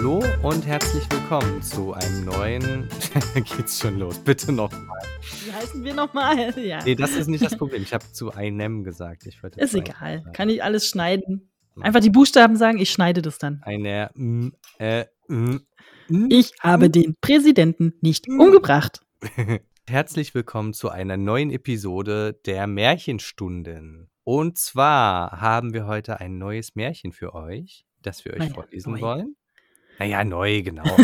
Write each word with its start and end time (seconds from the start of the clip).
Hallo, 0.00 0.22
und 0.44 0.64
herzlich 0.64 1.10
willkommen 1.10 1.60
zu 1.60 1.92
einem 1.92 2.24
neuen. 2.24 2.88
Geht's 3.34 3.80
schon 3.80 3.98
los? 3.98 4.16
Bitte 4.20 4.52
nochmal. 4.52 5.02
Wie 5.44 5.52
heißen 5.52 5.82
wir 5.82 5.92
nochmal? 5.92 6.54
Ja. 6.64 6.84
Nee, 6.84 6.94
das 6.94 7.16
ist 7.16 7.26
nicht 7.26 7.44
das 7.44 7.56
Problem. 7.56 7.82
Ich 7.82 7.92
habe 7.92 8.04
zu 8.12 8.30
einem 8.30 8.84
gesagt. 8.84 9.26
Ich 9.26 9.42
wollte 9.42 9.58
Ist 9.60 9.74
egal. 9.74 10.20
sagen. 10.20 10.32
Kann 10.32 10.50
ich 10.50 10.62
alles 10.62 10.86
schneiden. 10.86 11.50
Einfach 11.80 11.98
die 11.98 12.10
Buchstaben 12.10 12.54
sagen, 12.54 12.78
ich 12.78 12.90
schneide 12.90 13.22
das 13.22 13.38
dann. 13.38 13.60
Eine. 13.64 14.10
mm, 14.14 14.50
äh, 14.78 15.06
mm, 15.26 15.56
mm. 16.10 16.26
Ich 16.30 16.52
habe 16.60 16.90
den 16.90 17.16
Präsidenten 17.20 17.94
nicht 18.00 18.28
umgebracht. 18.28 19.00
Herzlich 19.88 20.32
willkommen 20.32 20.74
zu 20.74 20.90
einer 20.90 21.16
neuen 21.16 21.50
Episode 21.50 22.34
der 22.46 22.68
Märchenstunden. 22.68 24.10
Und 24.22 24.58
zwar 24.58 25.40
haben 25.40 25.74
wir 25.74 25.88
heute 25.88 26.20
ein 26.20 26.38
neues 26.38 26.76
Märchen 26.76 27.10
für 27.10 27.34
euch, 27.34 27.84
das 28.00 28.24
wir 28.24 28.34
euch 28.34 28.38
Naja, 28.38 28.54
vorlesen 28.54 28.92
neu. 28.92 29.00
wollen. 29.00 29.34
Naja, 29.98 30.24
neu, 30.24 30.62
genau. 30.62 30.84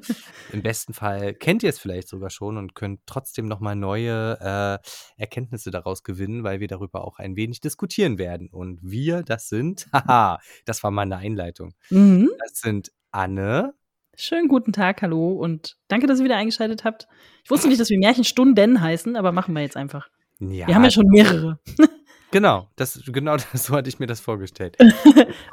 Also, 0.00 0.14
Im 0.52 0.62
besten 0.62 0.94
Fall 0.94 1.34
kennt 1.34 1.62
ihr 1.62 1.68
es 1.68 1.78
vielleicht 1.78 2.08
sogar 2.08 2.30
schon 2.30 2.56
und 2.56 2.74
könnt 2.74 3.00
trotzdem 3.04 3.46
nochmal 3.46 3.74
neue 3.76 4.38
äh, 4.40 5.20
Erkenntnisse 5.20 5.70
daraus 5.70 6.04
gewinnen, 6.04 6.44
weil 6.44 6.60
wir 6.60 6.68
darüber 6.68 7.04
auch 7.04 7.18
ein 7.18 7.36
wenig 7.36 7.60
diskutieren 7.60 8.16
werden. 8.16 8.48
Und 8.48 8.78
wir, 8.82 9.22
das 9.22 9.48
sind, 9.48 9.88
haha, 9.92 10.38
das 10.64 10.82
war 10.82 10.90
mal 10.90 11.02
eine 11.02 11.16
Einleitung. 11.16 11.74
Mhm. 11.90 12.30
Das 12.38 12.60
sind 12.60 12.92
Anne, 13.10 13.74
Schönen 14.20 14.48
guten 14.48 14.72
Tag, 14.72 15.00
hallo 15.02 15.30
und 15.30 15.76
danke, 15.86 16.08
dass 16.08 16.18
ihr 16.18 16.24
wieder 16.24 16.36
eingeschaltet 16.36 16.82
habt. 16.82 17.06
Ich 17.44 17.50
wusste 17.52 17.68
nicht, 17.68 17.80
dass 17.80 17.88
wir 17.88 17.98
Märchenstunden 18.00 18.80
heißen, 18.80 19.14
aber 19.14 19.30
machen 19.30 19.54
wir 19.54 19.62
jetzt 19.62 19.76
einfach. 19.76 20.08
ja, 20.40 20.66
Wir 20.66 20.74
haben 20.74 20.82
ja 20.82 20.90
schon 20.90 21.06
mehrere. 21.08 21.60
Genau, 22.30 22.68
das, 22.76 23.00
genau 23.06 23.38
das, 23.38 23.64
so 23.64 23.74
hatte 23.74 23.88
ich 23.88 24.00
mir 24.00 24.06
das 24.06 24.20
vorgestellt. 24.20 24.76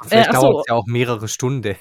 Vielleicht 0.02 0.28
ach 0.28 0.34
so. 0.34 0.42
dauert 0.42 0.64
es 0.66 0.68
ja 0.68 0.74
auch 0.74 0.84
mehrere 0.86 1.26
Stunden. 1.26 1.74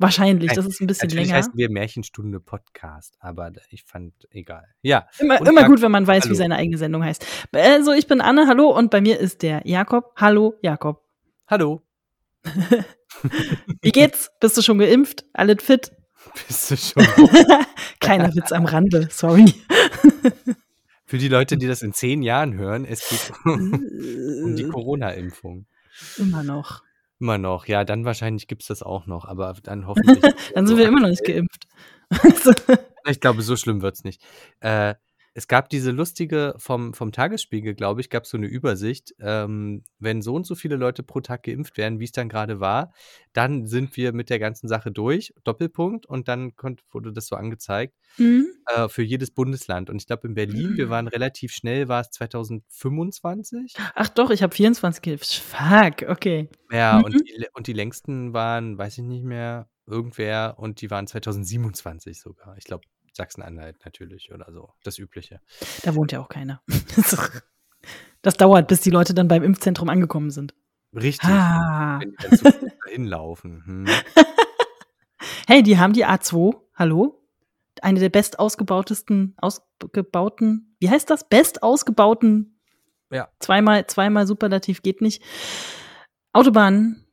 Wahrscheinlich, 0.00 0.50
das 0.52 0.64
ist 0.66 0.80
ein 0.80 0.86
bisschen 0.86 1.08
Natürlich 1.08 1.26
länger. 1.26 1.38
heißen 1.38 1.52
wir 1.54 1.70
Märchenstunde 1.70 2.40
Podcast, 2.40 3.16
aber 3.20 3.52
ich 3.68 3.84
fand, 3.84 4.14
egal. 4.30 4.64
Ja, 4.80 5.06
Immer, 5.18 5.46
immer 5.46 5.64
gut, 5.64 5.82
wenn 5.82 5.90
man 5.92 6.06
weiß, 6.06 6.24
hallo. 6.24 6.32
wie 6.32 6.36
seine 6.36 6.56
eigene 6.56 6.78
Sendung 6.78 7.04
heißt. 7.04 7.26
Also, 7.52 7.92
ich 7.92 8.06
bin 8.06 8.22
Anne, 8.22 8.46
hallo, 8.46 8.70
und 8.76 8.90
bei 8.90 9.02
mir 9.02 9.20
ist 9.20 9.42
der 9.42 9.60
Jakob. 9.66 10.12
Hallo, 10.16 10.54
Jakob. 10.62 11.02
hallo. 11.46 11.82
Wie 13.82 13.90
geht's? 13.92 14.30
Bist 14.40 14.56
du 14.56 14.62
schon 14.62 14.78
geimpft? 14.78 15.26
Alles 15.34 15.62
fit? 15.62 15.92
Bist 16.48 16.70
du 16.70 16.76
schon? 16.78 17.04
Kleiner 18.00 18.34
Witz 18.34 18.52
am 18.52 18.64
Rande, 18.64 19.08
sorry. 19.10 19.52
Für 21.04 21.18
die 21.18 21.28
Leute, 21.28 21.58
die 21.58 21.66
das 21.66 21.82
in 21.82 21.92
zehn 21.92 22.22
Jahren 22.22 22.54
hören, 22.54 22.86
es 22.86 23.06
geht 23.08 23.32
um 23.44 24.56
die 24.56 24.66
Corona-Impfung. 24.66 25.66
Immer 26.16 26.42
noch. 26.42 26.82
Immer 27.20 27.38
noch. 27.38 27.66
Ja, 27.66 27.84
dann 27.84 28.04
wahrscheinlich 28.04 28.48
gibt 28.48 28.62
es 28.62 28.68
das 28.68 28.82
auch 28.82 29.06
noch, 29.06 29.26
aber 29.26 29.54
dann 29.62 29.86
hoffentlich. 29.86 30.20
Dann 30.54 30.66
sind 30.66 30.78
wir 30.78 30.86
immer 30.86 31.00
noch 31.00 31.08
nicht 31.10 31.24
geimpft. 31.24 31.66
Also, 32.24 32.50
Ich 33.06 33.20
glaube, 33.20 33.40
so 33.42 33.54
schlimm 33.54 33.82
wird 33.82 33.94
es 33.94 34.02
nicht. 34.02 34.20
Äh, 34.58 34.94
es 35.32 35.46
gab 35.46 35.68
diese 35.68 35.90
lustige, 35.92 36.54
vom, 36.58 36.92
vom 36.92 37.12
Tagesspiegel, 37.12 37.74
glaube 37.74 38.00
ich, 38.00 38.10
gab 38.10 38.24
es 38.24 38.30
so 38.30 38.36
eine 38.36 38.46
Übersicht, 38.46 39.14
ähm, 39.20 39.84
wenn 39.98 40.22
so 40.22 40.34
und 40.34 40.46
so 40.46 40.54
viele 40.54 40.76
Leute 40.76 41.02
pro 41.02 41.20
Tag 41.20 41.44
geimpft 41.44 41.76
werden, 41.76 42.00
wie 42.00 42.04
es 42.04 42.12
dann 42.12 42.28
gerade 42.28 42.58
war, 42.58 42.92
dann 43.32 43.66
sind 43.66 43.96
wir 43.96 44.12
mit 44.12 44.28
der 44.28 44.40
ganzen 44.40 44.66
Sache 44.66 44.90
durch, 44.90 45.32
Doppelpunkt, 45.44 46.06
und 46.06 46.26
dann 46.28 46.56
konnt, 46.56 46.82
wurde 46.90 47.12
das 47.12 47.26
so 47.26 47.36
angezeigt 47.36 47.94
hm? 48.16 48.46
äh, 48.66 48.88
für 48.88 49.02
jedes 49.02 49.30
Bundesland. 49.30 49.88
Und 49.88 49.96
ich 50.02 50.06
glaube, 50.06 50.26
in 50.26 50.34
Berlin, 50.34 50.76
wir 50.76 50.90
waren 50.90 51.06
relativ 51.06 51.52
schnell, 51.52 51.86
war 51.88 52.00
es 52.00 52.10
2025. 52.10 53.74
Ach 53.94 54.08
doch, 54.08 54.30
ich 54.30 54.42
habe 54.42 54.54
24 54.54 55.02
geimpft. 55.02 55.34
Fuck, 55.34 56.08
okay. 56.08 56.48
Ja, 56.72 56.98
Mhm. 56.98 57.04
und, 57.04 57.14
die, 57.14 57.46
und 57.54 57.66
die 57.66 57.72
längsten 57.72 58.32
waren, 58.32 58.78
weiß 58.78 58.98
ich 58.98 59.04
nicht 59.04 59.24
mehr, 59.24 59.68
irgendwer, 59.86 60.54
und 60.58 60.80
die 60.80 60.90
waren 60.90 61.06
2027 61.06 62.20
sogar. 62.20 62.56
Ich 62.56 62.64
glaube, 62.64 62.84
Sachsen-Anhalt 63.12 63.84
natürlich 63.84 64.32
oder 64.32 64.52
so. 64.52 64.72
Das 64.84 64.98
Übliche. 64.98 65.40
Da 65.82 65.94
wohnt 65.94 66.12
ja 66.12 66.20
auch 66.20 66.28
keiner. 66.28 66.62
Das 68.22 68.34
dauert, 68.34 68.68
bis 68.68 68.82
die 68.82 68.90
Leute 68.90 69.14
dann 69.14 69.28
beim 69.28 69.42
Impfzentrum 69.42 69.88
angekommen 69.88 70.28
sind. 70.30 70.54
Richtig. 70.92 71.30
Ah. 71.30 71.98
Wenn 71.98 72.10
die 72.10 72.16
dann 72.18 72.36
zu 72.36 72.52
Fuß 72.52 72.70
dahin 72.84 73.06
laufen. 73.06 73.62
Hm. 73.64 73.86
Hey, 75.46 75.62
die 75.62 75.78
haben 75.78 75.94
die 75.94 76.04
A2. 76.06 76.54
Hallo? 76.74 77.24
Eine 77.82 77.98
der 78.00 78.10
best 78.10 78.38
ausgebautesten, 78.38 79.34
ausgebauten, 79.38 80.76
wie 80.78 80.90
heißt 80.90 81.08
das? 81.10 81.28
Best 81.28 81.62
ausgebauten, 81.62 82.60
Ja. 83.10 83.30
zweimal, 83.40 83.86
zweimal 83.86 84.26
Superlativ 84.26 84.82
geht 84.82 85.00
nicht. 85.00 85.22
Autobahnen. 86.34 87.06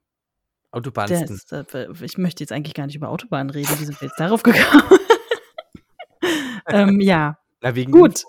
Autobahnsten. 0.72 1.40
Das, 1.50 1.74
äh, 1.74 1.88
ich 2.02 2.18
möchte 2.18 2.44
jetzt 2.44 2.52
eigentlich 2.52 2.74
gar 2.76 2.86
nicht 2.86 2.96
über 2.98 3.10
Autobahnen 3.10 3.50
reden. 3.50 3.70
Wie 3.80 3.86
sind 3.86 4.00
wir 4.02 4.08
jetzt 4.10 4.20
darauf 4.20 4.44
gekommen? 4.44 5.00
Ähm, 6.68 7.00
ja, 7.02 7.38
Na, 7.62 7.76
wegen 7.76 7.92
gut. 7.92 8.24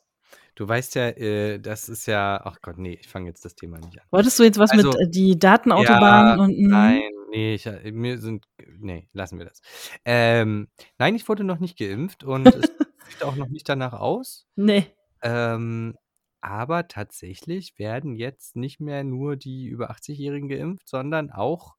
Du 0.55 0.67
weißt 0.69 0.97
ja, 0.97 1.09
äh, 1.11 1.61
das 1.61 1.89
ist 1.89 2.07
ja, 2.07 2.41
ach 2.45 2.59
Gott, 2.63 2.79
nee, 2.79 2.99
ich 3.01 3.09
fange 3.09 3.29
jetzt 3.29 3.45
das 3.45 3.55
Thema 3.55 3.79
nicht 3.79 4.01
an. 4.01 4.07
Wolltest 4.11 4.39
du 4.39 4.43
jetzt 4.43 4.59
was 4.59 4.73
Also, 4.73 4.91
mit 4.91 5.01
äh, 5.01 5.09
die 5.09 5.39
Datenautobahn 5.39 6.39
ja, 6.39 6.45
und 6.45 6.59
mm, 6.59 6.69
Nein, 6.69 7.03
nee, 7.31 7.55
ich, 7.55 7.67
äh, 7.67 7.93
mir 7.93 8.19
sind, 8.19 8.47
nee, 8.81 9.09
lassen 9.13 9.39
wir 9.39 9.47
das. 9.47 9.61
Ähm, 10.05 10.69
nein, 10.99 11.15
ich 11.15 11.29
wurde 11.29 11.45
noch 11.45 11.61
nicht 11.61 11.79
geimpft 11.79 12.25
und 12.25 12.47
es 12.49 12.55
sieht 13.09 13.23
auch 13.23 13.37
noch 13.37 13.49
nicht 13.49 13.69
danach 13.69 13.93
aus. 13.93 14.47
nee. 14.57 14.87
Ähm, 15.23 15.97
aber 16.41 16.87
tatsächlich 16.87 17.79
werden 17.79 18.15
jetzt 18.15 18.55
nicht 18.55 18.79
mehr 18.81 19.03
nur 19.03 19.35
die 19.37 19.67
über 19.67 19.91
80-Jährigen 19.91 20.49
geimpft, 20.49 20.89
sondern 20.89 21.31
auch 21.33 21.75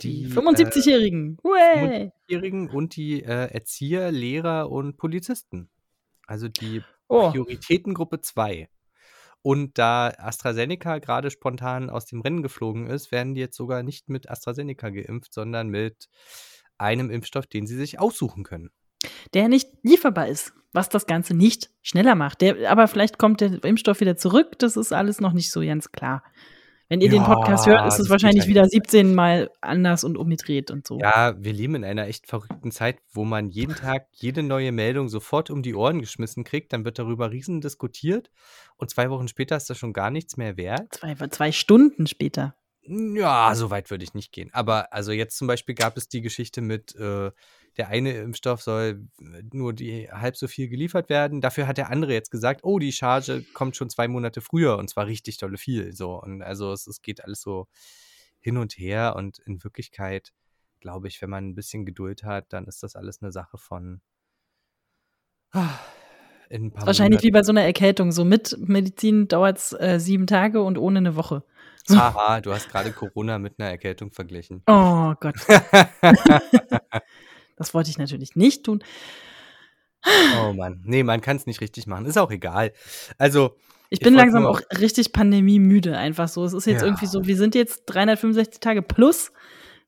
Die 0.00 0.24
die 0.24 0.30
75-Jährigen. 0.30 1.36
Way. 1.42 2.10
75-Jährigen 2.28 2.70
und 2.70 2.96
die 2.96 3.22
äh, 3.22 3.50
Erzieher, 3.52 4.10
Lehrer 4.10 4.70
und 4.70 4.96
Polizisten. 4.96 5.68
Also 6.26 6.48
die 6.48 6.82
Oh, 7.08 7.30
Prioritätengruppe 7.30 8.20
2. 8.20 8.68
Und 9.42 9.76
da 9.76 10.08
AstraZeneca 10.16 10.98
gerade 10.98 11.30
spontan 11.30 11.90
aus 11.90 12.06
dem 12.06 12.22
Rennen 12.22 12.42
geflogen 12.42 12.86
ist, 12.86 13.12
werden 13.12 13.34
die 13.34 13.42
jetzt 13.42 13.56
sogar 13.56 13.82
nicht 13.82 14.08
mit 14.08 14.30
AstraZeneca 14.30 14.88
geimpft, 14.88 15.34
sondern 15.34 15.68
mit 15.68 16.08
einem 16.78 17.10
Impfstoff, 17.10 17.46
den 17.46 17.66
sie 17.66 17.76
sich 17.76 18.00
aussuchen 18.00 18.42
können. 18.42 18.70
der 19.34 19.48
nicht 19.48 19.68
lieferbar 19.82 20.28
ist, 20.28 20.54
was 20.72 20.88
das 20.88 21.06
Ganze 21.06 21.34
nicht 21.34 21.70
schneller 21.82 22.14
macht. 22.14 22.40
Der, 22.40 22.70
aber 22.70 22.88
vielleicht 22.88 23.18
kommt 23.18 23.40
der 23.42 23.62
Impfstoff 23.64 24.00
wieder 24.00 24.16
zurück. 24.16 24.58
Das 24.58 24.76
ist 24.76 24.92
alles 24.92 25.20
noch 25.20 25.32
nicht 25.32 25.50
so 25.50 25.60
ganz 25.60 25.92
klar. 25.92 26.22
Wenn 26.88 27.00
ihr 27.00 27.08
den 27.08 27.22
Ja, 27.22 27.34
Podcast 27.34 27.66
hört, 27.66 27.86
ist 27.88 27.98
es 27.98 28.10
wahrscheinlich 28.10 28.46
wieder 28.46 28.62
nicht. 28.62 28.72
17 28.72 29.14
Mal 29.14 29.50
anders 29.62 30.04
und 30.04 30.18
umgedreht 30.18 30.70
und 30.70 30.86
so. 30.86 30.98
Ja, 31.00 31.34
wir 31.38 31.52
leben 31.52 31.76
in 31.76 31.84
einer 31.84 32.06
echt 32.06 32.26
verrückten 32.26 32.70
Zeit, 32.70 32.98
wo 33.10 33.24
man 33.24 33.48
jeden 33.48 33.74
Tag 33.74 34.06
jede 34.12 34.42
neue 34.42 34.70
Meldung 34.70 35.08
sofort 35.08 35.48
um 35.50 35.62
die 35.62 35.74
Ohren 35.74 36.00
geschmissen 36.00 36.44
kriegt. 36.44 36.72
Dann 36.72 36.84
wird 36.84 36.98
darüber 36.98 37.30
riesen 37.30 37.62
diskutiert 37.62 38.30
und 38.76 38.90
zwei 38.90 39.08
Wochen 39.10 39.28
später 39.28 39.56
ist 39.56 39.70
das 39.70 39.78
schon 39.78 39.94
gar 39.94 40.10
nichts 40.10 40.36
mehr 40.36 40.56
wert. 40.56 40.94
Zwei, 40.94 41.14
zwei 41.28 41.52
Stunden 41.52 42.06
später. 42.06 42.54
Ja, 42.86 43.54
so 43.54 43.70
weit 43.70 43.90
würde 43.90 44.04
ich 44.04 44.12
nicht 44.12 44.30
gehen. 44.32 44.50
Aber 44.52 44.92
also 44.92 45.12
jetzt 45.12 45.38
zum 45.38 45.46
Beispiel 45.46 45.74
gab 45.74 45.96
es 45.96 46.08
die 46.08 46.20
Geschichte 46.20 46.60
mit, 46.60 46.94
äh, 46.96 47.30
der 47.76 47.88
eine 47.88 48.12
Impfstoff 48.12 48.62
soll 48.62 49.06
äh, 49.20 49.42
nur 49.52 49.72
die 49.72 50.10
halb 50.10 50.36
so 50.36 50.46
viel 50.46 50.68
geliefert 50.68 51.08
werden. 51.08 51.40
Dafür 51.40 51.66
hat 51.66 51.78
der 51.78 51.90
andere 51.90 52.12
jetzt 52.12 52.30
gesagt, 52.30 52.60
oh, 52.64 52.78
die 52.78 52.92
Charge 52.92 53.44
kommt 53.54 53.76
schon 53.76 53.90
zwei 53.90 54.08
Monate 54.08 54.40
früher 54.40 54.78
und 54.78 54.88
zwar 54.88 55.06
richtig 55.06 55.38
dolle 55.38 55.58
viel. 55.58 55.92
So. 55.92 56.20
Und 56.20 56.42
also 56.42 56.72
es, 56.72 56.86
es 56.86 57.02
geht 57.02 57.24
alles 57.24 57.40
so 57.40 57.66
hin 58.40 58.56
und 58.56 58.72
her 58.78 59.14
und 59.16 59.38
in 59.38 59.62
Wirklichkeit 59.64 60.32
glaube 60.80 61.08
ich, 61.08 61.22
wenn 61.22 61.30
man 61.30 61.48
ein 61.48 61.54
bisschen 61.54 61.86
Geduld 61.86 62.24
hat, 62.24 62.52
dann 62.52 62.66
ist 62.66 62.82
das 62.82 62.94
alles 62.94 63.22
eine 63.22 63.32
Sache 63.32 63.56
von 63.56 64.02
ah, 65.52 65.78
in 66.50 66.66
ein 66.66 66.72
paar 66.72 66.86
Wahrscheinlich 66.86 67.22
wie 67.22 67.28
Monaten. 67.28 67.40
bei 67.40 67.42
so 67.42 67.52
einer 67.52 67.62
Erkältung. 67.62 68.12
So 68.12 68.24
mit 68.24 68.56
Medizin 68.60 69.26
dauert 69.26 69.56
es 69.56 69.72
äh, 69.72 69.98
sieben 69.98 70.26
Tage 70.26 70.62
und 70.62 70.76
ohne 70.76 70.98
eine 70.98 71.16
Woche. 71.16 71.42
So. 71.86 71.96
Haha, 71.98 72.40
du 72.40 72.52
hast 72.52 72.70
gerade 72.70 72.92
Corona 72.92 73.38
mit 73.38 73.58
einer 73.58 73.70
Erkältung 73.70 74.12
verglichen. 74.12 74.62
Oh 74.66 75.14
Gott, 75.20 75.36
das 77.56 77.74
wollte 77.74 77.90
ich 77.90 77.98
natürlich 77.98 78.36
nicht 78.36 78.64
tun. 78.64 78.82
Oh 80.42 80.52
Mann. 80.52 80.82
Nee, 80.84 81.02
man 81.02 81.20
kann 81.20 81.36
es 81.36 81.46
nicht 81.46 81.60
richtig 81.60 81.86
machen. 81.86 82.04
Ist 82.06 82.18
auch 82.18 82.30
egal. 82.30 82.72
Also, 83.18 83.56
Ich 83.90 84.00
Ich 84.00 84.04
bin 84.04 84.14
wollte 84.14 84.26
langsam 84.26 84.46
auch 84.46 84.60
richtig 84.78 85.12
pandemiemüde, 85.12 85.96
einfach 85.96 86.28
so. 86.28 86.44
Es 86.44 86.52
ist 86.52 86.66
jetzt 86.66 86.80
Ja. 86.82 86.86
irgendwie 86.88 87.06
so, 87.06 87.26
wir 87.26 87.36
sind 87.36 87.54
jetzt 87.54 87.84
365 87.86 88.60
Tage 88.60 88.82
plus. 88.82 89.32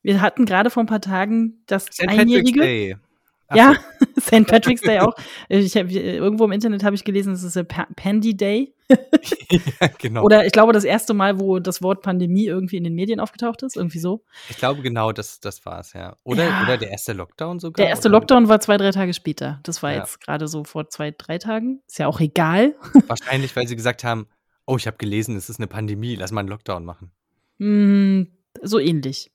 Wir 0.02 0.20
hatten 0.20 0.44
gerade 0.44 0.70
vor 0.70 0.82
ein 0.82 0.86
paar 0.86 1.00
Tagen 1.00 1.62
das 1.66 1.86
St. 1.86 2.08
Einjährige. 2.08 3.00
Ach 3.48 3.56
Ja, 3.56 3.74
so. 4.00 4.06
St. 4.20 4.46
Patrick's 4.46 4.80
Day 4.82 4.98
auch. 5.00 5.14
Ich 5.48 5.76
hab, 5.76 5.90
irgendwo 5.90 6.44
im 6.44 6.52
Internet 6.52 6.82
habe 6.84 6.96
ich 6.96 7.04
gelesen, 7.04 7.32
es 7.32 7.42
ist 7.42 7.68
pa 7.68 7.86
Pandy 7.96 8.36
Day. 8.36 8.74
ja, 8.90 9.88
genau. 9.98 10.22
Oder 10.22 10.46
ich 10.46 10.52
glaube, 10.52 10.72
das 10.72 10.84
erste 10.84 11.12
Mal, 11.14 11.40
wo 11.40 11.58
das 11.58 11.82
Wort 11.82 12.02
Pandemie 12.02 12.46
irgendwie 12.46 12.76
in 12.76 12.84
den 12.84 12.94
Medien 12.94 13.18
aufgetaucht 13.20 13.62
ist. 13.62 13.76
Irgendwie 13.76 13.98
so. 13.98 14.24
ich 14.48 14.56
glaube, 14.56 14.82
genau, 14.82 15.12
das, 15.12 15.40
das 15.40 15.64
war 15.66 15.80
es, 15.80 15.92
ja. 15.92 16.16
Oder, 16.24 16.44
Ja. 16.48 16.62
oder 16.62 16.76
der 16.78 16.90
erste 16.90 17.12
Lockdown 17.12 17.58
sogar. 17.58 17.82
Der 17.82 17.88
erste 17.88 18.08
oder? 18.08 18.18
Lockdown 18.18 18.48
war 18.48 18.60
zwei, 18.60 18.76
drei 18.76 18.90
Tage 18.92 19.12
später. 19.14 19.60
Das 19.64 19.82
war 19.82 19.92
Ja. 19.92 19.98
jetzt 20.00 20.20
gerade 20.20 20.46
so 20.48 20.64
vor 20.64 20.88
zwei, 20.88 21.12
drei 21.16 21.38
Tagen. 21.38 21.80
Ist 21.86 21.98
ja 21.98 22.06
auch 22.06 22.20
egal. 22.20 22.74
Wahrscheinlich, 23.08 23.54
weil 23.56 23.66
sie 23.66 23.76
gesagt 23.76 24.04
haben, 24.04 24.26
oh, 24.66 24.76
ich 24.76 24.86
habe 24.86 24.96
gelesen, 24.98 25.36
es 25.36 25.48
ist 25.48 25.58
eine 25.58 25.66
Pandemie, 25.66 26.14
lass 26.16 26.30
mal 26.32 26.40
einen 26.40 26.48
Lockdown 26.48 26.84
machen. 26.84 27.10
Hm, 27.58 28.28
so 28.62 28.78
ähnlich. 28.78 29.30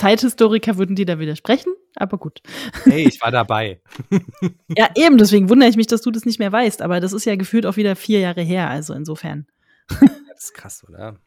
Zeithistoriker 0.00 0.78
würden 0.78 0.96
die 0.96 1.04
da 1.04 1.18
widersprechen, 1.18 1.74
aber 1.94 2.16
gut. 2.16 2.40
Hey, 2.84 3.06
ich 3.06 3.20
war 3.20 3.30
dabei. 3.30 3.82
ja, 4.68 4.88
eben, 4.94 5.18
deswegen 5.18 5.50
wundere 5.50 5.68
ich 5.68 5.76
mich, 5.76 5.88
dass 5.88 6.00
du 6.00 6.10
das 6.10 6.24
nicht 6.24 6.38
mehr 6.38 6.50
weißt, 6.50 6.80
aber 6.80 7.00
das 7.00 7.12
ist 7.12 7.26
ja 7.26 7.36
gefühlt 7.36 7.66
auch 7.66 7.76
wieder 7.76 7.94
vier 7.96 8.20
Jahre 8.20 8.40
her, 8.40 8.70
also 8.70 8.94
insofern. 8.94 9.46
das 9.88 10.44
ist 10.44 10.54
krass, 10.54 10.84
oder? 10.88 11.18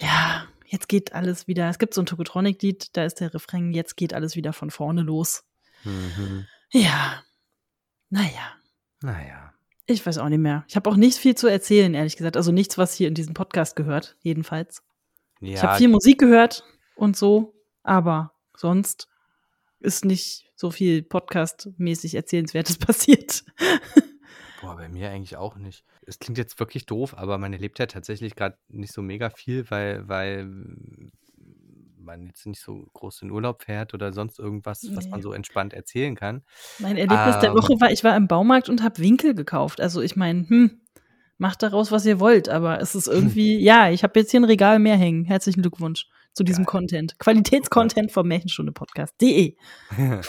Ja, 0.00 0.46
jetzt 0.66 0.88
geht 0.88 1.14
alles 1.14 1.46
wieder. 1.46 1.68
Es 1.68 1.78
gibt 1.78 1.94
so 1.94 2.02
ein 2.02 2.06
Tokotronic-Lied, 2.06 2.96
da 2.96 3.04
ist 3.04 3.20
der 3.20 3.32
Refrain, 3.32 3.72
jetzt 3.72 3.96
geht 3.96 4.14
alles 4.14 4.34
wieder 4.34 4.52
von 4.52 4.70
vorne 4.70 5.02
los. 5.02 5.44
Mhm. 5.84 6.46
Ja. 6.72 7.22
Naja. 8.10 8.56
Naja. 9.00 9.52
Ich 9.86 10.04
weiß 10.04 10.18
auch 10.18 10.28
nicht 10.28 10.40
mehr. 10.40 10.64
Ich 10.66 10.74
habe 10.74 10.90
auch 10.90 10.96
nicht 10.96 11.18
viel 11.18 11.36
zu 11.36 11.46
erzählen, 11.46 11.94
ehrlich 11.94 12.16
gesagt. 12.16 12.36
Also 12.36 12.50
nichts, 12.50 12.76
was 12.78 12.94
hier 12.94 13.06
in 13.06 13.14
diesem 13.14 13.34
Podcast 13.34 13.76
gehört, 13.76 14.16
jedenfalls. 14.22 14.82
Ja, 15.40 15.54
ich 15.54 15.62
habe 15.62 15.78
viel 15.78 15.88
Musik 15.88 16.18
gehört 16.18 16.64
und 16.96 17.16
so, 17.16 17.55
aber 17.86 18.32
sonst 18.56 19.08
ist 19.80 20.04
nicht 20.04 20.50
so 20.54 20.70
viel 20.70 21.02
Podcast-mäßig 21.02 22.14
Erzählenswertes 22.14 22.78
passiert. 22.78 23.44
Boah, 24.60 24.76
bei 24.76 24.88
mir 24.88 25.10
eigentlich 25.10 25.36
auch 25.36 25.56
nicht. 25.56 25.84
Es 26.06 26.18
klingt 26.18 26.38
jetzt 26.38 26.58
wirklich 26.58 26.86
doof, 26.86 27.16
aber 27.16 27.38
man 27.38 27.52
erlebt 27.52 27.78
ja 27.78 27.86
tatsächlich 27.86 28.34
gerade 28.34 28.58
nicht 28.68 28.92
so 28.92 29.02
mega 29.02 29.30
viel, 29.30 29.70
weil, 29.70 30.08
weil 30.08 30.48
man 31.98 32.26
jetzt 32.26 32.46
nicht 32.46 32.60
so 32.60 32.86
groß 32.94 33.22
in 33.22 33.30
Urlaub 33.30 33.62
fährt 33.62 33.92
oder 33.92 34.12
sonst 34.12 34.38
irgendwas, 34.38 34.82
nee. 34.82 34.96
was 34.96 35.08
man 35.08 35.20
so 35.20 35.32
entspannt 35.32 35.74
erzählen 35.74 36.14
kann. 36.14 36.42
Mein 36.78 36.96
Erlebnis 36.96 37.34
ähm, 37.34 37.40
der 37.42 37.54
Woche 37.54 37.80
war, 37.80 37.90
ich 37.90 38.02
war 38.02 38.16
im 38.16 38.28
Baumarkt 38.28 38.68
und 38.68 38.82
habe 38.82 38.98
Winkel 38.98 39.34
gekauft. 39.34 39.80
Also 39.80 40.00
ich 40.00 40.16
meine, 40.16 40.48
hm, 40.48 40.80
macht 41.38 41.62
daraus, 41.62 41.92
was 41.92 42.06
ihr 42.06 42.20
wollt, 42.20 42.48
aber 42.48 42.80
es 42.80 42.94
ist 42.94 43.06
irgendwie, 43.08 43.58
ja, 43.58 43.90
ich 43.90 44.02
habe 44.02 44.18
jetzt 44.18 44.30
hier 44.30 44.40
ein 44.40 44.44
Regal 44.44 44.78
mehr 44.78 44.96
hängen. 44.96 45.24
Herzlichen 45.24 45.62
Glückwunsch 45.62 46.06
zu 46.32 46.44
diesem 46.44 46.64
Geil. 46.64 46.72
Content. 46.72 47.18
Qualitätscontent 47.18 48.12
vom 48.12 48.28
Märchenstunde-Podcast.de. 48.28 49.56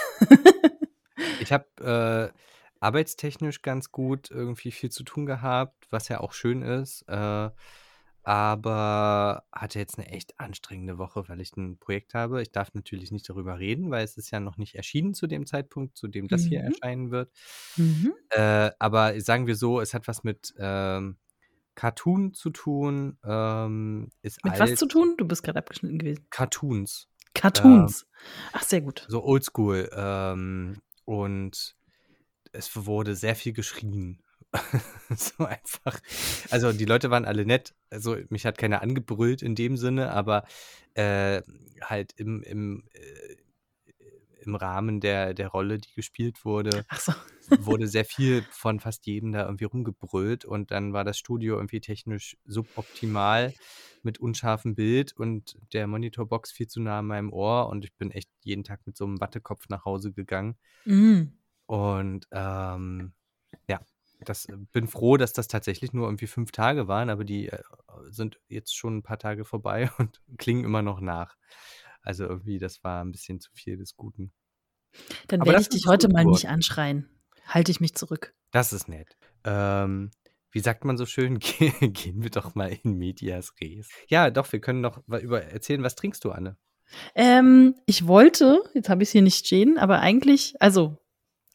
ich 1.41 1.51
habe 1.51 2.31
äh, 2.33 2.37
arbeitstechnisch 2.79 3.61
ganz 3.61 3.91
gut 3.91 4.31
irgendwie 4.31 4.71
viel 4.71 4.89
zu 4.89 5.03
tun 5.03 5.25
gehabt, 5.25 5.87
was 5.89 6.07
ja 6.07 6.19
auch 6.19 6.33
schön 6.33 6.61
ist. 6.61 7.03
Äh, 7.07 7.49
aber 8.27 9.45
hatte 9.53 9.79
jetzt 9.79 9.97
eine 9.97 10.09
echt 10.09 10.37
anstrengende 10.37 10.97
Woche, 10.97 11.29
weil 11.29 11.39
ich 11.39 11.55
ein 11.55 11.77
Projekt 11.77 12.13
habe. 12.13 12.41
Ich 12.41 12.51
darf 12.51 12.73
natürlich 12.73 13.09
nicht 13.09 13.29
darüber 13.29 13.57
reden, 13.57 13.89
weil 13.89 14.03
es 14.03 14.17
ist 14.17 14.31
ja 14.31 14.41
noch 14.41 14.57
nicht 14.57 14.75
erschienen 14.75 15.13
zu 15.13 15.27
dem 15.27 15.45
Zeitpunkt, 15.45 15.95
zu 15.95 16.09
dem 16.09 16.27
das 16.27 16.43
hier 16.43 16.59
mhm. 16.59 16.65
erscheinen 16.65 17.11
wird. 17.11 17.31
Mhm. 17.77 18.13
Äh, 18.31 18.71
aber 18.79 19.17
sagen 19.21 19.47
wir 19.47 19.55
so, 19.55 19.79
es 19.79 19.93
hat 19.93 20.09
was 20.09 20.25
mit 20.25 20.53
ähm, 20.57 21.15
Cartoon 21.75 22.33
zu 22.33 22.49
tun. 22.49 23.17
Ähm, 23.23 24.09
ist 24.23 24.43
Mit 24.43 24.59
was 24.59 24.75
zu 24.75 24.87
tun? 24.87 25.15
Du 25.17 25.25
bist 25.25 25.41
gerade 25.41 25.59
abgeschnitten 25.59 25.97
gewesen. 25.97 26.27
Cartoons. 26.29 27.07
Cartoons. 27.33 28.01
Ähm, 28.01 28.49
Ach, 28.51 28.63
sehr 28.63 28.81
gut. 28.81 29.05
So 29.07 29.23
oldschool. 29.23 29.89
Ähm, 29.95 30.81
und 31.05 31.77
es 32.51 32.75
wurde 32.75 33.15
sehr 33.15 33.37
viel 33.37 33.53
geschrien. 33.53 34.21
so 35.15 35.45
einfach. 35.45 35.99
Also 36.49 36.71
die 36.71 36.85
Leute 36.85 37.09
waren 37.09 37.25
alle 37.25 37.45
nett. 37.45 37.75
Also 37.89 38.17
mich 38.29 38.45
hat 38.45 38.57
keiner 38.57 38.81
angebrüllt 38.81 39.41
in 39.41 39.55
dem 39.55 39.77
Sinne, 39.77 40.11
aber 40.11 40.45
äh, 40.93 41.41
halt 41.81 42.13
im, 42.17 42.43
im, 42.43 42.83
äh, 42.93 43.35
im 44.41 44.55
Rahmen 44.55 44.99
der, 44.99 45.33
der 45.33 45.49
Rolle, 45.49 45.77
die 45.77 45.93
gespielt 45.93 46.45
wurde, 46.45 46.85
so. 46.97 47.13
wurde 47.59 47.87
sehr 47.87 48.05
viel 48.05 48.43
von 48.49 48.79
fast 48.79 49.05
jedem 49.05 49.33
da 49.33 49.45
irgendwie 49.45 49.65
rumgebrüllt 49.65 50.45
und 50.45 50.71
dann 50.71 50.93
war 50.93 51.03
das 51.03 51.17
Studio 51.17 51.55
irgendwie 51.55 51.81
technisch 51.81 52.37
suboptimal 52.45 53.53
mit 54.03 54.19
unscharfem 54.19 54.75
Bild 54.75 55.13
und 55.17 55.57
der 55.73 55.85
Monitorbox 55.87 56.51
viel 56.51 56.67
zu 56.67 56.79
nah 56.79 56.99
an 56.99 57.07
meinem 57.07 57.33
Ohr 57.33 57.67
und 57.67 57.83
ich 57.83 57.93
bin 57.95 58.11
echt 58.11 58.29
jeden 58.43 58.63
Tag 58.63 58.85
mit 58.85 58.95
so 58.95 59.05
einem 59.05 59.19
Wattekopf 59.19 59.67
nach 59.69 59.85
Hause 59.85 60.13
gegangen. 60.13 60.55
Mhm. 60.85 61.33
Und 61.65 62.25
ähm, 62.31 63.13
das 64.19 64.45
äh, 64.45 64.57
bin 64.71 64.87
froh, 64.87 65.17
dass 65.17 65.33
das 65.33 65.47
tatsächlich 65.47 65.93
nur 65.93 66.07
irgendwie 66.07 66.27
fünf 66.27 66.51
Tage 66.51 66.87
waren, 66.87 67.09
aber 67.09 67.23
die 67.23 67.47
äh, 67.47 67.61
sind 68.09 68.39
jetzt 68.47 68.75
schon 68.75 68.97
ein 68.97 69.03
paar 69.03 69.19
Tage 69.19 69.45
vorbei 69.45 69.89
und 69.97 70.21
klingen 70.37 70.63
immer 70.63 70.81
noch 70.81 70.99
nach. 70.99 71.35
Also 72.01 72.25
irgendwie, 72.25 72.57
das 72.57 72.83
war 72.83 73.03
ein 73.03 73.11
bisschen 73.11 73.39
zu 73.39 73.51
viel 73.53 73.77
des 73.77 73.95
Guten. 73.95 74.31
Dann 75.27 75.45
werde 75.45 75.61
ich 75.61 75.69
dich 75.69 75.85
heute 75.87 76.09
mal 76.09 76.25
nicht 76.25 76.47
anschreien. 76.47 77.09
Halte 77.45 77.71
ich 77.71 77.79
mich 77.79 77.95
zurück. 77.95 78.33
Das 78.51 78.73
ist 78.73 78.87
nett. 78.87 79.17
Ähm, 79.43 80.11
wie 80.51 80.59
sagt 80.59 80.85
man 80.85 80.97
so 80.97 81.05
schön, 81.05 81.39
gehen 81.39 82.23
wir 82.23 82.29
doch 82.29 82.55
mal 82.55 82.77
in 82.83 82.93
Medias 82.97 83.53
Res. 83.61 83.89
Ja, 84.07 84.29
doch, 84.29 84.51
wir 84.51 84.59
können 84.59 84.81
noch 84.81 85.05
über 85.07 85.43
erzählen, 85.43 85.83
was 85.83 85.95
trinkst 85.95 86.23
du, 86.23 86.31
Anne? 86.31 86.57
Ähm, 87.15 87.75
ich 87.85 88.07
wollte, 88.07 88.63
jetzt 88.73 88.89
habe 88.89 89.03
ich 89.03 89.09
es 89.09 89.11
hier 89.11 89.21
nicht 89.21 89.45
stehen, 89.45 89.77
aber 89.77 89.99
eigentlich, 89.99 90.55
also 90.61 90.97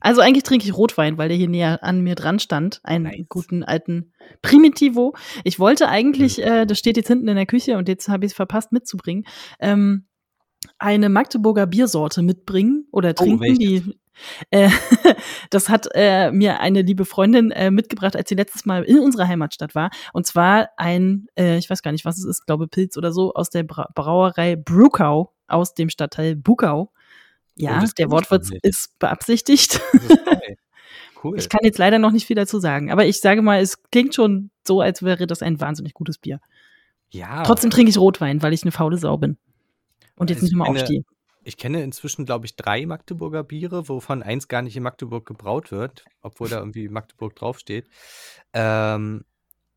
also 0.02 0.20
eigentlich 0.20 0.44
trinke 0.44 0.66
ich 0.66 0.76
Rotwein, 0.76 1.18
weil 1.18 1.28
der 1.28 1.36
hier 1.36 1.48
näher 1.48 1.82
an 1.82 2.00
mir 2.02 2.14
dran 2.14 2.38
stand. 2.38 2.80
Einen 2.82 3.04
nice. 3.04 3.26
guten 3.28 3.62
alten 3.62 4.12
Primitivo. 4.42 5.14
Ich 5.44 5.58
wollte 5.58 5.88
eigentlich, 5.88 6.38
mhm. 6.38 6.44
äh, 6.44 6.66
das 6.66 6.78
steht 6.78 6.96
jetzt 6.96 7.08
hinten 7.08 7.28
in 7.28 7.36
der 7.36 7.46
Küche 7.46 7.78
und 7.78 7.88
jetzt 7.88 8.08
habe 8.08 8.24
ich 8.24 8.32
es 8.32 8.36
verpasst 8.36 8.72
mitzubringen, 8.72 9.24
ähm, 9.60 10.06
eine 10.78 11.08
Magdeburger 11.08 11.66
Biersorte 11.66 12.22
mitbringen 12.22 12.86
oder 12.92 13.10
oh, 13.10 13.12
trinken, 13.14 13.52
oh, 13.52 13.58
die 13.58 13.94
äh, 14.50 14.68
das 15.50 15.68
hat 15.68 15.88
äh, 15.94 16.30
mir 16.30 16.60
eine 16.60 16.82
liebe 16.82 17.04
Freundin 17.04 17.50
äh, 17.50 17.70
mitgebracht, 17.70 18.16
als 18.16 18.28
sie 18.28 18.34
letztes 18.34 18.64
Mal 18.64 18.84
in 18.84 18.98
unserer 18.98 19.26
Heimatstadt 19.28 19.74
war. 19.74 19.90
Und 20.12 20.26
zwar 20.26 20.70
ein, 20.76 21.26
äh, 21.36 21.58
ich 21.58 21.70
weiß 21.70 21.82
gar 21.82 21.92
nicht, 21.92 22.04
was 22.04 22.18
es 22.18 22.24
ist, 22.24 22.46
glaube 22.46 22.68
Pilz 22.68 22.96
oder 22.96 23.12
so, 23.12 23.32
aus 23.34 23.50
der 23.50 23.62
Bra 23.62 23.88
Brauerei 23.94 24.56
Brukau 24.56 25.32
aus 25.48 25.74
dem 25.74 25.88
Stadtteil 25.88 26.36
Bukau. 26.36 26.92
Ja, 27.56 27.84
der 27.98 28.10
Wortwitz 28.10 28.50
ist 28.62 28.98
beabsichtigt. 28.98 29.80
cool. 31.24 31.38
Ich 31.38 31.48
kann 31.48 31.60
jetzt 31.62 31.78
leider 31.78 31.98
noch 31.98 32.12
nicht 32.12 32.26
viel 32.26 32.36
dazu 32.36 32.58
sagen, 32.58 32.90
aber 32.90 33.06
ich 33.06 33.20
sage 33.20 33.42
mal, 33.42 33.60
es 33.60 33.82
klingt 33.90 34.14
schon 34.14 34.50
so, 34.66 34.80
als 34.80 35.02
wäre 35.02 35.26
das 35.26 35.42
ein 35.42 35.60
wahnsinnig 35.60 35.94
gutes 35.94 36.18
Bier. 36.18 36.40
Ja. 37.10 37.42
Trotzdem 37.42 37.70
trinke 37.70 37.90
ich 37.90 37.98
Rotwein, 37.98 38.42
weil 38.42 38.52
ich 38.52 38.62
eine 38.62 38.72
faule 38.72 38.96
Sau 38.96 39.18
bin. 39.18 39.36
Und 40.16 40.30
jetzt 40.30 40.42
nicht 40.42 40.52
immer 40.52 40.68
aufstehe. 40.68 41.04
Ich 41.44 41.56
kenne 41.56 41.82
inzwischen, 41.82 42.24
glaube 42.24 42.46
ich, 42.46 42.54
drei 42.54 42.86
Magdeburger 42.86 43.42
Biere, 43.42 43.88
wovon 43.88 44.22
eins 44.22 44.46
gar 44.46 44.62
nicht 44.62 44.76
in 44.76 44.82
Magdeburg 44.82 45.26
gebraut 45.26 45.72
wird, 45.72 46.04
obwohl 46.22 46.48
da 46.48 46.58
irgendwie 46.58 46.88
Magdeburg 46.88 47.34
draufsteht. 47.34 47.88
Ähm, 48.52 49.24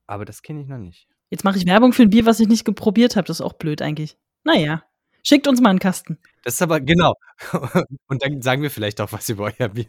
aber 0.05 0.25
das 0.25 0.43
kenne 0.43 0.61
ich 0.61 0.67
noch 0.67 0.77
nicht. 0.77 1.07
Jetzt 1.31 1.43
mache 1.43 1.57
ich 1.57 1.65
Werbung 1.65 1.91
für 1.91 2.03
ein 2.03 2.11
Bier, 2.11 2.25
was 2.25 2.39
ich 2.39 2.47
nicht 2.47 2.65
geprobiert 2.65 3.15
habe. 3.15 3.25
Das 3.25 3.39
ist 3.39 3.45
auch 3.45 3.53
blöd 3.53 3.81
eigentlich. 3.81 4.17
Naja. 4.43 4.83
Schickt 5.27 5.47
uns 5.47 5.59
mal 5.59 5.71
einen 5.71 5.79
Kasten. 5.79 6.19
Das 6.43 6.53
ist 6.53 6.61
aber 6.61 6.79
genau. 6.79 7.15
Und 8.07 8.23
dann 8.23 8.43
sagen 8.43 8.61
wir 8.61 8.69
vielleicht 8.69 9.01
auch 9.01 9.11
was 9.11 9.27
über 9.27 9.51
euer 9.59 9.69
Bier. 9.69 9.87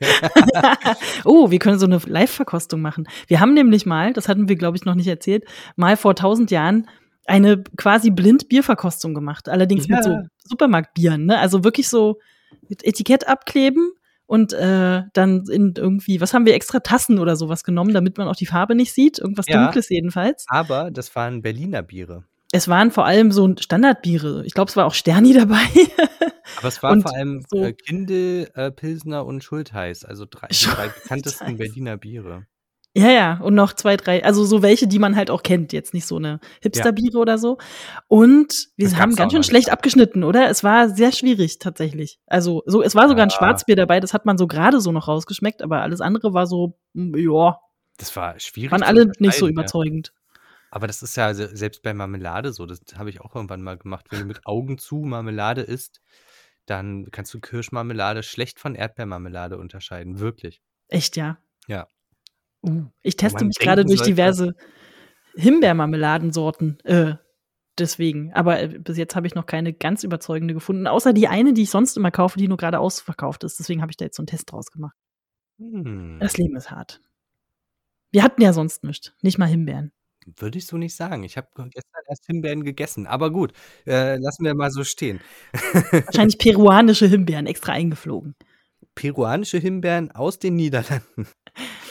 oh, 1.25 1.51
wir 1.51 1.59
können 1.59 1.79
so 1.79 1.85
eine 1.85 1.99
Live-Verkostung 1.99 2.81
machen. 2.81 3.07
Wir 3.27 3.39
haben 3.39 3.53
nämlich 3.53 3.85
mal, 3.85 4.15
das 4.15 4.29
hatten 4.29 4.49
wir, 4.49 4.57
glaube 4.57 4.79
ich, 4.79 4.87
noch 4.87 4.95
nicht 4.95 5.09
erzählt, 5.09 5.45
mal 5.77 5.99
vor 5.99 6.15
tausend 6.15 6.51
Jahren 6.51 6.89
eine 7.27 7.63
quasi 7.77 8.11
Blind-Bierverkostung 8.11 9.13
gemacht. 9.13 9.51
Allerdings 9.51 9.87
ja. 9.89 9.97
mit 9.97 10.05
so 10.05 10.17
Supermarktbieren. 10.45 11.27
Ne? 11.27 11.39
Also 11.39 11.65
wirklich 11.65 11.91
so 11.91 12.19
mit 12.71 12.83
Etikett 12.83 13.29
abkleben 13.29 13.93
und 14.25 14.55
äh, 14.55 15.03
dann 15.13 15.45
in 15.51 15.75
irgendwie, 15.77 16.23
was 16.23 16.33
haben 16.33 16.47
wir 16.47 16.55
extra 16.55 16.81
Tassen 16.81 17.19
oder 17.19 17.37
sowas 17.37 17.63
genommen, 17.63 17.93
damit 17.93 18.17
man 18.17 18.27
auch 18.27 18.37
die 18.37 18.47
Farbe 18.47 18.75
nicht 18.75 18.95
sieht. 18.95 19.19
Irgendwas 19.19 19.47
ja, 19.49 19.63
Dunkles 19.63 19.91
jedenfalls. 19.91 20.47
Aber 20.49 20.91
das 20.91 21.15
waren 21.15 21.43
Berliner 21.43 21.83
Biere. 21.83 22.25
Es 22.57 22.69
waren 22.69 22.91
vor 22.91 23.05
allem 23.05 23.33
so 23.33 23.55
Standardbiere. 23.59 24.43
Ich 24.47 24.55
glaube, 24.55 24.71
es 24.71 24.77
war 24.77 24.87
auch 24.87 24.95
Sterni 24.95 25.33
dabei. 25.39 25.67
Aber 26.57 26.69
es 26.69 26.83
war 26.83 26.99
vor 26.99 27.15
allem 27.15 27.45
so 27.51 27.63
äh, 27.63 27.75
Kindel, 27.75 28.49
äh, 28.55 28.71
Pilsner 28.71 29.27
und 29.27 29.45
Schultheiß, 29.45 30.05
also 30.07 30.25
drei, 30.29 30.49
drei 30.49 30.89
bekanntesten 30.89 31.59
Berliner 31.59 31.99
Biere. 31.99 32.47
Ja, 32.97 33.11
ja, 33.11 33.41
und 33.43 33.55
noch 33.55 33.75
zwei, 33.75 33.99
drei, 33.99 34.25
also 34.25 34.47
so 34.47 34.63
welche, 34.63 34.87
die 34.87 34.99
man 34.99 35.17
halt 35.17 35.31
auch 35.31 35.43
kennt, 35.43 35.75
jetzt 35.75 35.93
nicht 35.93 36.07
so 36.07 36.17
eine 36.17 36.41
Hipsterbiere 36.63 37.17
ja. 37.17 37.21
oder 37.21 37.37
so. 37.37 37.59
Und 38.09 38.69
wir 38.77 38.89
das 38.89 38.99
haben 38.99 39.15
ganz 39.15 39.33
schön 39.33 39.43
schlecht 39.43 39.71
abgeschnitten, 39.71 40.25
oder? 40.25 40.49
Es 40.49 40.65
war 40.65 40.89
sehr 40.89 41.13
schwierig 41.13 41.59
tatsächlich. 41.59 42.21
Also 42.27 42.63
so, 42.65 42.83
es 42.83 42.95
war 42.95 43.09
sogar 43.09 43.19
ja. 43.19 43.25
ein 43.25 43.31
Schwarzbier 43.31 43.77
dabei, 43.77 44.01
das 44.01 44.15
hat 44.15 44.25
man 44.25 44.39
so 44.39 44.47
gerade 44.47 44.81
so 44.81 44.93
noch 44.93 45.09
rausgeschmeckt, 45.09 45.61
aber 45.61 45.83
alles 45.83 46.01
andere 46.01 46.33
war 46.33 46.47
so, 46.47 46.79
ja. 46.95 47.59
Das 47.99 48.17
war 48.17 48.41
schwierig. 48.41 48.73
Waren 48.73 48.83
alle 48.83 49.13
nicht 49.19 49.37
so 49.37 49.47
überzeugend. 49.47 50.15
Aber 50.77 50.87
das 50.87 51.03
ist 51.03 51.17
ja 51.17 51.33
selbst 51.33 51.83
bei 51.83 51.95
Marmelade 51.95 52.53
so. 52.53 52.67
Das 52.67 52.83
habe 52.97 53.09
ich 53.09 53.23
auch 53.23 53.35
irgendwann 53.35 53.63
mal 53.63 53.79
gemacht. 53.79 54.09
Wenn 54.11 54.21
du 54.21 54.27
mit 54.27 54.45
Augen 54.45 54.77
zu 54.77 54.97
Marmelade 54.97 55.63
isst, 55.63 56.03
dann 56.67 57.11
kannst 57.11 57.33
du 57.33 57.41
Kirschmarmelade 57.41 58.23
schlecht 58.23 58.61
von 58.61 58.75
Erdbeermarmelade 58.75 59.57
unterscheiden. 59.57 60.19
Wirklich. 60.19 60.61
Echt, 60.89 61.17
ja? 61.17 61.39
Ja. 61.67 61.89
Uh, 62.63 62.91
ich 63.01 63.17
teste 63.17 63.47
mich 63.47 63.59
gerade 63.59 63.87
durch 63.87 64.03
diverse 64.03 64.55
Himbeermarmeladensorten. 65.37 66.79
Äh, 66.81 67.15
deswegen. 67.79 68.35
Aber 68.35 68.61
äh, 68.61 68.69
bis 68.69 68.99
jetzt 68.99 69.17
habe 69.17 69.27
ich 69.27 69.35
noch 69.35 69.47
keine 69.47 69.73
ganz 69.73 70.05
überzeugende 70.05 70.53
gefunden. 70.53 70.87
Außer 70.87 71.15
die 71.15 71.27
eine, 71.27 71.55
die 71.55 71.63
ich 71.63 71.71
sonst 71.71 71.97
immer 71.97 72.11
kaufe, 72.11 72.39
die 72.39 72.49
nur 72.49 72.59
gerade 72.59 72.81
ausverkauft 72.81 73.45
ist. 73.45 73.59
Deswegen 73.59 73.81
habe 73.81 73.93
ich 73.93 73.97
da 73.97 74.05
jetzt 74.05 74.17
so 74.17 74.21
einen 74.21 74.27
Test 74.27 74.53
draus 74.53 74.71
gemacht. 74.71 74.99
Hm. 75.57 76.19
Das 76.21 76.37
Leben 76.37 76.55
ist 76.55 76.71
hart. 76.71 77.01
Wir 78.11 78.23
hatten 78.23 78.43
ja 78.43 78.53
sonst 78.53 78.85
nichts. 78.85 79.15
Nicht 79.23 79.39
mal 79.39 79.49
Himbeeren. 79.49 79.91
Würde 80.37 80.59
ich 80.59 80.67
so 80.67 80.77
nicht 80.77 80.97
sagen. 80.97 81.23
Ich 81.23 81.37
habe 81.37 81.49
gestern 81.55 82.03
erst 82.09 82.27
Himbeeren 82.27 82.65
gegessen, 82.65 83.07
aber 83.07 83.31
gut, 83.31 83.53
äh, 83.87 84.17
lassen 84.17 84.45
wir 84.45 84.55
mal 84.55 84.71
so 84.71 84.85
stehen. 84.85 85.21
Wahrscheinlich 85.93 86.39
peruanische 86.39 87.07
Himbeeren 87.07 87.47
extra 87.47 87.73
eingeflogen. 87.73 88.35
Peruanische 88.95 89.59
Himbeeren 89.59 90.11
aus 90.11 90.39
den 90.39 90.57
Niederlanden. 90.57 91.29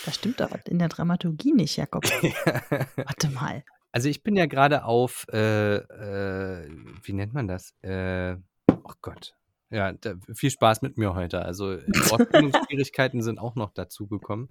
Das 0.06 0.16
stimmt 0.16 0.42
aber 0.42 0.60
in 0.68 0.80
der 0.80 0.90
Dramaturgie 0.90 1.54
nicht, 1.54 1.78
Jakob. 1.78 2.04
Warte 2.96 3.30
mal. 3.30 3.64
Also, 3.92 4.10
ich 4.10 4.24
bin 4.24 4.36
ja 4.36 4.46
grade 4.46 4.84
auf, 4.84 5.26
äh, 5.32 5.78
äh, 5.78 6.70
wie 7.04 7.14
nennt 7.14 7.34
man 7.34 7.48
das? 7.48 7.74
Äh, 7.82 8.36
oh 8.70 8.94
Gott. 9.02 9.36
Ja, 9.72 9.94
da 9.94 10.16
viel 10.34 10.52
Spaß 10.52 10.82
mit 10.82 10.98
mir 10.98 11.16
heute. 11.16 11.42
Also, 11.42 11.78
Wortfindungsschwierigkeiten 11.78 13.22
sind 13.24 13.40
auch 13.40 13.56
noch 13.56 13.72
dazugekommen. 13.72 14.50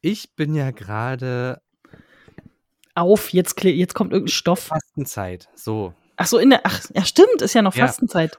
Ich 0.00 0.34
bin 0.34 0.54
ja 0.54 0.70
grade 0.70 1.62
Auf, 2.98 3.32
jetzt 3.32 3.62
jetzt 3.64 3.94
kommt 3.94 4.12
irgend 4.12 4.28
'n 4.28 4.32
Stoff. 4.32 4.60
Fastenzeit, 4.64 5.48
so. 5.54 5.94
Ach 6.16 6.26
so, 6.26 6.38
in 6.38 6.50
der 6.50 6.60
ach, 6.64 6.80
ja 6.94 7.04
stimmt, 7.04 7.42
ist 7.42 7.54
ja 7.54 7.62
noch 7.62 7.74
Ja. 7.74 7.86
Fastenzeit. 7.86 8.38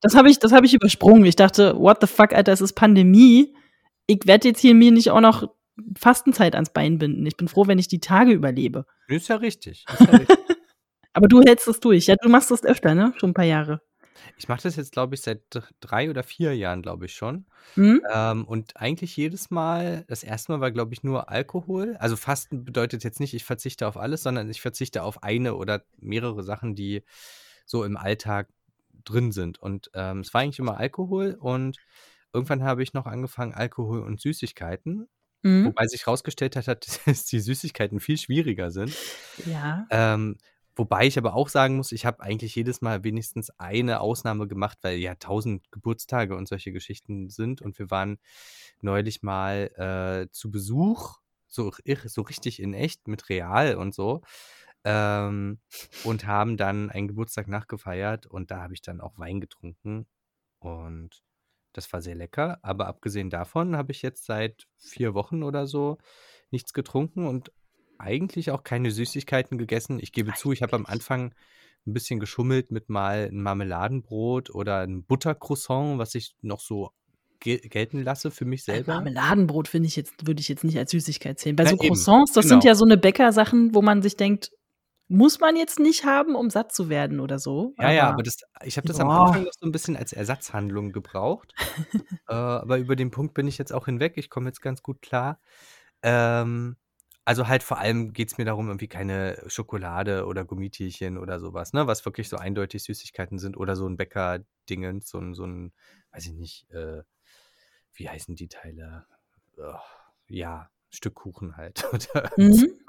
Das 0.00 0.14
habe 0.16 0.30
ich 0.30 0.38
das 0.38 0.52
habe 0.52 0.66
ich 0.66 0.74
übersprungen. 0.74 1.24
Ich 1.26 1.36
dachte: 1.36 1.76
„What 1.78 1.98
the 2.00 2.06
fuck, 2.06 2.32
Alter, 2.32 2.52
es 2.52 2.60
ist 2.62 2.72
Pandemie. 2.74 3.54
Ich 4.06 4.20
werde 4.26 4.48
jetzt 4.48 4.60
hier 4.60 4.74
mir 4.74 4.90
nicht 4.92 5.10
auch 5.10 5.20
noch 5.20 5.48
Fastenzeit 5.98 6.54
ans 6.54 6.70
Bein 6.72 6.98
binden. 6.98 7.26
Ich 7.26 7.36
bin 7.36 7.48
froh, 7.48 7.66
wenn 7.66 7.78
ich 7.78 7.88
die 7.88 8.00
Tage 8.00 8.32
überlebe.“ 8.32 8.86
Ist 9.08 9.28
ja 9.28 9.36
richtig, 9.36 9.84
ist 9.92 10.00
ja 10.00 10.16
richtig. 10.16 10.38
Aber 11.14 11.28
du 11.28 11.42
hältst 11.42 11.68
es 11.68 11.80
durch. 11.80 12.06
Ja, 12.06 12.16
du 12.22 12.28
machst 12.30 12.50
das 12.50 12.64
öfter, 12.64 12.94
ne? 12.94 13.12
Schon 13.18 13.30
'n 13.32 13.34
paar 13.34 13.44
Jahre. 13.46 13.82
Ich 14.36 14.48
mache 14.48 14.62
das 14.62 14.76
jetzt, 14.76 14.92
glaube 14.92 15.14
ich, 15.14 15.20
seit 15.22 15.42
dr 15.50 15.68
3 15.80 16.10
oder 16.10 16.22
4 16.22 16.56
Jahren, 16.56 16.82
glaube 16.82 17.06
ich 17.06 17.14
schon. 17.14 17.46
Mhm. 17.76 18.00
Ähm, 18.12 18.44
und 18.46 18.76
eigentlich 18.76 19.16
jedes 19.16 19.50
Mal 19.50 20.04
das 20.08 20.22
1. 20.24 20.52
Mal 20.52 20.60
war, 20.60 20.70
glaube 20.70 20.92
ich, 20.94 21.02
nur 21.02 21.28
Alkohol. 21.30 21.96
Also, 21.98 22.16
Fasten 22.16 22.64
bedeutet 22.64 23.04
jetzt 23.04 23.20
nicht, 23.20 23.34
ich 23.34 23.44
verzichte 23.44 23.86
auf 23.88 23.96
alles, 23.96 24.22
sondern 24.22 24.48
ich 24.50 24.60
verzichte 24.60 25.02
auf 25.02 25.22
eine 25.22 25.54
oder 25.56 25.84
mehrere 25.98 26.42
Sachen, 26.42 26.74
die 26.74 27.02
so 27.66 27.84
im 27.84 27.96
Alltag 27.96 28.48
drin 29.04 29.32
sind. 29.32 29.58
Und, 29.58 29.90
ähm, 29.94 30.20
es 30.20 30.34
war 30.34 30.42
eigentlich 30.42 30.58
immer 30.58 30.78
Alkohol 30.78 31.36
und 31.40 31.78
irgendwann 32.32 32.62
habe 32.64 32.82
ich 32.82 32.92
noch 32.92 33.06
angefangen, 33.06 33.54
Alkohol 33.54 34.00
und 34.02 34.20
Süßigkeiten, 34.20 35.08
Mhm. 35.42 35.64
wobei 35.66 35.86
sich 35.86 36.06
rausgestellt 36.06 36.54
hat, 36.56 36.66
dass 36.68 37.00
die 37.26 37.40
Süßigkeiten 37.40 37.98
viel 38.00 38.18
schwieriger 38.18 38.70
sind. 38.70 38.94
Ja. 39.46 39.86
Ähm, 39.90 40.36
wobei 40.76 41.06
ich 41.06 41.18
aber 41.18 41.34
auch 41.34 41.48
sagen 41.48 41.76
muss, 41.76 41.92
ich 41.92 42.06
habe 42.06 42.20
eigentlich 42.22 42.54
jedes 42.54 42.80
Mal 42.82 43.04
wenigstens 43.04 43.50
eine 43.58 44.00
Ausnahme 44.00 44.48
gemacht, 44.48 44.78
weil 44.82 44.98
ja 44.98 45.12
1000 45.12 45.70
Geburtstage 45.72 46.36
und 46.36 46.48
solche 46.48 46.72
Geschichten 46.72 47.28
sind. 47.30 47.62
Und 47.62 47.78
wir 47.78 47.90
waren 47.90 48.18
neulich 48.80 49.22
mal, 49.22 49.70
äh, 50.28 50.30
zu 50.32 50.50
Besuch, 50.50 51.18
so 51.48 51.72
so 52.06 52.22
richtig 52.22 52.60
in 52.62 52.74
echt 52.74 53.08
mit 53.08 53.28
Real 53.28 53.76
und 53.76 53.94
so, 53.94 54.22
ähm, 54.84 55.60
und 56.04 56.26
haben 56.26 56.56
dann 56.56 56.90
einen 56.90 57.08
Geburtstag 57.08 57.48
nachgefeiert 57.48 58.26
und 58.26 58.50
da 58.50 58.62
habe 58.62 58.74
ich 58.74 58.82
dann 58.82 59.00
auch 59.00 59.18
Wein 59.18 59.40
getrunken 59.40 60.06
und 60.60 61.22
das 61.72 61.92
war 61.92 62.02
sehr 62.02 62.14
lecker. 62.16 62.58
Aber 62.62 62.86
abgesehen 62.88 63.30
davon 63.30 63.76
habe 63.76 63.92
ich 63.92 64.02
jetzt 64.02 64.24
seit 64.26 64.66
4 64.78 65.14
Wochen 65.14 65.42
oder 65.42 65.66
so 65.66 65.98
nichts 66.50 66.72
getrunken 66.72 67.26
und 67.26 67.52
eigentlich 68.00 68.50
auch 68.50 68.64
keine 68.64 68.90
Süßigkeiten 68.90 69.58
gegessen. 69.58 69.98
Ich 70.00 70.12
gebe 70.12 70.34
zu, 70.34 70.52
ich 70.52 70.62
habe 70.62 70.76
am. 70.76 70.86
Anfang 70.86 71.34
'n 71.86 71.92
bisschen 71.94 72.20
geschummelt 72.20 72.70
mit 72.72 72.88
mal 72.90 73.28
'n 73.32 73.42
Marmeladenbrot 73.42 74.50
oder 74.54 74.82
'n 74.84 75.04
Buttercroissant, 75.04 75.98
was 75.98 76.14
ich 76.16 76.36
noch 76.42 76.60
so 76.60 76.90
gel 77.40 77.58
gelten 77.60 78.02
lasse 78.02 78.30
für 78.30 78.44
mich 78.46 78.64
Ein 78.68 78.82
selber. 78.82 79.06
Marmeladenbrot 79.06 79.68
finde 79.68 79.88
ich 79.88 79.96
jetzt 79.96 80.26
würde 80.26 80.40
ich 80.40 80.48
jetzt 80.48 80.64
nicht 80.64 80.78
als 80.78 80.90
Süßigkeit 80.92 81.38
zählen. 81.38 81.56
Bei 81.56 81.64
Ja, 81.64 81.66
so 81.66 81.76
eben, 81.78 82.08
Croissants, 82.16 82.32
das 82.32 82.46
sind 82.48 82.62
genau. 82.62 82.64
ja 82.64 82.74
so 82.74 82.84
'ne 82.84 82.96
Bäckersachen, 82.96 83.74
wo 83.74 83.82
man 83.82 84.02
sich 84.02 84.16
denkt: 84.16 84.50
„Muss 85.08 85.40
man 85.40 85.56
jetzt 85.56 85.78
nicht 85.80 86.04
haben, 86.04 86.34
um 86.36 86.50
satt 86.50 86.72
zu 86.74 86.88
werden 86.90 87.20
oder 87.20 87.38
so.“ 87.38 87.74
Ja, 87.78 87.90
ja, 87.90 88.08
aber 88.08 88.22
Aber 88.22 88.22
das 88.22 88.38
ich 88.64 88.76
habe 88.76 88.84
das 88.86 89.00
am 89.00 89.10
ja. 89.10 89.10
Anfang 89.10 89.44
noch 89.44 89.52
so 89.58 89.66
'n 89.66 89.72
bisschen 89.72 89.96
als 89.96 90.12
Ersatzhandlung 90.12 90.92
gebraucht. 90.92 91.54
Äh, 92.28 92.34
aber 92.34 92.78
über 92.78 92.96
den 92.96 93.10
Punkt 93.10 93.34
bin 93.34 93.48
ich 93.48 93.58
jetzt 93.58 93.72
auch 93.72 93.86
hinweg. 93.86 94.14
Ich 94.16 94.30
komme 94.30 94.48
jetzt 94.48 94.60
ganz 94.62 94.82
gut 94.82 95.02
klar. 95.02 95.40
Ähm, 96.02 96.76
also, 97.30 97.48
halt 97.48 97.62
vor 97.62 97.78
allem 97.78 98.12
geht's 98.12 98.38
mir 98.38 98.44
darum, 98.44 98.68
irgendwie 98.68 98.88
keine 98.88 99.42
Schokolade 99.46 100.26
oder 100.26 100.44
Gummitierchen 100.44 101.16
oder 101.18 101.38
so 101.40 101.54
was, 101.54 101.72
ne, 101.72 101.86
was 101.86 102.04
wirklich 102.04 102.28
so 102.28 102.36
eindeutig 102.38 102.82
Süßigkeiten 102.84 103.38
sind 103.38 103.56
oder 103.56 103.76
so 103.76 103.86
'n 103.86 103.96
Bäckerdingens, 103.96 105.08
so 105.10 105.18
'n 105.18 105.34
so 105.34 105.44
'n, 105.44 105.72
weiß 106.12 106.26
ich 106.26 106.32
nicht, 106.34 106.70
äh, 106.72 107.02
wie 107.94 108.08
heißen 108.10 108.36
die 108.36 108.48
Teile? 108.48 109.06
Ja, 110.28 110.70
Stück 110.90 111.14
Kuchen 111.14 111.56
halt 111.56 111.84
oder 111.92 112.32
Mhm. 112.36 112.80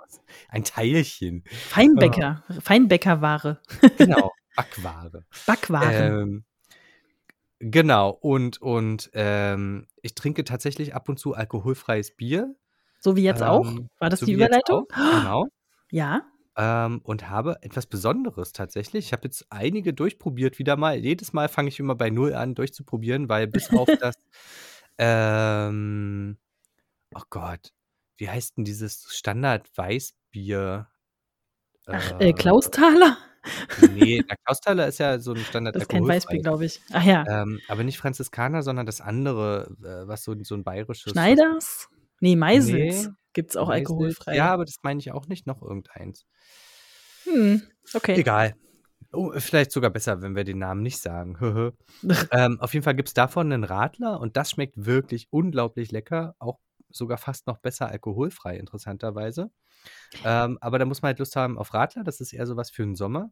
Ein 0.50 0.63
Teilchen. 0.63 1.43
Feinbäcker 1.65 2.43
Feinbäckerware. 2.62 3.60
Genau, 3.98 4.33
Backware. 4.55 5.25
Backwaren. 5.48 6.17
Ähm, 6.21 6.45
genau, 7.60 8.10
und 8.10 8.62
und, 8.62 9.10
ähm, 9.13 9.88
ich 10.01 10.15
trinke 10.15 10.43
tatsächlich 10.43 10.93
ab 10.95 11.10
und 11.10 11.17
zu 11.19 11.33
alkoholfreies 11.33 12.15
Bier. 12.15 12.55
So 13.03 13.15
wie 13.15 13.24
jetzt 13.24 13.43
auch? 13.43 13.65
Ähm, 13.67 13.89
War 13.98 14.10
das 14.10 14.22
so 14.22 14.27
die 14.27 14.34
Überleitung? 14.34 14.86
auch, 14.86 14.86
genau. 15.10 15.48
Ja. 15.91 16.31
Ähm, 16.58 17.00
und 17.03 17.29
habe 17.29 17.58
etwas 17.63 17.86
Besonderes 17.86 18.51
tatsächlich. 18.51 19.05
Ich 19.08 19.13
habe 19.13 19.24
jetzt 19.24 19.46
einige 19.50 19.93
durchprobiert 19.93 20.60
wieder 20.60 20.75
mal. 20.75 20.98
Jedes 20.98 21.31
Mal 21.34 21.48
fange 21.48 21.70
ich 21.70 21.79
immer 21.79 21.96
bei 21.96 22.10
0 22.10 22.34
an 22.34 22.55
durchzuprobieren, 22.55 23.29
weil 23.29 23.48
bis 23.48 23.70
auf 23.70 23.89
das, 24.00 24.15
ähm 24.98 26.38
oh 27.15 27.22
Gott, 27.29 27.74
wie 28.17 28.29
heißt 28.29 28.58
'n 28.60 28.65
dieses 28.65 29.08
Standard-Weißbier? 29.15 30.89
Ach, 31.93 32.12
äh, 32.20 32.34
Äh, 32.34 32.34
Clausthaler? 32.34 33.17
ne, 33.77 34.22
na, 34.27 34.36
Clausthaler 34.46 34.88
ist 34.88 35.00
ja 35.00 35.20
so 35.20 35.34
'n 35.34 35.46
Standard 35.46 35.77
Das 35.79 35.84
ist 35.84 35.89
kein 35.89 36.08
Weißbier, 36.08 36.39
glaube 36.41 36.65
ich. 36.65 36.81
Ach 36.91 37.03
ja. 37.03 37.27
Ähm, 37.27 37.62
aber 37.67 37.84
nicht 37.86 37.98
Franziskaner, 38.00 38.63
sondern 38.63 38.86
das 38.88 39.01
andere, 39.01 39.75
äh, 39.84 40.08
was 40.08 40.24
so 40.24 40.36
so 40.43 40.55
'n 40.55 40.63
bayerisches 40.65 41.13
Schneiders? 41.13 41.89
Ne, 42.24 42.36
Maisels 42.36 43.10
Ne, 43.10 43.16
gibt's 43.34 43.58
auch 43.58 43.70
Maisels. 43.70 44.22
alkoholfrei. 44.28 44.30
Ja, 44.30 44.54
aber 44.54 44.66
das 44.66 44.78
meine 44.84 45.00
ich 45.00 45.12
auch 45.12 45.28
nicht, 45.28 45.48
noch 45.48 45.62
irgendeins. 45.62 46.24
Hm, 47.25 47.62
okay. 47.94 48.25
Egal. 48.25 48.54
Oh, 49.13 49.32
vielleicht 49.40 49.72
sogar 49.72 49.92
besser, 49.92 50.22
wenn 50.22 50.36
wir 50.36 50.44
den 50.46 50.60
Namen 50.60 50.84
nicht 50.84 51.00
sagen. 51.01 51.38
Ähm, 52.32 52.60
auf 52.62 52.74
jeden 52.74 52.84
Fall 52.84 52.96
gibt's 52.96 53.13
davon 53.13 53.50
'nen 53.50 53.63
Radler 53.66 54.20
und 54.20 54.38
das 54.38 54.51
schmeckt 54.51 54.86
wirklich 54.86 55.28
unglaublich 55.32 55.92
lecker, 55.92 56.36
auch 56.40 56.60
sogar 56.90 57.18
fast 57.18 57.48
noch 57.48 57.60
besser 57.60 57.90
alkoholfrei, 57.90 58.58
interessanterweise. 58.58 59.51
Ähm, 60.24 60.58
aber 60.62 60.80
da 60.80 60.86
muss 60.86 61.01
man 61.04 61.10
halt 61.10 61.20
Lust 61.20 61.36
haben 61.38 61.58
auf 61.60 61.74
Radler, 61.74 62.04
das 62.04 62.22
ist 62.22 62.34
eher 62.34 62.48
so 62.48 62.58
was 62.58 62.72
für 62.72 62.84
'n 62.84 62.96
Sommer. 62.96 63.32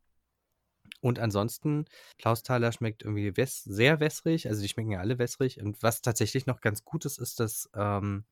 Und 1.03 1.19
ansonsten, 1.19 1.85
Clausthaler 2.17 2.71
schmeckt 2.71 3.03
irgendwie 3.03 3.37
wäss 3.37 3.63
sehr 3.63 3.99
wässrig, 3.99 4.47
also, 4.47 4.61
die 4.61 4.67
schmecken 4.67 4.91
ja 4.91 4.99
alle 4.99 5.17
wässrig. 5.19 5.61
Und 5.61 5.81
was 5.81 6.01
tatsächlich 6.01 6.45
noch 6.45 6.61
ganz 6.61 6.83
gut 6.83 7.05
ist, 7.05 7.19
ist, 7.19 7.39
dass, 7.39 7.69
ähm, 7.75 8.25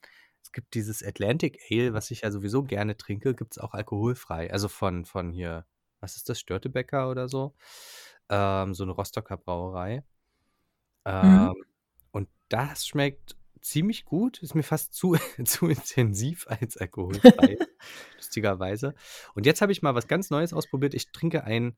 es 0.47 0.53
gibt 0.53 0.73
dieses 0.75 1.03
Atlantic 1.03 1.59
Ale, 1.69 1.93
was 1.93 2.09
ich 2.09 2.21
ja 2.21 2.31
sowieso 2.31 2.63
gerne 2.63 2.95
trinke, 2.95 3.35
gibt's 3.35 3.57
auch 3.57 3.73
alkoholfrei. 3.73 4.49
Also, 4.51 4.69
von 4.69 5.03
von 5.05 5.31
hier, 5.33 5.65
was 5.99 6.15
ist 6.15 6.29
das, 6.29 6.39
Störtebeker 6.39 7.09
oder 7.09 7.27
so? 7.27 7.53
Ähm, 8.29 8.73
so 8.73 8.85
'ne 8.85 8.91
Rostocker 8.93 9.35
Brauerei. 9.37 10.03
Mhm. 11.05 11.11
Ähm, 11.13 11.53
und 12.11 12.29
das 12.49 12.87
schmeckt 12.87 13.35
ziemlich 13.61 14.05
gut, 14.05 14.41
ist 14.41 14.55
mir 14.55 14.63
fast 14.63 14.93
zu 14.93 15.15
zu 15.45 15.67
intensiv 15.67 16.47
als 16.47 16.77
alkoholfrei, 16.77 17.57
lustigerweise. 18.17 18.95
Und 19.35 19.45
jetzt 19.45 19.61
habe 19.61 19.71
ich 19.73 19.81
mal 19.81 19.95
was 19.95 20.07
ganz 20.07 20.29
Neues 20.29 20.53
ausprobiert. 20.53 20.93
Ich 20.93 21.11
trinke 21.11 21.43
ein 21.43 21.75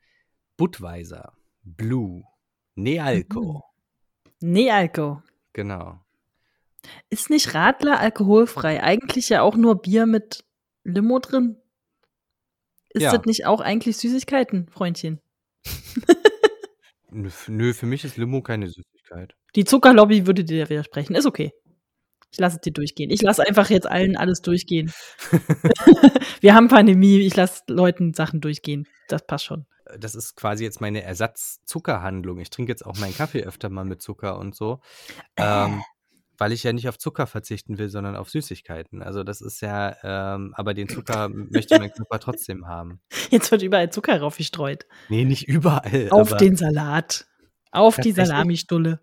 Budweiser 0.57 1.33
Blue 1.63 2.23
Nealko. 2.75 3.63
Mhm. 4.41 4.51
Nealko. 4.53 5.23
Genau. 5.53 5.99
Ist 7.09 7.29
nicht 7.29 7.53
Radler 7.53 7.99
alkoholfrei? 7.99 8.81
Eigentlich 8.83 9.29
ja 9.29 9.41
auch 9.41 9.55
nur 9.55 9.81
Bier 9.81 10.05
mit 10.05 10.43
Limo 10.83 11.19
drin? 11.19 11.57
Ist 12.91 13.03
Ja. 13.03 13.15
das 13.15 13.25
nicht 13.25 13.45
auch 13.45 13.61
eigentlich 13.61 13.97
Süßigkeiten, 13.97 14.67
Freundchen? 14.69 15.21
Nö, 17.11 17.27
f 17.27 17.47
nö, 17.47 17.73
für 17.73 17.85
mich 17.85 18.03
ist 18.05 18.17
Limo 18.17 18.41
keine 18.41 18.67
Süßigkeit. 18.67 19.35
Die 19.55 19.65
Zuckerlobby 19.65 20.27
würde 20.27 20.43
dir 20.43 20.69
widersprechen. 20.69 21.15
Ist 21.15 21.25
okay. 21.25 21.51
Ich 22.31 22.39
lasse 22.39 22.57
es 22.57 22.61
dir 22.61 22.71
durchgehen. 22.71 23.09
Ich 23.09 23.23
lasse 23.23 23.43
einfach 23.47 23.69
jetzt 23.71 23.87
allen 23.87 24.15
alles 24.15 24.41
durchgehen. 24.41 24.91
Wir 26.41 26.53
haben 26.53 26.67
Pandemie, 26.67 27.19
ich 27.21 27.35
lasse 27.35 27.63
Leuten 27.67 28.13
Sachen 28.13 28.41
durchgehen. 28.41 28.87
Das 29.07 29.25
passt 29.25 29.45
schon. 29.45 29.65
Das 29.97 30.13
ist 30.13 30.35
quasi 30.35 30.63
jetzt 30.63 30.81
meine 30.81 31.01
Ersatzzuckerhandlung. 31.01 32.39
Ich 32.39 32.51
trinke 32.51 32.71
jetzt 32.71 32.85
auch 32.85 32.95
meinen 32.99 33.15
Kaffee 33.15 33.41
öfter 33.43 33.69
mal 33.69 33.85
mit 33.85 34.03
Zucker 34.03 34.37
und 34.37 34.55
so, 34.55 34.79
ähm, 35.35 35.79
Äh. 35.79 35.81
Weil 36.39 36.51
ich 36.51 36.63
ja 36.63 36.73
nicht 36.73 36.89
auf 36.89 36.97
Zucker 36.97 37.27
verzichten 37.27 37.77
will, 37.77 37.89
sondern 37.89 38.15
auf 38.15 38.29
Süßigkeiten. 38.29 39.03
Also, 39.03 39.23
das 39.23 39.41
ist 39.41 39.61
ja 39.61 39.95
ähm, 40.03 40.53
aber 40.55 40.73
den 40.73 40.89
Zucker 40.89 41.29
möchte 41.29 41.77
mein 41.77 41.91
Körper 41.91 42.19
trotzdem 42.19 42.67
haben. 42.67 43.01
Jetzt 43.29 43.51
wird 43.51 43.61
überall 43.61 43.91
Zucker 43.91 44.19
raufgestreut. 44.19 44.85
Ne, 45.09 45.25
nicht 45.25 45.47
überall, 45.47 46.07
Auf 46.09 46.35
den 46.37 46.55
Salat, 46.55 47.27
auf 47.71 47.97
die 47.97 48.11
Salamistulle. 48.11 49.01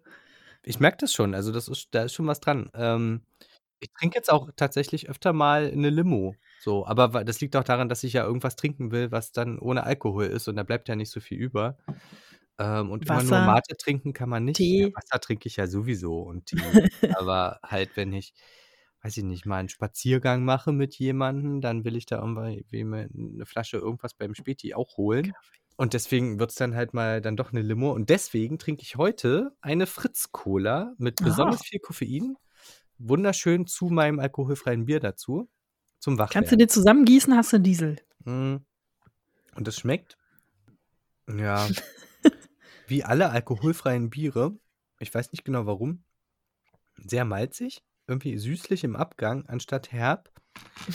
Ich 0.64 0.80
merke 0.80 0.98
das 0.98 1.12
schon, 1.12 1.34
also, 1.34 1.52
das 1.52 1.68
ist 1.68 1.88
da 1.92 2.02
ist 2.02 2.14
schon 2.14 2.26
was 2.26 2.40
dran. 2.40 2.70
Ähm 2.74 3.22
Ich 3.78 3.92
trinke 3.92 4.16
jetzt 4.16 4.32
auch 4.32 4.48
tatsächlich 4.56 5.08
öfter 5.10 5.32
mal 5.32 5.70
eine 5.70 5.90
Limo, 5.90 6.34
so. 6.66 6.86
Aber 6.86 7.24
das 7.24 7.40
liegt 7.40 7.54
auch 7.54 7.62
daran, 7.62 7.88
dass 7.88 8.02
ich 8.02 8.14
ja 8.14 8.24
irgendwas 8.24 8.56
trinken 8.56 8.90
will, 8.90 9.12
was 9.12 9.30
dann 9.30 9.58
ohne 9.58 9.84
Alkohol 9.84 10.24
ist 10.24 10.48
und 10.48 10.56
da 10.56 10.62
bleibt 10.64 10.88
ja 10.88 10.96
nicht 10.96 11.10
so 11.12 11.20
viel 11.20 11.38
über. 11.38 11.76
Ähm, 12.58 12.90
und 12.90 13.04
immer 13.06 13.22
nur 13.22 13.40
Mate 13.40 13.76
trinken 13.76 14.12
kann 14.12 14.28
man 14.30 14.44
nicht. 14.44 14.58
Ja, 14.72 14.86
Tee. 14.86 14.92
Wasser 14.94 15.20
trinke 15.20 15.48
ich 15.48 15.56
ja 15.56 15.66
sowieso 15.66 16.20
und 16.22 16.46
Tee. 16.46 16.58
Aber 17.18 17.60
halt, 17.62 17.96
wenn 17.96 18.12
ich, 18.12 18.32
weiß 19.02 19.16
ich 19.18 19.24
nicht, 19.24 19.46
mal 19.46 19.58
einen 19.58 19.68
Spaziergang 19.68 20.44
mache 20.44 20.72
mit 20.72 20.94
jemandem, 20.96 21.60
dann 21.60 21.84
will 21.84 21.96
ich 21.96 22.06
da 22.06 22.18
irgendwie 22.18 22.84
mir 22.84 23.08
'ne 23.12 23.46
Flasche 23.46 23.76
irgendwas 23.78 24.14
beim 24.14 24.34
Späti 24.34 24.74
auch 24.74 24.96
holen. 24.96 25.34
Und 25.76 25.92
deswegen 25.94 26.38
wird 26.38 26.50
es 26.50 26.56
dann 26.56 26.74
halt 26.74 26.94
mal 26.94 27.20
dann 27.20 27.36
doch 27.36 27.52
eine 27.52 27.62
Limo. 27.62 27.92
Und 27.92 28.08
deswegen 28.10 28.58
trinke 28.58 28.82
ich 28.82 28.96
heute 28.96 29.52
eine 29.60 29.86
Fritz-Cola 29.86 30.94
mit 30.98 31.22
besonders 31.22 31.62
viel 31.64 31.80
Koffein. 31.80 32.36
Wunderschön 32.98 33.66
zu 33.66 33.86
meinem 33.86 34.20
alkoholfreien 34.20 34.86
Bier 34.86 35.00
dazu, 35.00 35.50
zum 36.00 36.18
Kannst 36.30 36.50
du 36.52 36.56
Wachwerden. 36.56 36.58
dir 36.58 36.68
zusammengießen, 36.68 37.36
hast 37.36 37.52
du 37.52 37.58
Diesel. 37.60 37.96
Mhm. 38.24 38.64
Und 39.56 39.68
das 39.68 39.78
schmeckt 39.78 40.16
ja, 41.28 41.68
wie 42.86 43.04
alle 43.04 43.30
alkoholfreien 43.30 44.10
Biere, 44.10 44.58
ich 44.98 45.14
weiß 45.14 45.32
nicht 45.32 45.44
genau 45.44 45.66
warum, 45.66 46.04
sehr 46.96 47.24
malzig, 47.24 47.82
irgendwie 48.06 48.38
süßlich 48.38 48.84
im 48.84 48.96
Abgang 48.96 49.46
anstatt 49.46 49.92
herb. 49.92 50.30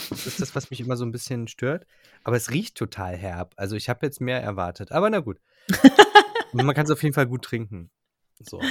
Das 0.09 0.25
ist 0.25 0.41
das, 0.41 0.55
was 0.55 0.71
mich 0.71 0.79
immer 0.79 0.97
so 0.97 1.05
ein 1.05 1.11
bisschen 1.11 1.47
stört. 1.47 1.85
Aber 2.23 2.35
es 2.35 2.49
riecht 2.49 2.75
total 2.75 3.15
herb. 3.15 3.53
Also, 3.57 3.75
ich 3.75 3.89
habe 3.89 4.05
jetzt 4.05 4.19
mehr 4.21 4.41
erwartet. 4.41 4.91
Aber 4.91 5.09
na 5.09 5.19
gut. 5.19 5.39
Man 6.51 6.73
kann 6.73 6.85
es 6.85 6.91
auf 6.91 7.03
jeden 7.03 7.13
Fall 7.13 7.27
gut 7.27 7.43
trinken. 7.43 7.91
So. 8.39 8.61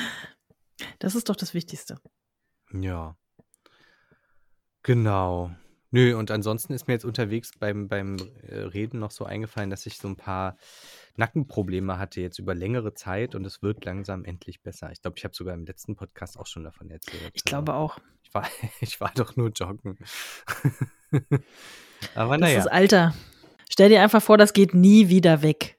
Das 0.99 1.15
ist 1.15 1.29
doch 1.29 1.37
das 1.37 1.55
Wichtigste. 1.55 2.01
Ja. 2.73 3.17
Genau. 4.83 5.55
Nö, 5.93 6.17
und 6.17 6.31
ansonsten 6.31 6.73
ist 6.73 6.87
mir 6.87 6.95
jetzt 6.95 7.05
unterwegs 7.05 7.51
beim 7.59 7.89
beim, 7.89 8.17
äh, 8.47 8.55
Reden 8.61 9.01
noch 9.01 9.11
so 9.11 9.25
eingefallen, 9.25 9.71
dass 9.71 9.87
ich 9.87 9.99
so 9.99 10.07
ein 10.09 10.17
paar 10.17 10.57
Nackenprobleme 11.17 11.99
hatte 11.99 12.21
jetzt 12.21 12.39
über 12.39 12.55
längere 12.55 12.95
Zeit 12.95 13.35
und 13.35 13.45
es 13.45 13.61
wird 13.63 13.85
langsam 13.85 14.25
endlich 14.25 14.63
besser. 14.63 14.93
Ich 14.93 15.03
glaube, 15.03 15.19
ich 15.19 15.25
habe 15.25 15.35
sogar 15.35 15.55
im 15.55 15.65
letzten 15.67 15.97
Podcast 15.97 16.39
auch 16.39 16.47
schon 16.47 16.63
davon 16.65 16.91
erzählt. 16.91 17.33
Ich 17.35 17.43
Also, 17.43 17.45
glaube 17.45 17.75
auch. 17.75 17.99
ich 18.23 18.33
war 18.33 18.47
ich 18.81 19.01
war 19.01 19.11
doch 19.15 19.37
nur 19.37 19.51
joggen. 19.51 19.99
Aber 22.15 22.39
na 22.39 22.47
Das 22.53 22.67
ist 22.67 22.71
Alter. 22.71 23.15
Stell 23.69 23.89
dir 23.89 24.03
einfach 24.03 24.23
vor, 24.23 24.39
das 24.39 24.53
geht 24.53 24.75
nie 24.75 25.09
wieder 25.09 25.43
weg. 25.43 25.77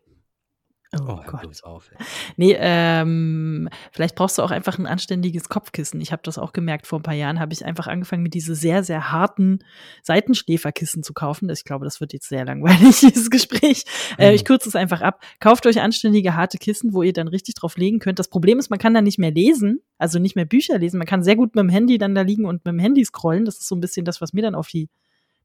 Oh, 0.99 1.03
Oh, 1.07 1.19
Gott. 1.25 1.63
auf, 1.63 1.89
ey. 1.91 2.05
Nee, 2.35 2.55
ähm, 2.59 3.69
vielleicht 3.93 4.15
brauchst 4.15 4.37
du 4.37 4.41
auch 4.41 4.51
einfach 4.51 4.77
ein 4.77 4.85
anständiges 4.87 5.47
Kopfkissen. 5.47 6.01
Ich 6.01 6.11
habe 6.11 6.21
das 6.25 6.37
auch 6.37 6.51
gemerkt, 6.51 6.85
vor 6.85 6.99
ein 6.99 7.03
paar 7.03 7.13
Jahren 7.13 7.39
habe 7.39 7.53
ich 7.53 7.63
einfach 7.63 7.87
angefangen, 7.87 8.23
mir 8.23 8.29
diese 8.29 8.55
sehr, 8.55 8.83
sehr 8.83 9.09
harten 9.11 9.59
Seitenschläferkissen 10.03 11.03
zu 11.03 11.13
kaufen. 11.13 11.49
Ich 11.49 11.63
glaube, 11.63 11.85
das 11.85 12.01
wird 12.01 12.13
jetzt 12.13 12.27
sehr 12.27 12.45
langweilig, 12.45 12.99
dieses 12.99 13.29
Gespräch. 13.29 13.85
Äh, 14.17 14.33
ich 14.35 14.41
Mhm. 14.41 14.45
kürze 14.45 14.69
es 14.69 14.75
einfach 14.75 15.01
ab. 15.01 15.21
Kauft 15.39 15.65
euch 15.65 15.79
anständige, 15.81 16.35
harte 16.35 16.57
Kissen, 16.57 16.93
wo 16.93 17.03
ihr 17.03 17.13
dann 17.13 17.27
richtig 17.29 17.55
drauf 17.55 17.77
legen 17.77 17.99
könnt. 17.99 18.19
Das 18.19 18.27
Problem 18.29 18.59
ist, 18.59 18.69
man 18.69 18.79
kann 18.79 18.93
da 18.93 19.01
nicht 19.01 19.17
mehr 19.19 19.31
lesen, 19.31 19.81
also 19.97 20.19
nicht 20.19 20.35
mehr 20.35 20.45
Bücher 20.45 20.77
lesen. 20.77 20.97
Man 20.97 21.07
kann 21.07 21.23
sehr 21.23 21.35
gut 21.37 21.55
mit 21.55 21.63
dem 21.63 21.69
Handy 21.69 21.97
dann 21.97 22.15
da 22.15 22.21
liegen 22.21 22.45
und 22.45 22.65
mit 22.65 22.73
dem 22.73 22.79
Handy 22.79 23.05
scrollen. 23.05 23.45
Das 23.45 23.57
ist 23.59 23.67
so 23.67 23.75
ein 23.75 23.81
bisschen 23.81 24.05
das, 24.05 24.19
was 24.21 24.33
mir 24.33 24.41
dann 24.41 24.55
auf 24.55 24.67
die 24.67 24.89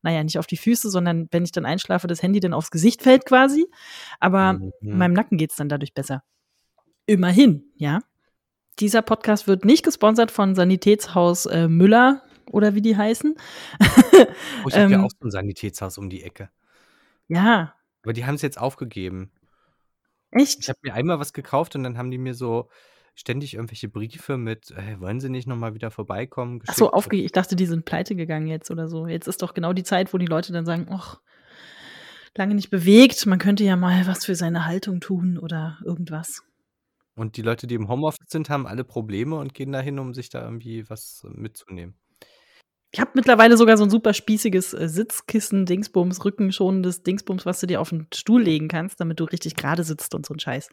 naja, 0.06 0.22
nicht 0.22 0.38
auf 0.38 0.46
die 0.46 0.56
Füße, 0.56 0.88
sondern 0.88 1.26
wenn 1.32 1.42
ich 1.44 1.50
dann 1.52 1.66
einschlafe, 1.66 2.06
das 2.06 2.22
Handy 2.22 2.38
dann 2.38 2.52
aufs 2.54 2.70
Gesicht 2.70 3.02
fällt 3.02 3.26
quasi. 3.26 3.66
Aber 4.20 4.52
Mhm. 4.54 4.72
meinem 4.80 5.12
Nacken 5.14 5.36
geht's 5.36 5.56
dann 5.56 5.68
dadurch 5.68 5.92
besser. 5.94 6.22
Immerhin, 7.06 7.64
ja. 7.76 7.98
Dieser 8.78 9.02
Podcast 9.02 9.48
wird 9.48 9.64
nicht 9.64 9.84
gesponsert 9.84 10.30
von 10.30 10.54
Sanitätshaus 10.54 11.46
äh, 11.46 11.66
Müller 11.66 12.22
oder 12.52 12.74
wie 12.74 12.82
die 12.82 12.96
heißen. 12.96 13.34
Oh, 14.64 14.68
ich 14.68 14.76
habe 14.76 14.90
ja 14.92 14.98
Ähm. 14.98 15.04
auch 15.04 15.10
so 15.10 15.26
ein 15.26 15.30
Sanitätshaus 15.30 15.98
um 15.98 16.08
die 16.08 16.22
Ecke. 16.22 16.48
Ja, 17.28 17.74
Aber 18.02 18.12
die 18.12 18.24
haben 18.24 18.36
es 18.36 18.42
jetzt 18.42 18.58
aufgegeben. 18.58 19.30
echt? 20.30 20.60
Ich 20.62 20.68
habe 20.68 20.78
mir 20.82 20.94
einmal 20.94 21.18
was 21.18 21.32
gekauft 21.32 21.74
und 21.76 21.82
dann 21.82 21.98
haben 21.98 22.10
die 22.10 22.18
mir 22.18 22.34
so 22.34 22.68
ständig 23.16 23.54
irgendwelche 23.54 23.88
Briefe 23.88 24.36
mit, 24.36 24.70
äh, 24.70 25.00
wollen 25.00 25.18
Sie 25.18 25.30
nicht 25.30 25.48
noch 25.48 25.56
mal 25.56 25.74
wieder 25.74 25.90
vorbeikommen, 25.90 26.60
Ach 26.66 26.74
so, 26.74 26.84
geschickt. 26.84 26.94
aufge 26.94 27.16
ich 27.16 27.32
dachte, 27.32 27.56
die 27.56 27.66
sind 27.66 27.84
pleite 27.84 28.14
gegangen 28.14 28.46
jetzt 28.46 28.70
oder 28.70 28.88
so. 28.88 29.06
Jetzt 29.06 29.26
ist 29.26 29.42
doch 29.42 29.54
genau 29.54 29.72
die 29.72 29.82
Zeit, 29.82 30.14
wo 30.14 30.18
die 30.18 30.26
Leute 30.26 30.52
dann 30.52 30.66
sagen, 30.66 30.86
ach, 30.90 31.20
lange 32.36 32.54
nicht 32.54 32.70
bewegt, 32.70 33.26
man 33.26 33.38
könnte 33.38 33.64
ja 33.64 33.74
mal 33.74 34.06
was 34.06 34.26
für 34.26 34.34
seine 34.34 34.66
Haltung 34.66 35.00
tun 35.00 35.38
oder 35.38 35.78
irgendwas. 35.84 36.42
Und 37.14 37.38
die 37.38 37.42
Leute, 37.42 37.66
die 37.66 37.74
im 37.74 37.88
Homeoffice 37.88 38.28
sind, 38.28 38.50
haben 38.50 38.66
alle 38.66 38.84
Probleme 38.84 39.36
und 39.36 39.54
gehen 39.54 39.72
dahin, 39.72 39.98
um 39.98 40.12
sich 40.12 40.28
da 40.28 40.42
irgendwie 40.42 40.88
was 40.90 41.26
mitzunehmen. 41.34 41.94
Ich 42.96 43.00
habe 43.02 43.10
mittlerweile 43.12 43.58
sogar 43.58 43.76
so 43.76 43.84
ein 43.84 43.90
super 43.90 44.14
spießiges 44.14 44.72
äh, 44.72 44.88
Sitzkissen, 44.88 45.66
Dingsbums, 45.66 46.24
rückenschonendes 46.24 47.02
Dingsbums, 47.02 47.44
was 47.44 47.60
du 47.60 47.66
dir 47.66 47.82
auf 47.82 47.90
den 47.90 48.06
Stuhl 48.14 48.40
legen 48.40 48.68
kannst, 48.68 49.00
damit 49.00 49.20
du 49.20 49.24
richtig 49.24 49.54
gerade 49.54 49.84
sitzt 49.84 50.14
und 50.14 50.24
so 50.24 50.32
ein 50.32 50.40
Scheiß. 50.40 50.70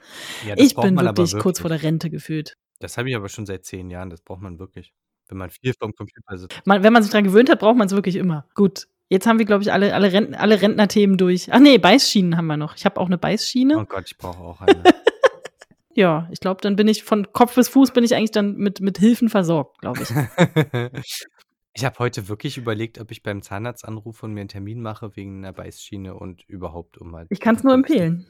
Ja, 0.48 0.54
Ich 0.56 0.74
bin 0.74 0.98
aber 0.98 1.18
wirklich 1.18 1.38
kurz 1.38 1.60
vor 1.60 1.70
wirklich. 1.70 1.82
der 1.82 1.90
Rente 1.90 2.10
gefühlt. 2.10 2.54
Das 2.80 2.98
habe 2.98 3.10
ich 3.10 3.16
aber 3.18 3.28
schon 3.28 3.46
seit 3.46 3.66
10 3.66 3.90
Jahren, 3.90 4.10
das 4.10 4.22
braucht 4.22 4.40
man 4.40 4.58
wirklich. 4.58 4.94
Wenn 5.28 5.38
man 5.38 5.50
viel 5.50 5.74
vorm 5.78 5.92
Computer 5.96 6.38
sitzt. 6.38 6.62
Man, 6.64 6.82
wenn 6.82 6.94
man 6.94 7.04
sich 7.04 7.12
dran 7.12 7.26
gewöhnt 7.26 7.50
hat, 7.50 7.60
braucht 7.60 7.76
man 7.76 7.88
es 7.88 7.94
wirklich 7.94 8.16
immer. 8.16 8.48
Gut, 8.56 8.88
jetzt 9.10 9.28
haben 9.28 9.38
wir, 9.38 9.46
glaube 9.46 9.64
ich, 9.64 9.74
alle, 9.74 9.94
alle, 9.94 10.14
Renten, 10.14 10.34
alle 10.34 10.62
Rentnerthemen 10.62 11.18
durch. 11.18 11.52
Ach 11.52 11.60
nee, 11.60 11.78
Beißschienen 11.78 12.38
haben 12.38 12.48
wir 12.48 12.56
noch. 12.56 12.78
Ich 12.78 12.86
habe 12.86 13.02
auch 13.02 13.08
eine 13.08 13.18
Beißschiene. 13.18 13.78
Oh 13.78 13.84
Gott, 13.84 14.06
ich 14.08 14.18
brauche 14.18 14.42
auch 14.42 14.62
eine. 14.62 14.82
Ja, 15.96 16.28
ich 16.32 16.40
glaube, 16.40 16.60
dann 16.62 16.76
bin 16.76 16.88
ich 16.88 17.04
von 17.04 17.32
Kopf 17.34 17.56
bis 17.56 17.70
Fuß 17.70 17.92
bin 17.92 18.04
ich 18.04 18.16
eigentlich 18.16 18.32
dann 18.32 18.56
mit, 18.56 18.82
mit 18.82 18.98
Hilfen 18.98 19.30
versorgt, 19.30 19.80
glaube 19.80 20.02
ich. 20.02 20.10
ich 21.74 21.86
habe 21.86 21.98
heute 22.00 22.28
wirklich 22.28 22.58
überlegt, 22.58 23.00
ob 23.00 23.12
ich 23.12 23.24
beim 23.24 23.42
Zahnarzt 23.42 23.86
anrufe 23.86 24.26
und 24.26 24.34
mir 24.34 24.42
einen 24.42 24.50
Termin 24.50 24.82
mache 24.82 25.16
wegen 25.16 25.40
einer 25.40 25.54
Beißschiene 25.54 26.14
und 26.16 26.44
überhaupt 26.48 26.98
um 26.98 27.12
mal 27.12 27.26
Ich 27.30 27.40
kann 27.40 27.56
es 27.56 27.64
nur 27.64 27.74
empfehlen. 27.74 28.26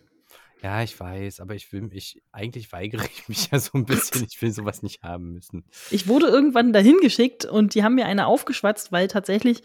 Ja, 0.61 0.81
ich 0.81 0.97
weiß, 0.97 1.41
aber 1.41 1.55
ich 1.55 1.73
will 1.73 1.89
ich 1.91 2.23
eigentlich 2.31 2.71
weigere 2.71 3.03
ich 3.03 3.27
mich 3.27 3.49
ja 3.51 3.59
so 3.59 3.71
ein 3.77 3.85
bisschen. 3.85 4.25
Ich 4.29 4.41
will 4.41 4.51
sowas 4.51 4.81
nicht 4.81 5.03
haben 5.03 5.33
müssen. 5.33 5.65
Ich 5.91 6.07
wurde 6.07 6.27
irgendwann 6.27 6.71
dahin 6.71 6.97
geschickt 7.01 7.43
und 7.43 7.75
die 7.75 7.83
haben 7.83 7.95
mir 7.95 8.05
eine 8.05 8.27
aufgeschwatzt, 8.27 8.91
weil 8.93 9.07
tatsächlich 9.09 9.61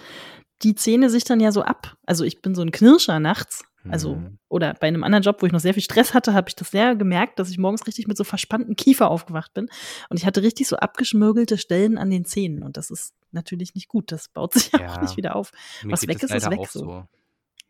die 0.62 0.74
Zähne 0.74 1.08
sich 1.08 1.22
dann 1.22 1.38
ja 1.38 1.52
so 1.52 1.62
ab. 1.62 1.96
Also 2.04 2.24
ich 2.24 2.42
bin 2.42 2.56
so 2.56 2.62
ein 2.62 2.72
Knirscher 2.72 3.20
nachts. 3.20 3.64
Also, 3.88 4.16
Mhm. 4.16 4.38
oder 4.48 4.74
bei 4.74 4.88
einem 4.88 5.04
anderen 5.04 5.22
Job, 5.22 5.40
wo 5.40 5.46
ich 5.46 5.52
noch 5.52 5.60
sehr 5.60 5.72
viel 5.72 5.84
Stress 5.84 6.12
hatte, 6.12 6.34
habe 6.34 6.48
ich 6.48 6.56
das 6.56 6.72
sehr 6.72 6.96
gemerkt, 6.96 7.38
dass 7.38 7.48
ich 7.48 7.58
morgens 7.58 7.86
richtig 7.86 8.08
mit 8.08 8.16
so 8.16 8.24
verspannten 8.24 8.74
Kiefer 8.74 9.08
aufgewacht 9.08 9.54
bin. 9.54 9.68
Und 10.10 10.16
ich 10.18 10.26
hatte 10.26 10.42
richtig 10.42 10.66
so 10.66 10.76
abgeschmirgelte 10.76 11.56
Stellen 11.58 11.96
an 11.96 12.10
den 12.10 12.24
Zähnen. 12.24 12.64
Und 12.64 12.76
das 12.76 12.90
ist 12.90 13.14
natürlich 13.32 13.74
nicht 13.74 13.88
gut. 13.88 14.12
Das 14.12 14.28
baut 14.28 14.54
sich 14.54 14.70
ja 14.72 14.94
auch 14.94 15.00
nicht 15.00 15.16
wieder 15.16 15.36
auf. 15.36 15.52
Mir 15.82 15.92
Was 15.92 16.06
weg 16.06 16.22
ist, 16.22 16.32
ist 16.34 16.50
weg 16.50 16.66
so. 16.70 16.78
so. 16.80 17.08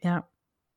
Ja. 0.00 0.28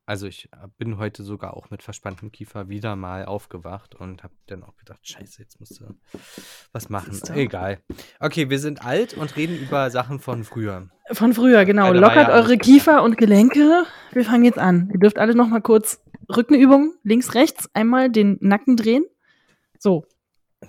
Also 0.07 0.27
ich 0.27 0.49
äh, 0.51 0.67
bin 0.77 0.97
heute 0.97 1.23
sogar 1.23 1.55
auch 1.55 1.69
mit 1.69 1.83
verspanntem 1.83 2.31
Kiefer 2.31 2.67
wieder 2.67 2.95
mal 2.95 3.23
aufgewacht 3.25 3.95
und 3.95 4.23
habe 4.23 4.33
dann 4.47 4.63
auch 4.63 4.75
gedacht, 4.75 5.07
scheiße, 5.07 5.41
jetzt 5.41 5.59
musst 5.59 5.79
du 5.79 5.85
was 6.73 6.89
machen. 6.89 7.17
Egal. 7.35 7.79
Okay, 8.19 8.49
wir 8.49 8.59
sind 8.59 8.83
alt 8.83 9.13
und 9.13 9.37
reden 9.37 9.57
über 9.57 9.89
Sachen 9.91 10.19
von 10.19 10.43
früher. 10.43 10.89
Von 11.11 11.33
früher, 11.33 11.63
genau. 11.65 11.83
Weil 11.89 11.93
da 11.93 12.01
war 12.01 12.09
Lockert 12.15 12.29
alles 12.29 12.45
eure. 12.47 12.57
Kiefer 12.57 13.03
und 13.03 13.17
Gelenke. 13.17 13.85
Wir 14.11 14.25
fangen 14.25 14.43
jetzt 14.43 14.57
an. 14.57 14.89
Ihr 14.91 14.99
dürft 14.99 15.17
alle 15.19 15.35
noch 15.35 15.47
mal 15.47 15.61
kurz 15.61 16.01
Rückenübung, 16.35 16.93
links, 17.03 17.33
rechts, 17.35 17.69
einmal 17.73 18.09
den 18.09 18.37
Nacken 18.41 18.75
drehen. 18.77 19.05
So, 19.77 20.05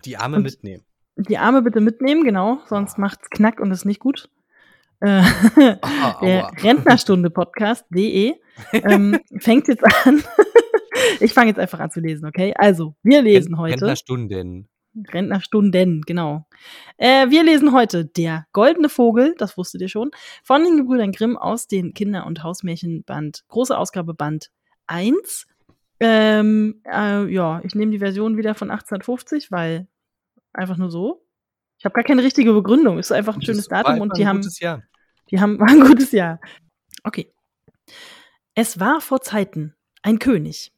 Die 0.05 0.17
Arme 0.19 0.37
Und- 0.37 0.43
mitnehmen. 0.45 0.85
Die 1.17 1.39
Arme 1.39 1.63
bitte 1.63 1.81
mitnehmen, 1.81 2.25
genau, 2.25 2.61
sonst 2.67 2.99
macht's 2.99 3.31
knack 3.31 3.61
und 3.61 3.71
ist 3.71 3.85
nicht 3.85 4.01
gut. 4.01 4.29
Äh, 5.01 5.23
Ah, 5.83 6.19
der 6.23 6.45
aua. 6.45 6.53
Rentnerstunde 6.63 7.31
Podcast.de 7.31 8.35
ähm, 8.73 9.19
fängt 9.41 9.69
jetzt 9.69 9.85
an. 10.07 10.23
ich 11.21 11.33
fange 11.33 11.49
jetzt 11.49 11.59
einfach 11.59 11.81
an 11.81 11.91
zu 11.91 12.01
lesen, 12.01 12.27
okay? 12.27 12.55
Also, 12.57 12.95
wir 13.03 13.23
lesen 13.23 13.59
heute. 13.59 13.75
Rentnerstunden. 13.75 14.69
Rentnerstunden, 15.09 16.03
genau. 16.03 16.47
Äh, 16.99 17.31
wir 17.31 17.43
lesen 17.43 17.73
heute 17.73 18.05
Der 18.05 18.47
goldene 18.53 18.89
Vogel, 18.91 19.35
das 19.39 19.57
wusstet 19.57 19.81
ihr 19.81 19.89
schon, 19.89 20.11
von 20.45 20.63
den 20.63 20.77
Gebrüdern 20.77 21.13
Grimm 21.13 21.37
aus 21.39 21.67
den 21.67 21.95
Kinder- 21.95 22.27
und 22.27 22.43
Hausmärchenband, 22.43 23.45
große 23.49 23.77
Ausgabe 23.77 24.13
Band 24.15 24.51
1. 24.87 25.47
Ähm, 25.99 26.83
äh, 26.85 27.25
ja, 27.33 27.61
ich 27.65 27.75
nehme 27.75 27.91
die 27.93 28.01
Version 28.01 28.37
wieder 28.37 28.55
von 28.55 28.71
1850, 28.71 29.51
weil 29.51 29.87
einfach 30.53 30.77
nur 30.77 30.91
so. 30.91 31.27
Ich 31.79 31.85
habe 31.85 31.95
gar 31.95 32.05
keine 32.05 32.23
richtige 32.23 32.53
Begründung. 32.53 32.99
Es 32.99 33.07
ist 33.07 33.13
einfach 33.13 33.35
ein 33.35 33.43
schönes 33.43 33.69
das 33.69 33.71
war 33.71 33.85
Datum 33.85 34.03
und 34.03 34.17
die 34.17 34.23
ein 34.23 34.29
haben, 34.29 34.37
gutes 34.39 34.61
Jahr. 34.61 34.83
die 35.31 35.41
haben 35.41 35.59
war 35.61 35.69
ein 35.69 35.81
gutes 35.81 36.13
Jahr. 36.13 36.41
Okay. 37.03 37.33
Es 38.55 38.79
war 38.79 39.01
vor 39.01 39.21
Zeiten 39.21 39.75
ein 40.03 40.19
König. 40.19 40.73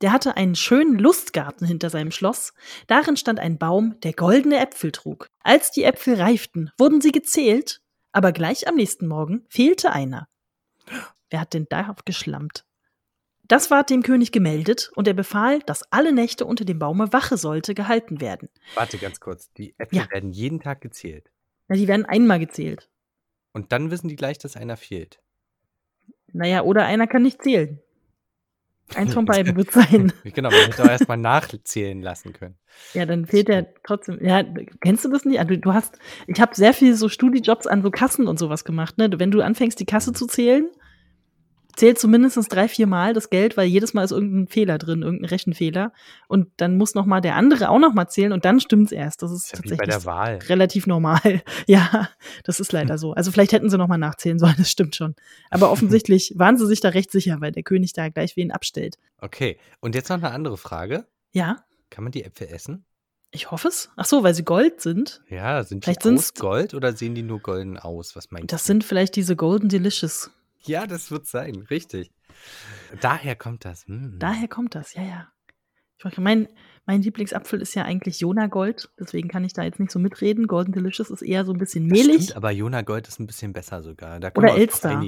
Der 0.00 0.12
hatte 0.12 0.36
einen 0.36 0.54
schönen 0.54 0.98
Lustgarten 0.98 1.66
hinter 1.66 1.88
seinem 1.88 2.10
Schloss. 2.10 2.52
Darin 2.86 3.16
stand 3.16 3.40
ein 3.40 3.58
Baum, 3.58 3.98
der 4.02 4.12
goldene 4.12 4.58
Äpfel 4.58 4.92
trug. 4.92 5.28
Als 5.40 5.70
die 5.70 5.84
Äpfel 5.84 6.20
reiften, 6.20 6.70
wurden 6.76 7.00
sie 7.00 7.12
gezählt, 7.12 7.80
aber 8.12 8.32
gleich 8.32 8.68
am 8.68 8.74
nächsten 8.74 9.06
Morgen 9.06 9.46
fehlte 9.48 9.92
einer. 9.92 10.28
Wer 11.30 11.40
hat 11.40 11.54
denn 11.54 11.66
da 11.70 11.94
geschlammt? 12.04 12.64
Das 13.46 13.70
ward 13.70 13.90
dem 13.90 14.02
König 14.02 14.32
gemeldet 14.32 14.90
und 14.94 15.06
er 15.06 15.14
befahl, 15.14 15.60
dass 15.60 15.82
alle 15.92 16.12
Nächte 16.12 16.46
unter 16.46 16.64
dem 16.64 16.78
Baume 16.78 17.12
Wache 17.12 17.36
sollte 17.36 17.74
gehalten 17.74 18.20
werden. 18.20 18.48
Warte 18.74 18.96
ganz 18.98 19.20
kurz. 19.20 19.52
Die 19.52 19.74
Äpfel 19.78 19.98
Ja. 19.98 20.10
werden 20.10 20.30
jeden 20.32 20.60
Tag 20.60 20.80
gezählt. 20.80 21.30
Na, 21.68 21.76
die 21.76 21.86
werden 21.88 22.06
einmal 22.06 22.38
gezählt. 22.38 22.88
Und 23.52 23.72
dann 23.72 23.90
wissen 23.90 24.08
die 24.08 24.16
gleich, 24.16 24.38
dass 24.38 24.56
einer 24.56 24.76
fehlt. 24.76 25.20
Naja, 26.32 26.62
oder 26.62 26.84
einer 26.86 27.06
kann 27.06 27.22
nicht 27.22 27.42
zählen. 27.42 27.80
Eins 28.94 29.14
von 29.14 29.24
beiden 29.26 29.56
wird 29.56 29.70
sein. 29.72 30.12
genau, 30.24 30.50
man 30.50 30.60
hätte 30.60 30.82
auch 30.82 30.88
erstmal 30.88 31.16
nachzählen 31.18 32.02
lassen 32.02 32.32
können. 32.32 32.56
Ja, 32.94 33.06
dann 33.06 33.26
fehlt 33.26 33.48
er 33.50 33.72
trotzdem. 33.84 34.18
Ja, 34.24 34.42
kennst 34.80 35.04
du 35.04 35.10
das 35.10 35.24
nicht? 35.24 35.38
Also, 35.38 35.54
du 35.56 35.72
hast, 35.74 35.98
ich 36.26 36.40
habe 36.40 36.54
sehr 36.54 36.72
viel 36.74 36.94
so 36.94 37.08
Studijobs 37.08 37.66
an 37.66 37.82
so 37.82 37.90
Kassen 37.90 38.26
und 38.26 38.38
sowas 38.38 38.64
gemacht. 38.64 38.98
Ne? 38.98 39.10
Wenn 39.18 39.30
du 39.30 39.40
anfängst, 39.42 39.78
die 39.78 39.86
Kasse 39.86 40.12
zu 40.12 40.26
zählen, 40.26 40.68
zählt 41.76 41.98
zumindest 41.98 42.38
drei, 42.52 42.68
vier 42.68 42.86
Mal 42.86 43.12
das 43.12 43.30
Geld, 43.30 43.56
weil 43.56 43.66
jedes 43.66 43.94
Mal 43.94 44.04
ist 44.04 44.10
irgendein 44.10 44.48
Fehler 44.48 44.78
drin, 44.78 45.02
irgendein 45.02 45.28
Rechenfehler. 45.28 45.92
Und 46.28 46.48
dann 46.56 46.76
muss 46.76 46.94
noch 46.94 47.06
mal 47.06 47.20
der 47.20 47.36
andere 47.36 47.68
auch 47.68 47.78
noch 47.78 47.94
mal 47.94 48.08
zählen 48.08 48.32
und 48.32 48.44
dann 48.44 48.60
stimmt's 48.60 48.92
erst. 48.92 49.22
Das 49.22 49.32
ist, 49.32 49.52
das 49.52 49.60
ist 49.60 49.78
tatsächlich 49.78 50.50
relativ 50.50 50.86
normal. 50.86 51.42
Ja, 51.66 52.08
das 52.42 52.60
ist 52.60 52.72
leider 52.72 52.98
so. 52.98 53.12
Also 53.12 53.30
vielleicht 53.30 53.52
hätten 53.52 53.70
sie 53.70 53.78
noch 53.78 53.88
mal 53.88 53.96
nachzählen 53.98 54.38
sollen, 54.38 54.54
das 54.58 54.70
stimmt 54.70 54.96
schon. 54.96 55.14
Aber 55.50 55.70
offensichtlich 55.70 56.32
waren 56.36 56.58
sie 56.58 56.66
sich 56.66 56.80
da 56.80 56.90
recht 56.90 57.10
sicher, 57.10 57.40
weil 57.40 57.52
der 57.52 57.62
König 57.62 57.92
da 57.92 58.08
gleich 58.08 58.36
wen 58.36 58.50
abstellt. 58.50 58.98
Okay, 59.18 59.58
und 59.80 59.94
jetzt 59.94 60.08
noch 60.10 60.16
eine 60.16 60.30
andere 60.30 60.56
Frage. 60.56 61.06
Ja. 61.32 61.64
Kann 61.90 62.04
man 62.04 62.12
die 62.12 62.24
Äpfel 62.24 62.48
essen? 62.48 62.84
Ich 63.30 63.50
hoffe 63.50 63.68
es. 63.68 63.90
Ach 63.96 64.04
so, 64.04 64.22
weil 64.22 64.34
sie 64.34 64.44
Gold 64.44 64.80
sind. 64.80 65.22
Ja, 65.28 65.64
sind 65.64 65.86
die 65.86 65.96
aus 66.08 66.34
Gold 66.34 66.72
oder 66.72 66.92
sehen 66.92 67.16
die 67.16 67.22
nur 67.22 67.40
golden 67.40 67.78
aus? 67.78 68.14
Was 68.14 68.30
meinst 68.30 68.52
das 68.52 68.62
du? 68.62 68.62
Das 68.62 68.66
sind 68.66 68.84
vielleicht 68.84 69.16
diese 69.16 69.34
Golden 69.34 69.68
Delicious 69.68 70.30
ja, 70.66 70.86
das 70.86 71.10
wird 71.10 71.26
sein, 71.26 71.56
richtig. 71.70 72.10
Daher 73.00 73.36
kommt 73.36 73.64
das. 73.64 73.86
Hm. 73.86 74.18
Daher 74.18 74.48
kommt 74.48 74.74
das, 74.74 74.94
ja, 74.94 75.02
ja. 75.02 75.28
Ich 76.06 76.18
mein, 76.18 76.48
mein 76.84 77.00
Lieblingsapfel 77.00 77.62
ist 77.62 77.74
ja 77.74 77.84
eigentlich 77.84 78.20
Jona 78.20 78.46
Gold, 78.46 78.90
deswegen 78.98 79.28
kann 79.28 79.44
ich 79.44 79.54
da 79.54 79.62
jetzt 79.62 79.80
nicht 79.80 79.90
so 79.90 79.98
mitreden. 79.98 80.46
Golden 80.46 80.72
Delicious 80.72 81.10
ist 81.10 81.22
eher 81.22 81.46
so 81.46 81.52
ein 81.52 81.58
bisschen 81.58 81.86
mehlig. 81.86 82.24
Stimmt, 82.24 82.36
aber 82.36 82.50
Jona 82.50 82.82
Gold 82.82 83.08
ist 83.08 83.20
ein 83.20 83.26
bisschen 83.26 83.54
besser 83.54 83.82
sogar. 83.82 84.20
Da 84.20 84.30
Oder 84.34 84.54
Elster. 84.54 85.02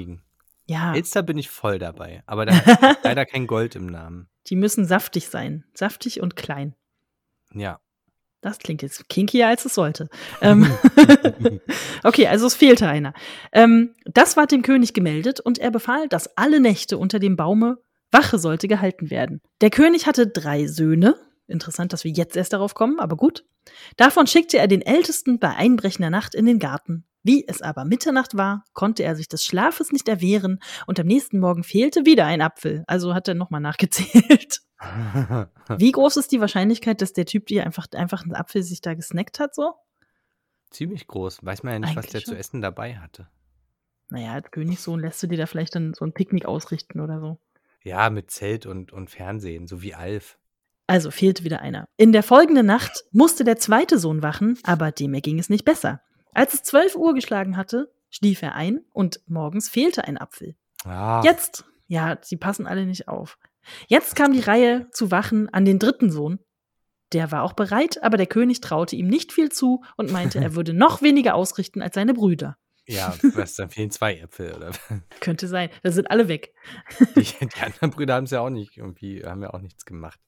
Ja. 0.65 0.95
Elster 0.95 1.21
bin 1.21 1.37
ich 1.37 1.49
voll 1.49 1.77
dabei, 1.77 2.23
aber 2.25 2.45
da 2.45 2.53
hat 2.65 3.03
leider 3.03 3.25
kein 3.25 3.45
Gold 3.45 3.75
im 3.75 3.85
Namen. 3.85 4.27
Die 4.47 4.55
müssen 4.55 4.85
saftig 4.85 5.27
sein. 5.27 5.65
Saftig 5.73 6.21
und 6.21 6.35
klein. 6.35 6.75
Ja. 7.53 7.79
Das 8.41 8.59
klingt 8.59 8.81
jetzt 8.83 9.09
kinkier, 9.09 9.47
als 9.47 9.65
es 9.65 9.73
sollte. 9.73 10.09
ähm, 10.41 10.71
okay, 12.03 12.27
also 12.27 12.45
es 12.45 12.55
fehlte 12.55 12.87
einer. 12.87 13.13
Ähm, 13.51 13.95
das 14.05 14.37
war 14.37 14.45
dem 14.45 14.61
König 14.61 14.93
gemeldet 14.93 15.39
und 15.39 15.57
er 15.57 15.71
befahl, 15.71 16.07
dass 16.07 16.37
alle 16.37 16.59
Nächte 16.59 16.97
unter 16.97 17.19
dem 17.19 17.35
Baume 17.35 17.77
Wache 18.11 18.39
sollte 18.39 18.67
gehalten 18.67 19.09
werden. 19.09 19.41
Der 19.61 19.69
König 19.69 20.07
hatte 20.07 20.27
drei 20.27 20.67
Söhne. 20.67 21.15
Interessant, 21.47 21.93
dass 21.93 22.03
wir 22.03 22.11
jetzt 22.11 22.35
erst 22.35 22.53
darauf 22.53 22.73
kommen, 22.73 22.99
aber 22.99 23.15
gut. 23.15 23.45
Davon 23.95 24.27
schickte 24.27 24.57
er 24.57 24.67
den 24.67 24.81
Ältesten 24.81 25.39
bei 25.39 25.55
einbrechender 25.55 26.09
Nacht 26.09 26.35
in 26.35 26.45
den 26.45 26.59
Garten. 26.59 27.05
Wie 27.23 27.45
es 27.45 27.61
aber 27.61 27.83
Mitternacht 27.83 28.37
war, 28.37 28.63
konnte 28.73 29.03
er 29.03 29.15
sich 29.15 29.27
des 29.27 29.43
Schlafes 29.43 29.91
nicht 29.91 30.07
erwehren 30.07 30.59
und 30.85 30.99
am 30.99 31.07
nächsten 31.07 31.39
Morgen 31.39 31.63
fehlte 31.63 32.05
wieder 32.05 32.25
ein 32.25 32.41
Apfel. 32.41 32.83
Also 32.87 33.13
hat 33.13 33.27
er 33.27 33.33
nochmal 33.33 33.61
nachgezählt. 33.61 34.61
Wie 34.79 35.91
groß 35.91 36.17
ist 36.17 36.31
die 36.31 36.41
Wahrscheinlichkeit, 36.41 37.01
dass 37.01 37.13
der 37.13 37.25
Typ 37.25 37.47
dir 37.47 37.65
einfach, 37.65 37.87
einfach 37.93 38.23
einen 38.23 38.35
Apfel 38.35 38.63
sich 38.63 38.81
da 38.81 38.93
gesnackt 38.93 39.39
hat, 39.39 39.55
so? 39.55 39.73
Ziemlich 40.69 41.07
groß. 41.07 41.43
Weiß 41.43 41.63
man 41.63 41.73
ja 41.73 41.79
nicht, 41.79 41.89
Eigentlich 41.89 42.05
was 42.05 42.11
der 42.11 42.19
schon. 42.21 42.33
zu 42.33 42.37
essen 42.37 42.61
dabei 42.61 42.97
hatte. 42.97 43.27
Naja, 44.09 44.33
als 44.33 44.51
Königssohn 44.51 44.99
lässt 44.99 45.21
du 45.23 45.27
dir 45.27 45.37
da 45.37 45.45
vielleicht 45.45 45.75
dann 45.75 45.93
so 45.93 46.05
ein 46.05 46.13
Picknick 46.13 46.45
ausrichten 46.45 46.99
oder 46.99 47.19
so. 47.19 47.39
Ja, 47.83 48.09
mit 48.09 48.31
Zelt 48.31 48.65
und, 48.65 48.91
und 48.91 49.09
Fernsehen, 49.09 49.67
so 49.67 49.81
wie 49.81 49.93
Alf. 49.93 50.37
Also 50.87 51.11
fehlte 51.11 51.43
wieder 51.43 51.61
einer. 51.61 51.85
In 51.97 52.13
der 52.13 52.23
folgenden 52.23 52.65
Nacht 52.65 53.03
musste 53.11 53.43
der 53.43 53.57
zweite 53.57 53.99
Sohn 53.99 54.21
wachen, 54.21 54.57
aber 54.63 54.91
dem 54.91 55.13
erging 55.13 55.39
es 55.39 55.49
nicht 55.49 55.65
besser. 55.65 56.01
Als 56.33 56.53
es 56.53 56.63
zwölf 56.63 56.95
Uhr 56.95 57.13
geschlagen 57.13 57.57
hatte, 57.57 57.91
schlief 58.09 58.41
er 58.41 58.55
ein 58.55 58.81
und 58.93 59.21
morgens 59.27 59.69
fehlte 59.69 60.05
ein 60.05 60.17
Apfel. 60.17 60.55
Ah. 60.85 61.21
Jetzt, 61.25 61.65
ja, 61.87 62.17
sie 62.21 62.37
passen 62.37 62.67
alle 62.67 62.85
nicht 62.85 63.07
auf. 63.09 63.37
Jetzt 63.87 64.15
kam 64.15 64.33
die 64.33 64.39
Reihe 64.39 64.87
zu 64.91 65.11
wachen 65.11 65.49
an 65.49 65.65
den 65.65 65.79
dritten 65.79 66.11
Sohn. 66.11 66.39
Der 67.13 67.31
war 67.31 67.43
auch 67.43 67.53
bereit, 67.53 68.03
aber 68.03 68.17
der 68.17 68.27
König 68.27 68.59
traute 68.61 68.95
ihm 68.95 69.07
nicht 69.07 69.31
viel 69.31 69.49
zu 69.49 69.83
und 69.95 70.11
meinte, 70.11 70.39
er 70.39 70.55
würde 70.55 70.73
noch 70.73 71.01
weniger 71.01 71.35
ausrichten 71.35 71.81
als 71.81 71.95
seine 71.95 72.13
Brüder. 72.13 72.57
Ja, 72.85 73.13
was, 73.33 73.55
dann 73.55 73.69
fehlen 73.69 73.91
zwei 73.91 74.15
Äpfel, 74.17 74.53
oder? 74.53 74.71
Könnte 75.19 75.47
sein. 75.47 75.69
Da 75.83 75.91
sind 75.91 76.09
alle 76.09 76.27
weg. 76.27 76.53
Die, 77.15 77.23
die 77.23 77.61
anderen 77.61 77.91
Brüder 77.91 78.15
haben 78.15 78.23
es 78.23 78.31
ja 78.31 78.41
auch 78.41 78.49
nicht 78.49 78.77
irgendwie, 78.77 79.23
haben 79.23 79.41
ja 79.41 79.53
auch 79.53 79.61
nichts 79.61 79.85
gemacht. 79.85 80.19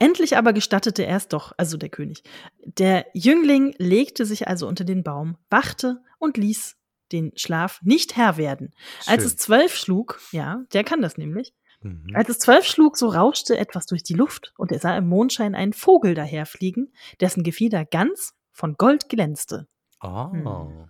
Endlich 0.00 0.36
aber 0.36 0.52
gestattete 0.52 1.06
er 1.06 1.16
es 1.16 1.28
doch, 1.28 1.52
also 1.56 1.76
der 1.76 1.90
König. 1.90 2.24
Der 2.64 3.06
Jüngling 3.14 3.74
legte 3.78 4.26
sich 4.26 4.48
also 4.48 4.66
unter 4.66 4.84
den 4.84 5.04
Baum, 5.04 5.36
wachte 5.48 6.02
und 6.18 6.36
ließ 6.36 6.76
den 7.12 7.32
Schlaf 7.36 7.80
nicht 7.82 8.16
Herr 8.16 8.36
werden. 8.36 8.72
Schön. 9.04 9.14
Als 9.14 9.24
es 9.24 9.36
zwölf 9.36 9.76
schlug, 9.76 10.20
ja, 10.32 10.64
der 10.72 10.82
kann 10.82 11.02
das 11.02 11.18
nämlich, 11.18 11.54
Mhm. 11.82 12.14
Als 12.14 12.28
es 12.28 12.38
zwölf 12.38 12.64
schlug, 12.64 12.96
so 12.96 13.08
rauschte 13.08 13.56
etwas 13.58 13.86
durch 13.86 14.02
die 14.02 14.14
Luft 14.14 14.52
und 14.56 14.72
er 14.72 14.78
sah 14.78 14.96
im 14.96 15.08
Mondschein 15.08 15.54
einen 15.54 15.72
Vogel 15.72 16.14
daherfliegen, 16.14 16.92
dessen 17.20 17.42
Gefieder 17.42 17.84
ganz 17.84 18.34
von 18.52 18.74
Gold 18.74 19.08
glänzte. 19.08 19.66
Oh. 20.02 20.28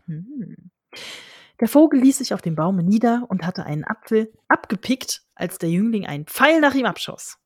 Mhm. 0.06 0.70
Der 1.60 1.68
Vogel 1.68 2.00
ließ 2.00 2.18
sich 2.18 2.34
auf 2.34 2.42
dem 2.42 2.54
Baume 2.54 2.82
nieder 2.82 3.24
und 3.28 3.46
hatte 3.46 3.64
einen 3.64 3.84
Apfel 3.84 4.32
abgepickt, 4.48 5.22
als 5.34 5.58
der 5.58 5.70
Jüngling 5.70 6.06
einen 6.06 6.26
Pfeil 6.26 6.60
nach 6.60 6.74
ihm 6.74 6.86
abschoss. 6.86 7.38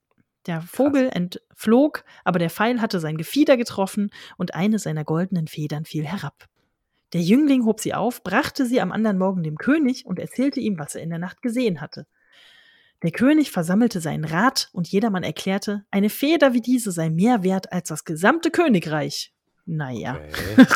Der 0.46 0.62
Vogel 0.62 1.10
Krass. 1.10 1.16
entflog, 1.16 2.04
aber 2.24 2.38
der 2.38 2.50
Pfeil 2.50 2.80
hatte 2.80 2.98
sein 2.98 3.16
Gefieder 3.16 3.56
getroffen 3.56 4.10
und 4.36 4.54
eine 4.54 4.78
seiner 4.78 5.04
goldenen 5.04 5.46
Federn 5.46 5.84
fiel 5.84 6.06
herab. 6.06 6.48
Der 7.12 7.20
Jüngling 7.20 7.64
hob 7.64 7.80
sie 7.80 7.94
auf, 7.94 8.22
brachte 8.22 8.66
sie 8.66 8.80
am 8.80 8.92
anderen 8.92 9.18
Morgen 9.18 9.42
dem 9.42 9.58
König 9.58 10.06
und 10.06 10.18
erzählte 10.18 10.60
ihm, 10.60 10.78
was 10.78 10.94
er 10.94 11.02
in 11.02 11.10
der 11.10 11.18
Nacht 11.18 11.42
gesehen 11.42 11.80
hatte. 11.80 12.06
Der 13.02 13.12
König 13.12 13.50
versammelte 13.50 14.00
seinen 14.00 14.24
Rat 14.24 14.68
und 14.72 14.88
jedermann 14.88 15.22
erklärte, 15.22 15.84
eine 15.90 16.10
Feder 16.10 16.52
wie 16.52 16.60
diese 16.60 16.92
sei 16.92 17.08
mehr 17.08 17.42
wert 17.42 17.72
als 17.72 17.88
das 17.88 18.04
gesamte 18.04 18.50
Königreich. 18.50 19.32
Naja. 19.64 20.18
Okay. 20.18 20.66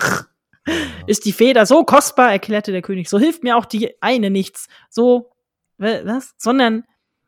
Ist 1.07 1.27
die 1.27 1.33
Feder 1.33 1.67
so 1.67 1.85
kostbar, 1.85 2.33
erklärte 2.33 2.73
der 2.73 2.81
König, 2.81 3.11
so 3.11 3.19
hilft 3.19 3.43
mir 3.43 3.57
auch 3.57 3.67
die 3.67 4.01
eine 4.01 4.31
nichts. 4.31 4.69
So, 4.89 5.31
was? 5.77 6.35
Sondern 6.39 6.85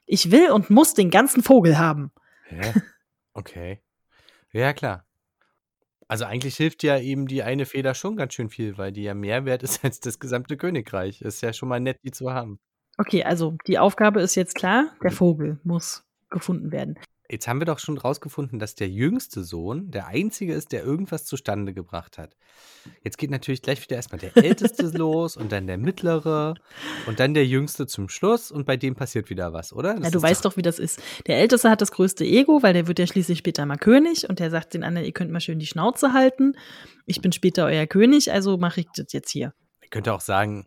ich 0.07 0.31
will 0.31 0.51
und 0.51 0.71
muss 0.71 0.95
den 0.95 1.11
ganzen 1.11 1.43
Vogel 1.43 1.79
haben. 1.79 2.13
Hä? 2.45 2.73
Okay. 3.35 3.83
Ja, 4.53 4.73
klar. 4.73 5.05
Also 6.09 6.25
eigentlich 6.25 6.57
hilft 6.57 6.83
ja 6.85 6.99
eben 6.99 7.27
die 7.27 7.43
eine 7.43 7.67
Feder 7.67 7.95
schon 7.95 8.17
ganz 8.17 8.33
schön 8.33 8.49
viel, 8.49 8.79
weil 8.79 8.93
die 8.93 9.03
ja 9.03 9.13
mehr 9.13 9.45
wert 9.45 9.63
ist 9.63 9.81
als 9.85 10.01
das 10.01 10.19
gesamte 10.19 10.57
Königreich. 10.57 11.21
Ist 11.21 11.43
ja 11.43 11.53
schon 11.53 11.69
mal 11.69 11.81
nett, 11.81 11.99
die 12.05 12.13
zu 12.13 12.33
haben. 12.33 12.59
Okay, 12.99 13.25
also 13.25 13.57
die 13.67 13.79
Aufgabe 13.79 14.21
ist 14.21 14.35
jetzt 14.35 14.55
klar, 14.55 14.93
der. 15.03 15.11
Vogel 15.11 15.59
muss 15.65 16.05
gefunden 16.31 16.73
werden. 16.73 16.99
Jetzt 17.29 17.49
haben 17.49 17.61
wir 17.61 17.65
doch 17.65 17.81
schon 17.81 17.99
rausgefunden, 17.99 18.61
dass 18.61 18.77
der 18.77 18.89
jüngste 18.89 19.43
Sohn 19.43 19.91
der 19.91 20.07
einzige 20.07 20.55
ist, 20.55 20.71
der 20.71 20.85
irgendwas 20.85 21.25
zustande 21.25 21.75
gebracht 21.75 22.19
hat. 22.19 22.37
Jetzt 23.03 23.19
geht 23.19 23.31
natürlich 23.31 23.63
gleich 23.63 23.83
wieder 23.83 23.97
erstmal 23.97 24.21
der 24.21 24.37
älteste 24.37 24.87
los 24.97 25.37
und 25.37 25.51
dann 25.51 25.67
der 25.67 25.77
mittlere 25.77 26.55
und 27.07 27.19
dann 27.19 27.35
der 27.35 27.45
jüngste 27.45 27.89
zum 27.89 28.09
Schluss 28.09 28.53
und 28.53 28.65
bei 28.65 28.77
dem 28.77 28.95
passiert 28.95 29.29
wieder 29.29 29.53
was, 29.53 29.73
oder? 29.73 29.95
Das 29.95 30.05
ja, 30.05 30.11
du 30.11 30.23
weißt 30.23 30.45
doch, 30.45 30.53
doch, 30.53 30.57
wie 30.57 30.63
das 30.63 30.79
ist. 30.79 31.03
Der 31.27 31.39
älteste 31.39 31.69
hat 31.69 31.81
das 31.81 31.91
größte 31.91 32.25
Ego, 32.25 32.63
weil 32.63 32.75
der 32.75 32.87
wird 32.87 33.01
ja 33.01 33.09
schließlich 33.09 33.39
später 33.39 33.67
mal 33.67 33.77
König 33.77 34.29
und 34.29 34.39
der 34.39 34.51
sagt 34.51 34.75
den 34.75 34.85
anderen, 34.85 35.05
ihr 35.05 35.13
könnt 35.13 35.33
mal 35.33 35.41
schön 35.41 35.59
die 35.59 35.67
Schnauze 35.67 36.13
halten. 36.13 36.55
Ich 37.07 37.21
bin 37.21 37.33
später 37.33 37.65
euer 37.65 37.87
König, 37.87 38.31
also 38.31 38.57
mache 38.57 38.81
ich 38.81 38.87
das 38.95 39.13
jetzt 39.13 39.31
hier. 39.31 39.53
Ich 39.83 39.91
könnte 39.91 40.13
auch 40.13 40.21
sagen, 40.21 40.67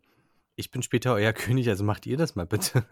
ich 0.59 0.71
bin 0.71 0.83
später 0.83 1.13
euer 1.13 1.33
König, 1.45 1.69
also 1.69 1.83
macht 1.83 2.05
ihr 2.05 2.17
das 2.17 2.35
mal 2.35 2.45
bitte. 2.45 2.85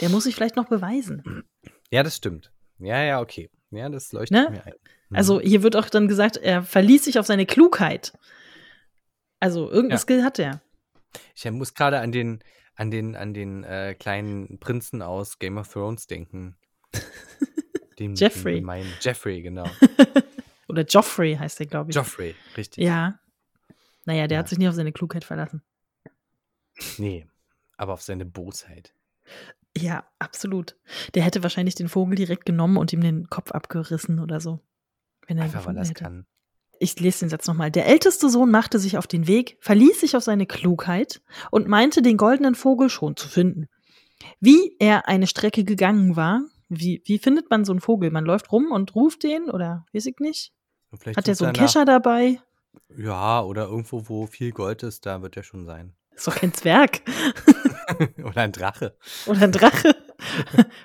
Der 0.00 0.08
muss 0.08 0.24
sich 0.24 0.34
vielleicht 0.34 0.56
noch 0.56 0.68
beweisen. 0.68 1.44
Ja, 1.90 2.02
das 2.02 2.16
stimmt. 2.16 2.52
Ja, 2.78 3.02
ja, 3.02 3.18
okay. 3.18 3.48
Ja, 3.70 3.88
das 3.88 4.12
leuchtet 4.12 4.36
ne? 4.36 4.50
mir 4.50 4.66
ein. 4.66 4.74
Mhm. 5.08 5.16
Also 5.16 5.40
hier 5.40 5.62
wird 5.62 5.74
auch 5.74 5.88
dann 5.88 6.06
gesagt, 6.06 6.36
er 6.36 6.62
verließ 6.62 7.04
sich 7.04 7.18
auf 7.18 7.24
seine 7.24 7.46
Klugheit. 7.46 8.12
Also 9.40 9.70
irgendein 9.70 9.96
ja. 9.96 10.02
Skill 10.02 10.22
hat 10.22 10.38
er. 10.38 10.60
Ich 11.34 11.50
muss 11.50 11.72
gerade 11.72 12.00
an 12.00 12.12
den, 12.12 12.44
an 12.74 12.90
den, 12.90 13.16
an 13.16 13.32
den 13.32 13.64
äh, 13.64 13.94
kleinen 13.98 14.60
Prinzen 14.60 15.00
aus 15.00 15.38
Game 15.38 15.56
of 15.56 15.72
Thrones 15.72 16.06
denken. 16.06 16.58
Dem, 17.98 18.14
Jeffrey. 18.14 18.60
Dem 18.60 18.86
Jeffrey, 19.00 19.40
genau. 19.40 19.64
Oder 20.68 20.84
Joffrey 20.84 21.36
heißt 21.36 21.58
er, 21.60 21.66
glaube 21.66 21.88
ich. 21.88 21.96
Joffrey, 21.96 22.34
richtig. 22.54 22.84
Ja. 22.84 23.18
Naja, 24.04 24.26
der 24.26 24.36
ja. 24.36 24.40
hat 24.40 24.50
sich 24.50 24.58
nicht 24.58 24.68
auf 24.68 24.74
seine 24.74 24.92
Klugheit 24.92 25.24
verlassen. 25.24 25.62
Nee, 26.98 27.26
aber 27.76 27.92
auf 27.92 28.02
seine 28.02 28.24
Bosheit. 28.24 28.94
Ja, 29.76 30.04
absolut. 30.18 30.76
Der 31.14 31.22
hätte 31.22 31.42
wahrscheinlich 31.42 31.74
den 31.74 31.88
Vogel 31.88 32.16
direkt 32.16 32.46
genommen 32.46 32.76
und 32.76 32.92
ihm 32.92 33.00
den 33.00 33.28
Kopf 33.28 33.52
abgerissen 33.52 34.20
oder 34.20 34.40
so. 34.40 34.60
Wenn 35.26 35.38
er 35.38 35.44
Einfach 35.44 35.66
weil 35.66 35.76
er 35.76 35.82
es 35.82 35.94
kann. 35.94 36.26
Ich 36.80 36.98
lese 37.00 37.20
den 37.20 37.28
Satz 37.28 37.46
nochmal. 37.46 37.70
Der 37.70 37.86
älteste 37.86 38.28
Sohn 38.30 38.50
machte 38.50 38.78
sich 38.78 38.98
auf 38.98 39.06
den 39.06 39.26
Weg, 39.26 39.58
verließ 39.60 40.00
sich 40.00 40.16
auf 40.16 40.22
seine 40.22 40.46
Klugheit 40.46 41.20
und 41.50 41.68
meinte, 41.68 42.02
den 42.02 42.16
goldenen 42.16 42.54
Vogel 42.54 42.88
schon 42.88 43.16
zu 43.16 43.28
finden. 43.28 43.66
Wie 44.40 44.76
er 44.78 45.08
eine 45.08 45.26
Strecke 45.26 45.64
gegangen 45.64 46.16
war, 46.16 46.42
wie, 46.68 47.02
wie 47.04 47.18
findet 47.18 47.50
man 47.50 47.64
so 47.64 47.72
einen 47.72 47.80
Vogel? 47.80 48.10
Man 48.10 48.24
läuft 48.24 48.52
rum 48.52 48.70
und 48.70 48.94
ruft 48.94 49.22
den 49.22 49.50
oder 49.50 49.86
weiß 49.92 50.06
ich 50.06 50.18
nicht? 50.18 50.52
Hat 51.16 51.28
er 51.28 51.34
so 51.34 51.44
einen 51.44 51.54
Kescher 51.54 51.84
dabei? 51.84 52.40
Ja, 52.96 53.42
oder 53.42 53.66
irgendwo, 53.66 54.08
wo 54.08 54.26
viel 54.26 54.52
Gold 54.52 54.82
ist, 54.82 55.04
da 55.04 55.22
wird 55.22 55.36
er 55.36 55.42
schon 55.42 55.64
sein. 55.64 55.94
Ist 56.18 56.26
doch 56.26 56.34
kein 56.34 56.52
Zwerg. 56.52 57.00
oder 58.24 58.42
ein 58.42 58.52
Drache. 58.52 58.96
Oder 59.26 59.42
ein 59.42 59.52
Drache. 59.52 59.96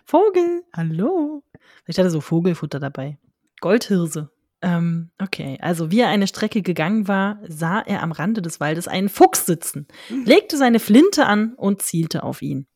Vogel, 0.05 0.63
hallo. 0.73 1.43
Vielleicht 1.83 1.97
hat 1.97 2.05
er 2.05 2.11
so 2.11 2.21
Vogelfutter 2.21 2.79
dabei. 2.79 3.17
Goldhirse. 3.59 4.31
Ähm, 4.61 5.11
okay, 5.21 5.57
also 5.61 5.91
wie 5.91 5.99
er 5.99 6.07
eine 6.07 6.27
Strecke 6.27 6.61
gegangen 6.61 7.07
war, 7.07 7.39
sah 7.47 7.81
er 7.81 8.01
am 8.01 8.13
Rande 8.13 8.41
des 8.41 8.59
Waldes 8.61 8.87
einen 8.87 9.09
Fuchs 9.09 9.45
sitzen, 9.45 9.87
legte 10.09 10.55
seine 10.55 10.79
Flinte 10.79 11.25
an 11.25 11.53
und 11.55 11.81
zielte 11.81 12.23
auf 12.23 12.41
ihn. 12.41 12.67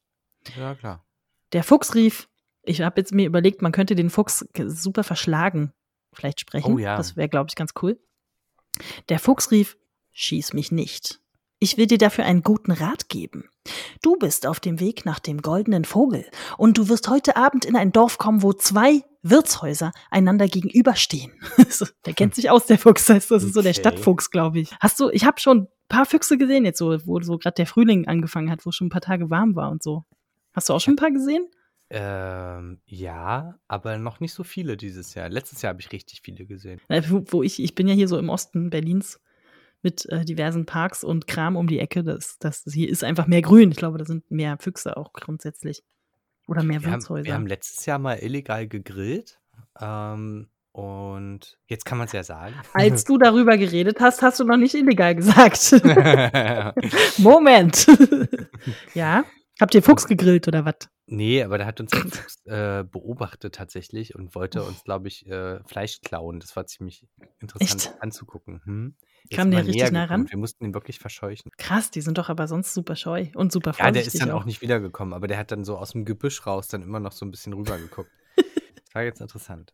Ja, 0.57 0.75
klar. 0.75 1.05
Der 1.53 1.63
Fuchs 1.63 1.95
rief, 1.95 2.27
ich 2.63 2.81
habe 2.81 2.99
jetzt 2.99 3.13
mir 3.13 3.25
überlegt, 3.25 3.61
man 3.61 3.71
könnte 3.71 3.95
den 3.95 4.09
Fuchs 4.09 4.45
super 4.67 5.05
verschlagen 5.05 5.71
vielleicht 6.17 6.41
sprechen. 6.41 6.73
Oh 6.73 6.77
ja. 6.77 6.97
Das 6.97 7.15
wäre, 7.15 7.29
glaube 7.29 7.47
ich, 7.49 7.55
ganz 7.55 7.71
cool. 7.81 7.99
Der 9.09 9.19
Fuchs 9.19 9.51
rief, 9.51 9.77
schieß 10.11 10.53
mich 10.53 10.71
nicht. 10.71 11.21
Ich 11.59 11.77
will 11.77 11.87
dir 11.87 11.97
dafür 11.97 12.25
einen 12.25 12.43
guten 12.43 12.71
Rat 12.71 13.09
geben. 13.09 13.49
Du 14.03 14.15
bist 14.15 14.45
auf 14.45 14.59
dem 14.59 14.79
Weg 14.79 15.05
nach 15.05 15.19
dem 15.19 15.41
goldenen 15.41 15.85
Vogel 15.85 16.25
und 16.57 16.77
du 16.77 16.87
wirst 16.87 17.09
heute 17.09 17.35
Abend 17.35 17.65
in 17.65 17.75
ein 17.75 17.91
Dorf 17.91 18.19
kommen, 18.19 18.43
wo 18.43 18.53
zwei 18.53 19.01
Wirtshäuser 19.23 19.91
einander 20.11 20.47
gegenüberstehen. 20.47 21.31
der 22.05 22.13
kennt 22.13 22.35
sich 22.35 22.51
aus, 22.51 22.67
der 22.67 22.77
Fuchs. 22.77 23.05
Das 23.05 23.31
ist 23.31 23.53
so 23.53 23.61
der 23.61 23.71
Okay. 23.71 23.79
Stadtfuchs, 23.79 24.29
glaube 24.29 24.59
ich. 24.59 24.71
Hast 24.79 24.99
du, 24.99 25.09
ich 25.09 25.25
habe 25.25 25.39
schon 25.39 25.61
ein 25.61 25.67
paar 25.89 26.05
Füchse 26.05 26.37
gesehen 26.37 26.63
jetzt 26.63 26.77
so, 26.77 26.95
wo 27.05 27.19
so 27.21 27.37
gerade 27.37 27.55
der 27.55 27.65
Frühling 27.65 28.07
angefangen 28.07 28.51
hat, 28.51 28.65
wo 28.65 28.71
schon 28.71 28.87
ein 28.87 28.91
paar 28.91 29.01
Tage 29.01 29.29
warm 29.31 29.55
war 29.55 29.71
und 29.71 29.81
so. 29.81 30.05
Hast 30.53 30.69
du 30.69 30.73
auch 30.73 30.79
schon 30.79 30.93
ein 30.93 30.97
paar 30.97 31.11
gesehen? 31.11 31.47
Ähm, 31.89 32.81
ja, 32.85 33.57
aber 33.67 33.97
noch 33.97 34.19
nicht 34.19 34.33
so 34.33 34.43
viele 34.43 34.77
dieses 34.77 35.15
Jahr. 35.15 35.29
Letztes 35.29 35.61
Jahr 35.61 35.69
habe 35.69 35.81
ich 35.81 35.91
richtig 35.91 36.21
viele 36.21 36.45
gesehen. 36.45 36.81
Wo 37.09 37.41
ich, 37.41 37.61
ich 37.61 37.75
bin 37.75 37.87
ja 37.87 37.93
hier 37.93 38.07
so 38.07 38.17
im 38.19 38.29
Osten 38.29 38.69
Berlins 38.69 39.19
mit 39.81 40.05
äh, 40.09 40.25
diversen 40.25 40.65
Parks 40.65 41.03
und 41.03 41.27
Kram 41.27 41.55
um 41.55 41.67
die 41.67 41.79
Ecke. 41.79 42.03
Das, 42.03 42.37
das 42.39 42.63
hier 42.71 42.89
ist 42.89 43.03
einfach 43.03 43.27
mehr 43.27 43.41
Grün. 43.41 43.71
Ich 43.71 43.77
glaube, 43.77 43.97
da 43.97 44.05
sind 44.05 44.29
mehr 44.31 44.57
Füchse 44.59 44.97
auch 44.97 45.13
grundsätzlich. 45.13 45.83
Oder 46.47 46.63
mehr 46.63 46.81
Wir 46.81 46.91
haben, 46.91 47.01
Wirtshäuser. 47.01 47.25
wir 47.25 47.33
haben 47.33 47.47
letztes 47.47 47.85
Jahr 47.85 47.99
mal 47.99 48.15
illegal 48.15 48.67
gegrillt. 48.67 49.39
Ähm, 49.79 50.47
und 50.71 51.57
jetzt 51.67 51.85
kann 51.85 51.97
man 51.97 52.05
es 52.05 52.13
ja 52.13 52.23
sagen. 52.23 52.55
Als 52.73 53.03
du 53.03 53.17
darüber 53.17 53.57
geredet 53.57 53.99
hast, 53.99 54.21
hast 54.21 54.39
du 54.39 54.43
noch 54.43 54.57
nicht 54.57 54.75
illegal 54.75 55.15
gesagt. 55.15 55.71
Moment. 57.17 57.87
ja. 58.93 59.25
Habt 59.59 59.73
ihr 59.73 59.81
Fuchs 59.81 60.07
gegrillt 60.07 60.47
oder 60.47 60.65
was? 60.65 60.75
nee, 61.07 61.41
aber 61.41 61.57
da 61.57 61.65
hat 61.65 61.79
uns 61.79 61.91
äh, 62.45 62.83
beobachtet 62.83 63.55
tatsächlich 63.55 64.13
und 64.13 64.35
wollte 64.35 64.61
uns, 64.61 64.83
glaube 64.83 65.07
ich, 65.07 65.25
äh, 65.25 65.63
Fleisch 65.63 66.01
klauen. 66.01 66.39
Das 66.39 66.55
war 66.55 66.67
ziemlich 66.67 67.07
interessant 67.39 67.87
Echt? 67.87 68.01
anzugucken. 68.01 68.61
Hm? 68.65 68.95
Kam 69.35 69.51
der 69.51 69.65
richtig 69.65 69.91
nah 69.91 70.05
ran? 70.05 70.29
Wir 70.29 70.37
mussten 70.37 70.65
ihn 70.65 70.73
wirklich 70.73 70.99
verscheuchen. 70.99 71.51
Krass, 71.57 71.91
die 71.91 72.01
sind 72.01 72.17
doch 72.17 72.29
aber 72.29 72.47
sonst 72.47 72.73
super 72.73 72.95
scheu 72.95 73.27
und 73.35 73.51
super 73.51 73.73
Ja, 73.77 73.91
der 73.91 74.05
ist 74.05 74.19
dann 74.21 74.31
auch. 74.31 74.41
auch 74.41 74.45
nicht 74.45 74.61
wiedergekommen, 74.61 75.13
aber 75.13 75.27
der 75.27 75.37
hat 75.37 75.51
dann 75.51 75.63
so 75.63 75.77
aus 75.77 75.91
dem 75.91 76.05
Gebüsch 76.05 76.45
raus 76.45 76.67
dann 76.67 76.81
immer 76.81 76.99
noch 76.99 77.11
so 77.11 77.25
ein 77.25 77.31
bisschen 77.31 77.53
rübergeguckt. 77.53 78.09
das 78.37 78.93
war 78.95 79.03
jetzt 79.03 79.21
interessant. 79.21 79.73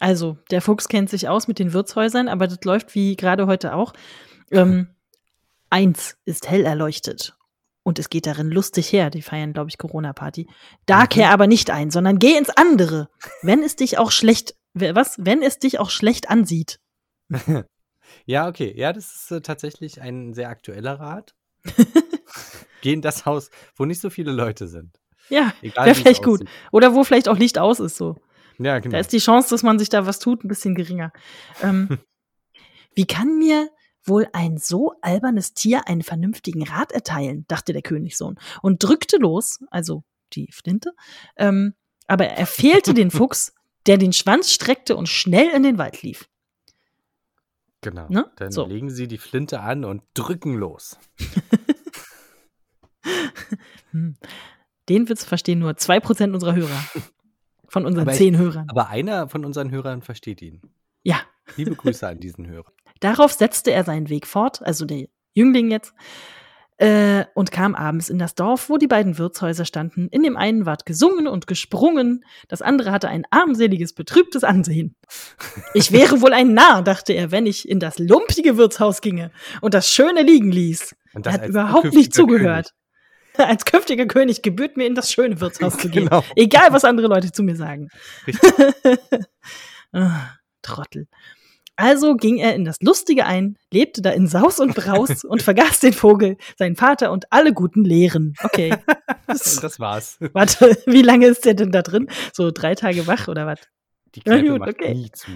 Also, 0.00 0.38
der 0.50 0.62
Fuchs 0.62 0.88
kennt 0.88 1.10
sich 1.10 1.28
aus 1.28 1.46
mit 1.48 1.58
den 1.58 1.72
Wirtshäusern, 1.72 2.28
aber 2.28 2.48
das 2.48 2.58
läuft 2.64 2.94
wie 2.94 3.14
gerade 3.16 3.46
heute 3.46 3.74
auch. 3.74 3.92
Ähm, 4.50 4.88
eins 5.70 6.16
ist 6.24 6.48
hell 6.50 6.64
erleuchtet 6.64 7.36
und 7.84 7.98
es 7.98 8.10
geht 8.10 8.26
darin 8.26 8.50
lustig 8.50 8.92
her. 8.92 9.10
Die 9.10 9.22
feiern, 9.22 9.52
glaube 9.52 9.70
ich, 9.70 9.78
Corona-Party. 9.78 10.48
Da 10.86 11.02
Mhm. 11.04 11.08
kehr 11.08 11.30
aber 11.30 11.46
nicht 11.46 11.70
ein, 11.70 11.90
sondern 11.90 12.18
geh 12.18 12.36
ins 12.36 12.50
andere. 12.50 13.08
Wenn 13.42 13.62
es 13.62 13.76
dich 13.76 13.98
auch 13.98 14.10
schlecht, 14.10 14.54
was? 14.74 15.16
Wenn 15.18 15.42
es 15.42 15.58
dich 15.58 15.78
auch 15.78 15.90
schlecht 15.90 16.30
ansieht. 16.30 16.80
Ja, 18.26 18.48
okay. 18.48 18.72
Ja, 18.76 18.92
das 18.92 19.14
ist 19.14 19.30
äh, 19.30 19.40
tatsächlich 19.40 20.00
ein 20.00 20.34
sehr 20.34 20.48
aktueller 20.48 20.98
Rat. 21.00 21.34
Geh 22.82 22.92
in 22.92 23.02
das 23.02 23.26
Haus, 23.26 23.50
wo 23.76 23.84
nicht 23.84 24.00
so 24.00 24.10
viele 24.10 24.32
Leute 24.32 24.66
sind. 24.66 24.98
Ja, 25.28 25.52
Egal, 25.62 25.86
wäre 25.86 25.94
vielleicht 25.94 26.22
gut. 26.22 26.44
Oder 26.72 26.94
wo 26.94 27.04
vielleicht 27.04 27.28
auch 27.28 27.38
Licht 27.38 27.58
aus 27.58 27.80
ist 27.80 27.96
so. 27.96 28.16
Ja, 28.58 28.78
genau. 28.80 28.92
Da 28.92 28.98
ist 28.98 29.12
die 29.12 29.18
Chance, 29.18 29.50
dass 29.50 29.62
man 29.62 29.78
sich 29.78 29.88
da 29.88 30.06
was 30.06 30.18
tut, 30.18 30.44
ein 30.44 30.48
bisschen 30.48 30.74
geringer. 30.74 31.12
Ähm, 31.62 31.98
wie 32.94 33.06
kann 33.06 33.38
mir 33.38 33.70
wohl 34.04 34.28
ein 34.32 34.58
so 34.58 34.94
albernes 35.00 35.54
Tier 35.54 35.86
einen 35.86 36.02
vernünftigen 36.02 36.64
Rat 36.64 36.92
erteilen, 36.92 37.44
dachte 37.48 37.72
der 37.72 37.82
Königssohn 37.82 38.38
und 38.60 38.82
drückte 38.82 39.16
los, 39.16 39.60
also 39.70 40.02
die 40.32 40.50
Flinte, 40.50 40.92
ähm, 41.36 41.74
aber 42.06 42.26
er 42.26 42.46
fehlte 42.46 42.94
den 42.94 43.10
Fuchs, 43.12 43.54
der 43.86 43.98
den 43.98 44.12
Schwanz 44.12 44.50
streckte 44.50 44.96
und 44.96 45.08
schnell 45.08 45.48
in 45.50 45.62
den 45.62 45.78
Wald 45.78 46.02
lief. 46.02 46.28
Genau. 47.82 48.08
ne? 48.08 48.30
Dann 48.36 48.50
So. 48.50 48.64
legen 48.66 48.88
sie 48.90 49.06
die 49.08 49.18
Flinte 49.18 49.60
an 49.60 49.84
und 49.84 50.02
drücken 50.14 50.54
los. 50.54 50.98
Hm. 53.90 54.14
Den 54.88 55.08
Witz 55.08 55.24
verstehen 55.24 55.58
nur 55.58 55.76
zwei 55.76 56.00
Prozent 56.00 56.32
unserer 56.34 56.54
Hörer. 56.54 56.84
Von 57.68 57.86
unseren 57.86 58.02
Aber 58.02 58.12
ich- 58.12 58.18
zehn 58.18 58.38
Hörern. 58.38 58.66
Aber 58.70 58.88
einer 58.88 59.28
von 59.28 59.44
unseren 59.44 59.70
Hörern 59.70 60.02
versteht 60.02 60.42
ihn. 60.42 60.60
Ja, 61.02 61.20
Liebe 61.56 61.74
Grüße 61.74 62.06
an 62.06 62.20
diesen 62.20 62.46
Hörer. 62.46 62.72
Darauf 63.00 63.32
setzte 63.32 63.72
er 63.72 63.82
seinen 63.84 64.08
Weg 64.08 64.26
fort, 64.26 64.62
also 64.62 64.84
der 64.86 65.08
Jüngling 65.34 65.70
jetzt, 65.70 65.92
äh, 66.82 67.26
und 67.34 67.52
kam 67.52 67.76
abends 67.76 68.08
in 68.08 68.18
das 68.18 68.34
Dorf, 68.34 68.68
wo 68.68 68.76
die 68.76 68.88
beiden 68.88 69.16
Wirtshäuser 69.16 69.64
standen. 69.64 70.08
In 70.08 70.24
dem 70.24 70.36
einen 70.36 70.66
ward 70.66 70.84
gesungen 70.84 71.28
und 71.28 71.46
gesprungen, 71.46 72.24
das 72.48 72.60
andere 72.60 72.90
hatte 72.90 73.08
ein 73.08 73.24
armseliges, 73.30 73.94
betrübtes 73.94 74.44
Ansehen. 74.44 74.96
Ich 75.74 75.92
wäre 75.92 76.20
wohl 76.20 76.32
ein 76.32 76.54
Narr, 76.54 76.82
dachte 76.82 77.12
er, 77.12 77.30
wenn 77.30 77.46
ich 77.46 77.68
in 77.68 77.80
das 77.80 77.98
lumpige 77.98 78.56
Wirtshaus 78.56 79.00
ginge 79.00 79.30
und 79.60 79.74
das 79.74 79.88
Schöne 79.88 80.22
liegen 80.22 80.50
ließ. 80.50 80.94
Und 81.14 81.26
Er 81.26 81.32
hat 81.32 81.46
überhaupt 81.46 81.94
nicht 81.94 82.12
zugehört. 82.12 82.74
Als 83.36 83.64
künftiger 83.64 84.06
König 84.06 84.42
gebührt 84.42 84.76
mir 84.76 84.86
in 84.86 84.94
das 84.94 85.10
schöne 85.10 85.40
Wirtshaus 85.40 85.78
zu 85.78 85.88
gehen. 85.88 86.08
Genau. 86.08 86.22
Egal, 86.36 86.72
was 86.72 86.84
andere 86.84 87.06
Leute 87.06 87.32
zu 87.32 87.42
mir 87.42 87.56
sagen. 87.56 87.88
Richtig. 88.26 88.52
ah, 89.92 90.36
Trottel. 90.62 91.06
Also 91.82 92.14
ging 92.14 92.36
er 92.38 92.54
in 92.54 92.64
das 92.64 92.76
Lustige 92.80 93.26
ein, 93.26 93.56
lebte 93.72 94.02
da 94.02 94.10
in 94.10 94.28
Saus 94.28 94.60
und 94.60 94.74
Braus 94.76 95.24
und 95.24 95.42
vergaß 95.42 95.80
den 95.80 95.92
Vogel, 95.92 96.36
seinen 96.56 96.76
Vater 96.76 97.10
und 97.10 97.24
alle 97.32 97.52
guten 97.52 97.84
Lehren. 97.84 98.34
Okay. 98.44 98.74
Das 99.26 99.80
war's. 99.80 100.18
Warte, 100.34 100.76
wie 100.86 101.00
lange 101.02 101.26
ist 101.26 101.44
der 101.46 101.54
denn 101.54 101.72
da 101.72 101.80
drin? 101.82 102.08
So 102.34 102.50
drei 102.50 102.74
Tage 102.74 103.06
wach 103.06 103.28
oder 103.28 103.46
was? 103.46 103.60
Die 104.14 104.20
Ja, 104.26 104.34
Kneipe 104.34 104.48
gut, 104.50 104.58
macht 104.60 104.68
okay. 104.74 104.94
nie 104.94 105.10
zu. 105.10 105.30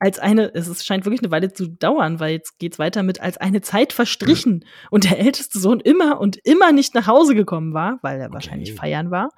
Als 0.00 0.18
eine, 0.18 0.52
es 0.54 0.84
scheint 0.84 1.04
wirklich 1.04 1.20
eine 1.22 1.30
Weile 1.30 1.52
zu 1.52 1.68
dauern, 1.68 2.18
weil 2.20 2.32
jetzt 2.32 2.58
geht's 2.58 2.78
weiter 2.78 3.02
mit, 3.02 3.20
als 3.20 3.36
eine 3.36 3.60
Zeit 3.60 3.92
verstrichen 3.92 4.64
und 4.90 5.04
der 5.04 5.18
älteste 5.20 5.58
Sohn 5.60 5.80
immer 5.80 6.20
und 6.20 6.36
immer 6.44 6.72
nicht 6.72 6.94
nach 6.94 7.06
Hause 7.06 7.34
gekommen 7.34 7.74
war, 7.74 7.98
weil 8.02 8.20
er 8.20 8.32
wahrscheinlich 8.32 8.70
Okay. 8.70 8.78
feiern 8.78 9.10
war. 9.10 9.30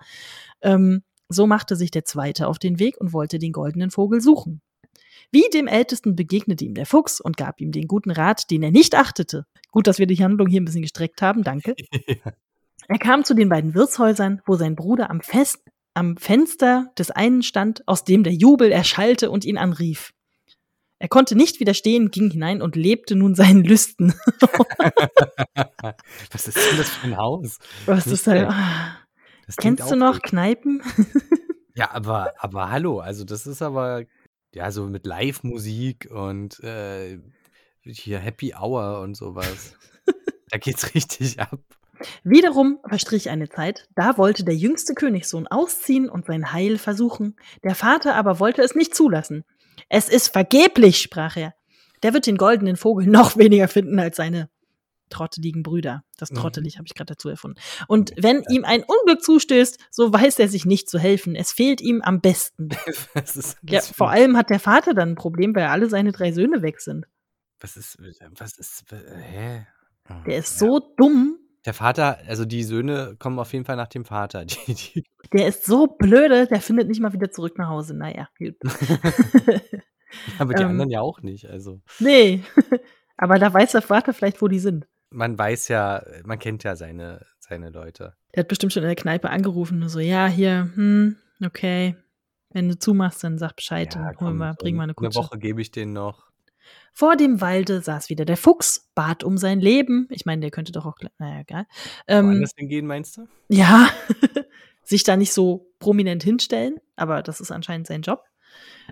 Ähm, 0.63 1.03
so 1.29 1.47
machte 1.47 1.77
sich 1.77 1.91
der 1.91 2.05
zweite 2.05 2.49
auf 2.49 2.59
den 2.59 2.79
Weg 2.79 2.97
und 2.99 3.13
wollte 3.13 3.39
den 3.39 3.53
goldenen 3.53 3.91
Vogel 3.91 4.21
suchen. 4.21 4.63
Wie 5.33 5.49
dem 5.53 5.69
Ältesten 5.69 6.17
begegnete 6.17 6.65
ihm 6.65 6.75
der 6.75 6.87
Fuchs 6.87 7.21
und 7.21 7.37
gab 7.37 7.61
ihm 7.61 7.73
den 7.73 7.87
guten 7.87 8.11
Rat, 8.11 8.51
den 8.51 8.63
er 8.63 8.71
nicht 8.71 8.95
achtete. 8.95 9.47
Gut, 9.71 9.87
dass 9.87 9.99
wir 9.99 10.07
die 10.07 10.23
Handlung 10.23 10.49
hier 10.49 10.61
ein 10.61 10.65
bisschen 10.65 10.83
gestreckt 10.83 11.23
haben, 11.23 11.43
danke. 11.43 11.75
Er 12.89 12.99
kam 12.99 13.23
zu 13.23 13.35
den 13.35 13.49
beiden 13.49 13.75
Wirtshäusern, 13.75 14.43
wo 14.47 14.57
sein 14.57 14.75
Bruder 14.75 15.11
am, 15.11 15.21
Fest, 15.21 15.61
am 15.95 16.17
Fenster 16.17 16.91
des 16.99 17.13
einen 17.13 17.45
stand, 17.45 17.87
aus 17.87 18.03
dem 18.03 18.25
der 18.25 18.33
Jubel 18.33 18.73
erschallte 18.73 19.31
und 19.31 19.45
ihn 19.45 19.59
anrief. 19.59 20.13
Er 20.99 21.09
konnte 21.09 21.37
nicht 21.37 21.61
widerstehen, 21.61 22.11
ging 22.11 22.31
hinein 22.31 22.61
und 22.61 22.75
lebte 22.75 23.15
nun 23.15 23.37
seinen 23.37 23.63
Lüsten. 23.63 24.13
Was 26.33 26.49
ist 26.49 26.57
denn 26.57 26.79
das 26.79 26.89
für 26.91 27.07
ein 27.07 27.17
Haus? 27.17 27.59
Was 27.87 28.07
Nicht 28.07 28.15
ist. 28.15 28.29
Ah. 28.29 28.99
Das 29.47 29.57
Kennst 29.57 29.89
du 29.89 29.95
noch 29.95 30.17
aufregend. 30.17 30.29
Kneipen? 30.29 30.83
Ja, 31.77 31.93
aber, 31.93 32.35
aber 32.39 32.71
hallo, 32.71 32.99
also 32.99 33.25
das 33.25 33.47
ist 33.47 33.63
aber, 33.63 34.05
ja, 34.55 34.71
so 34.71 34.87
mit 34.87 35.07
Live-Musik 35.07 36.11
und 36.11 36.61
äh, 36.61 37.19
hier 37.83 38.19
Happy 38.19 38.55
Hour 38.55 39.01
und 39.01 39.17
sowas. 39.17 39.75
da 40.51 40.59
geht's 40.59 40.95
richtig 40.95 41.41
ab. 41.41 41.61
Wiederum 42.25 42.79
verstrich 42.89 43.29
eine 43.29 43.49
Zeit, 43.49 43.89
da 43.95 44.17
wollte 44.17 44.45
der 44.45 44.57
jüngste 44.57 44.95
Königssohn 44.95 45.47
ausziehen 45.47 46.09
und 46.09 46.27
sein 46.27 46.53
Heil 46.53 46.79
versuchen. 46.79 47.37
Der 47.63 47.75
Vater 47.75 48.15
aber 48.15 48.41
wollte 48.41 48.63
es 48.63 48.75
nicht 48.75 48.95
zulassen. 48.95 49.45
Es 49.89 50.09
ist 50.09 50.29
vergeblich, 50.29 50.99
sprach 50.99 51.37
er. 51.37 51.55
Der 52.03 52.15
wird 52.15 52.27
den 52.27 52.39
goldenen 52.39 52.77
Vogel 52.77 53.07
noch 53.09 53.37
weniger 53.37 53.69
finden 53.69 53.99
als 53.99 54.17
seine 54.17 54.49
trotteligen 55.11 55.63
Brüder. 55.63 56.03
Das 56.17 56.31
Mhm. 56.31 56.37
trottelig 56.37 56.77
habe 56.79 56.87
ich 56.87 56.95
gerade 56.95 57.13
dazu 57.15 57.29
erfunden. 57.29 57.59
Und 57.89 58.13
wenn 58.17 58.43
ihm 58.51 58.65
ein 58.65 58.83
Unglück 58.83 59.23
zustößt, 59.23 59.79
so 59.91 60.13
weiß 60.13 60.39
er 60.39 60.49
sich 60.49 60.65
nicht 60.65 60.89
zu 60.89 60.99
helfen. 60.99 61.35
Es 61.35 61.53
fehlt 61.53 61.81
ihm 61.81 62.01
am 62.03 62.21
besten. 62.21 62.71
Was 63.15 63.37
ist, 63.37 63.59
Ja, 63.69 63.81
vor 63.81 64.11
allem 64.11 64.37
hat 64.37 64.49
der 64.51 64.61
Vater 64.61 64.95
dann 64.95 65.11
ein 65.11 65.15
Problem, 65.17 65.55
weil 65.55 65.67
alle 65.67 65.89
seine 65.91 66.13
drei 66.13 66.33
Söhne 66.33 66.63
weg 66.63 66.81
sind. 66.81 67.07
Was 67.61 67.77
ist, 67.77 67.99
was 68.39 68.57
ist, 68.57 68.85
hä? 68.91 69.67
Oh, 70.09 70.15
Der 70.27 70.39
ist 70.39 70.59
ja. 70.61 70.67
so 70.67 70.95
dumm, 70.97 71.37
Der 71.67 71.75
Vater, 71.75 72.19
also 72.27 72.47
die 72.47 72.65
Söhne 72.65 73.17
kommen 73.19 73.39
auf 73.39 73.53
jeden 73.53 73.67
Fall 73.67 73.77
nach 73.77 73.89
dem 73.89 74.07
Vater. 74.07 74.45
Die, 74.67 74.75
die, 74.75 75.05
der 75.35 75.47
ist 75.49 75.67
so 75.67 75.87
blöde, 75.87 76.47
der 76.47 76.63
findet 76.63 76.89
nicht 76.89 77.01
mal 77.03 77.13
wieder 77.13 77.31
zurück 77.31 77.59
nach 77.59 77.69
Hause. 77.69 77.95
Naja, 77.95 78.29
gut. 78.39 78.55
aber 80.39 80.55
die 80.55 80.63
Ähm. 80.63 80.71
anderen 80.71 80.91
ja 80.91 81.01
auch 81.01 81.21
nicht. 81.23 81.47
Also. 81.49 81.81
Nee. 81.99 82.43
Aber 83.17 83.39
da 83.39 83.53
weiß 83.53 83.73
der 83.73 83.83
Vater 83.83 84.15
vielleicht, 84.15 84.41
wo 84.41 84.49
die 84.49 84.59
sind. 84.59 84.87
Man 85.11 85.37
weiß 85.39 85.69
ja, 85.69 86.03
man 86.25 86.39
kennt 86.39 86.63
ja 86.63 86.77
seine, 86.77 87.27
seine 87.39 87.71
Leute. 87.71 88.15
Der 88.35 88.43
hat 88.43 88.49
bestimmt 88.49 88.73
schon 88.73 88.83
in 88.83 88.89
der 88.89 88.97
Kneipe 88.97 89.31
angerufen 89.31 89.83
und 89.83 89.89
so, 89.89 89.99
ja, 89.99 90.27
hier, 90.29 90.71
hm, 90.75 91.17
okay. 91.45 91.97
Wenn 92.53 92.69
du 92.69 92.79
zumachst, 92.79 93.23
dann 93.23 93.39
sag 93.39 93.55
Bescheid 93.57 93.95
Ja, 93.95 94.01
und 94.01 94.07
hol 94.09 94.15
komm, 94.15 94.37
mal, 94.39 94.53
so 94.53 94.63
bring 94.65 94.77
mal 94.77 94.85
eine 94.85 94.91
Eine 94.91 94.95
Kutsche. 95.09 95.19
Woche 95.19 95.39
gebe 95.39 95.61
ich 95.61 95.71
denen 95.71 95.93
noch. 95.93 96.31
Vor 96.93 97.17
dem 97.17 97.41
Walde 97.41 97.81
saß 97.81 98.09
wieder 98.09 98.25
der 98.25 98.37
Fuchs, 98.37 98.91
bat 98.95 99.23
um 99.25 99.37
sein 99.39 99.61
Leben. 99.61 100.07
Ich 100.11 100.27
meine, 100.27 100.41
der 100.41 100.51
könnte 100.51 100.73
doch 100.73 100.87
auch, 100.87 100.97
naja, 101.19 101.41
egal. 101.41 101.67
Ähm, 102.09 102.27
Woanders 102.27 102.53
hingehen, 102.57 102.87
meinst 102.87 103.17
du? 103.17 103.27
ja, 103.49 103.89
sich 104.85 105.05
da 105.05 105.17
nicht 105.17 105.33
so 105.33 105.73
prominent 105.79 106.23
hinstellen, 106.23 106.79
aber 106.97 107.23
das 107.23 107.41
ist 107.41 107.53
anscheinend 107.53 107.87
sein 107.87 108.03
Job. 108.03 108.25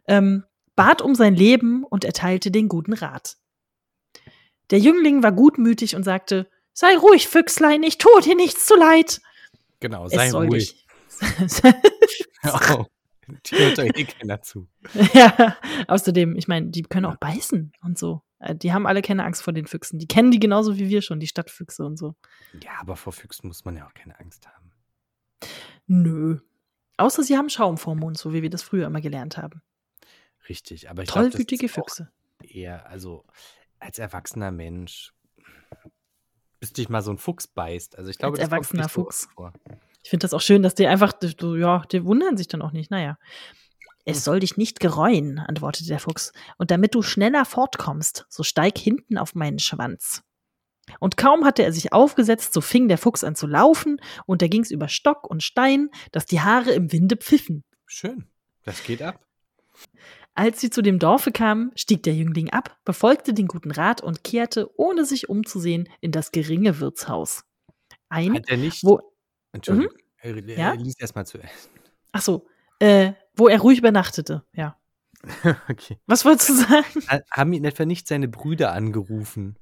Ähm, 0.07 0.45
bat 0.77 1.03
um 1.03 1.15
sein 1.17 1.35
Leben 1.35 1.85
und 1.85 2.05
erteilte 2.05 2.51
den 2.53 2.69
guten 2.69 2.93
Rat. 2.93 3.37
Der 4.71 4.79
Jüngling 4.79 5.23
war 5.23 5.33
gutmütig 5.33 5.97
und 5.97 6.03
sagte, 6.05 6.49
sei 6.73 6.97
ruhig, 6.97 7.29
Füchslein, 7.29 7.83
ich 7.83 7.99
tue 7.99 8.21
dir 8.23 8.37
nichts 8.37 8.67
zu 8.67 8.77
leid. 8.77 9.21
Genau, 9.81 10.09
sei 10.09 10.31
ruhig. 10.31 10.87
Oh, 12.45 12.85
die 13.47 13.57
hört 13.57 13.79
eh 13.79 14.05
keiner 14.05 14.41
zu. 14.41 14.69
ja, 15.13 15.57
außerdem, 15.89 16.37
ich 16.37 16.49
meine, 16.49 16.69
die 16.71 16.83
können 16.83 17.05
auch 17.07 17.17
beißen 17.17 17.73
und 17.83 17.99
so. 17.99 18.23
Äh, 18.39 18.55
Die 18.55 18.73
haben 18.73 18.87
alle 18.87 19.03
keine 19.03 19.25
Angst 19.25 19.43
vor 19.43 19.53
den 19.53 19.67
Füchsen. 19.67 19.99
Die 19.99 20.07
kennen 20.07 20.31
die 20.31 20.39
genauso 20.41 20.79
wie 20.79 20.89
wir 20.89 21.03
schon, 21.03 21.21
die 21.21 21.27
Stadtfüchse 21.27 21.85
und 21.85 21.97
so. 21.99 22.15
Ja, 22.63 22.71
aber 22.81 22.97
vor 22.97 23.13
Füchsen 23.13 23.49
muss 23.49 23.65
man 23.65 23.77
ja 23.77 23.87
auch 23.87 23.93
keine 23.95 24.19
Angst 24.21 24.47
haben. 24.47 24.73
Nö. 25.87 26.39
Außer 26.97 27.23
sie 27.23 27.37
haben 27.37 27.51
Schaum 27.51 27.77
vorm 27.79 27.99
Mund, 27.99 28.17
so 28.19 28.33
wie 28.33 28.43
wir 28.43 28.51
das 28.51 28.63
früher 28.63 28.87
immer 28.87 29.01
gelernt 29.01 29.37
haben. 29.37 29.63
Richtig, 30.49 30.89
aber 30.89 31.03
ich 31.03 31.11
glaube, 31.11 31.31
Tollwütige 31.31 31.67
auch 31.67 31.71
Füchse. 31.71 32.11
eher, 32.43 32.87
also 32.89 33.25
als 33.81 33.99
erwachsener 33.99 34.51
Mensch, 34.51 35.13
bis 36.61 36.73
dich 36.73 36.89
mal 36.89 37.03
so 37.03 37.11
ein 37.11 37.19
Fuchs 37.19 37.47
beißt. 37.47 37.97
Also 37.97 38.11
ich 38.11 38.19
glaube, 38.19 38.39
Als 38.39 38.49
das 38.49 38.51
kommt 38.51 38.53
erwachsener 38.53 38.83
so 38.85 38.89
Fuchs. 38.89 39.27
oft 39.27 39.35
vor. 39.35 39.53
Ich 40.03 40.11
finde 40.11 40.25
das 40.25 40.35
auch 40.35 40.41
schön, 40.41 40.63
dass 40.63 40.75
die 40.75 40.87
einfach, 40.87 41.13
so, 41.39 41.57
ja, 41.57 41.83
die 41.93 42.05
wundern 42.05 42.37
sich 42.37 42.49
dann 42.49 42.63
auch 42.63 42.73
nicht. 42.73 42.91
Naja. 42.91 43.19
Es 44.05 44.25
soll 44.25 44.41
dich 44.41 44.57
nicht 44.57 44.81
gereuen, 44.81 45.39
antwortete 45.39 45.89
der 45.89 45.99
Fuchs. 45.99 46.33
Und 46.57 46.71
damit 46.71 46.95
du 46.95 47.03
schneller 47.03 47.45
fortkommst, 47.45 48.25
so 48.31 48.43
steig 48.43 48.79
hinten 48.79 49.19
auf 49.19 49.35
meinen 49.35 49.59
Schwanz. 49.59 50.23
Und 50.99 51.19
kaum 51.19 51.45
hatte 51.45 51.63
er 51.63 51.73
sich 51.73 51.93
aufgesetzt, 51.93 52.55
so 52.55 52.63
fing 52.63 52.89
der 52.89 52.97
Fuchs 52.97 53.23
an 53.23 53.35
zu 53.35 53.47
laufen, 53.47 54.01
und 54.25 54.41
da 54.41 54.49
ging's 54.49 54.71
über 54.71 54.89
Stock 54.89 55.29
und 55.29 55.43
Stein, 55.43 55.91
dass 56.13 56.25
die 56.25 56.41
Haare 56.41 56.73
im 56.73 56.91
Winde 56.91 57.19
pfiffen. 57.19 57.65
Schön, 57.85 58.25
das 58.65 58.83
geht 58.83 59.03
ab. 59.03 59.28
Als 60.39 60.61
sie 60.61 60.71
zu 60.71 60.83
dem 60.83 61.01
Dorfe 61.01 61.33
kamen, 61.33 61.73
stieg 61.75 62.05
der 62.05 62.15
Jüngling 62.15 62.51
ab, 62.51 62.79
befolgte 62.85 63.35
den 63.35 63.49
guten 63.49 63.73
Rat 63.73 64.01
und 64.03 64.23
kehrte, 64.23 64.71
ohne 64.79 65.05
sich 65.05 65.29
umzusehen, 65.29 65.89
in 66.01 66.13
das 66.13 66.31
geringe 66.31 66.79
Wirtshaus. 66.79 67.43
Ein, 68.09 68.35
Hat 68.35 68.49
er 68.49 68.57
nicht, 68.57 68.85
wo, 68.85 69.01
Entschuldigung, 69.53 69.93
er, 70.19 70.37
er 70.37 70.57
Ja? 70.57 70.73
lies 70.75 70.97
erstmal 71.01 71.27
zu 71.27 71.39
Ende. 71.39 71.51
ach 72.13 72.23
so, 72.23 72.47
äh, 72.79 73.15
wo 73.35 73.49
er 73.49 73.59
ruhig 73.59 73.81
übernachtete, 73.81 74.45
ja. 74.55 74.77
okay. 75.69 75.99
Was 76.07 76.25
wolltest 76.25 76.51
du 76.51 76.55
sagen? 76.55 76.85
Ha- 77.09 77.23
Haben 77.33 77.53
ihn 77.53 77.65
etwa 77.65 77.85
nicht 77.85 78.07
seine 78.07 78.29
Brüder 78.29 78.73
angerufen? 78.73 79.57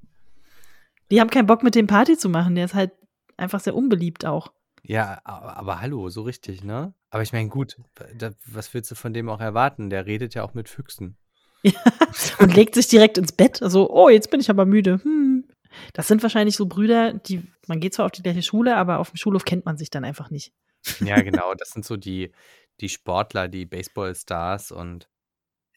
Die 1.10 1.22
haben 1.22 1.30
keinen 1.30 1.46
Bock 1.46 1.62
mit 1.62 1.74
dem 1.74 1.86
Party 1.86 2.18
zu 2.18 2.28
machen, 2.28 2.54
der 2.54 2.66
ist 2.66 2.74
halt 2.74 2.92
einfach 3.38 3.60
sehr 3.60 3.74
unbeliebt 3.74 4.26
auch. 4.26 4.52
Ja, 4.82 5.20
aber, 5.24 5.56
aber 5.56 5.80
hallo, 5.80 6.10
so 6.10 6.20
richtig, 6.20 6.62
ne? 6.62 6.92
Aber 7.16 7.22
ich 7.22 7.32
meine, 7.32 7.48
gut, 7.48 7.78
da, 8.18 8.32
was 8.44 8.74
willst 8.74 8.90
du 8.90 8.94
von 8.94 9.14
dem 9.14 9.30
auch 9.30 9.40
erwarten? 9.40 9.88
Der 9.88 10.04
redet 10.04 10.34
ja 10.34 10.42
auch 10.42 10.52
mit 10.52 10.68
Füchsen. 10.68 11.16
Und 12.38 12.54
legt 12.54 12.74
sich 12.74 12.88
direkt 12.88 13.16
ins 13.16 13.32
Bett, 13.32 13.58
so, 13.62 13.88
oh, 13.88 14.10
jetzt 14.10 14.30
bin 14.30 14.38
ich 14.38 14.50
aber 14.50 14.66
müde. 14.66 15.00
Hm. 15.02 15.48
Das 15.94 16.08
sind 16.08 16.22
wahrscheinlich 16.22 16.56
so 16.56 16.66
Brüder, 16.66 17.14
die, 17.14 17.42
man 17.68 17.80
geht 17.80 17.94
zwar 17.94 18.04
auf 18.04 18.12
die 18.12 18.22
gleiche 18.22 18.42
Schule, 18.42 18.76
aber 18.76 18.98
auf 18.98 19.12
dem 19.12 19.16
Schulhof 19.16 19.46
kennt 19.46 19.64
man 19.64 19.78
sich 19.78 19.88
dann 19.88 20.04
einfach 20.04 20.28
nicht. 20.28 20.52
Ja, 21.00 21.16
genau, 21.22 21.54
das 21.54 21.70
sind 21.70 21.86
so 21.86 21.96
die, 21.96 22.34
die 22.80 22.90
Sportler, 22.90 23.48
die 23.48 23.64
Baseballstars 23.64 24.70
und 24.70 25.08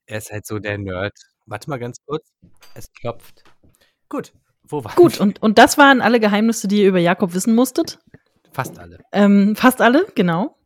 er 0.08 0.17
ist 0.17 0.34
halt 0.34 0.45
so 0.45 0.60
der 0.60 0.78
Nerd. 0.78 1.17
Warte 1.45 1.69
mal 1.69 1.80
ganz 1.80 1.99
kurz, 2.06 2.34
es 2.73 2.91
klopft. 2.91 3.45
Gut, 4.10 4.34
wo 4.63 4.84
waren 4.84 4.95
Gut, 4.97 5.21
und, 5.21 5.41
und 5.41 5.58
das 5.58 5.78
waren 5.78 6.02
alle 6.02 6.19
Geheimnisse, 6.19 6.67
die 6.67 6.82
ihr 6.82 6.89
über 6.89 6.99
Jakob 6.99 7.34
wissen 7.34 7.56
musstet. 7.56 7.97
Fast 8.52 8.78
alle. 8.78 8.99
Ähm, 9.13 9.56
fast 9.56 9.80
alle, 9.80 10.06
genau. 10.15 10.59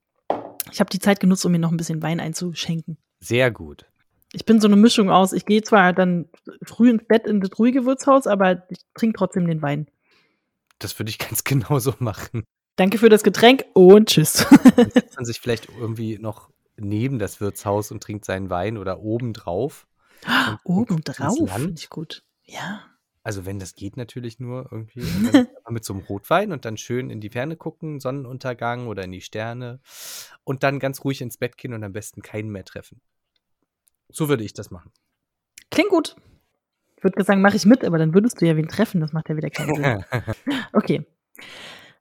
Ich 0.72 0.80
habe 0.80 0.90
die 0.90 1.00
Zeit 1.00 1.20
genutzt, 1.20 1.46
um 1.46 1.52
mir 1.52 1.60
noch 1.60 1.72
ein 1.72 1.78
bisschen 1.78 2.02
Wein 2.02 2.20
einzuschenken. 2.20 2.98
Sehr 3.20 3.52
gut. 3.52 3.86
Ich 4.32 4.46
bin 4.46 4.60
so 4.60 4.68
eine 4.68 4.76
Mischung 4.76 5.10
aus. 5.12 5.32
Ich 5.34 5.46
gehe 5.46 5.62
zwar 5.62 5.94
dann 5.94 6.28
früh 6.64 6.90
ins 6.90 7.04
Bett 7.08 7.28
in 7.28 7.40
das 7.42 7.58
ruhige 7.60 7.86
Wirtshaus, 7.86 8.26
aber 8.28 8.64
ich 8.70 8.80
trinke 8.96 9.18
trotzdem 9.18 9.48
den 9.48 9.62
Wein. 9.62 9.88
Das 10.80 10.98
würde 11.00 11.10
ich 11.10 11.20
ganz 11.20 11.44
genauso 11.44 11.94
machen. 12.00 12.44
Danke 12.76 12.98
für 12.98 13.10
das 13.10 13.24
Getränk 13.24 13.66
und 13.74 14.10
tschüss. 14.10 14.48
Dann 14.76 14.90
setzt 14.90 15.16
man 15.16 15.26
sich 15.26 15.40
vielleicht 15.40 15.68
irgendwie 15.70 16.18
noch 16.18 16.50
neben 16.78 17.20
das 17.20 17.40
Wirtshaus 17.40 17.92
und 17.92 18.02
trinkt 18.02 18.26
seinen 18.26 18.50
Wein 18.50 18.78
oder 18.80 19.00
oben 19.02 19.34
drauf. 19.34 19.86
und- 20.26 20.32
und 20.32 20.60
Oben 20.64 20.86
guckt 20.88 21.10
ins 21.10 21.18
drauf, 21.18 21.38
Land. 21.50 21.52
finde 21.62 21.80
ich 21.80 21.90
gut. 21.90 22.24
Ja. 22.46 22.82
Also 23.24 23.46
wenn 23.46 23.58
das 23.58 23.76
geht 23.76 23.96
natürlich 23.96 24.40
nur 24.40 24.68
irgendwie. 24.72 25.02
Und 25.02 25.34
dann 25.34 25.48
aber 25.64 25.74
mit 25.74 25.86
so 25.86 25.94
einem 25.94 26.04
Rotwein 26.04 26.52
und 26.52 26.66
dann 26.66 26.78
schön 26.78 27.10
in 27.10 27.22
die 27.22 27.30
Ferne 27.30 27.56
gucken, 27.56 28.00
Sonnenuntergang 28.00 28.88
oder 28.88 29.04
in 29.04 29.12
die 29.12 29.22
Sterne. 29.22 29.80
Und 30.44 30.64
dann 30.64 30.80
ganz 30.80 31.04
ruhig 31.04 31.22
ins 31.22 31.38
Bett 31.38 31.58
gehen 31.58 31.74
und 31.74 31.84
am 31.84 31.94
besten 31.94 32.22
keinen 32.22 32.50
mehr 32.50 32.66
treffen. 32.66 33.02
So 34.10 34.28
würde 34.28 34.44
ich 34.44 34.54
das 34.54 34.72
machen. 34.72 34.92
Klingt 35.72 35.90
gut. 35.90 36.16
Ich 36.98 37.04
würde 37.04 37.24
sagen, 37.24 37.42
mache 37.42 37.56
ich 37.56 37.66
mit, 37.66 37.84
aber 37.84 37.98
dann 37.98 38.14
würdest 38.14 38.42
du 38.42 38.46
ja 38.46 38.56
wen 38.56 38.68
treffen. 38.68 39.02
Das 39.02 39.14
macht 39.14 39.30
ja 39.30 39.38
wieder 39.38 39.50
keinen 39.50 39.76
Sinn. 39.76 40.06
Okay. 40.74 41.06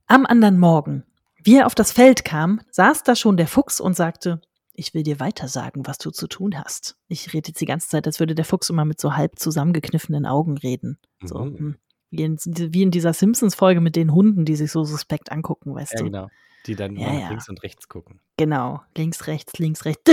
Am 0.06 0.26
anderen 0.26 0.58
Morgen, 0.58 1.04
wie 1.42 1.56
er 1.56 1.66
auf 1.66 1.74
das 1.74 1.92
Feld 1.92 2.24
kam, 2.24 2.61
saß 2.70 3.04
da 3.04 3.14
schon 3.16 3.37
der 3.37 3.46
Fuchs 3.46 3.80
und 3.80 3.94
sagte, 3.94 4.42
ich 4.83 4.92
will 4.95 5.03
dir 5.05 5.21
weiter 5.21 5.49
sagen, 5.49 5.87
was 5.87 5.97
du 5.99 6.11
zu 6.11 6.27
tun 6.27 6.59
hast. 6.59 6.97
Ich 7.09 7.33
rede 7.33 7.49
jetzt 7.49 7.61
die 7.61 7.64
ganze 7.66 7.88
Zeit, 7.88 8.07
als 8.07 8.18
würde 8.21 8.35
der 8.35 8.45
Fuchs 8.45 8.68
immer 8.68 8.85
mit 8.85 9.01
so 9.01 9.14
halb 9.16 9.38
zusammengekniffenen 9.38 10.27
Augen 10.27 10.59
reden. 10.59 10.99
So, 11.23 11.38
Mhm. 11.38 11.59
hm. 11.59 11.77
wie, 12.11 12.23
in, 12.25 12.37
wie 12.45 12.83
in 12.83 12.90
dieser 12.90 13.14
Simpsons-Folge 13.14 13.81
mit 13.81 13.97
den 13.97 14.12
Hunden, 14.12 14.45
die 14.45 14.57
sich 14.57 14.71
so 14.73 14.85
suspekt 14.85 15.33
angucken, 15.33 15.75
weißt 15.75 15.92
Ja, 15.95 15.99
du? 16.01 16.05
genau. 16.05 16.29
Die 16.66 16.77
dann 16.77 16.97
Ja, 16.97 17.12
ja. 17.12 17.29
links 17.31 17.49
und 17.49 17.62
rechts 17.62 17.88
gucken. 17.88 18.21
Genau. 18.37 18.83
Links, 18.97 19.27
rechts, 19.27 19.59
links, 19.59 19.85
rechts. 19.85 20.03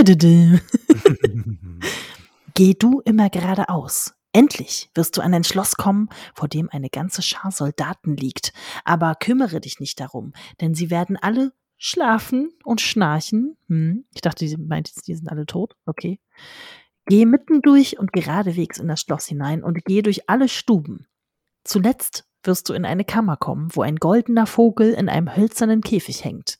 Geh 2.54 2.74
du 2.74 3.00
immer 3.04 3.30
geradeaus. 3.30 4.14
Endlich 4.32 4.90
wirst 4.94 5.16
du 5.16 5.22
an 5.22 5.34
ein 5.34 5.44
Schloss 5.44 5.74
kommen, 5.76 6.08
vor 6.34 6.46
dem 6.48 6.68
eine 6.70 6.88
ganze 6.88 7.20
Schar 7.22 7.50
Soldaten 7.50 8.16
liegt. 8.16 8.52
Aber 8.84 9.14
kümmere 9.16 9.60
dich 9.60 9.80
nicht 9.80 9.98
darum, 9.98 10.32
denn 10.60 10.74
sie 10.74 10.90
werden 10.90 11.16
alle 11.16 11.52
schlafen 11.80 12.52
und 12.62 12.80
schnarchen. 12.80 13.56
Hm. 13.68 14.04
Ich 14.14 14.20
dachte, 14.20 14.46
sie 14.46 14.56
meint 14.58 14.88
jetzt, 14.88 15.08
die 15.08 15.14
sind 15.14 15.28
alle 15.28 15.46
tot. 15.46 15.74
Okay. 15.86 16.20
Geh 17.06 17.24
mitten 17.24 17.62
durch 17.62 17.98
und 17.98 18.12
geradewegs 18.12 18.78
in 18.78 18.86
das 18.86 19.00
Schloss 19.00 19.26
hinein 19.26 19.64
und 19.64 19.84
geh 19.86 20.02
durch 20.02 20.28
alle 20.28 20.48
Stuben. 20.48 21.06
Zuletzt 21.64 22.26
wirst 22.44 22.68
du 22.68 22.74
in 22.74 22.84
eine 22.84 23.04
Kammer 23.04 23.36
kommen, 23.36 23.68
wo 23.72 23.82
ein 23.82 23.96
goldener 23.96 24.46
Vogel 24.46 24.92
in 24.92 25.08
einem 25.08 25.34
hölzernen 25.34 25.80
Käfig 25.80 26.22
hängt. 26.22 26.58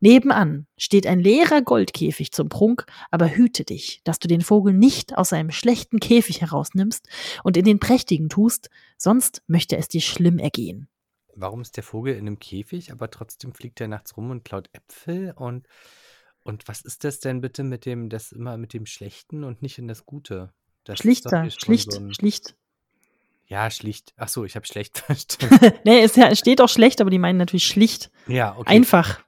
Nebenan 0.00 0.66
steht 0.76 1.06
ein 1.06 1.20
leerer 1.20 1.60
Goldkäfig 1.60 2.32
zum 2.32 2.48
Prunk, 2.48 2.86
aber 3.10 3.34
hüte 3.34 3.64
dich, 3.64 4.00
dass 4.04 4.18
du 4.18 4.28
den 4.28 4.40
Vogel 4.40 4.72
nicht 4.72 5.18
aus 5.18 5.30
seinem 5.30 5.50
schlechten 5.50 6.00
Käfig 6.00 6.40
herausnimmst 6.40 7.06
und 7.44 7.56
in 7.56 7.64
den 7.64 7.80
prächtigen 7.80 8.28
tust, 8.28 8.70
sonst 8.96 9.42
möchte 9.46 9.76
es 9.76 9.88
dir 9.88 10.00
schlimm 10.00 10.38
ergehen. 10.38 10.88
Warum 11.40 11.60
ist 11.60 11.76
der 11.76 11.84
Vogel 11.84 12.14
in 12.14 12.26
einem 12.26 12.38
Käfig, 12.38 12.90
aber 12.92 13.10
trotzdem 13.10 13.52
fliegt 13.52 13.80
er 13.80 13.88
nachts 13.88 14.16
rum 14.16 14.30
und 14.30 14.44
klaut 14.44 14.68
Äpfel? 14.72 15.32
Und, 15.36 15.66
und 16.42 16.66
was 16.66 16.80
ist 16.82 17.04
das 17.04 17.20
denn 17.20 17.40
bitte 17.40 17.62
mit 17.62 17.86
dem, 17.86 18.08
das 18.08 18.32
immer 18.32 18.56
mit 18.58 18.72
dem 18.72 18.86
Schlechten 18.86 19.44
und 19.44 19.62
nicht 19.62 19.78
in 19.78 19.86
das 19.88 20.04
Gute? 20.04 20.52
Das 20.84 20.98
Schlichter, 20.98 21.48
schlicht, 21.50 21.92
so 21.92 22.00
ein- 22.00 22.12
schlicht. 22.14 22.56
Ja, 23.46 23.70
schlicht. 23.70 24.12
Ach 24.16 24.28
so, 24.28 24.44
ich 24.44 24.56
habe 24.56 24.66
schlecht 24.66 24.98
verstanden. 25.06 25.72
nee, 25.84 26.00
es 26.02 26.38
steht 26.38 26.60
auch 26.60 26.68
schlecht, 26.68 27.00
aber 27.00 27.10
die 27.10 27.18
meinen 27.18 27.38
natürlich 27.38 27.66
schlicht. 27.66 28.10
ja, 28.26 28.56
okay. 28.56 28.74
Einfach. 28.74 29.20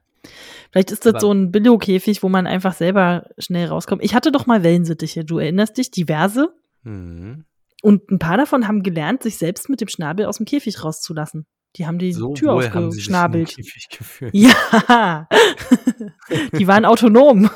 Vielleicht 0.71 0.91
ist 0.91 1.05
das 1.05 1.11
Aber- 1.15 1.19
so 1.21 1.31
ein 1.33 1.51
Billo-Käfig, 1.51 2.23
wo 2.23 2.29
man 2.29 2.45
einfach 2.47 2.73
selber 2.73 3.29
schnell 3.37 3.67
rauskommt. 3.67 4.03
Ich 4.03 4.13
hatte 4.15 4.31
doch 4.31 4.45
mal 4.45 4.63
Wellensittiche, 4.63 5.25
du 5.25 5.37
erinnerst 5.39 5.77
dich, 5.77 5.91
diverse. 5.91 6.53
Mhm. 6.83 7.45
Und 7.83 8.11
ein 8.11 8.19
paar 8.19 8.37
davon 8.37 8.67
haben 8.67 8.83
gelernt, 8.83 9.23
sich 9.23 9.37
selbst 9.37 9.67
mit 9.69 9.81
dem 9.81 9.87
Schnabel 9.87 10.25
aus 10.27 10.37
dem 10.37 10.45
Käfig 10.45 10.83
rauszulassen. 10.83 11.45
Die 11.77 11.87
haben 11.87 11.99
die 11.99 12.13
So 12.13 12.33
Tür 12.33 12.53
aufgeschnabelt. 12.53 13.55
Ja, 14.33 15.27
die 16.57 16.67
waren 16.67 16.85
autonom. 16.85 17.49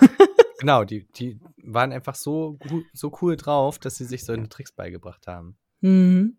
Genau, 0.59 0.85
die, 0.85 1.05
die 1.11 1.39
waren 1.63 1.91
einfach 1.91 2.15
so, 2.15 2.57
so 2.93 3.11
cool 3.21 3.35
drauf, 3.35 3.77
dass 3.77 3.97
sie 3.97 4.05
sich 4.05 4.23
solche 4.23 4.47
Tricks 4.47 4.71
beigebracht 4.71 5.27
haben. 5.27 5.57
Mhm. 5.81 6.37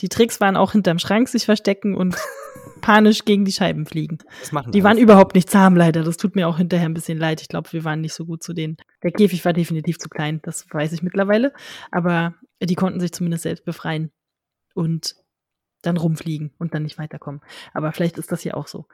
Die 0.00 0.08
Tricks 0.08 0.40
waren 0.40 0.56
auch 0.56 0.72
hinterm 0.72 0.98
Schrank 0.98 1.28
sich 1.28 1.44
verstecken 1.44 1.94
und 1.94 2.16
panisch 2.80 3.24
gegen 3.24 3.44
die 3.44 3.52
Scheiben 3.52 3.86
fliegen. 3.86 4.18
Das 4.40 4.52
machen 4.52 4.72
Die 4.72 4.78
alle 4.78 4.84
waren 4.84 4.98
überhaupt 4.98 5.34
nicht 5.34 5.50
zahm, 5.50 5.76
leider. 5.76 6.02
Das 6.02 6.16
tut 6.16 6.36
mir 6.36 6.48
auch 6.48 6.58
hinterher 6.58 6.88
ein 6.88 6.94
bisschen 6.94 7.18
leid. 7.18 7.40
Ich 7.40 7.48
glaube, 7.48 7.72
wir 7.72 7.84
waren 7.84 8.00
nicht 8.00 8.14
so 8.14 8.24
gut 8.24 8.42
zu 8.42 8.52
denen. 8.52 8.76
Der 9.02 9.12
Käfig 9.12 9.44
war 9.44 9.52
definitiv 9.52 9.98
zu 9.98 10.08
klein, 10.08 10.40
das 10.42 10.66
weiß 10.70 10.92
ich 10.92 11.02
mittlerweile. 11.02 11.52
Aber 11.90 12.34
die 12.60 12.74
konnten 12.74 13.00
sich 13.00 13.12
zumindest 13.12 13.44
selbst 13.44 13.64
befreien. 13.64 14.10
und 14.74 15.16
dann 15.82 15.96
rumfliegen 15.96 16.52
und 16.58 16.74
dann 16.74 16.82
nicht 16.82 16.98
weiterkommen. 16.98 17.40
Aber 17.72 17.92
vielleicht 17.92 18.18
ist 18.18 18.32
das 18.32 18.40
hier 18.42 18.56
auch 18.56 18.66
so. 18.68 18.86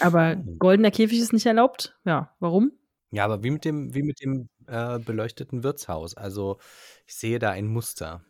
Aber 0.00 0.32
Hm. 0.32 0.58
goldener 0.58 0.90
Käfig 0.90 1.18
ist 1.20 1.32
nicht 1.32 1.46
erlaubt. 1.46 1.96
Ja, 2.04 2.34
warum? 2.40 2.72
Ja, 3.10 3.24
aber 3.24 3.44
wie 3.44 3.50
mit 3.50 3.64
dem, 3.64 3.94
wie 3.94 4.02
mit 4.02 4.20
dem 4.20 4.48
äh, 4.66 4.98
beleuchteten 4.98 5.62
Wirtshaus. 5.62 6.16
Also 6.16 6.58
ich 7.06 7.14
sehe 7.14 7.38
da 7.38 7.50
ein 7.50 7.66
Muster, 7.68 8.24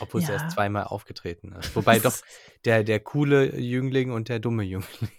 obwohl 0.00 0.20
es 0.20 0.28
Ja. 0.28 0.34
erst 0.34 0.52
zweimal 0.52 0.84
aufgetreten 0.84 1.52
ist. 1.52 1.74
Wobei 1.76 1.98
doch 1.98 2.14
der, 2.64 2.84
der 2.84 3.00
coole 3.00 3.58
Jüngling 3.58 4.12
und 4.12 4.28
der 4.28 4.38
dumme 4.38 4.62
Jüngling. 4.62 5.10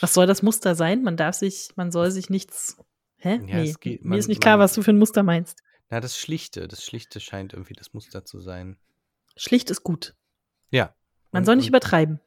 Was 0.00 0.14
soll 0.14 0.26
das 0.26 0.42
Muster 0.42 0.74
sein? 0.76 1.02
Man 1.02 1.16
darf 1.16 1.34
sich, 1.34 1.70
man 1.76 1.90
soll 1.90 2.10
sich 2.12 2.30
nichts. 2.30 2.76
Hä? 3.16 3.34
Ja, 3.46 3.56
nee, 3.56 3.70
es 3.70 3.80
geht- 3.80 4.02
mir 4.04 4.10
man- 4.10 4.18
ist 4.18 4.28
nicht 4.28 4.40
klar, 4.40 4.56
man- 4.56 4.64
was 4.64 4.74
du 4.74 4.82
für 4.82 4.92
ein 4.92 4.98
Muster 4.98 5.22
meinst. 5.24 5.62
Na, 5.88 5.98
das 6.00 6.16
Schlichte, 6.16 6.68
das 6.68 6.84
Schlichte 6.84 7.18
scheint 7.18 7.52
irgendwie 7.52 7.74
das 7.74 7.92
Muster 7.92 8.24
zu 8.24 8.40
sein. 8.40 8.76
Schlicht 9.36 9.70
ist 9.70 9.82
gut. 9.82 10.14
Ja. 10.70 10.94
Man 11.32 11.42
Und- 11.42 11.46
soll 11.46 11.56
nicht 11.56 11.66
und- 11.66 11.70
übertreiben. 11.70 12.20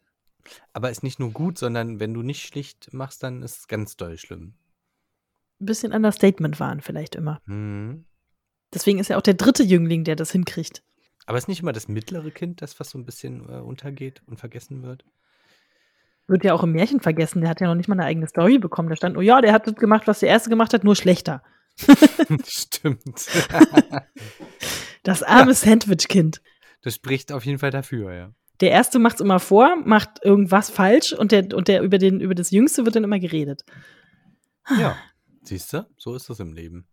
Aber 0.74 0.89
ist 0.91 1.04
nicht 1.04 1.20
nur 1.20 1.32
gut, 1.32 1.58
sondern 1.58 1.99
wenn 2.01 2.14
du 2.14 2.22
nicht 2.22 2.45
schlicht 2.45 2.93
machst, 2.93 3.24
dann 3.24 3.41
ist 3.43 3.60
es 3.60 3.68
ganz 3.68 3.95
doll 3.95 4.18
schlimm. 4.18 4.56
Ein 5.62 5.66
bisschen 5.66 5.93
Understatement 5.93 6.60
waren 6.60 6.82
vielleicht 6.82 7.16
immer. 7.16 7.41
Mhm. 7.45 8.06
Deswegen 8.74 8.99
ist 8.99 9.08
ja 9.10 9.18
auch 9.18 9.22
der 9.22 9.36
dritte 9.36 9.64
Jüngling, 9.64 10.04
der 10.04 10.16
das 10.18 10.32
hinkriegt. 10.32 10.84
Aber 11.26 11.38
ist 11.38 11.47
nicht 11.47 11.62
immer 11.62 11.72
das 11.72 11.88
mittlere 11.88 12.32
Kind, 12.32 12.62
das 12.62 12.78
was 12.80 12.89
so 12.89 12.97
ein 12.97 13.06
bisschen 13.06 13.47
äh, 13.47 13.60
untergeht 13.62 14.22
und 14.26 14.38
vergessen 14.39 14.84
wird? 14.84 15.06
Wird 16.28 16.43
ja 16.43 16.54
auch 16.54 16.64
im 16.64 16.72
Märchen 16.74 16.99
vergessen. 16.99 17.39
Der 17.41 17.49
hat 17.49 17.62
ja 17.62 17.68
noch 17.68 17.76
nicht 17.76 17.88
mal 17.88 17.95
eine 17.95 18.06
eigene 18.06 18.28
Story 18.28 18.58
bekommen. 18.58 18.89
Da 18.89 18.95
stand, 18.97 19.16
oh 19.16 19.22
ja, 19.22 19.39
der 19.39 19.54
hat 19.54 19.68
das 19.68 19.76
gemacht, 19.76 20.08
was 20.08 20.20
der 20.20 20.30
erste 20.30 20.49
gemacht 20.49 20.74
hat, 20.74 20.84
nur 20.84 20.95
schlechter. 20.97 21.41
Stimmt. 22.45 23.28
Das 25.04 25.22
arme 25.22 25.54
Sandwich-Kind. 25.54 26.41
Das 26.82 26.95
spricht 26.95 27.34
auf 27.34 27.45
jeden 27.45 27.60
Fall 27.60 27.72
dafür, 27.72 28.14
ja. 28.14 28.34
Der 28.62 28.72
erste 28.72 28.99
macht's 28.99 29.22
immer 29.22 29.39
vor, 29.39 29.76
macht 29.84 30.24
irgendwas 30.24 30.70
falsch 30.70 31.14
und 31.14 31.32
der, 31.32 31.54
und 31.56 31.68
der 31.68 31.82
über, 31.82 31.97
den, 31.97 32.20
über 32.20 32.36
das 32.36 32.51
Jüngste 32.51 32.86
wird 32.86 32.95
dann 32.95 33.04
immer 33.04 33.20
geredet. 33.20 33.64
Ja. 34.78 34.95
Siehst 35.43 35.74
du? 35.74 35.86
So 35.97 36.16
ist 36.16 36.30
das 36.30 36.39
im 36.39 36.54
Leben. 36.54 36.88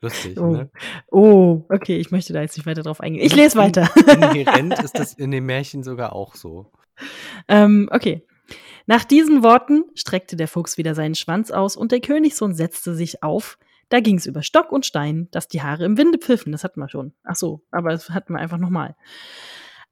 Lustig, 0.00 0.38
Oh. 0.38 0.52
ne? 0.52 0.70
Oh, 1.10 1.64
okay, 1.70 1.96
ich 1.96 2.10
möchte 2.10 2.32
da 2.32 2.42
jetzt 2.42 2.56
nicht 2.56 2.66
weiter 2.66 2.82
drauf 2.82 3.00
eingehen. 3.00 3.24
Ich 3.24 3.34
lese 3.34 3.56
weiter. 3.58 3.88
Inhärent 4.06 4.78
ist 4.82 4.98
das 4.98 5.14
in 5.14 5.30
dem 5.30 5.46
Märchen 5.46 5.82
sogar 5.82 6.12
auch 6.12 6.34
so. 6.34 6.70
ähm, 7.48 7.88
okay. 7.90 8.26
Nach 8.86 9.04
diesen 9.04 9.42
Worten 9.42 9.84
streckte 9.94 10.36
der 10.36 10.46
Fuchs 10.48 10.78
wieder 10.78 10.94
seinen 10.94 11.14
Schwanz 11.16 11.50
aus 11.50 11.76
und 11.76 11.90
der 11.92 12.00
Königssohn 12.00 12.54
setzte 12.54 12.94
sich 12.94 13.22
auf. 13.22 13.58
Da 13.88 14.00
ging's 14.00 14.26
über 14.26 14.42
Stock 14.42 14.70
und 14.70 14.84
Stein, 14.86 15.28
dass 15.32 15.48
die 15.48 15.62
Haare 15.62 15.84
im 15.84 15.96
Winde 15.98 16.18
pfiffen. 16.18 16.52
Das 16.52 16.62
hatten 16.62 16.78
wir 16.80 16.88
schon. 16.88 17.12
Ach 17.24 17.36
so, 17.36 17.62
aber 17.70 17.90
das 17.90 18.10
hatten 18.10 18.34
wir 18.34 18.38
einfach 18.40 18.58
nochmal. 18.58 18.94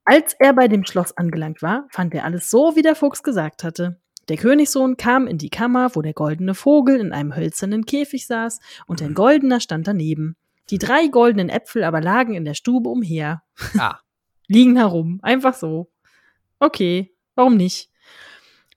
Als 0.05 0.35
er 0.39 0.53
bei 0.53 0.69
dem 0.69 0.85
Schloss 0.85 1.17
angelangt 1.17 1.63
war, 1.63 1.87
fand 1.91 2.15
er 2.15 2.25
alles 2.25 2.51
so, 2.51 2.77
wie 2.77 2.83
der 2.83 2.95
Fuchs 2.95 3.23
gesagt 3.23 3.65
hatte. 3.65 3.99
Der 4.29 4.37
Königssohn 4.37 4.97
kam 4.97 5.27
in 5.27 5.39
die 5.39 5.51
Kammer, 5.51 5.95
wo 5.95 6.03
der 6.03 6.15
goldene 6.15 6.55
Vogel 6.55 6.99
in 7.01 7.13
einem 7.13 7.37
hölzernen 7.37 7.85
Käfig 7.85 8.27
saß 8.27 8.61
und 8.87 9.03
ein 9.03 9.15
goldener 9.15 9.61
stand 9.61 9.87
daneben. 9.87 10.37
Die 10.71 10.79
drei 10.79 11.09
goldenen 11.09 11.51
Äpfel 11.51 11.85
aber 11.85 12.01
lagen 12.01 12.35
in 12.35 12.45
der 12.45 12.55
Stube 12.55 12.89
umher 12.89 13.43
Ah, 13.79 13.99
liegen 14.47 14.77
herum. 14.77 15.21
Einfach 15.23 15.55
so. 15.55 15.91
Okay, 16.59 17.15
warum 17.35 17.57
nicht? 17.57 17.91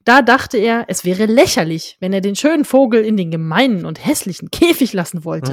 Da 0.04 0.22
dachte 0.22 0.58
er, 0.58 0.86
es 0.88 1.04
wäre 1.04 1.26
lächerlich, 1.26 1.98
wenn 2.00 2.14
er 2.14 2.22
den 2.22 2.36
schönen 2.36 2.64
Vogel 2.66 3.04
in 3.04 3.18
den 3.18 3.32
gemeinen 3.32 3.86
und 3.86 4.06
hässlichen 4.06 4.52
Käfig 4.52 4.94
lassen 4.94 5.26
wollte, 5.26 5.52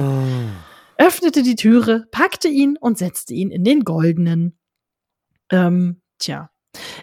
öffnete 0.97 1.43
die 1.43 1.55
Türe, 1.55 2.05
packte 2.11 2.47
ihn 2.47 2.77
und 2.77 2.97
setzte 2.97 3.33
ihn 3.33 3.51
in 3.51 3.65
den 3.65 3.81
goldenen. 3.83 4.57
Ähm, 5.49 6.01
tja. 6.19 6.49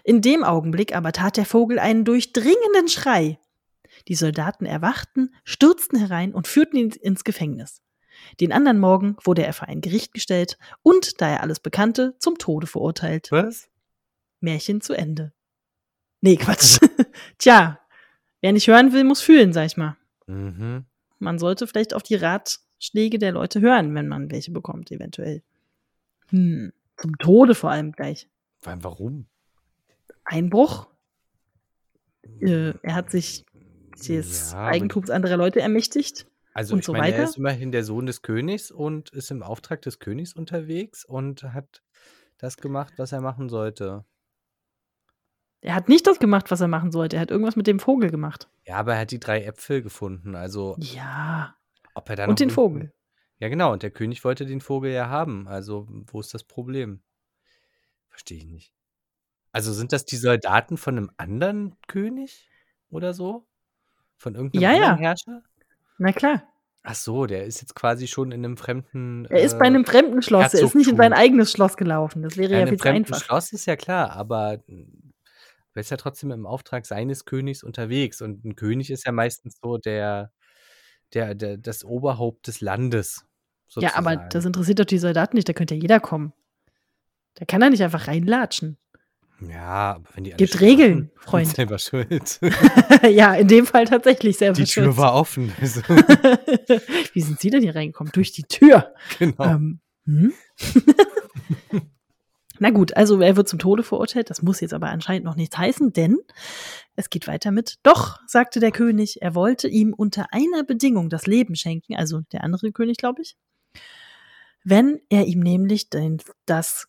In 0.03 0.21
dem 0.21 0.43
Augenblick 0.43 0.95
aber 0.95 1.11
tat 1.11 1.37
der 1.37 1.45
Vogel 1.45 1.79
einen 1.79 2.05
durchdringenden 2.05 2.87
Schrei. 2.87 3.39
Die 4.07 4.15
Soldaten 4.15 4.65
erwachten, 4.65 5.33
stürzten 5.43 5.99
herein 5.99 6.33
und 6.33 6.47
führten 6.47 6.77
ihn 6.77 6.89
ins 6.91 7.23
Gefängnis. 7.23 7.81
Den 8.39 8.51
anderen 8.51 8.79
Morgen 8.79 9.17
wurde 9.23 9.45
er 9.45 9.53
vor 9.53 9.67
ein 9.67 9.81
Gericht 9.81 10.13
gestellt 10.13 10.57
und, 10.81 11.21
da 11.21 11.29
er 11.29 11.41
alles 11.41 11.59
bekannte, 11.59 12.15
zum 12.19 12.37
Tode 12.37 12.67
verurteilt. 12.67 13.29
was? 13.31 13.69
Märchen 14.39 14.81
zu 14.81 14.93
Ende. 14.93 15.33
Nee, 16.21 16.37
Quatsch. 16.37 16.79
Tja, 17.37 17.79
wer 18.41 18.51
nicht 18.51 18.67
hören 18.67 18.93
will, 18.93 19.03
muss 19.03 19.21
fühlen, 19.21 19.53
sag 19.53 19.65
ich 19.65 19.77
mal. 19.77 19.97
Mhm. 20.27 20.85
Man 21.19 21.39
sollte 21.39 21.67
vielleicht 21.67 21.93
auf 21.93 22.03
die 22.03 22.15
Ratschläge 22.15 23.19
der 23.19 23.31
Leute 23.31 23.61
hören, 23.61 23.95
wenn 23.95 24.07
man 24.07 24.31
welche 24.31 24.51
bekommt, 24.51 24.91
eventuell. 24.91 25.43
Hm, 26.29 26.73
zum 26.97 27.17
Tode 27.17 27.55
vor 27.55 27.71
allem 27.71 27.91
gleich. 27.91 28.27
Warum? 28.65 29.27
Einbruch. 30.25 30.87
Äh, 32.39 32.73
er 32.81 32.95
hat 32.95 33.11
sich 33.11 33.43
des 34.07 34.51
Ja, 34.51 34.65
Eigentums 34.65 35.09
anderer 35.09 35.37
Leute 35.37 35.61
ermächtigt. 35.61 36.27
Also 36.53 36.73
und 36.73 36.79
ich 36.79 36.85
so 36.85 36.93
meine, 36.93 37.07
er 37.07 37.13
weiter? 37.13 37.23
ist 37.23 37.37
immerhin 37.37 37.71
der 37.71 37.83
Sohn 37.83 38.05
des 38.05 38.21
Königs 38.21 38.71
und 38.71 39.09
ist 39.11 39.31
im 39.31 39.43
Auftrag 39.43 39.81
des 39.81 39.99
Königs 39.99 40.33
unterwegs 40.33 41.03
und 41.03 41.43
hat 41.43 41.81
das 42.37 42.57
gemacht, 42.57 42.93
was 42.97 43.11
er 43.11 43.21
machen 43.21 43.49
sollte. 43.49 44.05
Er 45.61 45.75
hat 45.75 45.87
nicht 45.89 46.05
das 46.07 46.19
gemacht, 46.19 46.51
was 46.51 46.61
er 46.61 46.67
machen 46.67 46.91
sollte. 46.91 47.15
Er 47.15 47.21
hat 47.21 47.31
irgendwas 47.31 47.55
mit 47.55 47.67
dem 47.67 47.79
Vogel 47.79 48.11
gemacht. 48.11 48.49
Ja, 48.65 48.75
aber 48.75 48.93
er 48.95 49.01
hat 49.01 49.11
die 49.11 49.19
drei 49.19 49.43
Äpfel 49.43 49.81
gefunden. 49.81 50.35
Also 50.35 50.75
Ja. 50.79 51.55
ob 51.95 52.09
er 52.09 52.15
da 52.17 52.25
Und 52.27 52.39
den 52.39 52.49
Vogel. 52.49 52.93
Ja, 53.39 53.49
genau. 53.49 53.71
Und 53.73 53.81
der 53.83 53.91
König 53.91 54.23
wollte 54.23 54.45
den 54.45 54.61
Vogel 54.61 54.91
ja 54.91 55.09
haben. 55.09 55.47
Also 55.47 55.87
wo 55.89 56.19
ist 56.19 56.33
das 56.33 56.43
Problem? 56.43 57.01
Verstehe 58.13 58.37
ich 58.37 58.45
nicht. 58.45 58.71
Also 59.51 59.73
sind 59.73 59.91
das 59.91 60.05
die 60.05 60.17
Soldaten 60.17 60.77
von 60.77 60.97
einem 60.97 61.11
anderen 61.17 61.75
König 61.87 62.47
oder 62.89 63.13
so? 63.13 63.45
Von 64.17 64.35
irgendeinem 64.35 64.61
Ja, 64.61 64.71
ja. 64.71 64.77
anderen 64.91 64.97
Herrscher? 64.99 65.43
Na 65.97 66.11
klar. 66.11 66.43
Ach 66.83 66.95
so, 66.95 67.25
der 67.25 67.45
ist 67.45 67.61
jetzt 67.61 67.75
quasi 67.75 68.07
schon 68.07 68.31
in 68.31 68.45
einem 68.45 68.57
fremden. 68.57 69.25
Er 69.25 69.41
ist 69.41 69.57
bei 69.57 69.65
äh, 69.65 69.67
einem 69.67 69.85
fremden 69.85 70.21
Schloss. 70.21 70.53
Er 70.53 70.61
ist 70.63 70.75
nicht 70.75 70.89
in 70.89 70.97
sein 70.97 71.11
Herzogtum. 71.13 71.23
eigenes 71.23 71.51
Schloss 71.51 71.77
gelaufen. 71.77 72.21
Das 72.21 72.37
wäre 72.37 72.53
Ja, 72.53 72.59
ja 72.59 72.67
viel 72.67 72.77
zu 72.77 72.87
einfach. 72.89 73.23
Schloss 73.23 73.51
ist 73.51 73.65
ja 73.65 73.75
klar, 73.75 74.11
aber 74.11 74.59
er 74.67 75.79
ist 75.79 75.89
ja 75.91 75.97
trotzdem 75.97 76.31
im 76.31 76.45
Auftrag 76.45 76.85
seines 76.85 77.25
Königs 77.25 77.63
unterwegs. 77.63 78.21
Und 78.21 78.45
ein 78.45 78.55
König 78.55 78.91
ist 78.91 79.05
ja 79.05 79.11
meistens 79.11 79.57
so 79.61 79.77
der, 79.77 80.31
der, 81.13 81.35
der 81.35 81.57
das 81.57 81.83
Oberhaupt 81.83 82.47
des 82.47 82.61
Landes. 82.61 83.25
Ja, 83.75 83.95
aber 83.95 84.11
sozusagen. 84.11 84.29
das 84.29 84.45
interessiert 84.45 84.79
doch 84.79 84.85
die 84.85 84.99
Soldaten 84.99 85.35
nicht. 85.35 85.49
Da 85.49 85.53
könnte 85.53 85.75
ja 85.75 85.81
jeder 85.81 85.99
kommen. 85.99 86.33
Da 87.35 87.45
kann 87.45 87.61
er 87.61 87.69
nicht 87.69 87.83
einfach 87.83 88.07
reinlatschen. 88.07 88.77
Ja, 89.49 89.95
aber 89.95 90.09
wenn 90.13 90.23
die 90.23 90.31
Gibt 90.31 90.61
Regeln, 90.61 91.11
Freund. 91.17 91.47
selber 91.47 91.77
schuld. 91.79 92.39
ja, 93.09 93.33
in 93.35 93.47
dem 93.47 93.65
Fall 93.65 93.85
tatsächlich 93.85 94.37
selber 94.37 94.55
die 94.55 94.65
Tür 94.65 94.83
schuld. 94.85 94.97
war 94.97 95.15
offen. 95.15 95.51
Also, 95.59 95.81
Wie 97.13 97.21
sind 97.21 97.39
Sie 97.39 97.49
denn 97.49 97.61
hier 97.61 97.75
reingekommen? 97.75 98.11
Durch 98.13 98.31
die 98.31 98.43
Tür. 98.43 98.93
genau. 99.19 99.43
Ähm, 99.43 99.79
hm? 100.05 100.33
Na 102.59 102.69
gut, 102.69 102.95
also 102.95 103.19
er 103.19 103.35
wird 103.35 103.49
zum 103.49 103.59
Tode 103.59 103.83
verurteilt. 103.83 104.29
Das 104.29 104.41
muss 104.41 104.61
jetzt 104.61 104.73
aber 104.73 104.87
anscheinend 104.89 105.25
noch 105.25 105.35
nichts 105.35 105.57
heißen, 105.57 105.91
denn 105.91 106.17
es 106.95 107.09
geht 107.09 107.27
weiter 107.27 107.51
mit. 107.51 107.79
Doch, 107.83 108.19
sagte 108.27 108.59
der 108.59 108.71
König, 108.71 109.21
er 109.21 109.35
wollte 109.35 109.67
ihm 109.67 109.93
unter 109.93 110.27
einer 110.31 110.63
Bedingung 110.63 111.09
das 111.09 111.25
Leben 111.25 111.55
schenken, 111.55 111.95
also 111.95 112.21
der 112.31 112.43
andere 112.43 112.71
König, 112.71 112.97
glaube 112.97 113.23
ich. 113.23 113.35
Wenn 114.63 115.01
er 115.09 115.25
ihm 115.25 115.39
nämlich 115.41 115.89
den, 115.89 116.19
das, 116.45 116.87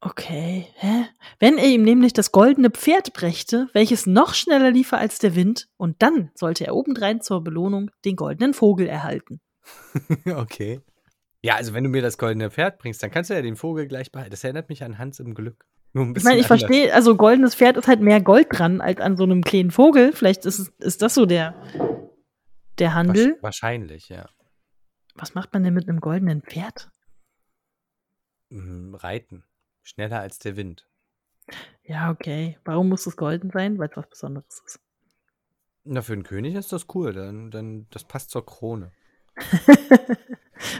okay, 0.00 0.66
hä? 0.76 1.06
Wenn 1.38 1.58
er 1.58 1.66
ihm 1.66 1.82
nämlich 1.82 2.12
das 2.12 2.32
goldene 2.32 2.70
Pferd 2.70 3.12
brächte, 3.12 3.68
welches 3.72 4.06
noch 4.06 4.34
schneller 4.34 4.70
liefer 4.70 4.98
als 4.98 5.18
der 5.18 5.34
Wind, 5.34 5.68
und 5.76 6.02
dann 6.02 6.30
sollte 6.34 6.66
er 6.66 6.74
obendrein 6.74 7.20
zur 7.20 7.42
Belohnung 7.42 7.90
den 8.04 8.16
goldenen 8.16 8.54
Vogel 8.54 8.86
erhalten. 8.86 9.40
okay. 10.36 10.80
Ja, 11.42 11.54
also 11.54 11.74
wenn 11.74 11.84
du 11.84 11.90
mir 11.90 12.02
das 12.02 12.18
goldene 12.18 12.50
Pferd 12.50 12.78
bringst, 12.78 13.02
dann 13.02 13.10
kannst 13.10 13.30
du 13.30 13.34
ja 13.34 13.42
den 13.42 13.56
Vogel 13.56 13.86
gleich 13.86 14.10
behalten. 14.10 14.30
Das 14.30 14.44
erinnert 14.44 14.68
mich 14.68 14.82
an 14.82 14.98
Hans 14.98 15.20
im 15.20 15.34
Glück. 15.34 15.66
Ich 16.14 16.24
meine, 16.24 16.40
ich 16.40 16.46
verstehe, 16.46 16.92
also 16.92 17.16
goldenes 17.16 17.54
Pferd 17.54 17.78
ist 17.78 17.88
halt 17.88 18.00
mehr 18.00 18.20
Gold 18.20 18.48
dran 18.50 18.82
als 18.82 19.00
an 19.00 19.16
so 19.16 19.24
einem 19.24 19.42
kleinen 19.42 19.70
Vogel. 19.70 20.12
Vielleicht 20.12 20.44
ist, 20.44 20.72
ist 20.78 21.00
das 21.00 21.14
so 21.14 21.24
der, 21.24 21.54
der 22.78 22.92
Handel. 22.92 23.38
Wahrscheinlich, 23.40 24.10
ja. 24.10 24.28
Was 25.14 25.34
macht 25.34 25.54
man 25.54 25.62
denn 25.62 25.72
mit 25.72 25.88
einem 25.88 26.00
goldenen 26.00 26.42
Pferd? 26.42 26.90
Mm, 28.50 28.94
Reiten. 28.94 29.44
Schneller 29.86 30.20
als 30.20 30.40
der 30.40 30.56
Wind. 30.56 30.84
Ja, 31.84 32.10
okay. 32.10 32.58
Warum 32.64 32.88
muss 32.88 33.06
es 33.06 33.16
golden 33.16 33.50
sein? 33.50 33.78
Weil 33.78 33.88
es 33.88 33.96
was 33.96 34.08
Besonderes 34.08 34.62
ist. 34.66 34.80
Na, 35.84 36.02
für 36.02 36.14
einen 36.14 36.24
König 36.24 36.56
ist 36.56 36.72
das 36.72 36.86
cool. 36.94 37.12
Dann, 37.12 37.52
dann, 37.52 37.86
das 37.90 38.02
passt 38.02 38.30
zur 38.30 38.44
Krone. 38.44 38.90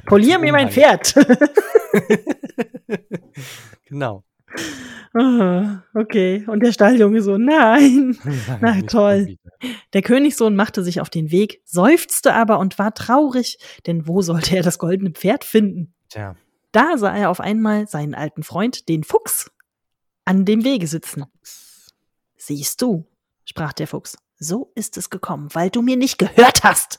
Polier 0.06 0.40
mir 0.40 0.50
mein. 0.50 0.72
Pferd. 0.72 1.14
genau. 3.86 4.24
Ah, 5.14 5.84
okay. 5.94 6.44
Und 6.48 6.64
der 6.64 6.72
Stalljunge 6.72 7.22
so, 7.22 7.38
nein. 7.38 8.18
Na, 8.60 8.82
toll. 8.82 9.36
Der 9.92 10.02
Königssohn 10.02 10.56
machte 10.56 10.82
sich 10.82 11.00
auf 11.00 11.10
den 11.10 11.30
Weg, 11.30 11.62
seufzte 11.64 12.34
aber 12.34 12.58
und 12.58 12.76
war 12.80 12.92
traurig, 12.92 13.58
denn 13.86 14.08
wo 14.08 14.20
sollte 14.20 14.56
er 14.56 14.64
das 14.64 14.80
goldene 14.80 15.12
Pferd 15.12 15.44
finden? 15.44 15.94
Tja. 16.08 16.34
Da 16.76 16.98
sah 16.98 17.16
er 17.16 17.30
auf 17.30 17.40
einmal 17.40 17.88
seinen 17.88 18.14
alten 18.14 18.42
Freund, 18.42 18.90
den 18.90 19.02
Fuchs. 19.02 19.50
an 20.26 20.44
dem 20.44 20.62
Wege 20.62 20.86
sitzen. 20.86 21.24
Siehst 22.36 22.82
du, 22.82 23.06
sprach 23.46 23.72
der 23.72 23.86
Fuchs, 23.86 24.18
so 24.38 24.72
ist 24.74 24.98
es 24.98 25.08
gekommen, 25.08 25.48
weil 25.54 25.70
du 25.70 25.80
mir 25.80 25.96
nicht 25.96 26.18
gehört 26.18 26.64
hast. 26.64 26.98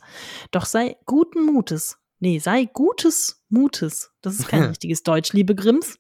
Doch 0.50 0.66
sei 0.66 0.98
guten 1.06 1.46
Mutes, 1.46 2.00
nee, 2.18 2.40
sei 2.40 2.66
gutes 2.66 3.46
Mutes, 3.50 4.12
das 4.22 4.40
ist 4.40 4.48
kein 4.48 4.64
richtiges 4.70 5.04
Deutsch, 5.04 5.34
liebe 5.34 5.54
Grimms. 5.54 6.00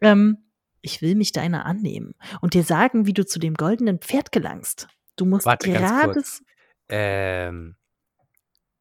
Ähm, 0.00 0.38
ich 0.80 1.02
will 1.02 1.16
mich 1.16 1.32
deiner 1.32 1.66
annehmen 1.66 2.14
und 2.40 2.54
dir 2.54 2.62
sagen, 2.62 3.04
wie 3.06 3.14
du 3.14 3.26
zu 3.26 3.40
dem 3.40 3.54
goldenen 3.54 3.98
Pferd 3.98 4.30
gelangst. 4.30 4.86
Du 5.16 5.24
musst 5.24 5.44
Warte 5.44 5.72
ganz 5.72 5.90
gerade. 5.90 6.12
kurz. 6.12 6.40
Ähm, 6.88 7.74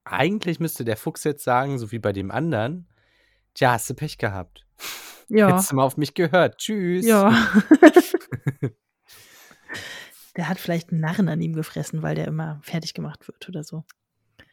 eigentlich 0.03 0.59
müsste 0.59 0.85
der 0.85 0.97
Fuchs 0.97 1.23
jetzt 1.23 1.43
sagen, 1.43 1.79
so 1.79 1.91
wie 1.91 1.99
bei 1.99 2.13
dem 2.13 2.29
anderen, 2.29 2.87
tja, 3.53 3.73
hast 3.73 3.89
du 3.89 3.93
Pech 3.93 4.17
gehabt. 4.17 4.65
Ja, 5.29 5.49
Hättest 5.49 5.71
du 5.71 5.75
mal 5.75 5.83
auf 5.83 5.97
mich 5.97 6.13
gehört. 6.13 6.57
Tschüss. 6.57 7.05
ja. 7.05 7.31
der 10.35 10.49
hat 10.49 10.59
vielleicht 10.59 10.91
einen 10.91 11.01
Narren 11.01 11.29
an 11.29 11.41
ihm 11.41 11.53
gefressen, 11.53 12.01
weil 12.01 12.15
der 12.15 12.27
immer 12.27 12.59
fertig 12.63 12.93
gemacht 12.93 13.27
wird 13.27 13.47
oder 13.47 13.63
so. 13.63 13.85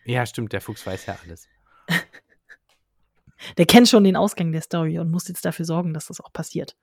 Ja, 0.04 0.24
stimmt, 0.24 0.52
der 0.52 0.60
Fuchs 0.60 0.86
weiß 0.86 1.06
ja 1.06 1.18
alles. 1.24 1.48
Der 3.56 3.66
kennt 3.66 3.88
schon 3.88 4.04
den 4.04 4.16
Ausgang 4.16 4.52
der 4.52 4.62
Story 4.62 4.98
und 4.98 5.10
muss 5.10 5.28
jetzt 5.28 5.44
dafür 5.44 5.64
sorgen, 5.64 5.94
dass 5.94 6.06
das 6.06 6.20
auch 6.20 6.32
passiert. 6.32 6.76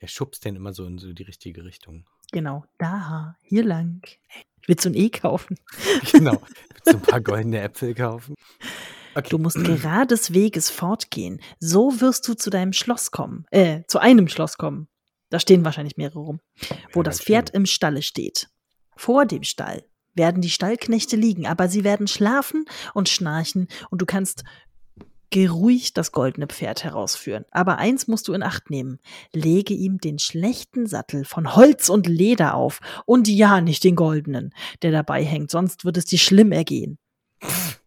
Der 0.00 0.08
schubst 0.08 0.44
den 0.44 0.56
immer 0.56 0.72
so 0.72 0.84
in 0.86 0.98
so 0.98 1.12
die 1.12 1.22
richtige 1.22 1.64
Richtung. 1.64 2.04
Genau, 2.32 2.64
da, 2.78 3.36
hier 3.42 3.64
lang. 3.64 4.02
Ich 4.60 4.68
will 4.68 4.78
so 4.78 4.88
ein 4.88 4.94
E 4.94 5.08
kaufen. 5.10 5.58
Genau. 6.12 6.40
Willst 6.70 6.86
du 6.86 6.96
ein 6.96 7.02
paar 7.02 7.20
goldene 7.20 7.60
Äpfel 7.60 7.94
kaufen? 7.94 8.34
Okay. 9.18 9.28
Du 9.30 9.38
musst 9.38 9.56
gerades 9.64 10.32
Weges 10.32 10.70
fortgehen. 10.70 11.40
So 11.58 12.00
wirst 12.00 12.28
du 12.28 12.34
zu 12.34 12.50
deinem 12.50 12.72
Schloss 12.72 13.10
kommen. 13.10 13.46
Äh, 13.50 13.82
zu 13.88 13.98
einem 13.98 14.28
Schloss 14.28 14.56
kommen. 14.58 14.88
Da 15.30 15.40
stehen 15.40 15.64
wahrscheinlich 15.64 15.96
mehrere 15.96 16.20
rum. 16.20 16.40
Wo 16.92 17.00
Ja, 17.00 17.04
das 17.04 17.20
Pferd 17.20 17.50
viele. 17.50 17.58
im 17.58 17.66
Stalle 17.66 18.02
steht. 18.02 18.48
Vor 18.96 19.26
dem 19.26 19.42
Stall 19.42 19.84
werden 20.14 20.40
die 20.40 20.50
Stallknechte 20.50 21.16
liegen, 21.16 21.46
aber 21.46 21.68
sie 21.68 21.84
werden 21.84 22.06
schlafen 22.06 22.64
und 22.94 23.08
schnarchen 23.08 23.68
und 23.90 24.00
du 24.00 24.06
kannst 24.06 24.44
geruhig 25.30 25.92
das 25.92 26.12
goldene 26.12 26.46
Pferd 26.46 26.84
herausführen. 26.84 27.44
Aber 27.50 27.78
eins 27.78 28.08
musst 28.08 28.28
du 28.28 28.32
in 28.32 28.42
Acht 28.42 28.70
nehmen. 28.70 28.98
Lege 29.34 29.74
ihm 29.74 29.98
den 29.98 30.18
schlechten 30.18 30.86
Sattel 30.86 31.24
von 31.24 31.54
Holz 31.54 31.88
und 31.88 32.06
Leder 32.06 32.54
auf 32.54 32.80
und 33.04 33.28
ja, 33.28 33.60
nicht 33.60 33.84
den 33.84 33.96
goldenen, 33.96 34.54
der 34.82 34.90
dabei 34.92 35.24
hängt, 35.24 35.50
sonst 35.50 35.84
wird 35.84 35.96
es 35.96 36.06
dir 36.06 36.18
schlimm 36.18 36.52
ergehen. 36.52 36.98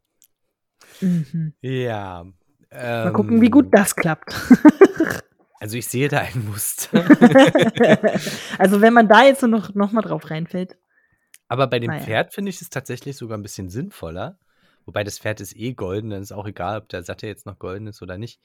Mhm. 1.01 1.53
Ja. 1.61 2.25
Mal 2.71 3.11
gucken, 3.11 3.41
wie 3.41 3.49
gut 3.49 3.65
ähm, 3.65 3.71
das 3.71 3.95
klappt. 3.95 4.33
Also 5.61 5.77
ich 5.77 5.87
sehe 5.87 6.07
da 6.07 6.21
ein 6.21 6.43
Muster. 6.45 7.05
also 8.57 8.81
wenn 8.81 8.93
man 8.95 9.07
da 9.07 9.25
jetzt 9.25 9.43
noch, 9.43 9.75
noch 9.75 9.91
mal 9.91 10.01
drauf 10.01 10.31
reinfällt. 10.31 10.75
Aber 11.47 11.67
bei 11.67 11.77
dem 11.77 11.91
Naja. 11.91 12.03
Pferd 12.03 12.33
finde 12.33 12.49
ich 12.49 12.59
es 12.59 12.71
tatsächlich 12.71 13.15
sogar 13.15 13.37
ein 13.37 13.43
bisschen 13.43 13.69
sinnvoller. 13.69 14.39
Wobei 14.87 15.03
das 15.03 15.19
Pferd 15.19 15.39
ist 15.39 15.55
eh 15.55 15.73
golden, 15.73 16.09
dann 16.09 16.23
ist 16.23 16.31
auch 16.31 16.47
egal, 16.47 16.79
ob 16.79 16.89
der 16.89 17.03
Sattel 17.03 17.29
jetzt 17.29 17.45
noch 17.45 17.59
golden 17.59 17.85
ist 17.85 18.01
oder 18.01 18.17
nicht. 18.17 18.41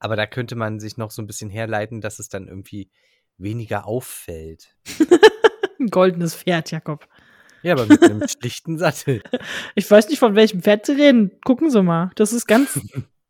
Aber 0.00 0.16
da 0.16 0.26
könnte 0.26 0.56
man 0.56 0.80
sich 0.80 0.96
noch 0.96 1.12
so 1.12 1.22
ein 1.22 1.28
bisschen 1.28 1.48
herleiten, 1.48 2.00
dass 2.00 2.18
es 2.18 2.28
dann 2.28 2.48
irgendwie 2.48 2.90
weniger 3.36 3.86
auffällt. 3.86 4.74
Ein 5.78 5.86
goldenes 5.86 6.34
Pferd, 6.34 6.72
Jakob. 6.72 7.06
Ja, 7.62 7.74
aber 7.74 7.86
mit 7.86 8.02
einem 8.02 8.26
schlichten 8.28 8.78
Sattel. 8.78 9.22
Ich 9.74 9.90
weiß 9.90 10.08
nicht, 10.08 10.18
von 10.18 10.34
welchem 10.34 10.62
Pferd 10.62 10.86
Sie 10.86 10.92
reden. 10.92 11.32
Gucken 11.44 11.70
Sie 11.70 11.82
mal. 11.82 12.10
Das 12.16 12.32
ist 12.32 12.46
ganz, 12.46 12.80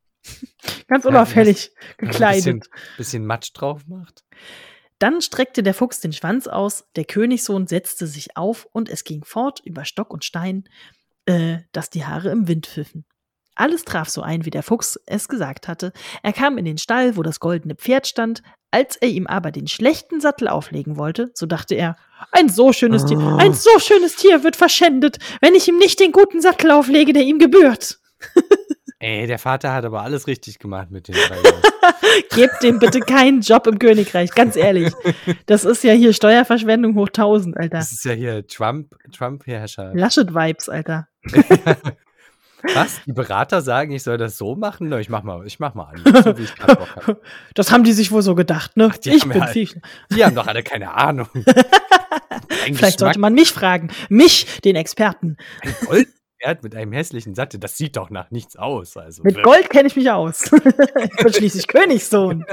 ganz 0.89 1.05
unauffällig 1.05 1.71
Wenn 1.99 2.09
man 2.09 2.17
ein 2.17 2.35
bisschen, 2.35 2.61
gekleidet. 2.61 2.71
bisschen 2.97 3.27
Matsch 3.27 3.51
drauf 3.55 3.87
macht. 3.87 4.25
Dann 4.99 5.23
streckte 5.23 5.63
der 5.63 5.75
Fuchs 5.75 6.01
den 6.01 6.13
Schwanz 6.13 6.49
aus, 6.49 6.85
der 6.97 7.05
Königssohn 7.05 7.67
setzte 7.69 8.07
sich 8.07 8.37
auf 8.37 8.67
und 8.73 8.89
es 8.89 9.05
ging 9.05 9.25
fort 9.25 9.61
über 9.65 9.85
Stock 9.85 10.13
und 10.13 10.25
Stein, 10.25 10.65
äh, 11.27 11.59
dass 11.73 11.91
die 11.91 12.05
Haare 12.05 12.31
im 12.31 12.49
Wind 12.49 12.67
pfiffen. 12.67 13.05
Alles 13.59 13.85
traf 13.85 14.09
so 14.09 14.23
ein, 14.23 14.45
wie 14.45 14.51
der 14.51 14.63
Fuchs 14.63 14.99
es 15.07 15.29
gesagt 15.29 15.67
hatte. 15.69 15.93
Er 16.23 16.33
kam 16.33 16.59
in 16.59 16.65
den 16.65 16.79
Stall, 16.79 17.17
wo 17.17 17.23
das 17.23 17.41
goldene 17.41 17.75
Pferd 17.75 18.07
stand. 18.07 18.43
Als 18.71 18.97
er 18.97 19.09
ihm 19.09 19.27
aber 19.27 19.51
den 19.51 19.67
schlechten 19.67 20.21
Sattel 20.21 20.47
auflegen 20.47 20.97
wollte, 20.97 21.31
so 21.35 21.47
dachte 21.47 21.75
er, 21.75 21.97
ein 22.33 22.49
so 22.51 22.73
schönes 22.73 23.05
Tier, 23.07 23.19
Oh. 23.19 23.37
ein 23.39 23.55
so 23.55 23.71
schönes 23.79 24.15
Tier 24.17 24.45
wird 24.45 24.57
verschändet, 24.57 25.17
wenn 25.41 25.55
ich 25.55 25.67
ihm 25.69 25.79
nicht 25.79 25.99
den 26.01 26.13
guten 26.13 26.41
Sattel 26.43 26.71
auflege, 26.71 27.13
der 27.15 27.23
ihm 27.23 27.39
gebührt. 27.39 27.99
Ey, 29.01 29.27
der 29.27 29.39
Vater 29.39 29.73
hat 29.73 29.85
aber 29.85 30.03
alles 30.03 30.27
richtig 30.27 30.59
gemacht 30.59 30.91
mit 30.91 31.09
den 31.09 31.15
drei. 31.15 31.37
Gebt 32.35 32.63
dem 32.63 32.79
bitte 32.79 33.01
keinen 33.01 33.41
Job 33.43 33.67
im 33.69 33.79
Königreich, 33.79 34.33
ganz 34.33 34.57
ehrlich. 34.57 34.93
Das 35.47 35.65
ist 35.65 35.83
ja 35.85 35.93
hier 35.93 36.13
Steuerverschwendung 36.13 36.95
hoch 36.97 37.07
1000, 37.09 37.57
Alter. 37.57 37.79
Das 37.79 37.93
ist 37.93 38.05
ja 38.05 38.13
hier 38.13 38.47
Trump, 38.47 38.95
Trump-Herrscher. 39.17 39.93
Laschet-Vibes, 39.95 40.69
Alter. 40.69 41.09
Was? 42.75 43.01
Die 43.07 43.13
Berater 43.13 43.61
sagen, 43.63 43.93
ich 43.93 44.03
soll 44.03 44.19
das 44.19 44.37
so 44.37 44.57
machen? 44.57 44.93
Ich 44.99 45.09
mach 45.09 45.23
mal, 45.23 45.47
ich 45.47 45.59
mach 45.61 45.75
mal 45.75 45.85
an. 45.95 46.03
So 46.05 46.31
hab. 46.67 47.21
Das 47.55 47.71
haben 47.71 47.85
die 47.85 47.93
sich 47.93 48.11
wohl 48.11 48.23
so 48.23 48.35
gedacht, 48.35 48.77
ne? 48.77 48.91
die 49.05 49.11
ich 49.11 49.23
haben 49.23 49.31
bin 49.31 49.47
viel. 49.49 49.81
Die 50.11 50.25
haben 50.25 50.35
doch 50.35 50.47
alle 50.47 50.63
keine 50.63 50.95
Ahnung. 50.95 51.29
Vielleicht 52.49 52.73
Geschmack, 52.73 52.99
sollte 52.99 53.19
man 53.21 53.35
mich 53.35 53.53
fragen. 53.53 53.91
Mich, 54.09 54.61
den 54.63 54.77
Experten. 54.77 55.37
ein 55.63 55.75
Goldpferd 55.87 56.63
mit 56.63 56.75
einem 56.75 56.93
hässlichen 56.93 57.35
Sattel, 57.35 57.61
das 57.61 57.77
sieht 57.77 57.97
doch 57.97 58.11
nach 58.11 58.31
nichts 58.31 58.57
aus. 58.57 58.97
Also 58.97 59.23
Mit 59.23 59.43
Gold 59.43 59.71
kenne 59.71 59.89
ich 59.89 59.97
mich 59.97 60.11
aus. 60.11 60.51
ich 60.53 61.17
bin 61.25 61.33
schließlich 61.33 61.67
Königssohn. 61.69 62.45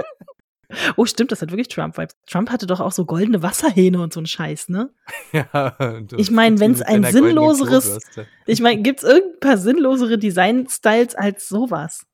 Oh, 0.95 1.05
stimmt, 1.05 1.31
das 1.31 1.41
hat 1.41 1.51
wirklich 1.51 1.67
Trump-Vibes. 1.69 2.15
Trump 2.27 2.49
hatte 2.51 2.67
doch 2.67 2.79
auch 2.79 2.91
so 2.91 3.05
goldene 3.05 3.41
Wasserhähne 3.43 3.99
und 4.01 4.13
so 4.13 4.19
ein 4.21 4.25
Scheiß, 4.25 4.69
ne? 4.69 4.89
Ja, 5.31 5.75
Ich 6.17 6.31
meine, 6.31 6.59
wenn's 6.59 6.79
seiner 6.79 7.07
ein 7.07 7.13
sinnloseres-. 7.13 7.99
Ich 8.45 8.61
meine, 8.61 8.81
gibt's 8.81 9.03
irgendein 9.03 9.39
paar 9.39 9.57
sinnlosere 9.57 10.17
Design-Styles 10.17 11.15
als 11.15 11.47
sowas? 11.49 12.05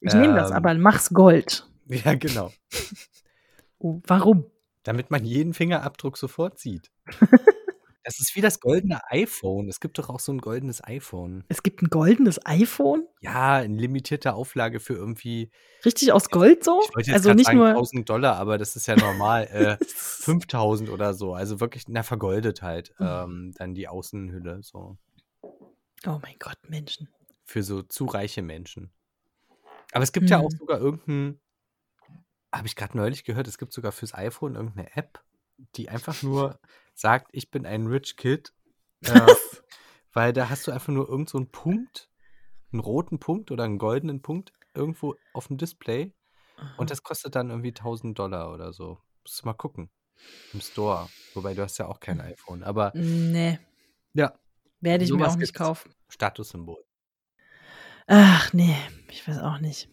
Ich 0.00 0.14
nehme 0.14 0.34
das, 0.34 0.50
Ähm. 0.50 0.56
aber 0.56 0.74
mach's 0.74 1.10
Gold. 1.10 1.66
Ja, 2.04 2.14
genau. 2.14 2.52
Oh, 3.80 4.00
warum? 4.06 4.44
Damit 4.84 5.10
man 5.10 5.24
jeden 5.24 5.54
Fingerabdruck 5.54 6.16
sofort 6.16 6.58
sieht. 6.60 6.90
Das 8.02 8.18
ist 8.18 8.34
wie 8.34 8.40
das 8.40 8.60
goldene 8.60 9.00
iPhone. 9.10 9.68
Es 9.68 9.78
gibt 9.78 9.98
doch 9.98 10.08
auch 10.08 10.20
so 10.20 10.32
ein 10.32 10.38
goldenes 10.38 10.82
iPhone. 10.82 11.44
Es 11.48 11.62
gibt 11.62 11.82
ein 11.82 11.88
goldenes 11.90 12.40
iPhone? 12.46 13.06
Ja, 13.20 13.60
in 13.60 13.76
limitierter 13.78 14.34
Auflage 14.34 14.80
für 14.80 14.94
irgendwie, 14.94 15.50
Richtig 15.84 16.10
aus 16.12 16.30
Gold 16.30 16.64
so? 16.64 16.80
ich 16.82 16.94
wollte 16.94 17.10
jetzt 17.10 17.16
Also 17.18 17.34
nicht 17.34 17.46
sagen 17.46 17.58
nur. 17.58 17.68
1000 17.68 18.08
Dollar, 18.08 18.36
aber 18.36 18.56
das 18.56 18.74
ist 18.76 18.86
ja 18.86 18.96
normal. 18.96 19.46
Äh, 19.48 19.76
5000 19.94 20.88
oder 20.88 21.12
so. 21.12 21.34
Also 21.34 21.60
wirklich, 21.60 21.88
na, 21.88 22.02
vergoldet 22.02 22.62
halt. 22.62 22.94
Mhm. 22.98 23.06
Ähm, 23.06 23.54
dann 23.58 23.74
die 23.74 23.86
Außenhülle, 23.88 24.62
so. 24.62 24.96
Oh 26.06 26.18
mein 26.22 26.36
Gott, 26.38 26.58
Menschen. 26.68 27.08
Für 27.44 27.62
so 27.62 27.82
zu 27.82 28.06
reiche 28.06 28.40
Menschen. 28.40 28.90
Aber 29.92 30.04
es 30.04 30.12
gibt 30.12 30.30
ja 30.30 30.38
auch 30.38 30.50
Mhm. 30.50 30.56
sogar 30.56 30.80
irgendein, 30.80 31.40
habe 32.52 32.66
ich 32.66 32.76
gerade 32.76 32.96
neulich 32.96 33.24
gehört, 33.24 33.46
es 33.46 33.58
gibt 33.58 33.72
sogar 33.74 33.92
fürs 33.92 34.14
iPhone 34.14 34.54
irgendeine 34.54 34.96
App, 34.96 35.22
die 35.76 35.88
einfach 35.90 36.22
nur 36.22 36.58
sagt, 36.94 37.28
ich 37.32 37.50
bin 37.50 37.66
ein 37.66 37.86
Rich 37.86 38.16
Kid. 38.16 38.52
Äh, 39.02 39.34
weil 40.12 40.34
da 40.34 40.50
hast 40.50 40.66
du 40.66 40.72
einfach 40.72 40.92
nur 40.92 41.08
irgend 41.08 41.30
so 41.30 41.38
einen 41.38 41.50
Punkt, 41.50 42.10
einen 42.70 42.80
roten 42.80 43.18
Punkt 43.18 43.50
oder 43.50 43.64
einen 43.64 43.78
goldenen 43.78 44.20
Punkt 44.20 44.52
irgendwo 44.74 45.14
auf 45.32 45.46
dem 45.46 45.56
Display. 45.56 46.12
Und 46.76 46.90
das 46.90 47.02
kostet 47.02 47.34
dann 47.34 47.48
irgendwie 47.50 47.70
1000 47.70 48.18
Dollar 48.18 48.52
oder 48.52 48.74
so. 48.74 48.98
Musst 49.22 49.40
du 49.40 49.46
mal 49.46 49.54
gucken. 49.54 49.90
Im 50.52 50.60
Store. 50.60 51.08
Wobei 51.34 51.54
du 51.54 51.62
hast 51.62 51.78
ja 51.78 51.86
auch 51.86 52.00
kein 52.00 52.20
iPhone. 52.20 52.62
Aber 52.62 52.92
Nee, 52.94 53.58
ja, 54.12 54.34
werde 54.80 55.04
ich 55.04 55.12
mir 55.12 55.26
auch 55.26 55.36
nicht 55.36 55.54
kaufen. 55.54 55.94
Statussymbol. 56.08 56.84
Ach 58.06 58.52
nee, 58.52 58.76
ich 59.08 59.26
weiß 59.26 59.38
auch 59.38 59.58
nicht. 59.58 59.88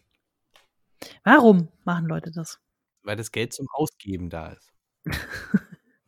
Warum 1.23 1.69
machen 1.85 2.07
Leute 2.07 2.31
das? 2.31 2.59
Weil 3.03 3.15
das 3.15 3.31
Geld 3.31 3.53
zum 3.53 3.67
Ausgeben 3.71 4.29
da 4.29 4.53
ist. 4.53 4.73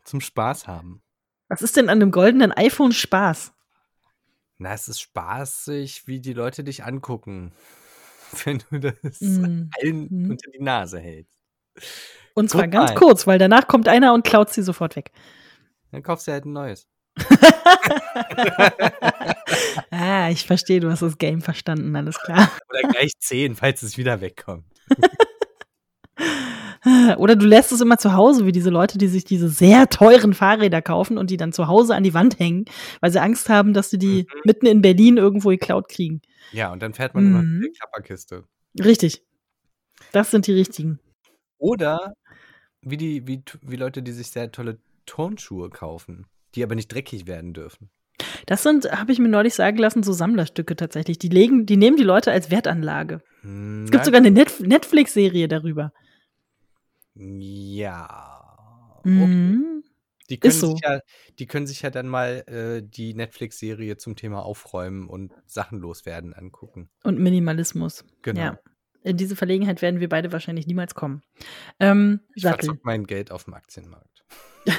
zum 0.10 0.22
Spaß 0.22 0.68
haben. 0.68 1.02
Was 1.48 1.62
ist 1.62 1.78
denn 1.78 1.90
an 1.90 2.02
einem 2.02 2.12
goldenen 2.12 2.52
iPhone 2.52 2.92
Spaß? 2.92 3.54
Na, 4.58 4.74
es 4.74 4.88
ist 4.88 5.00
spaßig, 5.02 6.08
wie 6.08 6.20
die 6.20 6.34
Leute 6.34 6.64
dich 6.64 6.84
angucken, 6.84 7.54
wenn 8.46 8.64
du 8.72 8.80
das 8.80 9.22
Mm. 9.22 9.70
allen 9.80 10.08
Mhm. 10.10 10.32
unter 10.32 10.52
die 10.52 10.62
Nase 10.62 11.00
hältst. 11.00 11.38
Und 12.34 12.50
zwar 12.50 12.64
Guck 12.64 12.72
ganz 12.72 12.92
mal. 12.92 12.96
kurz, 12.98 13.28
weil 13.28 13.40
danach 13.40 13.68
kommt 13.68 13.88
einer 13.88 14.14
und 14.14 14.26
klaut 14.26 14.50
sie 14.52 14.64
sofort 14.64 14.96
weg. 14.96 15.12
Dann 15.92 16.04
kaufst 16.04 16.28
du 16.28 16.32
halt 16.32 16.46
ein 16.46 16.54
neues. 16.54 16.88
ah, 19.92 20.30
ich 20.30 20.46
verstehe, 20.46 20.80
du 20.80 20.90
hast 20.92 21.02
das 21.02 21.18
Game 21.18 21.42
verstanden, 21.42 21.96
alles 21.96 22.20
klar. 22.20 22.50
Oder 22.70 22.88
gleich 22.90 23.14
zehn, 23.20 23.56
falls 23.56 23.82
es 23.82 23.98
wieder 23.98 24.22
wegkommt. 24.22 24.66
Oder 27.18 27.36
du 27.36 27.46
lässt 27.46 27.72
es 27.72 27.82
immer 27.82 27.98
zu 27.98 28.14
Hause, 28.14 28.46
wie 28.46 28.52
diese 28.52 28.70
Leute, 28.70 28.98
die 28.98 29.08
sich 29.08 29.24
diese 29.26 29.50
sehr 29.50 29.90
teuren 29.90 30.34
Fahrräder 30.34 30.82
kaufen 30.82 31.18
und 31.18 31.30
die 31.30 31.38
dann 31.38 31.52
zu 31.54 31.68
Hause 31.68 31.96
an 31.96 32.04
die 32.04 32.14
Wand 32.14 32.40
hängen, 32.40 32.66
weil 33.02 33.12
sie 33.12 33.22
Angst 33.22 33.50
haben, 33.50 33.74
dass 33.74 33.90
sie 33.90 33.98
die 33.98 34.24
Mhm. 34.34 34.42
mitten 34.46 34.66
in 34.66 34.82
Berlin 34.82 35.18
irgendwo 35.18 35.50
geklaut 35.50 35.90
kriegen. 35.90 36.22
Ja, 36.52 36.72
und 36.72 36.82
dann 36.82 36.94
fährt 36.94 37.14
man 37.14 37.26
immer 37.26 37.42
Mhm. 37.42 37.60
mit 37.60 37.64
der 37.66 37.72
Klapperkiste. 37.80 38.44
Richtig. 38.84 39.24
Das 40.12 40.32
sind 40.32 40.48
die 40.48 40.54
richtigen. 40.54 41.00
Oder 41.58 42.14
wie, 42.82 42.98
die, 42.98 43.28
wie, 43.28 43.42
wie 43.62 43.76
Leute, 43.76 44.02
die 44.02 44.12
sich 44.14 44.28
sehr 44.32 44.52
tolle 44.52 44.78
Turnschuhe 45.06 45.70
kaufen, 45.70 46.26
die 46.56 46.64
aber 46.64 46.76
nicht 46.76 46.94
dreckig 46.94 47.28
werden 47.28 47.54
dürfen. 47.54 47.90
Das 48.46 48.64
sind, 48.64 48.92
habe 48.92 49.12
ich 49.12 49.20
mir 49.20 49.28
neulich 49.30 49.54
sagen 49.54 49.78
lassen, 49.78 50.04
so 50.04 50.12
Sammlerstücke 50.14 50.76
tatsächlich. 50.76 51.20
Die 51.20 51.30
legen, 51.30 51.66
die 51.66 51.78
nehmen 51.78 51.98
die 51.98 52.04
Leute 52.04 52.32
als 52.32 52.52
Wertanlage. 52.52 53.22
Hm, 53.42 53.84
Es 53.86 53.92
gibt 53.92 54.06
sogar 54.06 54.20
eine 54.20 54.32
Net 54.32 54.60
Netflix-Serie 54.60 55.48
darüber. 55.48 55.92
Ja. 57.20 58.98
Okay. 59.00 59.10
Mhm. 59.10 59.84
Die 60.30 60.40
können, 60.40 60.50
Ist 60.52 60.60
so. 60.60 60.72
sich 60.74 60.82
ja, 60.84 61.00
die 61.40 61.48
können 61.48 61.66
sich 61.66 61.82
ja 61.82 61.90
dann 61.90 62.08
mal 62.08 62.44
äh, 62.48 62.84
die 62.88 63.16
Netflix-Serie 63.16 63.98
zum 63.98 64.16
Thema 64.16 64.44
Aufräumen 64.46 65.08
und 65.08 65.34
Sachen 65.48 65.80
loswerden 65.80 66.34
angucken. 66.34 66.90
Und 67.04 67.20
Minimalismus. 67.20 68.06
Genau. 68.22 68.40
Ja. 68.40 68.60
In 69.02 69.18
diese 69.18 69.36
Verlegenheit 69.36 69.82
werden 69.82 70.00
wir 70.00 70.10
beide 70.10 70.32
wahrscheinlich 70.32 70.68
niemals 70.68 70.94
kommen. 70.94 71.24
Ähm, 71.80 72.20
Ich 72.36 72.44
verzock 72.44 72.84
mein 72.84 73.06
Geld 73.06 73.32
auf 73.32 73.46
dem 73.46 73.54
Aktienmarkt. 73.56 74.24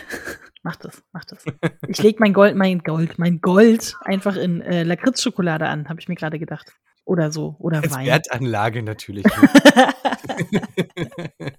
Mach 0.63 0.77
das, 0.77 1.03
mach 1.13 1.25
das. 1.25 1.43
Ich 1.89 2.03
leg 2.03 2.21
mein 2.21 2.35
Gold, 2.35 2.55
mein 2.55 2.81
Gold, 2.81 3.19
mein 3.19 3.41
Gold 3.41 3.97
einfach 4.03 4.37
in 4.37 4.61
äh, 4.61 4.83
Lakritzschokolade 4.83 5.67
an, 5.67 5.89
habe 5.89 6.01
ich 6.01 6.09
mir 6.09 6.17
gerade 6.17 6.39
gedacht. 6.39 6.75
Oder 7.11 7.33
so. 7.33 7.57
Oder 7.59 7.83
Als 7.83 7.93
Wein. 7.93 8.07
Wertanlage 8.07 8.85
natürlich. 8.85 9.25
nicht. 9.25 10.63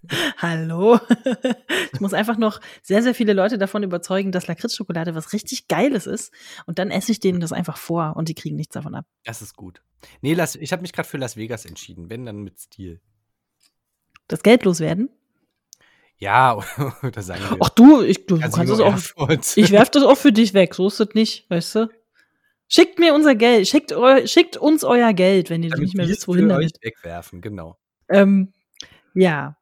Hallo. 0.37 0.97
ich 1.91 1.99
muss 1.99 2.13
einfach 2.13 2.37
noch 2.37 2.61
sehr, 2.81 3.03
sehr 3.03 3.13
viele 3.13 3.33
Leute 3.33 3.57
davon 3.57 3.83
überzeugen, 3.83 4.31
dass 4.31 4.47
Lakritzschokolade 4.47 5.13
was 5.13 5.33
richtig 5.33 5.67
Geiles 5.67 6.07
ist. 6.07 6.33
Und 6.67 6.79
dann 6.79 6.89
esse 6.89 7.11
ich 7.11 7.19
denen 7.19 7.41
das 7.41 7.51
einfach 7.51 7.75
vor 7.75 8.13
und 8.15 8.29
die 8.29 8.33
kriegen 8.33 8.55
nichts 8.55 8.75
davon 8.75 8.95
ab. 8.95 9.05
das 9.25 9.41
ist 9.41 9.57
gut. 9.57 9.81
Nee, 10.21 10.35
Las, 10.35 10.55
ich 10.55 10.71
habe 10.71 10.83
mich 10.83 10.93
gerade 10.93 11.09
für 11.09 11.17
Las 11.17 11.35
Vegas 11.35 11.65
entschieden. 11.65 12.09
Wenn, 12.09 12.25
dann 12.25 12.43
mit 12.43 12.57
Stil. 12.57 13.01
Das 14.29 14.43
Geld 14.43 14.63
loswerden? 14.63 15.09
Ja, 16.17 16.59
oder 17.03 17.21
sagen 17.21 17.41
wir. 17.49 17.57
Ach 17.59 17.69
du, 17.71 18.01
ich, 18.03 18.25
du 18.25 18.39
kannst 18.39 18.57
es 18.57 18.79
auch. 18.79 19.29
Ich 19.57 19.71
werf 19.71 19.89
das 19.89 20.03
auch 20.03 20.17
für 20.17 20.31
dich 20.31 20.53
weg. 20.53 20.75
So 20.75 20.87
ist 20.87 21.01
das 21.01 21.09
nicht, 21.13 21.49
weißt 21.49 21.75
du? 21.75 21.89
Schickt 22.73 22.99
mir 22.99 23.13
unser 23.13 23.35
Geld. 23.35 23.67
Schickt, 23.67 23.91
eu, 23.91 24.25
schickt 24.25 24.55
uns 24.55 24.85
euer 24.85 25.11
Geld, 25.11 25.49
wenn 25.49 25.61
ihr 25.61 25.71
Damit 25.71 25.83
nicht 25.83 25.97
mehr 25.97 26.07
wisst, 26.07 26.25
wohin 26.29 26.47
damit. 26.47 26.77
wegwerfen, 26.81 27.41
genau. 27.41 27.77
Ähm, 28.09 28.53
ja. 29.13 29.57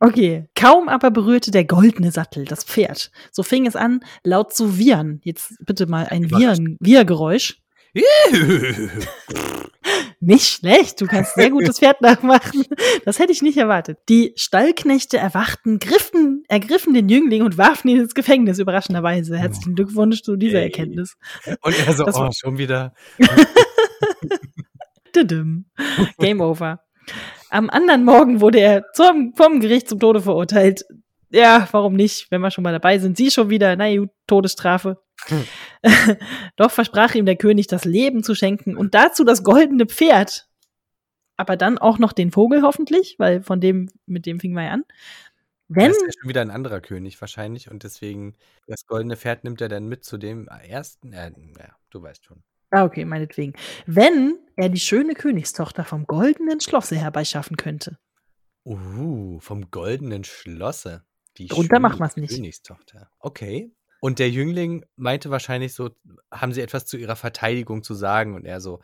Okay. 0.00 0.48
Kaum 0.54 0.88
aber 0.88 1.10
berührte 1.10 1.50
der 1.50 1.64
goldene 1.66 2.10
Sattel 2.10 2.46
das 2.46 2.64
Pferd. 2.64 3.10
So 3.32 3.42
fing 3.42 3.66
es 3.66 3.76
an, 3.76 4.00
laut 4.22 4.54
zu 4.54 4.78
wiehern. 4.78 5.20
Jetzt 5.24 5.56
bitte 5.66 5.86
mal 5.86 6.06
ein. 6.06 6.30
Wiehern, 6.30 6.78
Wiehergeräusch. 6.80 7.60
Nicht 10.20 10.46
schlecht, 10.46 11.00
du 11.00 11.06
kannst 11.06 11.34
sehr 11.34 11.50
gut 11.50 11.66
das 11.68 11.78
Pferd 11.78 12.00
nachmachen. 12.00 12.64
Das 13.04 13.18
hätte 13.18 13.32
ich 13.32 13.42
nicht 13.42 13.58
erwartet. 13.58 13.98
Die 14.08 14.32
Stallknechte 14.36 15.18
erwachten, 15.18 15.78
griffen, 15.78 16.44
ergriffen 16.48 16.94
den 16.94 17.10
Jüngling 17.10 17.42
und 17.42 17.58
warfen 17.58 17.88
ihn 17.88 18.00
ins 18.00 18.14
Gefängnis, 18.14 18.58
überraschenderweise. 18.58 19.36
Herzlichen 19.36 19.74
Glückwunsch 19.74 20.22
zu 20.22 20.36
dieser 20.36 20.60
Ey. 20.60 20.64
Erkenntnis. 20.64 21.18
Und 21.60 21.86
er 21.86 21.92
so, 21.92 22.04
Das 22.04 22.16
oh, 22.16 22.30
schon 22.34 22.56
wieder. 22.58 22.94
Game 26.18 26.40
over. 26.40 26.80
Am 27.50 27.68
anderen 27.70 28.04
Morgen 28.04 28.40
wurde 28.40 28.58
er 28.60 28.84
zum, 28.94 29.34
vom 29.36 29.60
Gericht 29.60 29.88
zum 29.88 30.00
Tode 30.00 30.22
verurteilt. 30.22 30.84
Ja, 31.34 31.68
warum 31.72 31.94
nicht, 31.94 32.30
wenn 32.30 32.40
wir 32.40 32.52
schon 32.52 32.62
mal 32.62 32.72
dabei 32.72 32.98
sind? 32.98 33.16
Sie 33.16 33.30
schon 33.30 33.50
wieder, 33.50 33.74
na 33.74 33.94
gut, 33.96 34.10
Todesstrafe. 34.28 35.02
Hm. 35.26 35.44
Doch 36.56 36.70
versprach 36.70 37.14
ihm 37.16 37.26
der 37.26 37.34
König, 37.34 37.66
das 37.66 37.84
Leben 37.84 38.22
zu 38.22 38.36
schenken 38.36 38.76
und 38.76 38.94
dazu 38.94 39.24
das 39.24 39.42
goldene 39.42 39.86
Pferd. 39.86 40.48
Aber 41.36 41.56
dann 41.56 41.76
auch 41.76 41.98
noch 41.98 42.12
den 42.12 42.30
Vogel 42.30 42.62
hoffentlich, 42.62 43.16
weil 43.18 43.42
von 43.42 43.60
dem, 43.60 43.90
mit 44.06 44.26
dem 44.26 44.38
fingen 44.38 44.54
wir 44.54 44.62
ja 44.62 44.70
an. 44.70 44.84
Wenn, 45.66 45.88
Das 45.88 45.96
ist 45.96 46.02
ja 46.02 46.20
schon 46.20 46.28
wieder 46.28 46.42
ein 46.42 46.52
anderer 46.52 46.80
König 46.80 47.20
wahrscheinlich 47.20 47.68
und 47.68 47.82
deswegen 47.82 48.36
das 48.68 48.86
goldene 48.86 49.16
Pferd 49.16 49.42
nimmt 49.42 49.60
er 49.60 49.68
dann 49.68 49.88
mit 49.88 50.04
zu 50.04 50.18
dem 50.18 50.46
ersten. 50.46 51.12
Äh, 51.12 51.32
ja, 51.58 51.74
du 51.90 52.00
weißt 52.00 52.24
schon. 52.26 52.44
ah, 52.70 52.84
okay, 52.84 53.04
meinetwegen. 53.04 53.54
Wenn 53.86 54.38
er 54.54 54.68
die 54.68 54.78
schöne 54.78 55.14
Königstochter 55.14 55.84
vom 55.84 56.06
goldenen 56.06 56.60
Schlosse 56.60 56.94
herbeischaffen 56.94 57.56
könnte. 57.56 57.98
Uh, 58.64 59.40
vom 59.40 59.70
goldenen 59.72 60.22
Schlosse. 60.22 61.02
Die 61.36 61.46
Drunter 61.46 61.76
schöne 61.76 61.80
machen 61.80 62.00
wir's 62.00 62.16
nicht. 62.16 62.34
Königstochter. 62.34 63.10
Okay. 63.18 63.72
Und 64.00 64.18
der 64.18 64.30
Jüngling 64.30 64.84
meinte 64.96 65.30
wahrscheinlich 65.30 65.72
so, 65.72 65.90
haben 66.30 66.52
sie 66.52 66.60
etwas 66.60 66.84
zu 66.86 66.96
ihrer 66.96 67.16
Verteidigung 67.16 67.82
zu 67.82 67.94
sagen? 67.94 68.34
Und 68.34 68.44
er 68.44 68.60
so, 68.60 68.80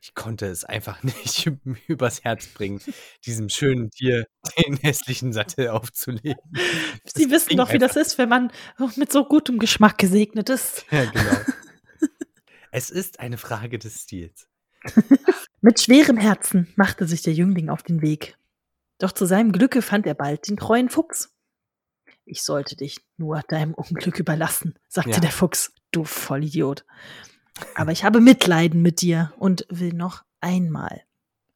ich 0.00 0.14
konnte 0.14 0.46
es 0.46 0.64
einfach 0.64 1.02
nicht 1.02 1.50
übers 1.88 2.24
Herz 2.24 2.46
bringen, 2.46 2.80
diesem 3.24 3.48
schönen 3.48 3.90
Tier 3.90 4.26
den 4.64 4.76
hässlichen 4.76 5.32
Sattel 5.32 5.68
aufzulegen. 5.68 6.40
Sie 7.04 7.24
Das 7.24 7.30
wissen 7.30 7.56
doch, 7.56 7.72
wie 7.72 7.78
das 7.78 7.96
ist, 7.96 8.18
wenn 8.18 8.28
man 8.28 8.52
mit 8.96 9.10
so 9.10 9.24
gutem 9.24 9.58
Geschmack 9.58 9.98
gesegnet 9.98 10.50
ist. 10.50 10.84
Ja, 10.90 11.04
genau. 11.06 11.36
es 12.70 12.90
ist 12.90 13.20
eine 13.20 13.38
Frage 13.38 13.78
des 13.78 14.02
Stils. 14.02 14.46
Mit 15.62 15.80
schwerem 15.80 16.18
Herzen 16.18 16.72
machte 16.76 17.08
sich 17.08 17.22
der 17.22 17.32
Jüngling 17.32 17.70
auf 17.70 17.82
den 17.82 18.02
Weg. 18.02 18.36
Doch 18.98 19.12
zu 19.12 19.24
seinem 19.24 19.52
Glücke 19.52 19.80
fand 19.80 20.06
er 20.06 20.14
bald 20.14 20.48
den 20.48 20.58
treuen 20.58 20.90
Fuchs. 20.90 21.33
Ich 22.26 22.42
sollte 22.42 22.76
dich 22.76 22.98
nur 23.16 23.40
deinem 23.48 23.74
Unglück 23.74 24.18
überlassen, 24.18 24.74
sagte 24.88 25.10
Ja. 25.12 25.20
der 25.20 25.30
Fuchs. 25.30 25.72
Du 25.92 26.04
Vollidiot. 26.04 26.84
Aber 27.74 27.92
ich 27.92 28.04
habe 28.04 28.20
Mitleiden 28.20 28.82
mit 28.82 29.00
dir 29.00 29.32
und 29.38 29.66
will 29.68 29.92
noch 29.92 30.24
einmal 30.40 31.02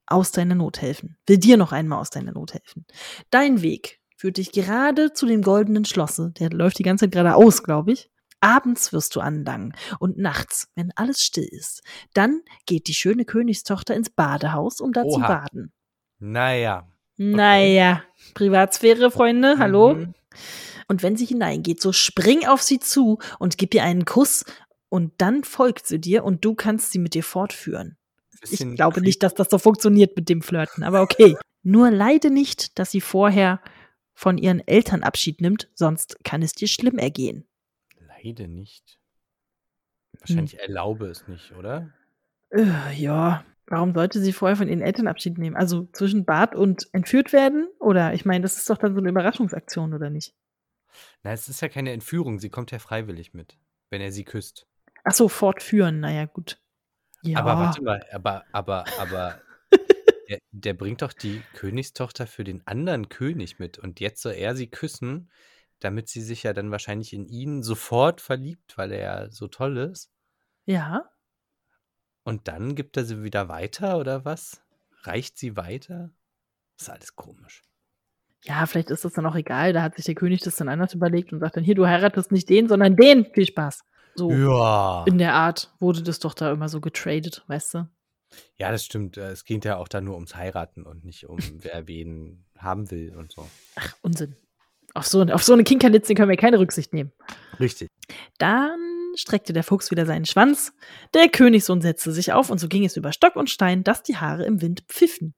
aus 0.07 0.33
deiner 0.33 0.55
Not 0.55 0.81
helfen. 0.81 1.17
Will 1.27 1.39
dir 1.39 1.57
noch 1.57 1.73
einmal 1.73 1.99
aus 2.01 2.11
deiner 2.11 2.33
Not 2.33 2.55
helfen. 2.55 2.87
Dein 3.31 3.63
Weg 3.63 4.01
führt 4.17 4.37
dich 4.39 4.53
gerade 4.53 5.13
zu 5.13 5.27
dem 5.27 5.43
goldenen 5.43 5.85
Schlosse. 5.85 6.33
Der 6.39 6.51
läuft 6.51 6.79
die 6.79 6.83
ganze 6.83 7.05
Zeit 7.07 7.13
geradeaus, 7.13 7.63
glaube 7.63 7.93
ich. 7.93 8.11
Abends 8.41 8.93
wirst 8.93 9.17
du 9.17 9.21
anlangen 9.21 9.75
und 9.99 10.17
nachts, 10.17 10.69
wenn 10.77 10.93
alles 10.95 11.21
still 11.21 11.49
ist, 11.51 11.83
dann 12.15 12.41
geht 12.67 12.87
die 12.87 12.95
schöne 12.95 13.25
Königstochter 13.25 13.97
ins 13.97 14.11
Badehaus, 14.11 14.81
um 14.81 14.93
da 14.93 15.03
zu 15.03 15.17
Oha. 15.17 15.27
baden. 15.27 15.73
Naja. 16.21 16.87
Naja, 17.17 18.05
Privatsphäre, 18.35 19.11
Freunde, 19.11 19.59
hallo. 19.59 19.95
Mhm. 19.95 20.15
Und 20.89 21.03
wenn 21.03 21.17
sie 21.17 21.27
hineingeht, 21.27 21.81
so 21.81 21.93
spring 21.93 22.47
auf 22.47 22.63
sie 22.63 22.79
zu 22.79 23.19
und 23.39 23.59
gib 23.59 23.75
ihr 23.75 23.83
einen 23.83 24.05
Kuss 24.05 24.45
und 24.89 25.13
dann 25.19 25.45
folgt 25.45 25.87
sie 25.87 26.01
dir 26.01 26.25
und 26.25 26.45
du 26.45 26.55
kannst 26.55 26.93
sie 26.93 26.99
mit 26.99 27.15
dir 27.15 27.23
fortführen. 27.23 27.97
Ich 28.51 28.61
glaube 28.75 29.01
nicht, 29.01 29.23
dass 29.23 29.35
das 29.35 29.49
so 29.51 29.59
funktioniert 29.59 30.17
mit 30.17 30.29
dem 30.29 30.43
Flirten, 30.43 30.85
aber 30.85 31.03
okay. 31.03 31.37
Nur 31.63 31.91
leide 31.91 32.31
nicht, 32.31 32.79
dass 32.79 32.91
sie 32.91 33.01
vorher 33.01 33.61
von 34.15 34.39
ihren 34.39 34.67
Eltern 34.67 35.03
Abschied 35.03 35.41
nimmt, 35.41 35.69
sonst 35.75 36.25
kann 36.25 36.43
es 36.43 36.53
dir 36.53 36.69
schlimm 36.69 36.99
ergehen. 36.99 37.47
Leide 38.07 38.49
nicht. 38.49 38.99
Hm. 40.13 40.21
Wahrscheinlich 40.21 40.59
erlaube 40.59 41.07
es 41.07 41.27
nicht, 41.29 41.53
oder? 41.53 41.93
Äh, 42.51 42.95
ja, 42.95 43.45
warum 43.71 43.95
sollte 43.95 44.21
sie 44.21 44.33
vorher 44.33 44.57
von 44.57 44.69
ihren 44.69 44.81
Eltern 44.81 45.09
Abschied 45.09 45.39
nehmen? 45.39 45.57
Also 45.57 45.89
zwischen 45.93 46.25
Bad 46.25 46.55
und 46.55 46.89
entführt 46.93 47.33
werden? 47.33 47.69
Oder 47.79 48.15
ich 48.15 48.25
meine, 48.25 48.43
das 48.43 48.57
ist 48.57 48.69
doch 48.69 48.79
dann 48.79 48.95
so 48.95 49.01
eine 49.01 49.11
Überraschungsaktion, 49.11 49.95
oder 49.95 50.11
nicht? 50.11 50.35
Na, 51.23 51.33
es 51.33 51.49
ist 51.49 51.61
ja 51.61 51.69
keine 51.69 51.93
Entführung. 51.93 52.39
Sie 52.39 52.51
kommt 52.51 52.71
ja 52.71 52.79
freiwillig 52.79 53.35
mit, 53.35 53.59
wenn 53.91 54.01
er 54.01 54.13
sie 54.13 54.25
küsst. 54.25 54.67
Ach 55.05 55.13
so, 55.13 55.29
fortführen, 55.29 56.01
naja, 56.01 56.27
gut. 56.27 56.61
Ja, 57.23 57.41
Aber 57.41 57.57
warte 57.57 57.83
mal, 57.83 58.05
aber, 58.13 58.45
aber, 58.53 58.85
aber, 58.99 59.41
der, 60.29 60.39
der 60.51 60.75
bringt 60.75 61.03
doch 61.03 61.13
die 61.13 61.43
Königstochter 61.55 62.27
für 62.27 62.45
den 62.45 62.67
anderen 62.67 63.09
König 63.09 63.59
mit 63.59 63.79
und 63.79 64.01
jetzt 64.01 64.23
soll 64.23 64.35
er 64.35 64.55
sie 64.55 64.69
küssen, 64.69 65.31
damit 65.81 66.09
sie 66.09 66.21
sich 66.21 66.43
ja 66.43 66.53
dann 66.53 66.71
wahrscheinlich 66.71 67.13
in 67.13 67.27
ihn 67.27 67.63
sofort 67.63 68.21
verliebt, 68.21 68.77
weil 68.79 68.93
er 68.93 68.99
ja 68.99 69.31
so 69.31 69.49
toll 69.49 69.77
ist. 69.79 70.11
ja. 70.67 71.11
Und 72.29 72.47
dann 72.47 72.75
gibt 72.75 72.97
er 72.99 73.05
sie 73.05 73.23
wieder 73.23 73.49
weiter 73.49 73.97
oder 73.99 74.25
was? 74.27 74.61
Reicht 75.03 75.39
sie 75.39 75.57
weiter? 75.57 76.11
ist 76.79 76.91
alles 76.91 77.17
komisch. 77.17 77.63
Ja, 78.45 78.67
vielleicht 78.67 78.91
ist 78.91 79.05
das 79.05 79.15
dann 79.15 79.25
auch 79.27 79.35
egal. 79.35 79.73
Da 79.73 79.83
hat 79.83 79.97
sich 79.97 80.05
der 80.05 80.15
König 80.15 80.43
das 80.43 80.55
dann 80.57 80.69
anders 80.69 80.93
überlegt 80.95 81.33
und 81.33 81.41
sagt 81.41 81.57
dann, 81.57 81.65
hier, 81.65 81.75
du 81.75 81.87
heiratest 81.87 82.31
nicht 82.31 82.49
den, 82.51 82.69
sondern 82.69 82.95
den. 82.97 83.25
Viel 83.33 83.47
Spaß. 83.47 83.83
So 84.15 84.31
Ja. 84.31 85.05
in 85.09 85.17
der 85.19 85.35
Art 85.35 85.73
wurde 85.81 86.03
das 86.03 86.19
doch 86.19 86.35
da 86.35 86.53
immer 86.53 86.69
so 86.69 86.81
getradet, 86.81 87.45
weißt 87.49 87.75
du? 87.75 87.89
Ja, 88.57 88.71
das 88.71 88.85
stimmt. 88.85 89.17
Äh, 89.17 89.31
Es 89.31 89.45
geht 89.45 89.65
ja 89.65 89.77
auch 89.79 89.89
da 89.89 90.01
nur 90.03 90.15
ums 90.15 90.37
Heiraten 90.37 90.85
und 90.85 91.05
nicht 91.05 91.27
um, 91.29 91.39
wer 91.63 91.89
wen 91.89 92.45
haben 92.59 92.91
will 92.91 93.17
und 93.17 93.33
so. 93.33 93.49
Ach, 93.77 93.95
Unsinn. 94.03 94.37
Auf 94.95 95.07
so, 95.07 95.23
auf 95.23 95.43
so 95.43 95.55
eine 95.55 95.65
Kinkerlitzchen 95.65 96.15
können 96.15 96.29
wir 96.31 96.37
keine 96.37 96.59
Rücksicht 96.59 96.93
nehmen. 96.93 97.13
Richtig. 97.59 97.89
Dann 98.39 98.79
streckte 99.19 99.53
der 99.53 99.63
Fuchs 99.65 99.91
wieder 99.91 100.07
seinen 100.07 100.25
Schwanz, 100.27 100.73
der 101.15 101.29
Königssohn 101.29 101.81
setzte 101.81 102.13
sich 102.13 102.33
auf 102.33 102.51
und 102.51 102.59
so 102.59 102.69
ging 102.69 102.85
es 102.85 102.97
über 102.97 103.13
Stock 103.13 103.37
und 103.37 103.51
Stein, 103.51 103.85
dass 103.85 104.03
die 104.03 104.17
Haare 104.17 104.45
im 104.45 104.61
Wind 104.63 104.85
pfiffen. 104.89 105.35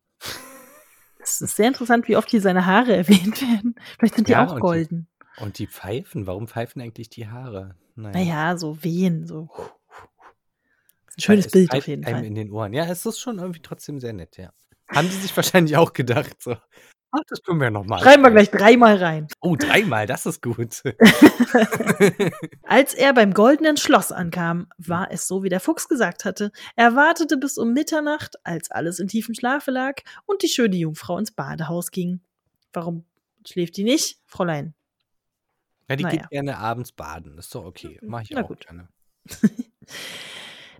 Es 1.22 1.40
ist 1.40 1.56
sehr 1.56 1.68
interessant, 1.68 2.08
wie 2.08 2.16
oft 2.16 2.30
hier 2.30 2.40
seine 2.40 2.66
Haare 2.66 2.94
erwähnt 2.96 3.40
werden. 3.42 3.74
Vielleicht 3.98 4.14
sind 4.16 4.28
die 4.28 4.32
Ja, 4.32 4.46
auch 4.46 4.50
und 4.52 4.56
die- 4.56 4.60
golden. 4.60 5.08
Und 5.38 5.58
die 5.58 5.66
Pfeifen, 5.66 6.26
warum 6.26 6.48
pfeifen 6.48 6.82
eigentlich 6.82 7.08
die 7.08 7.28
Haare? 7.28 7.76
Naja, 7.94 8.18
Naja, 8.18 8.56
so 8.58 8.82
wehen, 8.82 9.26
so. 9.26 9.48
Ein 11.16 11.20
schönes 11.22 11.46
es 11.46 11.52
Bild 11.52 11.72
auf 11.72 11.86
jeden 11.86 12.04
Fall. 12.04 12.24
in 12.24 12.34
den 12.34 12.50
Ohren. 12.52 12.72
Ja, 12.72 12.84
es 12.86 13.06
ist 13.06 13.18
schon 13.20 13.38
irgendwie 13.38 13.60
trotzdem 13.62 14.00
sehr 14.00 14.12
nett, 14.12 14.36
ja. 14.36 14.52
Haben 14.88 15.08
die 15.08 15.14
sich 15.16 15.34
wahrscheinlich 15.36 15.76
auch 15.76 15.92
gedacht, 15.92 16.42
so. 16.42 16.56
Ach, 17.12 17.22
das 17.28 17.42
können 17.42 17.60
wir 17.60 17.70
noch 17.70 17.84
mal. 17.84 18.00
Schreiben 18.00 18.22
wir 18.22 18.30
gleich 18.30 18.50
dreimal 18.50 18.96
rein. 18.96 19.26
Oh, 19.40 19.56
dreimal, 19.56 20.06
das 20.06 20.26
ist 20.26 20.42
gut. 20.42 20.82
Als 22.62 22.94
er 22.94 23.12
beim 23.14 23.34
goldenen 23.34 23.76
Schloss 23.76 24.12
ankam, 24.12 24.68
war 24.78 25.10
es 25.10 25.26
so, 25.26 25.42
wie 25.42 25.48
der 25.48 25.60
Fuchs 25.60 25.88
gesagt 25.88 26.24
hatte. 26.24 26.52
Er 26.76 26.94
wartete 26.94 27.36
bis 27.36 27.58
um 27.58 27.72
Mitternacht, 27.72 28.36
als 28.44 28.70
alles 28.70 29.00
in 29.00 29.08
tiefem 29.08 29.34
Schlafe 29.34 29.70
lag 29.72 29.94
und 30.26 30.42
die 30.42 30.48
schöne 30.48 30.76
Jungfrau 30.76 31.18
ins 31.18 31.32
Badehaus 31.32 31.90
ging. 31.90 32.20
Warum 32.72 33.04
schläft 33.44 33.76
die 33.76 33.84
nicht, 33.84 34.20
Fräulein? 34.26 34.74
Ja, 35.88 35.96
die 35.96 36.04
Naja. 36.04 36.20
geht 36.22 36.30
gerne 36.30 36.58
abends 36.58 36.92
baden. 36.92 37.36
Ist 37.38 37.52
doch 37.54 37.64
okay. 37.64 37.98
Mach 38.02 38.22
ich 38.22 38.30
Na 38.30 38.42
auch 38.42 38.48
gut. 38.48 38.66
gerne. 38.66 38.88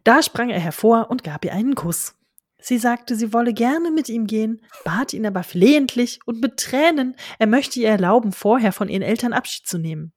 Da 0.03 0.23
sprang 0.23 0.49
er 0.49 0.61
hervor 0.61 1.11
und 1.11 1.25
gab 1.25 1.45
ihr 1.45 1.53
einen 1.53 1.75
Kuss. 1.75 2.15
Sie 2.61 2.79
sagte, 2.79 3.17
sie 3.17 3.33
wolle 3.33 3.55
gerne 3.55 3.91
mit 3.91 4.09
ihm 4.09 4.27
gehen, 4.27 4.63
bat 4.85 5.13
ihn 5.13 5.27
aber 5.27 5.43
flehentlich 5.43 6.21
und 6.27 6.41
mit 6.41 6.59
Tränen, 6.59 7.17
er 7.39 7.47
möchte 7.47 7.81
ihr 7.81 7.89
erlauben, 7.89 8.33
vorher 8.33 8.73
von 8.73 8.89
ihren 8.89 9.03
Eltern 9.03 9.33
Abschied 9.33 9.67
zu 9.67 9.79
nehmen. 9.79 10.13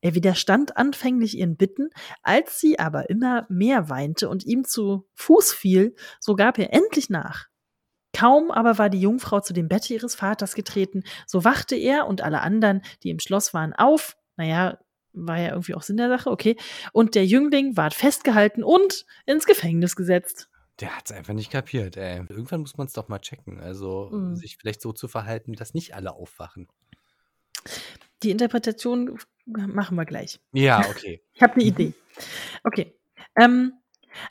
Er 0.00 0.14
widerstand 0.14 0.76
anfänglich 0.76 1.36
ihren 1.36 1.56
Bitten, 1.56 1.90
als 2.22 2.60
sie 2.60 2.78
aber 2.78 3.10
immer 3.10 3.46
mehr 3.48 3.88
weinte 3.88 4.28
und 4.28 4.44
ihm 4.44 4.64
zu 4.64 5.06
Fuß 5.14 5.52
fiel, 5.52 5.94
so 6.20 6.36
gab 6.36 6.58
er 6.58 6.72
endlich 6.72 7.10
nach. 7.10 7.46
Kaum 8.12 8.50
aber 8.50 8.78
war 8.78 8.90
die 8.90 9.00
Jungfrau 9.00 9.40
zu 9.40 9.52
dem 9.52 9.68
Bette 9.68 9.92
ihres 9.92 10.14
Vaters 10.14 10.54
getreten, 10.54 11.02
so 11.26 11.44
wachte 11.44 11.74
er 11.74 12.06
und 12.06 12.22
alle 12.22 12.40
anderen, 12.40 12.82
die 13.02 13.10
im 13.10 13.18
Schloss 13.18 13.52
waren, 13.52 13.72
auf. 13.72 14.16
Naja, 14.36 14.78
war 15.12 15.38
ja 15.38 15.50
irgendwie 15.50 15.74
auch 15.74 15.82
Sinn 15.82 15.96
der 15.96 16.08
Sache, 16.08 16.30
okay. 16.30 16.56
Und 16.92 17.14
der 17.14 17.26
Jüngling 17.26 17.76
ward 17.76 17.94
festgehalten 17.94 18.62
und 18.62 19.04
ins 19.26 19.46
Gefängnis 19.46 19.96
gesetzt. 19.96 20.48
Der 20.80 20.96
hat's 20.96 21.12
einfach 21.12 21.34
nicht 21.34 21.50
kapiert, 21.52 21.96
ey. 21.96 22.24
Irgendwann 22.28 22.60
muss 22.62 22.76
man 22.76 22.86
es 22.88 22.92
doch 22.92 23.08
mal 23.08 23.20
checken. 23.20 23.60
Also 23.60 24.10
Mhm. 24.12 24.34
sich 24.36 24.56
vielleicht 24.56 24.80
so 24.80 24.92
zu 24.92 25.06
verhalten, 25.08 25.52
dass 25.52 25.72
nicht 25.74 25.94
alle 25.94 26.14
aufwachen. 26.14 26.68
Die 28.22 28.30
Interpretation 28.30 29.18
machen 29.46 29.96
wir 29.96 30.04
gleich. 30.04 30.40
Ja, 30.52 30.80
okay. 30.88 31.22
Ich 31.34 31.42
habe 31.42 31.54
eine 31.54 31.64
Idee. 31.64 31.92
Okay. 32.64 32.94
Ähm, 33.38 33.74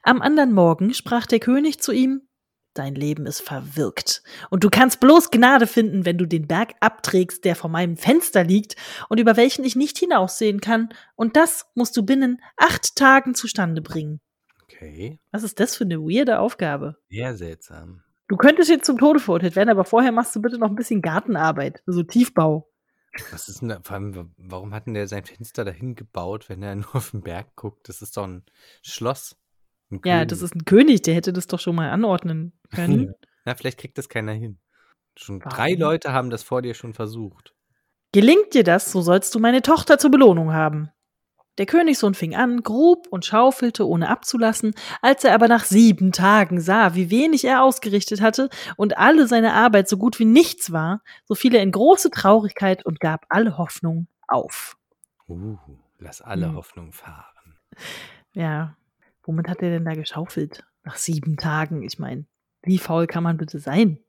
am 0.02 0.22
anderen 0.22 0.54
Morgen 0.54 0.94
sprach 0.94 1.26
der 1.26 1.40
König 1.40 1.80
zu 1.80 1.92
ihm: 1.92 2.22
Dein 2.74 2.96
Leben 2.96 3.26
ist 3.26 3.42
verwirkt. 3.42 4.24
Und 4.50 4.64
du 4.64 4.70
kannst 4.70 5.00
bloß 5.00 5.30
Gnade 5.32 5.68
finden, 5.68 6.06
wenn 6.06 6.18
du 6.18 6.26
den 6.26 6.48
Berg 6.48 6.74
abträgst, 6.80 7.46
der 7.46 7.56
vor 7.56 7.70
meinem 7.70 7.98
Fenster 7.98 8.44
liegt 8.44 8.76
und 9.10 9.20
über 9.20 9.38
welchen 9.38 9.64
ich 9.64 9.76
nicht 9.76 9.98
hinaussehen 9.98 10.60
kann. 10.62 10.90
Und 11.16 11.36
das 11.36 11.68
musst 11.76 11.96
du 11.98 12.04
binnen 12.04 12.42
acht 12.58 12.96
Tagen 12.96 13.36
zustande 13.36 13.82
bringen. 13.82 14.20
Okay. 14.76 15.20
Was 15.32 15.44
ist 15.44 15.60
das 15.60 15.76
für 15.76 15.84
eine 15.84 16.00
weirde 16.00 16.40
Aufgabe? 16.40 16.98
Sehr 17.10 17.36
seltsam. 17.36 18.04
Du 18.28 18.38
könntest 18.38 18.70
jetzt 18.70 18.86
zum 18.86 18.98
Tode 18.98 19.20
verurteilt 19.20 19.56
werden, 19.56 19.70
aber 19.70 19.86
vorher 19.86 20.12
machst 20.12 20.36
du 20.36 20.42
bitte 20.42 20.58
noch 20.58 20.70
ein 20.70 20.76
bisschen 20.76 21.02
Gartenarbeit, 21.02 21.84
so 21.86 22.04
Tiefbau. 22.04 22.70
Was 23.32 23.48
ist 23.48 23.62
denn 23.62 23.70
da? 23.70 23.80
Vor 23.84 23.96
allem, 23.96 24.16
wa- 24.16 24.26
warum 24.38 24.74
hat 24.74 24.88
denn 24.88 24.96
der 24.96 25.08
sein 25.08 25.24
Fenster 25.26 25.64
dahin 25.66 25.94
gebaut, 25.96 26.50
wenn 26.50 26.64
er 26.64 26.76
nur 26.76 26.96
auf 26.96 27.12
den 27.12 27.22
Berg 27.22 27.56
guckt? 27.56 27.88
Das 27.90 28.02
ist 28.02 28.18
doch 28.18 28.26
ein 28.26 28.44
Schloss. 28.82 29.36
Ein 29.92 30.02
Ja, 30.06 30.26
das 30.26 30.42
ist 30.42 30.56
ein 30.56 30.66
König, 30.66 31.02
der 31.04 31.14
hätte 31.14 31.34
das 31.34 31.46
doch 31.48 31.60
schon 31.60 31.76
mal 31.76 31.90
anordnen 31.92 32.54
können. 32.74 33.14
Na, 33.46 33.54
vielleicht 33.56 33.78
kriegt 33.80 33.98
das 33.98 34.10
keiner 34.10 34.32
hin. 34.32 34.58
Schon 35.16 35.40
drei 35.42 35.72
Warum? 35.74 35.80
Leute 35.80 36.14
haben 36.14 36.30
das 36.32 36.42
vor 36.42 36.62
dir 36.64 36.74
schon 36.74 36.94
versucht. 36.94 37.54
Gelingt 38.14 38.54
dir 38.54 38.64
das, 38.64 38.92
so 38.92 39.02
sollst 39.02 39.36
du 39.36 39.40
meine 39.40 39.62
Tochter 39.62 40.00
zur 40.00 40.10
Belohnung 40.12 40.54
haben. 40.54 40.90
Der 41.60 41.68
Königssohn 41.68 42.16
fing 42.16 42.36
an, 42.36 42.64
grub 42.64 43.08
und 43.12 43.26
schaufelte, 43.26 43.88
ohne 43.88 44.10
abzulassen, 44.10 44.74
als 45.02 45.24
er 45.24 45.36
aber 45.36 45.48
nach 45.48 45.66
sieben 45.66 46.12
Tagen 46.12 46.60
sah, 46.60 46.96
wie 46.96 47.12
wenig 47.12 47.46
er 47.46 47.62
ausgerichtet 47.64 48.22
hatte 48.22 48.50
und 48.76 48.98
alle 48.98 49.28
seine 49.28 49.54
Arbeit 49.54 49.88
so 49.88 49.98
gut 49.98 50.18
wie 50.20 50.26
nichts 50.26 50.72
war, 50.72 51.02
so 51.26 51.36
fiel 51.36 51.54
er 51.54 51.62
in 51.62 51.72
große 51.72 52.10
Traurigkeit 52.10 52.84
und 52.86 53.00
gab 53.00 53.26
alle 53.30 53.58
Hoffnung 53.60 54.08
auf. 54.28 54.78
Uh, 55.28 55.58
lass 56.00 56.22
alle 56.22 56.48
Hm. 56.48 56.56
Hoffnung 56.56 56.92
fahren. 56.92 57.58
Ja, 58.34 58.76
womit 59.24 59.48
hat 59.48 59.62
er 59.62 59.70
denn 59.70 59.86
da 59.86 59.94
geschaufelt? 59.94 60.66
Nach 60.84 60.96
sieben 60.96 61.38
Tagen, 61.38 61.84
ich 61.84 62.00
meine, 62.00 62.26
wie 62.64 62.80
faul 62.80 63.06
kann 63.08 63.24
man 63.24 63.38
bitte 63.38 63.60
sein? 63.60 64.00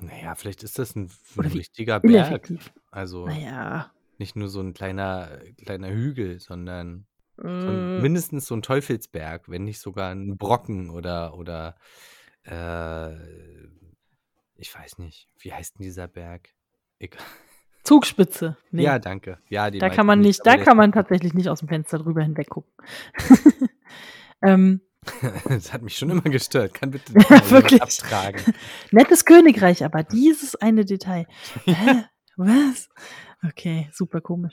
Naja, 0.00 0.34
vielleicht 0.36 0.62
ist 0.62 0.78
das 0.78 0.94
ein, 0.96 1.10
ein 1.36 1.46
richtiger 1.46 2.00
Berg. 2.00 2.48
Also 2.90 3.26
Naja. 3.26 3.90
Nicht 4.20 4.36
nur 4.36 4.48
so 4.48 4.60
ein 4.60 4.72
kleiner, 4.74 5.40
kleiner 5.64 5.90
Hügel, 5.90 6.38
sondern 6.38 7.06
so 7.36 7.46
ein, 7.46 7.98
Mm, 7.98 8.02
mindestens 8.02 8.46
so 8.46 8.54
ein 8.54 8.62
Teufelsberg, 8.62 9.48
wenn 9.48 9.64
nicht 9.64 9.80
sogar 9.80 10.10
ein 10.10 10.36
Brocken 10.36 10.90
oder, 10.90 11.34
oder 11.36 11.74
äh, 12.44 13.14
ich 14.56 14.74
weiß 14.74 14.98
nicht, 14.98 15.28
wie 15.38 15.52
heißt 15.52 15.78
denn 15.78 15.84
dieser 15.84 16.06
Berg? 16.06 16.50
Egal. 16.98 17.22
Zugspitze. 17.82 18.56
Nee. 18.70 18.82
Ja, 18.82 18.98
danke. 18.98 19.38
Ja, 19.48 19.70
Da 19.70 19.88
kann 19.88 20.06
man 20.06 20.20
nicht, 20.20 20.42
da 20.44 20.58
kann 20.58 20.76
man 20.76 20.92
tatsächlich 20.92 21.34
nicht 21.34 21.48
aus 21.48 21.60
dem 21.60 21.68
Fenster 21.68 21.98
drüber 21.98 22.22
hinweg 22.22 22.48
gucken. 22.50 22.72
ähm, 24.42 24.82
das 25.48 25.72
hat 25.72 25.80
mich 25.80 25.96
schon 25.96 26.10
immer 26.10 26.20
gestört. 26.22 26.74
Kann 26.74 26.90
bitte 26.90 27.14
Ja, 27.14 27.50
wirklich. 27.50 27.82
abtragen. 27.82 28.54
nettes 28.90 29.24
Königreich, 29.24 29.82
aber 29.82 30.02
dieses 30.02 30.56
eine 30.56 30.84
Detail. 30.84 31.26
Hä? 31.64 32.04
Was? 32.36 32.88
Okay, 33.46 33.88
super 33.92 34.20
komisch. 34.20 34.52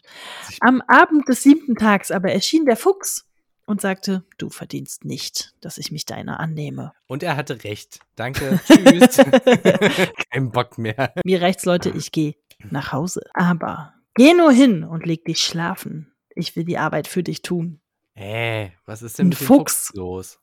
Ich- 0.49 0.57
Am 0.61 0.81
Abend 0.87 1.27
des 1.27 1.43
siebten 1.43 1.75
Tags 1.75 2.11
aber 2.11 2.31
erschien 2.31 2.65
der 2.65 2.77
Fuchs 2.77 3.25
und 3.65 3.81
sagte, 3.81 4.23
du 4.37 4.49
verdienst 4.49 5.03
nicht, 5.03 5.53
dass 5.61 5.77
ich 5.77 5.91
mich 5.91 6.05
deiner 6.05 6.39
annehme. 6.39 6.93
Und 7.07 7.21
er 7.23 7.35
hatte 7.35 7.63
recht. 7.65 7.99
Danke. 8.15 8.59
Tschüss. 8.67 9.17
Kein 10.31 10.51
Bock 10.51 10.77
mehr. 10.77 11.13
Mir 11.25 11.41
reicht's, 11.41 11.65
Leute, 11.65 11.89
ich 11.89 12.11
gehe 12.11 12.35
nach 12.69 12.93
Hause. 12.93 13.21
Aber 13.33 13.93
geh 14.15 14.33
nur 14.33 14.51
hin 14.53 14.83
und 14.85 15.05
leg 15.05 15.25
dich 15.25 15.39
schlafen. 15.43 16.13
Ich 16.33 16.55
will 16.55 16.63
die 16.63 16.77
Arbeit 16.77 17.07
für 17.07 17.23
dich 17.23 17.41
tun. 17.41 17.81
Hä, 18.15 18.71
was 18.85 19.01
ist 19.01 19.19
denn 19.19 19.29
mit 19.29 19.39
dem 19.39 19.45
Fuchs. 19.45 19.87
Fuchs 19.87 19.93
los? 19.95 20.39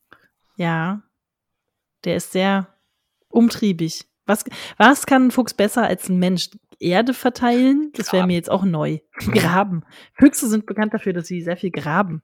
Ja, 0.57 1.03
der 2.05 2.17
ist 2.17 2.33
sehr 2.33 2.69
umtriebig. 3.29 4.07
Was, 4.27 4.45
was 4.79 5.07
kann 5.07 5.27
ein 5.27 5.31
Fuchs 5.31 5.55
besser 5.55 5.83
als 5.85 6.09
ein 6.09 6.19
Mensch? 6.19 6.51
Erde 6.81 7.15
verteilen? 7.15 7.91
Das 7.95 8.13
wäre 8.13 8.27
mir 8.27 8.35
jetzt 8.35 8.51
auch 8.51 8.65
neu. 8.65 8.99
Graben. 9.33 9.85
Füchse 10.15 10.49
sind 10.49 10.67
bekannt 10.67 10.95
dafür, 10.95 11.13
dass 11.13 11.27
sie 11.27 11.43
sehr 11.43 11.57
viel 11.57 11.71
graben. 11.71 12.23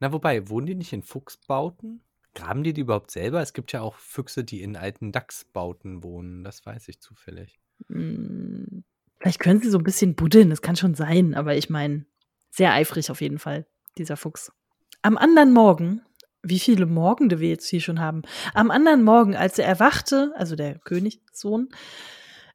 Na, 0.00 0.12
wobei, 0.12 0.48
wohnen 0.48 0.66
die 0.66 0.74
nicht 0.74 0.92
in 0.92 1.02
Fuchsbauten? 1.02 2.02
Graben 2.34 2.64
die 2.64 2.72
die 2.72 2.80
überhaupt 2.82 3.10
selber? 3.10 3.40
Es 3.40 3.52
gibt 3.52 3.72
ja 3.72 3.80
auch 3.80 3.96
Füchse, 3.96 4.44
die 4.44 4.62
in 4.62 4.76
alten 4.76 5.12
Dachsbauten 5.12 6.02
wohnen. 6.02 6.44
Das 6.44 6.66
weiß 6.66 6.88
ich 6.88 7.00
zufällig. 7.00 7.60
Hm, 7.88 8.84
Vielleicht 9.24 9.40
können 9.40 9.62
sie 9.62 9.70
so 9.70 9.78
ein 9.78 9.84
bisschen 9.84 10.14
buddeln, 10.14 10.50
das 10.50 10.60
kann 10.60 10.76
schon 10.76 10.94
sein, 10.94 11.34
aber 11.34 11.56
ich 11.56 11.70
meine, 11.70 12.04
sehr 12.50 12.72
eifrig 12.74 13.10
auf 13.10 13.22
jeden 13.22 13.38
Fall, 13.38 13.64
dieser 13.96 14.18
Fuchs. 14.18 14.52
Am 15.00 15.16
anderen 15.16 15.52
Morgen, 15.54 16.02
wie 16.42 16.58
viele 16.58 16.84
Morgende 16.84 17.40
wir 17.40 17.48
jetzt 17.48 17.66
hier 17.66 17.80
schon 17.80 18.00
haben, 18.00 18.20
am 18.52 18.70
anderen 18.70 19.02
Morgen, 19.02 19.34
als 19.34 19.58
er 19.58 19.66
erwachte, 19.66 20.34
also 20.36 20.56
der 20.56 20.78
Königssohn, 20.78 21.70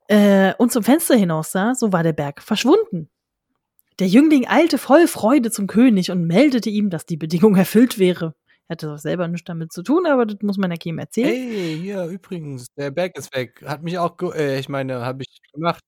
äh, 0.09 0.53
und 0.57 0.71
zum 0.71 0.83
Fenster 0.83 1.15
hinaussah, 1.15 1.75
so 1.75 1.93
war 1.93 2.01
der 2.01 2.13
Berg 2.13 2.41
verschwunden. 2.41 3.09
Der 3.99 4.07
Jüngling 4.07 4.47
eilte 4.47 4.77
voll 4.77 5.07
Freude 5.07 5.51
zum 5.51 5.67
König 5.67 6.09
und 6.09 6.25
meldete 6.25 6.69
ihm, 6.69 6.89
dass 6.89 7.05
die 7.05 7.17
Bedingung 7.17 7.55
erfüllt 7.55 7.99
wäre. 7.99 8.33
Er 8.67 8.73
hatte 8.73 8.87
doch 8.87 8.97
selber 8.97 9.27
nichts 9.27 9.45
damit 9.45 9.71
zu 9.71 9.83
tun, 9.83 10.07
aber 10.07 10.25
das 10.25 10.37
muss 10.41 10.57
man 10.57 10.71
ja 10.71 10.77
keinem 10.77 10.99
erzählen. 10.99 11.27
Hey, 11.27 11.77
hier, 11.79 12.05
übrigens, 12.05 12.67
der 12.75 12.91
Berg 12.91 13.17
ist 13.17 13.35
weg. 13.35 13.63
Hat 13.65 13.83
mich 13.83 13.99
auch, 13.99 14.15
äh, 14.33 14.59
ich 14.59 14.67
meine, 14.67 15.05
habe 15.05 15.23
ich 15.23 15.41
gemacht. 15.53 15.83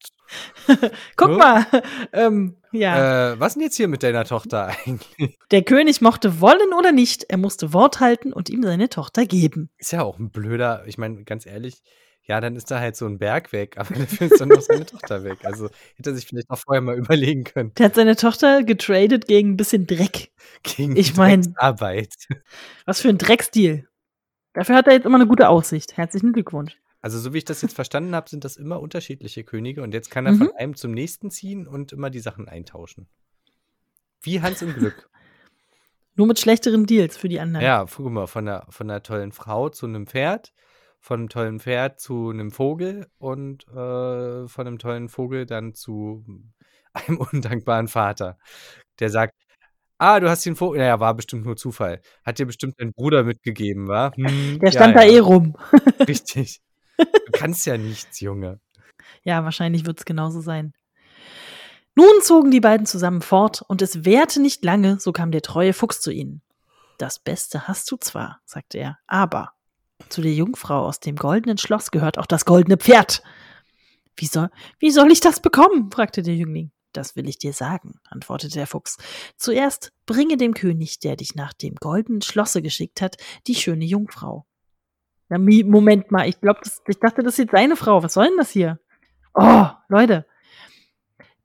Guck 1.17 1.29
Hä? 1.29 1.37
mal, 1.37 1.65
ähm, 2.13 2.57
ja. 2.71 3.33
Äh, 3.33 3.39
was 3.39 3.53
denn 3.53 3.63
jetzt 3.63 3.77
hier 3.77 3.87
mit 3.87 4.03
deiner 4.03 4.25
Tochter 4.25 4.75
eigentlich? 4.85 5.37
Der 5.51 5.63
König 5.63 6.01
mochte 6.01 6.41
wollen 6.41 6.73
oder 6.77 6.91
nicht, 6.91 7.25
er 7.29 7.37
musste 7.37 7.73
Wort 7.73 7.99
halten 7.99 8.33
und 8.33 8.49
ihm 8.49 8.63
seine 8.63 8.89
Tochter 8.89 9.25
geben. 9.25 9.69
Ist 9.77 9.91
ja 9.91 10.03
auch 10.03 10.19
ein 10.19 10.31
blöder, 10.31 10.83
ich 10.85 10.97
meine, 10.97 11.23
ganz 11.23 11.45
ehrlich, 11.45 11.81
ja, 12.23 12.39
dann 12.39 12.55
ist 12.55 12.69
da 12.71 12.79
halt 12.79 12.95
so 12.95 13.05
ein 13.05 13.17
Berg 13.17 13.51
weg, 13.51 13.75
aber 13.77 13.93
dafür 13.95 14.31
ist 14.31 14.39
dann 14.39 14.49
noch 14.49 14.61
seine 14.61 14.85
Tochter 14.85 15.23
weg. 15.23 15.39
Also 15.43 15.69
hätte 15.95 16.11
er 16.11 16.15
sich 16.15 16.25
vielleicht 16.27 16.49
auch 16.49 16.57
vorher 16.59 16.81
mal 16.81 16.95
überlegen 16.97 17.43
können. 17.43 17.73
Der 17.77 17.87
hat 17.87 17.95
seine 17.95 18.15
Tochter 18.15 18.63
getradet 18.63 19.27
gegen 19.27 19.51
ein 19.51 19.57
bisschen 19.57 19.87
Dreck. 19.87 20.31
Gegen 20.63 20.95
Ich 20.95 21.15
mein- 21.15 21.53
Arbeit. 21.57 22.13
Was 22.85 23.01
für 23.01 23.09
ein 23.09 23.17
Drecksdeal. 23.17 23.87
Dafür 24.53 24.75
hat 24.75 24.87
er 24.87 24.93
jetzt 24.93 25.05
immer 25.05 25.15
eine 25.15 25.27
gute 25.27 25.47
Aussicht. 25.49 25.95
Herzlichen 25.97 26.33
Glückwunsch. 26.33 26.77
Also, 27.03 27.17
so 27.17 27.33
wie 27.33 27.39
ich 27.39 27.45
das 27.45 27.61
jetzt 27.63 27.73
verstanden 27.73 28.13
habe, 28.13 28.29
sind 28.29 28.43
das 28.43 28.57
immer 28.57 28.79
unterschiedliche 28.79 29.43
Könige 29.43 29.81
und 29.81 29.91
jetzt 29.93 30.11
kann 30.11 30.25
er 30.27 30.33
Mhm. 30.33 30.37
von 30.37 30.51
einem 30.55 30.75
zum 30.75 30.91
nächsten 30.91 31.31
ziehen 31.31 31.65
und 31.67 31.93
immer 31.93 32.09
die 32.11 32.19
Sachen 32.19 32.47
eintauschen. 32.47 33.07
Wie 34.21 34.41
Hans 34.41 34.61
im 34.61 34.73
Glück. 34.75 35.09
Nur 36.15 36.27
mit 36.27 36.39
schlechteren 36.39 36.85
Deals 36.85 37.17
für 37.17 37.29
die 37.29 37.39
anderen. 37.39 37.65
Ja, 37.65 37.85
guck 37.91 38.05
mal, 38.11 38.27
von 38.27 38.47
einer, 38.47 38.67
von 38.69 38.89
einer 38.89 39.01
tollen 39.01 39.31
Frau 39.31 39.69
zu 39.69 39.87
einem 39.87 40.05
Pferd, 40.05 40.53
von 41.01 41.21
einem 41.21 41.29
tollen 41.29 41.59
Pferd 41.59 41.99
zu 41.99 42.29
einem 42.29 42.51
Vogel 42.51 43.07
und 43.17 43.67
äh, 43.67 44.47
von 44.47 44.67
einem 44.67 44.77
tollen 44.77 45.09
Vogel 45.09 45.45
dann 45.45 45.73
zu 45.73 46.23
einem 46.93 47.17
undankbaren 47.33 47.87
Vater, 47.87 48.37
der 48.99 49.09
sagt, 49.09 49.33
ah, 49.97 50.19
du 50.19 50.29
hast 50.29 50.45
den 50.45 50.55
Vogel, 50.55 50.79
naja, 50.79 50.99
war 50.99 51.15
bestimmt 51.15 51.45
nur 51.45 51.57
Zufall. 51.57 52.01
Hat 52.23 52.37
dir 52.37 52.45
bestimmt 52.45 52.75
dein 52.77 52.93
Bruder 52.93 53.23
mitgegeben, 53.23 53.87
wa? 53.87 54.11
Hm, 54.15 54.59
Der 54.59 54.69
ja, 54.69 54.71
stand 54.71 54.95
da 54.95 55.01
ja, 55.01 55.13
eh 55.13 55.19
rum. 55.19 55.57
Richtig. 56.07 56.61
Du 56.97 57.31
kannst 57.33 57.65
ja 57.65 57.77
nichts, 57.77 58.19
Junge. 58.19 58.59
Ja, 59.23 59.43
wahrscheinlich 59.43 59.85
wird 59.85 59.99
es 59.99 60.05
genauso 60.05 60.39
sein. 60.41 60.73
Nun 61.95 62.21
zogen 62.21 62.51
die 62.51 62.61
beiden 62.61 62.85
zusammen 62.85 63.21
fort, 63.21 63.63
und 63.67 63.81
es 63.81 64.05
währte 64.05 64.39
nicht 64.39 64.63
lange, 64.63 64.99
so 64.99 65.11
kam 65.11 65.31
der 65.31 65.41
treue 65.41 65.73
Fuchs 65.73 65.99
zu 65.99 66.11
ihnen. 66.11 66.41
Das 66.99 67.19
Beste 67.19 67.67
hast 67.67 67.89
du 67.91 67.97
zwar, 67.97 68.39
sagte 68.45 68.77
er, 68.77 68.99
aber 69.07 69.53
zu 70.09 70.21
der 70.21 70.33
Jungfrau 70.33 70.85
aus 70.85 70.99
dem 70.99 71.15
goldenen 71.15 71.57
Schloss 71.57 71.91
gehört 71.91 72.17
auch 72.17 72.25
das 72.25 72.45
goldene 72.45 72.77
Pferd. 72.77 73.23
Wie 74.15 74.25
soll, 74.25 74.49
wie 74.79 74.91
soll 74.91 75.11
ich 75.11 75.19
das 75.19 75.39
bekommen? 75.39 75.91
fragte 75.91 76.21
der 76.21 76.35
Jüngling. 76.35 76.71
Das 76.93 77.15
will 77.15 77.29
ich 77.29 77.37
dir 77.37 77.53
sagen, 77.53 77.99
antwortete 78.09 78.55
der 78.55 78.67
Fuchs. 78.67 78.97
Zuerst 79.37 79.93
bringe 80.05 80.35
dem 80.35 80.53
König, 80.53 80.99
der 80.99 81.15
dich 81.15 81.35
nach 81.35 81.53
dem 81.53 81.75
goldenen 81.75 82.21
Schlosse 82.21 82.61
geschickt 82.61 83.01
hat, 83.01 83.15
die 83.47 83.55
schöne 83.55 83.85
Jungfrau. 83.85 84.45
Na, 85.29 85.37
Moment 85.37 86.11
mal, 86.11 86.27
ich 86.27 86.41
glaube, 86.41 86.59
ich 86.87 86.99
dachte, 86.99 87.23
das 87.23 87.35
ist 87.35 87.39
jetzt 87.39 87.51
seine 87.51 87.77
Frau. 87.77 88.03
Was 88.03 88.13
soll 88.13 88.27
denn 88.27 88.37
das 88.37 88.51
hier? 88.51 88.79
Oh, 89.33 89.67
Leute, 89.87 90.25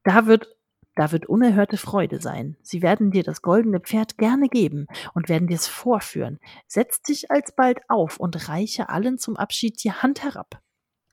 da 0.03 0.27
wird, 0.27 0.49
da 0.97 1.13
wird 1.13 1.27
unerhörte 1.27 1.77
Freude 1.77 2.21
sein. 2.21 2.57
Sie 2.63 2.83
werden 2.83 3.11
dir 3.11 3.23
das 3.23 3.43
goldene 3.43 3.81
Pferd 3.81 4.19
gerne 4.19 4.49
geben 4.49 4.87
und 5.15 5.29
werden 5.29 5.47
dir 5.47 5.55
es 5.55 5.69
vorführen. 5.69 6.41
Setz 6.67 7.03
dich 7.03 7.31
alsbald 7.31 7.79
auf 7.89 8.19
und 8.19 8.49
reiche 8.49 8.89
allen 8.89 9.19
zum 9.19 9.37
Abschied 9.37 9.85
die 9.85 9.93
Hand 9.93 10.25
herab. 10.25 10.61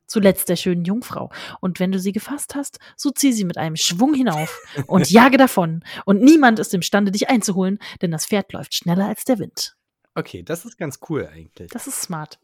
Zuletzt 0.07 0.47
der 0.47 0.55
schönen 0.55 0.85
Jungfrau. 0.85 1.31
Und 1.59 1.79
wenn 1.79 1.91
du 1.91 1.99
sie 1.99 2.11
gefasst 2.13 2.55
hast, 2.55 2.79
so 2.95 3.11
zieh 3.11 3.33
sie 3.33 3.45
mit 3.45 3.57
einem 3.57 3.75
Schwung 3.75 4.13
hinauf 4.13 4.61
und 4.87 5.09
jage 5.11 5.37
davon. 5.37 5.83
Und 6.05 6.21
niemand 6.21 6.59
ist 6.59 6.73
imstande, 6.73 7.11
dich 7.11 7.29
einzuholen, 7.29 7.79
denn 8.01 8.11
das 8.11 8.25
Pferd 8.25 8.53
läuft 8.53 8.75
schneller 8.75 9.07
als 9.07 9.25
der 9.25 9.39
Wind. 9.39 9.75
Okay, 10.15 10.43
das 10.43 10.65
ist 10.65 10.77
ganz 10.77 10.99
cool 11.09 11.27
eigentlich. 11.27 11.71
Das 11.71 11.87
ist 11.87 12.01
smart. 12.01 12.39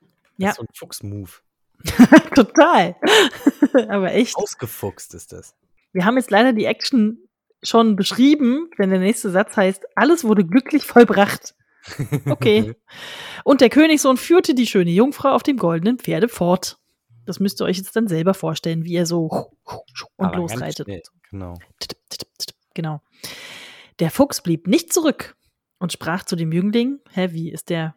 Das 0.00 0.08
ja. 0.38 0.50
ist 0.50 0.56
so 0.56 0.62
ein 0.62 0.68
Fuchs-Move. 0.74 1.30
Total. 2.34 2.96
Aber 3.88 4.12
echt. 4.12 4.36
Ausgefuchst 4.36 5.14
ist 5.14 5.32
das. 5.32 5.54
Wir 5.92 6.04
haben 6.04 6.16
jetzt 6.16 6.30
leider 6.30 6.52
die 6.52 6.64
Action 6.64 7.18
schon 7.62 7.96
beschrieben, 7.96 8.70
wenn 8.78 8.90
der 8.90 9.00
nächste 9.00 9.30
Satz 9.30 9.56
heißt, 9.56 9.84
alles 9.96 10.24
wurde 10.24 10.44
glücklich 10.44 10.84
vollbracht. 10.84 11.54
Okay. 12.26 12.74
Und 13.42 13.62
der 13.62 13.70
Königssohn 13.70 14.18
führte 14.18 14.54
die 14.54 14.66
schöne 14.66 14.90
Jungfrau 14.90 15.30
auf 15.30 15.42
dem 15.42 15.56
goldenen 15.56 15.98
Pferde 15.98 16.28
fort. 16.28 16.78
Das 17.24 17.40
müsst 17.40 17.60
ihr 17.60 17.64
euch 17.64 17.78
jetzt 17.78 17.96
dann 17.96 18.06
selber 18.06 18.34
vorstellen, 18.34 18.84
wie 18.84 18.94
er 18.96 19.06
so 19.06 19.50
und 20.16 20.26
Aber 20.26 20.36
losreitet. 20.36 20.86
Genau. 21.30 21.54
Genau. 22.74 23.00
Der 23.98 24.10
Fuchs 24.10 24.42
blieb 24.42 24.66
nicht 24.66 24.92
zurück 24.92 25.36
und 25.78 25.92
sprach 25.92 26.24
zu 26.24 26.36
dem 26.36 26.52
Jüngling: 26.52 27.00
Hä, 27.12 27.28
wie 27.32 27.50
ist 27.50 27.70
der? 27.70 27.96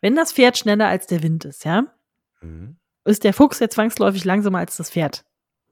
Wenn 0.00 0.14
das 0.14 0.32
Pferd 0.32 0.56
schneller 0.56 0.86
als 0.86 1.06
der 1.06 1.22
Wind 1.22 1.44
ist, 1.44 1.64
ja? 1.64 1.92
Mhm. 2.40 2.76
Ist 3.04 3.24
der 3.24 3.34
Fuchs 3.34 3.58
ja 3.58 3.68
zwangsläufig 3.68 4.24
langsamer 4.24 4.58
als 4.58 4.76
das 4.76 4.90
Pferd? 4.90 5.24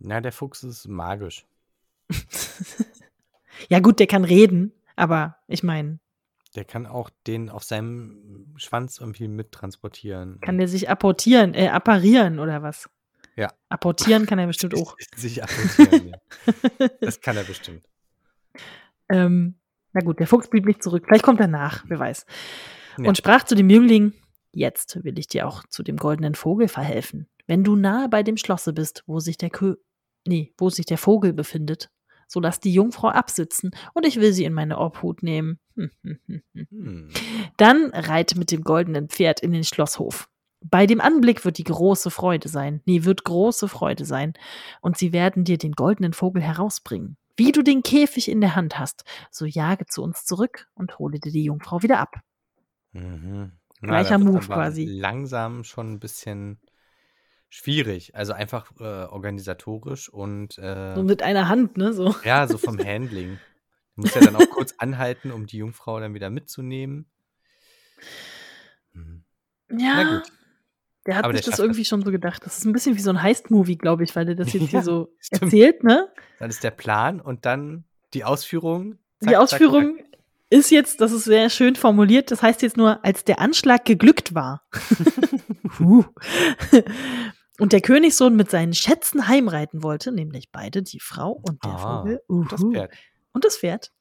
Na, 0.07 0.21
der 0.21 0.33
Fuchs 0.33 0.63
ist 0.63 0.87
magisch. 0.87 1.47
ja, 3.71 3.81
gut, 3.81 3.99
der 3.99 4.07
kann 4.07 4.25
reden, 4.25 4.73
aber 4.97 5.39
ich 5.49 5.63
meine. 5.63 5.99
Der 6.55 6.67
kann 6.67 6.87
auch 6.87 7.09
den 7.27 7.49
auf 7.49 7.65
seinem 7.65 8.53
Schwanz 8.57 8.99
irgendwie 8.99 9.29
mittransportieren. 9.29 10.41
Kann 10.43 10.59
der 10.59 10.69
sich 10.69 10.91
apportieren, 10.91 11.55
äh, 11.55 11.69
apparieren 11.69 12.39
oder 12.39 12.63
was? 12.63 12.91
Ja. 13.35 13.51
Apportieren 13.71 14.27
kann 14.27 14.39
er 14.39 14.47
bestimmt 14.47 14.75
auch. 14.75 14.95
sich 15.17 15.43
apportieren, 15.43 16.09
ja. 16.11 16.89
Das 17.01 17.23
kann 17.23 17.39
er 17.39 17.45
bestimmt. 17.45 17.87
Ähm, 19.09 19.55
na 19.95 20.03
gut, 20.03 20.21
der 20.21 20.27
Fuchs 20.27 20.51
blieb 20.51 20.67
nicht 20.67 20.83
zurück. 20.83 21.05
Vielleicht 21.07 21.25
kommt 21.25 21.41
er 21.41 21.49
nach, 21.49 21.83
wer 21.89 21.99
weiß. 21.99 22.27
Ja. 22.99 23.09
Und 23.09 23.17
sprach 23.17 23.45
zu 23.45 23.55
dem 23.55 23.71
Jüngling: 23.71 24.13
Jetzt 24.53 25.03
will 25.03 25.19
ich 25.19 25.29
dir 25.29 25.49
auch 25.49 25.65
zu 25.69 25.83
dem 25.83 25.97
goldenen 25.97 26.35
Vogel 26.35 26.69
verhelfen. 26.69 27.27
Wenn 27.47 27.65
du 27.65 27.75
nahe 27.75 28.11
bei 28.11 28.23
dem 28.23 28.37
Schlosse 28.37 28.75
bist, 28.75 29.03
wo 29.07 29.19
sich 29.19 29.39
der 29.39 29.51
Kö 29.51 29.77
nee, 30.27 30.53
wo 30.59 30.71
sich 30.71 30.87
der 30.87 30.99
Vogel 30.99 31.33
befindet, 31.33 31.91
so 32.27 32.41
lass 32.41 32.61
die 32.61 32.73
Jungfrau 32.73 33.09
absitzen 33.09 33.71
und 33.93 34.07
ich 34.07 34.17
will 34.17 34.33
sie 34.33 34.45
in 34.45 34.53
meine 34.53 34.79
Obhut 34.79 35.23
nehmen. 35.23 35.59
Hm. 35.77 37.11
Dann 37.57 37.91
reite 37.93 38.39
mit 38.39 38.51
dem 38.51 38.63
goldenen 38.63 39.09
Pferd 39.09 39.41
in 39.41 39.53
den 39.53 39.65
Schlosshof. 39.65 40.29
Bei 40.61 40.87
dem 40.87 41.01
Anblick 41.01 41.45
wird 41.45 41.59
die 41.59 41.65
große 41.65 42.11
Freude 42.11 42.49
sein. 42.49 42.81
Nee, 42.87 43.05
wird 43.05 43.25
große 43.25 43.69
Freude 43.69 44.07
sein. 44.07 44.33
Und 44.81 44.97
sie 44.97 45.13
werden 45.13 45.45
dir 45.45 45.59
den 45.59 45.73
goldenen 45.73 46.15
Vogel 46.15 46.43
herausbringen. 46.43 47.19
Wie 47.37 47.53
du 47.53 47.63
den 47.63 47.83
Käfig 47.83 48.31
in 48.31 48.41
der 48.41 48.57
Hand 48.57 48.79
hast, 48.79 49.05
so 49.31 49.45
jage 49.45 49.87
zu 49.87 50.03
uns 50.03 50.25
zurück 50.25 50.69
und 50.75 50.99
hole 50.99 51.21
dir 51.21 51.33
die 51.33 51.45
Jungfrau 51.45 51.83
wieder 51.83 51.99
ab. 51.99 52.17
Mhm. 52.93 53.53
Gleicher 53.83 54.19
Move 54.19 54.41
quasi. 54.41 54.87
Langsam 54.87 55.65
schon 55.65 55.93
ein 55.93 56.01
bisschen 56.01 56.59
schwierig. 57.55 58.15
Also 58.17 58.33
einfach 58.33 58.73
äh, 58.81 58.83
organisatorisch 58.83 60.09
und. 60.09 60.59
Äh, 60.59 60.95
so 60.97 61.05
mit 61.05 61.23
einer 61.23 61.49
Hand, 61.49 61.77
ne? 61.77 61.93
So. 61.93 62.15
Ja, 62.25 62.49
so 62.49 62.59
vom 62.59 62.79
Handling. 62.79 63.39
Du 63.95 64.03
musst 64.03 64.17
ja 64.17 64.23
dann 64.23 64.35
auch 64.35 64.51
kurz 64.51 64.75
anhalten, 64.79 65.31
um 65.31 65.47
die 65.47 65.59
Jungfrau 65.59 66.01
dann 66.01 66.15
wieder 66.15 66.31
mitzunehmen. 66.31 67.07
Hm. 68.93 69.25
Ja. 69.71 70.23
Der 71.07 71.17
hat 71.17 71.25
Aber 71.25 71.37
sich 71.37 71.45
das 71.45 71.59
irgendwie 71.59 71.83
das. 71.83 71.89
schon 71.89 72.03
so 72.03 72.11
gedacht. 72.11 72.45
Das 72.45 72.59
ist 72.59 72.65
ein 72.65 72.73
bisschen 72.73 72.97
wie 72.97 73.01
so 73.01 73.11
ein 73.11 73.23
Heist-Movie, 73.23 73.77
glaube 73.77 74.03
ich, 74.05 74.17
weil 74.17 74.25
der 74.25 74.35
das 74.35 74.53
jetzt 74.53 74.63
ja, 74.65 74.69
hier 74.69 74.83
so 74.83 75.15
stimmt. 75.21 75.43
erzählt, 75.43 75.85
ne? 75.85 76.09
Dann 76.41 76.51
ist 76.51 76.65
der 76.65 76.73
Plan 76.73 77.21
und 77.21 77.47
dann 77.47 77.85
die 78.15 78.25
Ausführung. 78.25 78.99
Zack, 79.21 79.29
die 79.29 79.37
Ausführung 79.37 79.97
zack, 79.97 80.07
zack. 80.07 80.21
ist 80.51 80.71
jetzt, 80.71 81.01
das 81.01 81.13
ist 81.13 81.25
sehr 81.25 81.51
schön 81.51 81.77
formuliert, 81.77 82.31
das 82.33 82.43
heißt 82.43 82.63
jetzt 82.63 82.77
nur, 82.77 83.05
als 83.05 83.23
der 83.23 83.39
Anschlag 83.39 83.85
geglückt 83.85 84.35
war. 84.35 84.67
und 87.59 87.73
der 87.73 87.81
Königssohn 87.81 88.35
mit 88.35 88.51
seinen 88.51 88.75
Schätzen 88.75 89.29
heimreiten 89.29 89.83
wollte, 89.83 90.13
nämlich 90.13 90.51
beide, 90.51 90.83
die 90.83 91.01
Frau 91.01 91.33
und 91.33 91.65
der 91.65 91.73
ah, 91.73 91.99
Vogel. 91.99 92.23
Und 92.27 92.53
das 92.53 92.63
Pferd. 92.63 92.93
Und 93.33 93.45
das 93.45 93.57
Pferd. 93.59 93.93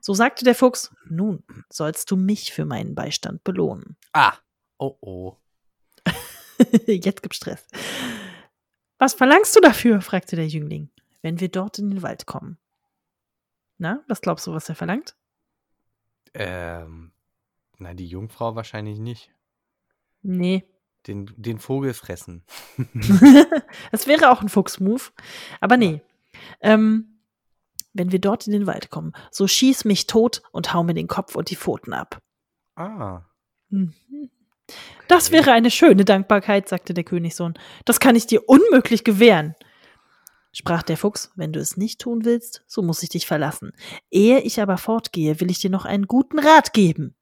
So 0.00 0.14
sagte 0.14 0.44
der 0.44 0.54
Fuchs, 0.54 0.94
nun 1.08 1.44
sollst 1.70 2.10
du 2.10 2.16
mich 2.16 2.52
für 2.52 2.64
meinen 2.64 2.94
Beistand 2.94 3.44
belohnen. 3.44 3.96
Ah, 4.12 4.34
oh 4.78 4.96
oh. 5.00 5.36
Jetzt 6.86 7.22
gibt's 7.22 7.36
Stress. 7.36 7.66
Was 8.98 9.14
verlangst 9.14 9.54
du 9.56 9.60
dafür? 9.60 10.00
fragte 10.00 10.36
der 10.36 10.46
Jüngling, 10.46 10.90
wenn 11.22 11.40
wir 11.40 11.48
dort 11.48 11.78
in 11.78 11.90
den 11.90 12.02
Wald 12.02 12.26
kommen. 12.26 12.58
Na, 13.76 14.02
was 14.08 14.20
glaubst 14.20 14.46
du, 14.46 14.52
was 14.52 14.68
er 14.68 14.74
verlangt? 14.74 15.16
Ähm, 16.32 17.12
na, 17.78 17.94
die 17.94 18.06
Jungfrau 18.06 18.54
wahrscheinlich 18.54 18.98
nicht. 18.98 19.30
Nee, 20.22 20.64
den, 21.06 21.30
den 21.36 21.58
Vogel 21.58 21.94
fressen. 21.94 22.42
das 23.90 24.06
wäre 24.06 24.30
auch 24.30 24.42
ein 24.42 24.48
Fuchsmove. 24.48 25.12
Aber 25.60 25.76
nee. 25.76 26.00
Ähm, 26.60 27.20
wenn 27.92 28.12
wir 28.12 28.18
dort 28.18 28.46
in 28.46 28.52
den 28.52 28.66
Wald 28.66 28.90
kommen, 28.90 29.12
so 29.30 29.46
schieß 29.46 29.84
mich 29.84 30.06
tot 30.06 30.42
und 30.50 30.74
hau 30.74 30.82
mir 30.82 30.94
den 30.94 31.06
Kopf 31.06 31.36
und 31.36 31.50
die 31.50 31.56
Pfoten 31.56 31.92
ab. 31.92 32.20
Ah. 32.74 33.22
Mhm. 33.70 33.94
Das 35.08 35.30
wäre 35.30 35.52
eine 35.52 35.70
schöne 35.70 36.04
Dankbarkeit, 36.04 36.68
sagte 36.68 36.94
der 36.94 37.04
Königssohn. 37.04 37.54
Das 37.84 38.00
kann 38.00 38.16
ich 38.16 38.26
dir 38.26 38.48
unmöglich 38.48 39.04
gewähren. 39.04 39.54
Sprach 40.52 40.82
der 40.82 40.96
Fuchs, 40.96 41.32
wenn 41.34 41.52
du 41.52 41.60
es 41.60 41.76
nicht 41.76 42.00
tun 42.00 42.24
willst, 42.24 42.62
so 42.66 42.80
muss 42.80 43.02
ich 43.02 43.08
dich 43.08 43.26
verlassen. 43.26 43.72
Ehe 44.10 44.40
ich 44.40 44.60
aber 44.60 44.78
fortgehe, 44.78 45.40
will 45.40 45.50
ich 45.50 45.58
dir 45.58 45.70
noch 45.70 45.84
einen 45.84 46.06
guten 46.06 46.38
Rat 46.38 46.72
geben. 46.72 47.16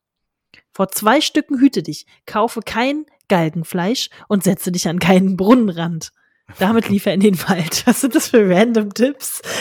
Vor 0.70 0.88
zwei 0.88 1.20
Stücken 1.20 1.58
hüte 1.58 1.82
dich, 1.82 2.06
kaufe 2.26 2.60
kein 2.60 3.06
Galgenfleisch 3.28 4.08
und 4.28 4.44
setze 4.44 4.72
dich 4.72 4.88
an 4.88 4.98
keinen 4.98 5.36
Brunnenrand. 5.36 6.10
Damit 6.58 6.88
lief 6.88 7.06
er 7.06 7.14
in 7.14 7.20
den 7.20 7.38
Wald. 7.48 7.86
Was 7.86 8.00
sind 8.00 8.14
das 8.14 8.28
für 8.28 8.48
random 8.48 8.92
Tipps? 8.92 9.40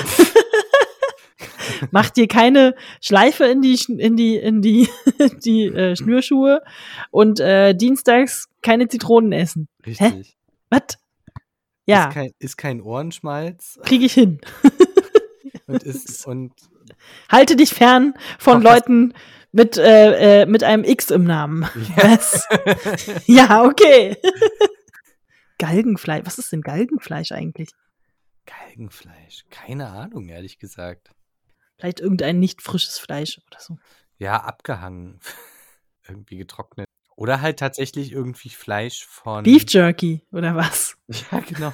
Mach 1.92 2.10
dir 2.10 2.28
keine 2.28 2.76
Schleife 3.02 3.46
in 3.46 3.62
die 3.62 3.80
in 3.98 4.16
die 4.16 4.36
in 4.36 4.62
die 4.62 4.88
die 5.46 5.66
äh, 5.66 5.96
Schnürschuhe 5.96 6.62
und 7.12 7.40
äh, 7.40 7.74
dienstags 7.74 8.48
keine 8.62 8.88
Zitronen 8.88 9.32
essen. 9.32 9.68
Richtig. 9.86 10.38
Was? 10.70 10.98
Ja. 11.86 12.08
Ist 12.08 12.14
kein, 12.14 12.32
ist 12.40 12.58
kein 12.58 12.82
Ohrenschmalz. 12.82 13.80
Kriege 13.84 14.06
ich 14.06 14.14
hin. 14.14 14.40
und 15.68 15.84
ist 15.84 16.28
und 16.28 16.54
halte 17.30 17.56
dich 17.56 17.72
fern 17.72 18.14
von 18.38 18.62
Leuten, 18.62 19.14
mit, 19.52 19.78
äh, 19.78 20.42
äh, 20.42 20.46
mit 20.46 20.64
einem 20.64 20.84
X 20.84 21.12
im 21.12 21.24
Namen. 21.24 21.68
Ja, 21.98 22.20
ja 23.26 23.64
okay. 23.64 24.18
Galgenfleisch. 25.58 26.26
Was 26.26 26.38
ist 26.38 26.52
denn 26.52 26.62
Galgenfleisch 26.62 27.32
eigentlich? 27.32 27.70
Galgenfleisch. 28.46 29.46
Keine 29.50 29.90
Ahnung, 29.90 30.30
ehrlich 30.30 30.58
gesagt. 30.58 31.12
Vielleicht 31.78 32.00
irgendein 32.00 32.40
nicht 32.40 32.62
frisches 32.62 32.98
Fleisch 32.98 33.40
oder 33.48 33.60
so. 33.60 33.78
Ja, 34.18 34.38
abgehangen. 34.38 35.20
irgendwie 36.08 36.38
getrocknet. 36.38 36.88
Oder 37.16 37.42
halt 37.42 37.60
tatsächlich 37.60 38.12
irgendwie 38.12 38.50
Fleisch 38.50 39.06
von. 39.06 39.44
Beef 39.44 39.66
Jerky 39.68 40.26
oder 40.32 40.56
was? 40.56 40.98
Ja, 41.32 41.40
genau. 41.40 41.74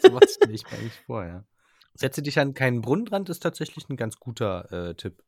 so 0.00 0.14
was 0.14 0.34
stelle 0.34 0.54
ich 0.54 0.64
mir 0.64 0.78
eigentlich 0.78 1.00
vor, 1.06 1.24
ja. 1.24 1.44
Setze 1.94 2.22
dich 2.22 2.38
an 2.38 2.54
keinen 2.54 2.82
Brunnenrand 2.82 3.28
ist 3.28 3.40
tatsächlich 3.40 3.88
ein 3.88 3.96
ganz 3.96 4.18
guter 4.18 4.70
äh, 4.70 4.94
Tipp. 4.94 5.22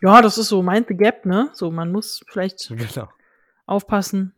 Ja, 0.00 0.22
das 0.22 0.38
ist 0.38 0.48
so 0.48 0.62
Mind 0.62 0.86
the 0.88 0.96
Gap, 0.96 1.26
ne? 1.26 1.50
So, 1.52 1.70
man 1.70 1.90
muss 1.92 2.24
vielleicht 2.28 2.68
genau. 2.94 3.08
aufpassen. 3.66 4.34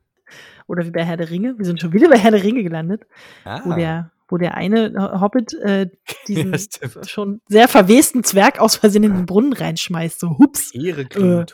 Oder 0.66 0.86
wie 0.86 0.90
bei 0.90 1.04
Herr 1.04 1.16
der 1.16 1.30
Ringe. 1.30 1.58
Wir 1.58 1.66
sind 1.66 1.80
schon 1.80 1.92
wieder 1.92 2.08
bei 2.08 2.18
Herr 2.18 2.30
der 2.30 2.42
Ringe 2.42 2.62
gelandet. 2.62 3.06
Ah. 3.44 3.60
Wo, 3.64 3.74
der, 3.74 4.10
wo 4.28 4.38
der 4.38 4.54
eine 4.54 5.20
Hobbit 5.20 5.52
äh, 5.54 5.90
diesen 6.28 6.52
ja, 6.52 7.04
schon 7.04 7.40
sehr 7.46 7.68
verwesten 7.68 8.24
Zwerg 8.24 8.58
aus 8.58 8.76
Versehen 8.76 9.04
in 9.04 9.14
den 9.14 9.26
Brunnen 9.26 9.52
reinschmeißt. 9.52 10.18
So, 10.18 10.38
hups. 10.38 10.74
Ehre, 10.74 11.02
äh, 11.02 11.44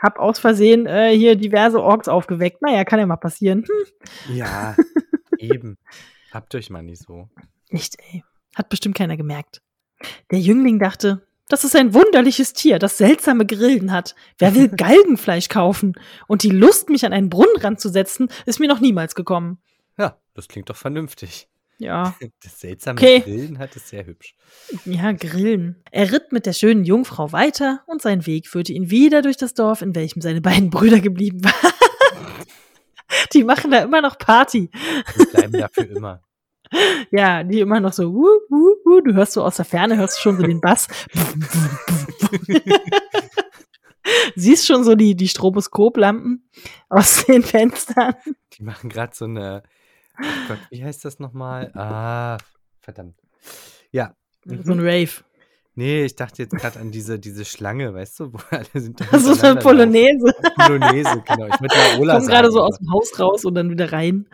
hab 0.00 0.18
aus 0.18 0.38
Versehen 0.38 0.86
äh, 0.86 1.16
hier 1.16 1.36
diverse 1.36 1.80
Orks 1.80 2.08
aufgeweckt. 2.08 2.62
Naja, 2.62 2.84
kann 2.84 2.98
ja 2.98 3.06
mal 3.06 3.16
passieren. 3.16 3.64
Hm. 3.64 4.36
Ja, 4.36 4.74
eben. 5.38 5.78
Habt 6.32 6.54
euch 6.54 6.70
mal 6.70 6.82
nicht 6.82 7.02
so. 7.02 7.28
Nicht, 7.70 7.96
ey. 8.10 8.24
Hat 8.54 8.68
bestimmt 8.68 8.96
keiner 8.96 9.16
gemerkt. 9.16 9.62
Der 10.30 10.40
Jüngling 10.40 10.78
dachte, 10.78 11.26
das 11.50 11.64
ist 11.64 11.76
ein 11.76 11.92
wunderliches 11.92 12.52
Tier, 12.52 12.78
das 12.78 12.96
seltsame 12.96 13.44
Grillen 13.44 13.92
hat. 13.92 14.14
Wer 14.38 14.54
will 14.54 14.68
Galgenfleisch 14.76 15.48
kaufen? 15.48 15.94
Und 16.26 16.42
die 16.42 16.50
Lust, 16.50 16.88
mich 16.88 17.04
an 17.04 17.12
einen 17.12 17.28
Brunnen 17.28 17.56
ranzusetzen, 17.60 18.28
ist 18.46 18.60
mir 18.60 18.68
noch 18.68 18.80
niemals 18.80 19.14
gekommen. 19.14 19.58
Ja, 19.98 20.16
das 20.34 20.48
klingt 20.48 20.70
doch 20.70 20.76
vernünftig. 20.76 21.48
Ja. 21.78 22.14
Das 22.42 22.60
seltsame 22.60 22.98
Okay. 22.98 23.20
Grillen 23.20 23.58
hat 23.58 23.74
es 23.76 23.88
sehr 23.88 24.06
hübsch. 24.06 24.34
Ja, 24.84 25.12
Grillen. 25.12 25.82
Er 25.90 26.12
ritt 26.12 26.30
mit 26.32 26.46
der 26.46 26.52
schönen 26.52 26.84
Jungfrau 26.84 27.32
weiter 27.32 27.82
und 27.86 28.00
sein 28.00 28.26
Weg 28.26 28.46
führte 28.46 28.72
ihn 28.72 28.90
wieder 28.90 29.20
durch 29.20 29.36
das 29.36 29.54
Dorf, 29.54 29.82
in 29.82 29.94
welchem 29.94 30.22
seine 30.22 30.40
beiden 30.40 30.70
Brüder 30.70 31.00
geblieben 31.00 31.44
waren. 31.44 31.72
Die 33.32 33.44
machen 33.44 33.70
da 33.72 33.78
immer 33.82 34.00
noch 34.00 34.18
Party. 34.18 34.70
Wir 35.16 35.26
bleiben 35.26 35.52
dafür 35.52 35.90
immer. 35.90 36.22
Ja, 37.10 37.42
die 37.42 37.58
immer 37.60 37.80
noch 37.80 37.92
so, 37.92 38.12
wuh, 38.14 38.28
wuh, 38.48 38.76
wuh. 38.84 39.00
du 39.00 39.12
hörst 39.14 39.32
so 39.32 39.42
aus 39.42 39.56
der 39.56 39.64
Ferne, 39.64 39.96
hörst 39.96 40.18
du 40.18 40.22
schon 40.22 40.36
so 40.36 40.42
den 40.44 40.60
Bass. 40.60 40.86
Siehst 44.34 44.66
schon 44.66 44.82
so 44.84 44.94
die, 44.94 45.14
die 45.14 45.28
Stroboskoplampen 45.28 46.48
aus 46.88 47.24
den 47.26 47.42
Fenstern. 47.42 48.14
Die 48.54 48.62
machen 48.62 48.88
gerade 48.88 49.14
so 49.14 49.26
eine. 49.26 49.62
Oh 50.18 50.24
Gott, 50.48 50.58
wie 50.70 50.82
heißt 50.84 51.04
das 51.04 51.18
nochmal? 51.18 51.70
Ah, 51.74 52.38
verdammt. 52.80 53.16
Ja. 53.90 54.14
So 54.44 54.72
ein 54.72 54.78
Mhm. 54.78 54.86
Rave. 54.86 55.10
Nee, 55.76 56.04
ich 56.04 56.16
dachte 56.16 56.42
jetzt 56.42 56.54
gerade 56.54 56.78
an 56.80 56.90
diese, 56.90 57.18
diese 57.18 57.44
Schlange, 57.44 57.94
weißt 57.94 58.20
du, 58.20 58.32
wo 58.32 58.38
alle 58.50 58.66
sind. 58.74 58.98
So 59.12 59.40
eine 59.46 59.60
Polonaise. 59.60 60.34
Polonaise, 60.56 61.22
genau. 61.26 61.46
Ich 61.46 61.60
würde 61.60 61.74
mal 61.74 62.00
Ola 62.00 62.14
Kommt 62.16 62.28
gerade 62.28 62.50
so 62.50 62.60
aus 62.60 62.76
dem 62.78 62.92
Haus 62.92 63.18
raus 63.18 63.44
und 63.44 63.54
dann 63.54 63.70
wieder 63.70 63.92
rein. 63.92 64.26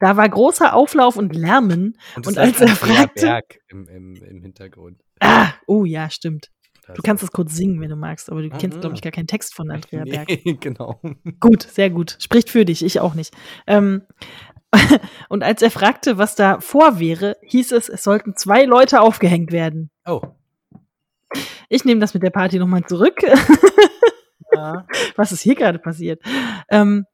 Da 0.00 0.16
war 0.16 0.28
großer 0.28 0.74
Auflauf 0.74 1.16
und 1.16 1.34
Lärmen. 1.36 1.96
Und, 2.16 2.26
und 2.26 2.38
als 2.38 2.60
er 2.60 2.68
fragte- 2.68 3.20
Berg 3.26 3.60
im, 3.68 3.86
im, 3.88 4.14
im 4.16 4.42
Hintergrund. 4.42 5.00
Ah, 5.20 5.50
oh 5.66 5.84
ja, 5.84 6.08
stimmt. 6.10 6.48
Du 6.94 7.02
kannst 7.02 7.22
es 7.22 7.30
kurz 7.32 7.54
singen, 7.54 7.82
wenn 7.82 7.90
du 7.90 7.96
magst, 7.96 8.30
aber 8.30 8.40
du 8.40 8.48
kennst, 8.48 8.78
Mhm. 8.78 8.80
glaube 8.80 8.96
ich, 8.96 9.02
gar 9.02 9.12
keinen 9.12 9.26
Text 9.26 9.54
von 9.54 9.70
Andrea 9.70 10.04
nee, 10.06 10.10
Berg. 10.10 10.28
genau. 10.60 11.00
Gut, 11.38 11.62
sehr 11.64 11.90
gut. 11.90 12.16
Spricht 12.18 12.48
für 12.48 12.64
dich, 12.64 12.82
ich 12.82 12.98
auch 13.00 13.14
nicht. 13.14 13.34
Ähm, 13.66 14.02
und 15.28 15.42
als 15.42 15.60
er 15.60 15.70
fragte, 15.70 16.16
was 16.18 16.34
da 16.34 16.60
vor 16.60 16.98
wäre, 16.98 17.36
hieß 17.42 17.72
es, 17.72 17.88
es 17.90 18.02
sollten 18.02 18.36
zwei 18.36 18.64
Leute 18.64 19.00
aufgehängt 19.02 19.52
werden. 19.52 19.90
Oh. 20.06 20.22
Ich 21.68 21.84
nehme 21.84 22.00
das 22.00 22.14
mit 22.14 22.22
der 22.22 22.30
Party 22.30 22.58
nochmal 22.58 22.84
zurück. 22.86 23.22
Ja. 24.52 24.86
was 25.16 25.32
ist 25.32 25.42
hier 25.42 25.54
gerade 25.54 25.78
passiert? 25.78 26.22
Ähm, 26.68 27.06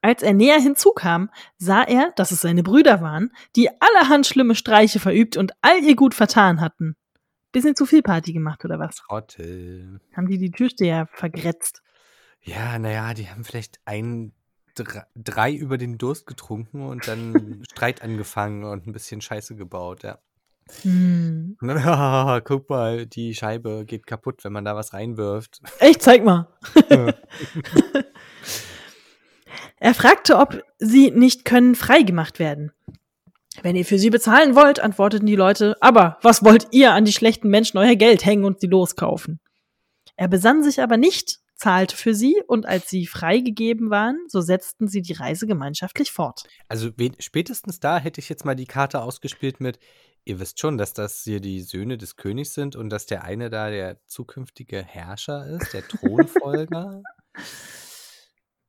als 0.00 0.22
er 0.22 0.34
näher 0.34 0.60
hinzukam, 0.60 1.30
sah 1.56 1.82
er, 1.82 2.12
dass 2.16 2.30
es 2.30 2.40
seine 2.40 2.62
Brüder 2.62 3.00
waren, 3.00 3.32
die 3.56 3.68
allerhand 3.80 4.26
schlimme 4.26 4.54
Streiche 4.54 5.00
verübt 5.00 5.36
und 5.36 5.52
all 5.60 5.82
ihr 5.82 5.96
Gut 5.96 6.14
vertan 6.14 6.60
hatten. 6.60 6.96
Bisschen 7.50 7.74
zu 7.74 7.86
viel 7.86 8.02
Party 8.02 8.32
gemacht, 8.32 8.64
oder 8.64 8.78
was? 8.78 8.96
Trottel. 8.96 10.00
Haben 10.14 10.28
die 10.28 10.38
die 10.38 10.50
Türsteher 10.50 11.08
vergrätzt? 11.12 11.82
Ja, 12.42 12.78
naja, 12.78 13.14
die 13.14 13.28
haben 13.28 13.44
vielleicht 13.44 13.80
ein, 13.84 14.32
drei, 14.74 15.04
drei 15.16 15.52
über 15.52 15.78
den 15.78 15.98
Durst 15.98 16.26
getrunken 16.26 16.86
und 16.86 17.08
dann 17.08 17.62
Streit 17.70 18.02
angefangen 18.02 18.64
und 18.64 18.86
ein 18.86 18.92
bisschen 18.92 19.20
Scheiße 19.20 19.56
gebaut, 19.56 20.04
ja. 20.04 20.18
Hm. 20.82 21.56
Und 21.60 21.68
dann, 21.68 21.84
haha, 21.84 22.40
guck 22.40 22.68
mal, 22.68 23.06
die 23.06 23.34
Scheibe 23.34 23.84
geht 23.86 24.06
kaputt, 24.06 24.44
wenn 24.44 24.52
man 24.52 24.64
da 24.64 24.76
was 24.76 24.92
reinwirft. 24.92 25.60
Echt, 25.78 26.02
zeig 26.02 26.24
mal. 26.24 26.48
Er 29.80 29.94
fragte, 29.94 30.36
ob 30.38 30.60
sie 30.78 31.10
nicht 31.10 31.44
können 31.44 31.74
freigemacht 31.74 32.38
werden. 32.38 32.72
Wenn 33.62 33.76
ihr 33.76 33.84
für 33.84 33.98
sie 33.98 34.10
bezahlen 34.10 34.54
wollt, 34.54 34.80
antworteten 34.80 35.26
die 35.26 35.36
Leute, 35.36 35.76
aber 35.80 36.18
was 36.22 36.44
wollt 36.44 36.68
ihr 36.72 36.92
an 36.92 37.04
die 37.04 37.12
schlechten 37.12 37.48
Menschen 37.48 37.78
euer 37.78 37.96
Geld 37.96 38.24
hängen 38.24 38.44
und 38.44 38.60
sie 38.60 38.66
loskaufen? 38.66 39.40
Er 40.16 40.28
besann 40.28 40.62
sich 40.62 40.80
aber 40.80 40.96
nicht, 40.96 41.38
zahlte 41.56 41.96
für 41.96 42.14
sie 42.14 42.36
und 42.46 42.66
als 42.66 42.88
sie 42.88 43.06
freigegeben 43.06 43.90
waren, 43.90 44.18
so 44.28 44.40
setzten 44.40 44.86
sie 44.86 45.02
die 45.02 45.12
Reise 45.12 45.46
gemeinschaftlich 45.46 46.12
fort. 46.12 46.44
Also 46.68 46.90
spätestens 47.18 47.80
da 47.80 47.98
hätte 47.98 48.20
ich 48.20 48.28
jetzt 48.28 48.44
mal 48.44 48.54
die 48.54 48.66
Karte 48.66 49.02
ausgespielt 49.02 49.60
mit, 49.60 49.78
ihr 50.28 50.38
wisst 50.38 50.60
schon, 50.60 50.76
dass 50.78 50.92
das 50.92 51.22
hier 51.24 51.40
die 51.40 51.62
Söhne 51.62 51.96
des 51.96 52.16
Königs 52.16 52.52
sind 52.54 52.76
und 52.76 52.90
dass 52.90 53.06
der 53.06 53.24
eine 53.24 53.48
da 53.50 53.70
der 53.70 53.96
zukünftige 54.06 54.82
Herrscher 54.82 55.46
ist, 55.46 55.72
der 55.72 55.86
Thronfolger. 55.88 57.02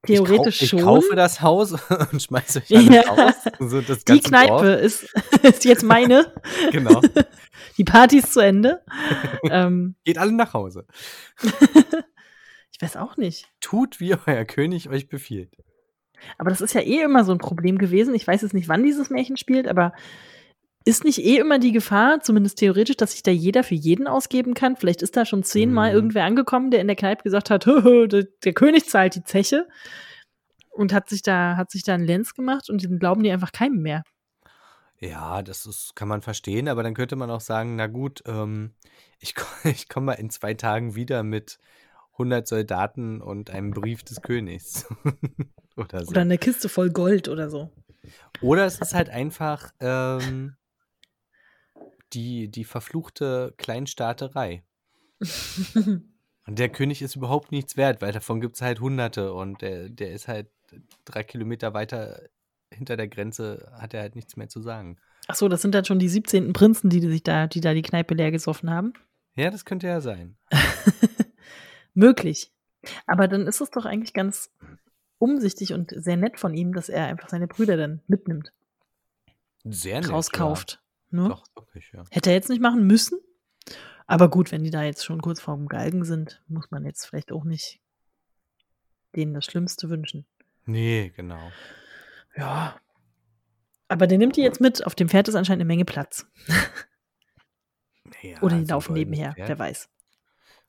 Theoretisch 0.06 0.62
ich, 0.62 0.72
kau 0.72 0.78
schon. 0.78 0.80
ich 0.80 0.86
kaufe 0.86 1.16
das 1.18 1.42
Haus 1.42 1.74
und 2.12 2.24
schmeiße 2.24 2.60
euch 2.60 2.72
alles 2.78 2.96
Ja. 2.96 3.02
raus. 3.12 3.34
So 3.60 3.82
die 3.82 4.22
Kneipe 4.22 4.70
ist, 4.72 5.14
ist 5.44 5.66
jetzt 5.66 5.84
meine. 5.84 6.34
Genau. 6.72 7.02
Die 7.78 7.84
Party 7.84 8.20
ist 8.20 8.32
zu 8.34 8.40
Ende. 8.40 8.82
ähm, 9.44 9.96
Geht 10.06 10.18
alle 10.18 10.32
nach 10.32 10.54
Hause. 10.54 10.86
ich 12.72 12.82
weiß 12.82 12.96
auch 12.96 13.18
nicht. 13.18 13.50
Tut, 13.60 14.00
wie 14.00 14.16
euer 14.16 14.46
König 14.46 14.88
euch 14.90 15.10
befiehlt. 15.10 15.54
Aber 16.38 16.50
das 16.50 16.62
ist 16.62 16.74
ja 16.74 16.82
eh 16.82 17.02
immer 17.02 17.26
so 17.26 17.34
ein 17.34 17.38
Problem 17.38 17.78
gewesen. 17.78 18.16
Ich 18.16 18.26
weiß 18.26 18.42
jetzt 18.44 18.54
nicht, 18.54 18.70
wann 18.70 18.84
dieses 18.84 19.10
Märchen 19.10 19.36
spielt, 19.36 19.68
aber 19.68 19.92
ist 20.86 21.04
nicht 21.04 21.20
eh 21.20 21.38
immer 21.38 21.60
die 21.60 21.72
Gefahr, 21.72 22.22
zumindest 22.22 22.58
theoretisch, 22.60 22.98
dass 22.98 23.12
sich 23.12 23.24
da 23.24 23.32
jeder 23.32 23.64
für 23.64 23.76
jeden 23.76 24.08
ausgeben 24.08 24.54
kann? 24.54 24.76
Vielleicht 24.76 25.02
ist 25.02 25.16
da 25.18 25.26
schon 25.26 25.44
zehnmal 25.44 25.90
Mhm. 25.90 25.96
irgendwer 25.96 26.24
angekommen, 26.26 26.72
der 26.72 26.82
in 26.82 26.88
der 26.88 26.96
Kneipe 26.96 27.24
gesagt 27.24 27.50
hat, 27.50 27.66
"Hö, 27.66 27.84
hö, 27.84 28.08
der, 28.08 28.26
der 28.44 28.54
König 28.54 28.88
zahlt 28.90 29.16
die 29.16 29.24
Zeche 29.24 29.68
und 30.72 30.94
hat 30.94 31.10
sich 31.10 31.22
da, 31.22 31.58
hat 31.58 31.72
sich 31.72 31.84
da 31.84 31.94
einen 31.94 32.06
Lenz 32.06 32.34
gemacht 32.34 32.70
und 32.70 32.82
den 32.84 33.00
glauben 33.00 33.24
die 33.24 33.32
einfach 33.32 33.52
keinem 33.52 33.82
mehr. 33.82 34.04
Ja, 35.02 35.42
das 35.44 35.66
ist, 35.66 35.96
kann 35.96 36.08
man 36.10 36.22
verstehen, 36.22 36.68
aber 36.68 36.84
dann 36.84 36.94
könnte 36.94 37.16
man 37.16 37.30
auch 37.32 37.40
sagen, 37.42 37.76
na 37.76 37.88
gut, 37.88 38.22
ähm, 38.26 38.74
ich, 39.20 39.34
ich 39.64 39.90
komme 39.90 40.08
mal 40.08 40.14
in 40.14 40.30
zwei 40.30 40.54
Tagen 40.54 40.96
wieder 40.96 41.24
mit 41.24 41.58
100 42.14 42.48
Soldaten 42.48 43.22
und 43.22 43.50
einem 43.50 43.72
Brief 43.72 44.04
des 44.04 44.22
Königs. 44.22 44.86
oder 45.78 46.04
so. 46.04 46.12
Oder 46.12 46.22
eine 46.22 46.38
Kiste 46.38 46.68
voll 46.68 46.90
Gold 46.90 47.30
oder 47.30 47.50
so. 47.50 47.70
Oder 48.42 48.66
es 48.66 48.80
ist 48.80 48.94
halt 48.94 49.10
einfach 49.10 49.72
ähm, 49.80 50.56
die, 52.14 52.50
die 52.50 52.64
verfluchte 52.64 53.54
Kleinstaaterei. 53.58 54.64
Und 56.50 56.58
der 56.58 56.70
König 56.70 57.02
ist 57.02 57.16
überhaupt 57.16 57.52
nichts 57.52 57.78
wert, 57.78 58.02
weil 58.02 58.12
davon 58.12 58.42
gibt 58.42 58.56
es 58.56 58.64
halt 58.64 58.80
Hunderte 58.80 59.34
und 59.34 59.62
der, 59.62 59.88
der 59.88 60.14
ist 60.14 60.28
halt 60.28 60.48
drei 61.06 61.22
Kilometer 61.24 61.76
weiter 61.76 62.24
hinter 62.74 62.98
der 62.98 63.08
Grenze, 63.08 63.72
hat 63.80 63.94
er 63.94 64.02
halt 64.02 64.16
nichts 64.16 64.36
mehr 64.36 64.50
zu 64.50 64.60
sagen. 64.60 64.98
Ach 65.28 65.36
so, 65.36 65.48
das 65.48 65.62
sind 65.62 65.76
dann 65.76 65.86
schon 65.86 66.00
die 66.00 66.10
17. 66.10 66.54
Prinzen, 66.54 66.90
die, 66.90 67.02
die 67.02 67.10
sich 67.10 67.22
da, 67.22 67.46
die 67.46 67.62
da 67.62 67.76
die 67.76 67.84
Kneipe 67.84 68.16
leer 68.16 68.32
gesoffen 68.32 68.72
haben. 68.72 68.94
Ja, 69.36 69.52
das 69.52 69.64
könnte 69.64 69.86
ja 69.86 70.02
sein. 70.02 70.38
Möglich. 71.94 72.52
Aber 73.06 73.28
dann 73.28 73.46
ist 73.46 73.62
es 73.62 73.70
doch 73.70 73.86
eigentlich 73.86 74.14
ganz 74.14 74.50
umsichtig 75.20 75.74
und 75.74 75.94
sehr 75.96 76.18
nett 76.18 76.40
von 76.40 76.56
ihm, 76.56 76.74
dass 76.74 76.90
er 76.90 77.06
einfach 77.06 77.30
seine 77.30 77.48
Brüder 77.48 77.78
dann 77.78 78.02
mitnimmt, 78.08 78.54
Sehr 79.66 80.02
nett. 80.02 80.10
rauskauft. 80.10 80.82
Ne? 81.12 81.30
Doch, 81.30 81.44
wirklich, 81.56 81.92
ja. 81.94 82.04
Hätte 82.12 82.30
er 82.30 82.36
jetzt 82.36 82.50
nicht 82.50 82.62
machen 82.62 82.86
müssen. 82.86 83.20
Aber 84.08 84.30
gut, 84.30 84.52
wenn 84.52 84.64
die 84.64 84.72
da 84.72 84.84
jetzt 84.84 85.06
schon 85.06 85.22
kurz 85.22 85.40
vorm 85.40 85.68
Galgen 85.68 86.04
sind, 86.04 86.44
muss 86.48 86.72
man 86.72 86.86
jetzt 86.86 87.06
vielleicht 87.06 87.32
auch 87.32 87.44
nicht 87.44 87.80
denen 89.16 89.34
das 89.34 89.46
Schlimmste 89.46 89.90
wünschen. 89.90 90.26
Nee, 90.66 91.12
genau. 91.16 91.52
Ja. 92.36 92.80
Aber 93.88 94.08
der 94.08 94.18
nimmt 94.18 94.36
die 94.36 94.42
jetzt 94.42 94.62
mit. 94.62 94.86
Auf 94.86 94.96
dem 94.96 95.10
Pferd 95.10 95.28
ist 95.28 95.36
anscheinend 95.36 95.62
eine 95.62 95.68
Menge 95.68 95.86
Platz. 95.86 96.26
Naja, 98.24 98.42
Oder 98.42 98.58
die 98.58 98.66
so 98.66 98.74
laufen 98.74 98.94
nebenher, 98.94 99.34
Pferd. 99.34 99.50
wer 99.50 99.60
weiß. 99.60 99.90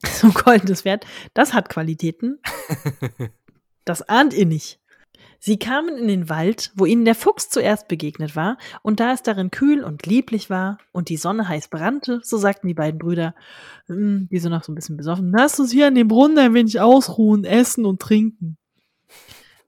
So 0.02 0.28
ein 0.28 0.32
goldenes 0.32 0.82
Pferd, 0.82 1.06
das 1.34 1.52
hat 1.52 1.68
Qualitäten. 1.68 2.40
Das 3.86 4.02
ahnt 4.02 4.34
ihr 4.34 4.46
nicht. 4.46 4.78
Sie 5.42 5.58
kamen 5.58 5.96
in 5.96 6.06
den 6.06 6.28
Wald, 6.28 6.70
wo 6.74 6.84
ihnen 6.84 7.06
der 7.06 7.14
Fuchs 7.14 7.48
zuerst 7.48 7.88
begegnet 7.88 8.36
war, 8.36 8.58
und 8.82 9.00
da 9.00 9.12
es 9.12 9.22
darin 9.22 9.50
kühl 9.50 9.82
und 9.82 10.04
lieblich 10.06 10.50
war 10.50 10.76
und 10.92 11.08
die 11.08 11.16
Sonne 11.16 11.48
heiß 11.48 11.68
brannte, 11.68 12.20
so 12.22 12.36
sagten 12.36 12.68
die 12.68 12.74
beiden 12.74 12.98
Brüder, 12.98 13.34
"Hm, 13.86 14.28
die 14.30 14.38
sind 14.38 14.52
noch 14.52 14.62
so 14.62 14.70
ein 14.70 14.74
bisschen 14.74 14.98
besoffen, 14.98 15.32
lass 15.32 15.58
uns 15.58 15.72
hier 15.72 15.86
an 15.86 15.94
dem 15.94 16.08
Brunnen 16.08 16.38
ein 16.38 16.52
wenig 16.54 16.78
ausruhen, 16.80 17.44
essen 17.44 17.86
und 17.86 18.00
trinken. 18.02 18.58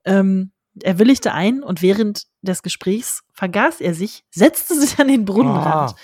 Ähm, 0.05 0.53
er 0.83 0.99
willigte 0.99 1.33
ein 1.33 1.63
und 1.63 1.83
während 1.83 2.25
des 2.43 2.63
Gesprächs 2.63 3.23
vergaß 3.33 3.81
er 3.81 3.95
sich, 3.95 4.25
setzte 4.31 4.79
sich 4.79 4.99
an 4.99 5.09
den 5.09 5.25
Brunnenrand. 5.25 5.93
Ah. 5.93 5.97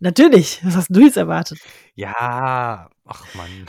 Natürlich, 0.00 0.60
was 0.64 0.76
hast 0.76 0.88
du 0.90 1.00
jetzt 1.00 1.16
erwartet? 1.16 1.58
Ja, 1.94 2.88
ach 3.04 3.34
Mann. 3.34 3.66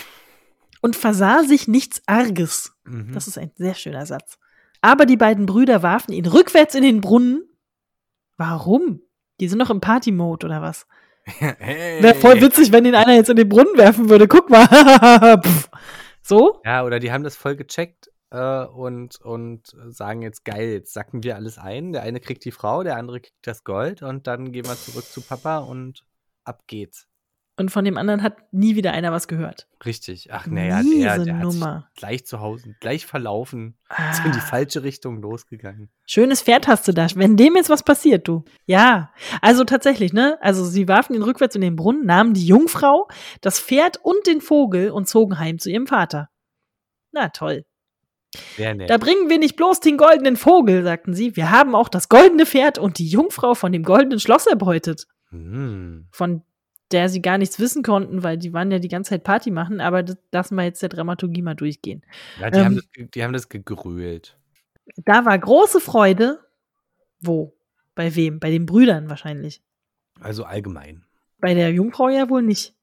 Und 0.82 0.96
versah 0.96 1.44
sich 1.44 1.68
nichts 1.68 2.02
Arges. 2.06 2.74
Mhm. 2.86 3.14
Das 3.14 3.28
ist 3.28 3.38
ein 3.38 3.52
sehr 3.56 3.74
schöner 3.74 4.06
Satz. 4.06 4.38
Aber 4.82 5.06
die 5.06 5.18
beiden 5.18 5.46
Brüder 5.46 5.84
warfen 5.84 6.14
ihn 6.14 6.26
rückwärts 6.26 6.76
in 6.76 6.84
den 6.84 7.02
Brunnen. 7.02 7.44
Warum? 8.38 9.02
Die 9.40 9.48
sind 9.48 9.60
noch 9.60 9.70
im 9.70 9.82
Party-Mode 9.82 10.46
oder 10.46 10.62
was? 10.62 10.88
hey. 11.26 12.02
Wäre 12.02 12.16
voll 12.16 12.42
witzig, 12.42 12.72
wenn 12.72 12.86
ihn 12.86 12.96
einer 12.96 13.16
jetzt 13.16 13.30
in 13.30 13.36
den 13.36 13.50
Brunnen 13.50 13.78
werfen 13.78 14.10
würde. 14.10 14.28
Guck 14.28 14.50
mal. 14.50 15.42
So? 16.22 16.62
Ja, 16.64 16.84
oder 16.84 17.00
die 17.00 17.12
haben 17.12 17.24
das 17.24 17.36
voll 17.36 17.56
gecheckt 17.56 18.12
äh, 18.30 18.64
und, 18.64 19.20
und 19.22 19.64
sagen 19.88 20.22
jetzt, 20.22 20.46
geil, 20.46 20.70
jetzt 20.70 20.94
sacken 20.94 21.24
wir 21.24 21.36
alles 21.36 21.58
ein. 21.58 21.92
Der 21.92 22.04
eine 22.04 22.20
kriegt 22.20 22.46
die 22.46 22.52
Frau, 22.52 22.84
der 22.84 22.98
andere 22.98 23.20
kriegt 23.20 23.48
das 23.48 23.64
Gold 23.64 24.04
und 24.04 24.28
dann 24.28 24.52
gehen 24.52 24.68
wir 24.68 24.76
zurück 24.76 25.06
zu 25.06 25.22
Papa 25.22 25.58
und 25.58 26.06
ab 26.44 26.68
geht's. 26.68 27.09
Und 27.60 27.72
von 27.72 27.84
dem 27.84 27.98
anderen 27.98 28.24
hat 28.24 28.38
nie 28.54 28.76
wieder 28.76 28.94
einer 28.94 29.12
was 29.12 29.28
gehört. 29.28 29.68
Richtig. 29.86 30.30
Ach, 30.32 30.48
naja, 30.48 30.82
der, 30.82 31.24
der 31.26 31.36
hat 31.38 31.44
Nummer. 31.44 31.90
gleich 31.96 32.26
zu 32.26 32.40
Hause, 32.40 32.76
gleich 32.80 33.06
verlaufen, 33.06 33.78
ist 34.12 34.24
in 34.26 34.32
die 34.32 34.38
Ah. 34.40 34.42
falsche 34.42 34.84
Richtung 34.84 35.22
losgegangen. 35.22 35.90
Schönes 36.06 36.42
Pferd 36.42 36.68
hast 36.68 36.88
du 36.88 36.94
da. 36.94 37.08
Wenn 37.16 37.36
dem 37.36 37.56
jetzt 37.58 37.70
was 37.70 37.84
passiert, 37.84 38.28
du. 38.28 38.46
Ja, 38.66 39.12
also 39.42 39.66
tatsächlich, 39.66 40.14
ne? 40.14 40.38
Also 40.42 40.64
sie 40.64 40.88
warfen 40.88 41.16
ihn 41.16 41.22
rückwärts 41.22 41.56
in 41.56 41.62
den 41.62 41.76
Brunnen, 41.76 42.06
nahmen 42.06 42.34
die 42.34 42.46
Jungfrau, 42.48 43.08
das 43.42 43.60
Pferd 43.60 43.98
und 44.02 44.26
den 44.26 44.40
Vogel 44.42 44.92
und 44.92 45.10
zogen 45.10 45.38
heim 45.38 45.60
zu 45.60 45.70
ihrem 45.70 45.86
Vater. 45.88 46.30
Na 47.12 47.28
toll. 47.30 47.66
Sehr 48.56 48.76
nett. 48.76 48.90
Da 48.90 48.98
bringen 48.98 49.28
wir 49.30 49.40
nicht 49.40 49.56
bloß 49.56 49.80
den 49.80 49.98
goldenen 49.98 50.38
Vogel, 50.38 50.84
sagten 50.84 51.14
sie. 51.14 51.36
Wir 51.36 51.52
haben 51.52 51.76
auch 51.76 51.90
das 51.90 52.08
goldene 52.10 52.46
Pferd 52.46 52.78
und 52.78 53.00
die 53.00 53.08
Jungfrau 53.08 53.54
von 53.56 53.72
dem 53.72 53.84
goldenen 53.84 54.20
Schloss 54.20 54.46
erbeutet. 54.48 55.08
Hm. 55.32 56.08
Von 56.12 56.44
der 56.92 57.10
sie 57.10 57.22
gar 57.22 57.38
nichts 57.38 57.60
wissen 57.60 57.84
konnten, 57.84 58.24
weil 58.24 58.38
die 58.38 58.54
waren 58.54 58.72
ja 58.72 58.80
die 58.80 58.88
ganze 58.88 59.10
Zeit 59.12 59.24
Party 59.24 59.52
machen, 59.52 59.80
aber 59.82 60.04
das 60.04 60.18
lassen 60.32 60.56
wir 60.56 60.64
jetzt 60.64 60.82
der 60.82 60.90
Dramaturgie 60.90 61.42
mal 61.42 61.56
durchgehen. 61.56 62.04
Ja, 62.40 62.50
die, 62.50 62.58
Ähm. 62.60 62.66
haben 62.66 62.76
das, 62.76 62.86
die 63.14 63.24
haben 63.24 63.34
das 63.34 63.50
gegrölt. 63.50 64.38
Da 65.06 65.26
war 65.26 65.38
große 65.38 65.80
Freude. 65.80 66.40
Wo? 67.22 67.54
Bei 67.96 68.16
wem? 68.16 68.40
Bei 68.40 68.50
den 68.50 68.66
Brüdern 68.66 69.10
wahrscheinlich. 69.10 69.62
Also 70.20 70.44
allgemein. 70.46 71.04
Bei 71.40 71.54
der 71.54 71.72
Jungfrau 71.72 72.10
ja 72.10 72.30
wohl 72.30 72.42
nicht. 72.42 72.74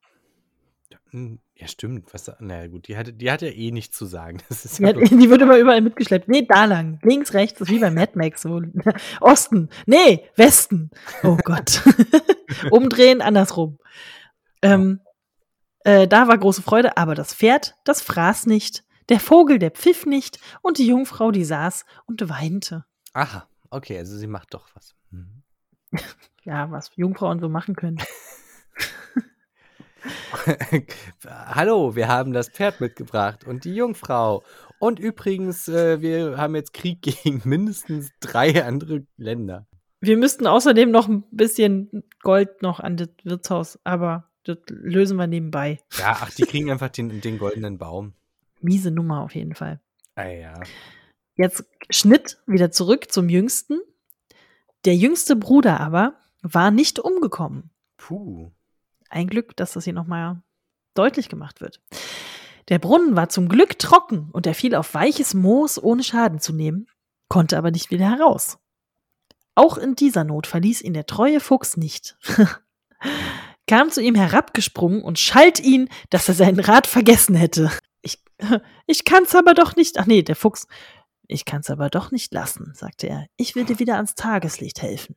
Hm, 1.10 1.38
Ja, 1.54 1.68
stimmt. 1.68 2.12
Was, 2.12 2.30
naja, 2.40 2.66
gut, 2.68 2.88
die 2.88 2.96
hat, 2.96 3.20
die 3.20 3.30
hat 3.30 3.40
ja 3.42 3.48
eh 3.48 3.70
nichts 3.70 3.96
zu 3.96 4.06
sagen. 4.06 4.38
Das 4.48 4.64
ist 4.64 4.78
Die, 4.78 4.82
ja 4.82 4.88
hat, 4.88 4.96
die 5.10 5.30
wird 5.30 5.42
immer 5.42 5.58
überall 5.58 5.80
mitgeschleppt. 5.80 6.28
Nee, 6.28 6.46
da 6.48 6.64
lang. 6.66 6.98
Links, 7.02 7.34
rechts. 7.34 7.60
Ist 7.60 7.70
wie 7.70 7.78
bei 7.78 7.90
Mad 7.92 8.12
Max. 8.14 8.42
So. 8.42 8.62
Osten. 9.20 9.68
Nee, 9.86 10.24
Westen. 10.36 10.90
Oh 11.22 11.36
Gott. 11.44 11.82
Umdrehen, 12.70 13.20
andersrum. 13.20 13.78
Ähm, 14.62 15.00
äh, 15.84 16.08
da 16.08 16.28
war 16.28 16.38
große 16.38 16.62
Freude, 16.62 16.96
aber 16.96 17.14
das 17.14 17.34
Pferd, 17.34 17.76
das 17.84 18.02
fraß 18.02 18.46
nicht. 18.46 18.84
Der 19.08 19.20
Vogel, 19.20 19.58
der 19.58 19.70
pfiff 19.70 20.04
nicht. 20.06 20.40
Und 20.62 20.78
die 20.78 20.86
Jungfrau, 20.86 21.30
die 21.30 21.44
saß 21.44 21.84
und 22.06 22.28
weinte. 22.28 22.84
Aha, 23.12 23.48
okay, 23.70 23.98
also 23.98 24.16
sie 24.16 24.26
macht 24.26 24.54
doch 24.54 24.68
was. 24.74 24.94
Mhm. 25.10 25.42
Ja, 26.44 26.70
was 26.70 26.92
Jungfrauen 26.94 27.40
so 27.40 27.48
machen 27.48 27.74
können. 27.74 27.98
Hallo, 31.26 31.96
wir 31.96 32.06
haben 32.06 32.32
das 32.32 32.48
Pferd 32.48 32.80
mitgebracht 32.80 33.44
und 33.44 33.64
die 33.64 33.74
Jungfrau. 33.74 34.44
Und 34.78 35.00
übrigens, 35.00 35.66
äh, 35.66 36.00
wir 36.00 36.36
haben 36.36 36.54
jetzt 36.54 36.72
Krieg 36.72 37.02
gegen 37.02 37.42
mindestens 37.48 38.10
drei 38.20 38.64
andere 38.64 39.04
Länder. 39.16 39.66
Wir 40.00 40.16
müssten 40.16 40.46
außerdem 40.46 40.90
noch 40.90 41.08
ein 41.08 41.24
bisschen 41.30 42.04
Gold 42.20 42.62
noch 42.62 42.80
an 42.80 42.96
das 42.96 43.08
Wirtshaus, 43.24 43.78
aber 43.84 44.30
das 44.44 44.58
lösen 44.68 45.16
wir 45.16 45.26
nebenbei. 45.26 45.80
Ja, 45.98 46.18
ach, 46.20 46.30
die 46.30 46.42
kriegen 46.42 46.70
einfach 46.70 46.90
den, 46.90 47.20
den 47.20 47.38
goldenen 47.38 47.78
Baum. 47.78 48.14
Miese 48.60 48.90
Nummer 48.90 49.22
auf 49.22 49.34
jeden 49.34 49.54
Fall. 49.54 49.80
Ah 50.14 50.28
ja. 50.28 50.60
Jetzt 51.36 51.64
Schnitt 51.90 52.38
wieder 52.46 52.70
zurück 52.70 53.12
zum 53.12 53.28
Jüngsten. 53.28 53.80
Der 54.84 54.94
jüngste 54.94 55.36
Bruder 55.36 55.80
aber 55.80 56.14
war 56.42 56.70
nicht 56.70 56.98
umgekommen. 56.98 57.70
Puh. 57.96 58.52
Ein 59.08 59.26
Glück, 59.26 59.56
dass 59.56 59.72
das 59.72 59.84
hier 59.84 59.92
nochmal 59.92 60.42
deutlich 60.94 61.28
gemacht 61.28 61.60
wird. 61.60 61.80
Der 62.68 62.78
Brunnen 62.78 63.14
war 63.16 63.28
zum 63.28 63.48
Glück 63.48 63.78
trocken 63.78 64.30
und 64.32 64.46
er 64.46 64.54
fiel 64.54 64.74
auf 64.74 64.94
weiches 64.94 65.34
Moos, 65.34 65.82
ohne 65.82 66.02
Schaden 66.02 66.40
zu 66.40 66.52
nehmen, 66.52 66.88
konnte 67.28 67.58
aber 67.58 67.70
nicht 67.70 67.90
wieder 67.90 68.10
heraus. 68.10 68.58
Auch 69.56 69.78
in 69.78 69.96
dieser 69.96 70.22
Not 70.22 70.46
verließ 70.46 70.82
ihn 70.82 70.94
der 70.94 71.06
treue 71.06 71.40
Fuchs 71.40 71.76
nicht. 71.76 72.16
Kam 73.66 73.90
zu 73.90 74.00
ihm 74.00 74.14
herabgesprungen 74.14 75.02
und 75.02 75.18
schalt 75.18 75.58
ihn, 75.58 75.88
dass 76.10 76.28
er 76.28 76.34
seinen 76.34 76.60
Rat 76.60 76.86
vergessen 76.86 77.34
hätte. 77.34 77.72
Ich, 78.02 78.22
ich 78.86 79.04
kann's 79.04 79.34
aber 79.34 79.54
doch 79.54 79.74
nicht. 79.74 79.98
Ach 79.98 80.06
nee, 80.06 80.22
der 80.22 80.36
Fuchs. 80.36 80.68
Ich 81.26 81.44
kann's 81.44 81.70
aber 81.70 81.88
doch 81.88 82.12
nicht 82.12 82.32
lassen, 82.32 82.72
sagte 82.74 83.08
er. 83.08 83.26
Ich 83.36 83.56
will 83.56 83.64
dir 83.64 83.80
wieder 83.80 83.96
ans 83.96 84.14
Tageslicht 84.14 84.82
helfen. 84.82 85.16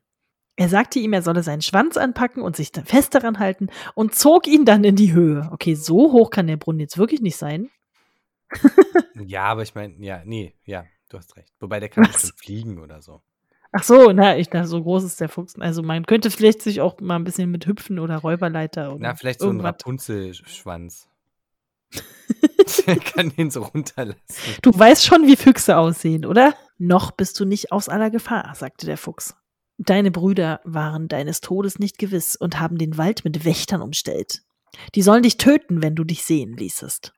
Er 0.56 0.70
sagte 0.70 1.00
ihm, 1.00 1.14
er 1.14 1.22
solle 1.22 1.44
seinen 1.44 1.62
Schwanz 1.62 1.96
anpacken 1.98 2.42
und 2.42 2.56
sich 2.56 2.72
dann 2.72 2.86
fest 2.86 3.14
daran 3.14 3.40
halten 3.40 3.68
und 3.94 4.16
zog 4.16 4.48
ihn 4.48 4.66
dann 4.66 4.84
in 4.84 4.96
die 4.96 5.14
Höhe. 5.14 5.50
Okay, 5.52 5.76
so 5.76 6.12
hoch 6.12 6.32
kann 6.32 6.48
der 6.48 6.58
Brunnen 6.58 6.80
jetzt 6.80 6.98
wirklich 6.98 7.22
nicht 7.22 7.38
sein. 7.38 7.70
Ja, 9.16 9.44
aber 9.44 9.64
ich 9.64 9.76
meine, 9.76 9.94
ja, 10.04 10.24
nee, 10.26 10.56
ja, 10.66 10.86
du 11.10 11.18
hast 11.18 11.36
recht. 11.36 11.54
Wobei 11.60 11.80
der 11.80 11.90
kann 11.90 12.04
Was? 12.08 12.14
bestimmt 12.14 12.40
fliegen 12.40 12.80
oder 12.80 13.02
so. 13.02 13.22
Ach 13.72 13.84
so, 13.84 14.12
na, 14.12 14.38
ich 14.38 14.50
dachte, 14.50 14.68
so 14.68 14.82
groß 14.82 15.04
ist 15.04 15.22
der 15.22 15.30
Fuchs. 15.30 15.56
Also 15.60 15.84
man 15.84 16.06
könnte 16.06 16.32
vielleicht 16.32 16.62
sich 16.62 16.82
auch 16.82 17.00
mal 17.00 17.16
ein 17.16 17.24
bisschen 17.24 17.52
mit 17.52 17.68
Hüpfen 17.68 18.00
oder 18.00 18.18
Räuberleiter 18.18 18.90
oder 18.94 19.00
Na, 19.00 19.16
vielleicht 19.16 19.40
so 19.40 19.46
ein 19.46 19.58
irgendwas. 19.58 19.70
Rapunzelschwanz. 19.70 21.08
der 22.88 22.98
kann 22.98 23.30
den 23.30 23.52
so 23.52 23.64
runterlassen. 23.64 24.20
Du 24.62 24.72
weißt 24.78 25.06
schon, 25.06 25.28
wie 25.28 25.36
Füchse 25.36 25.78
aussehen, 25.78 26.26
oder? 26.26 26.54
Noch 26.78 27.12
bist 27.12 27.40
du 27.40 27.46
nicht 27.46 27.72
aus 27.72 27.90
aller 27.90 28.10
Gefahr, 28.10 28.54
sagte 28.56 28.86
der 28.86 28.98
Fuchs. 28.98 29.36
Deine 29.78 30.12
Brüder 30.12 30.60
waren 30.64 31.08
deines 31.08 31.42
Todes 31.42 31.80
nicht 31.80 31.98
gewiss 31.98 32.36
und 32.36 32.60
haben 32.60 32.78
den 32.78 32.98
Wald 32.98 33.24
mit 33.24 33.46
Wächtern 33.46 33.82
umstellt. 33.82 34.42
Die 34.96 35.02
sollen 35.02 35.24
dich 35.24 35.38
töten, 35.38 35.82
wenn 35.82 35.96
du 35.96 36.04
dich 36.04 36.24
sehen 36.24 36.56
ließest. 36.56 37.14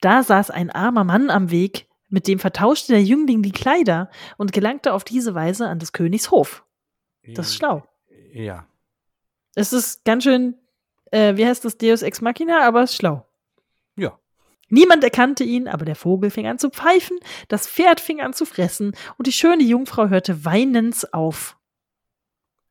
Da 0.00 0.22
saß 0.22 0.50
ein 0.50 0.70
armer 0.70 1.04
Mann 1.04 1.30
am 1.30 1.50
Weg, 1.50 1.88
mit 2.10 2.28
dem 2.28 2.38
vertauschte 2.38 2.92
der 2.92 3.02
Jüngling 3.02 3.42
die 3.42 3.52
Kleider 3.52 4.10
und 4.36 4.52
gelangte 4.52 4.92
auf 4.92 5.04
diese 5.04 5.34
Weise 5.34 5.66
an 5.68 5.78
des 5.78 5.92
Königs 5.92 6.30
Hof. 6.30 6.64
Das 7.34 7.48
ist 7.48 7.56
schlau. 7.56 7.86
Ja. 8.32 8.66
Es 9.54 9.72
ist 9.72 10.04
ganz 10.04 10.24
schön, 10.24 10.56
äh, 11.10 11.36
wie 11.36 11.46
heißt 11.46 11.64
das, 11.64 11.78
Deus 11.78 12.02
Ex 12.02 12.20
Machina, 12.20 12.66
aber 12.66 12.82
es 12.82 12.90
ist 12.90 12.96
schlau. 12.96 13.26
Ja. 13.96 14.18
Niemand 14.68 15.02
erkannte 15.04 15.44
ihn, 15.44 15.68
aber 15.68 15.84
der 15.84 15.96
Vogel 15.96 16.30
fing 16.30 16.46
an 16.46 16.58
zu 16.58 16.70
pfeifen, 16.70 17.18
das 17.48 17.68
Pferd 17.68 18.00
fing 18.00 18.20
an 18.20 18.32
zu 18.32 18.44
fressen 18.44 18.94
und 19.16 19.26
die 19.26 19.32
schöne 19.32 19.62
Jungfrau 19.62 20.08
hörte 20.08 20.44
weinens 20.44 21.12
auf. 21.12 21.56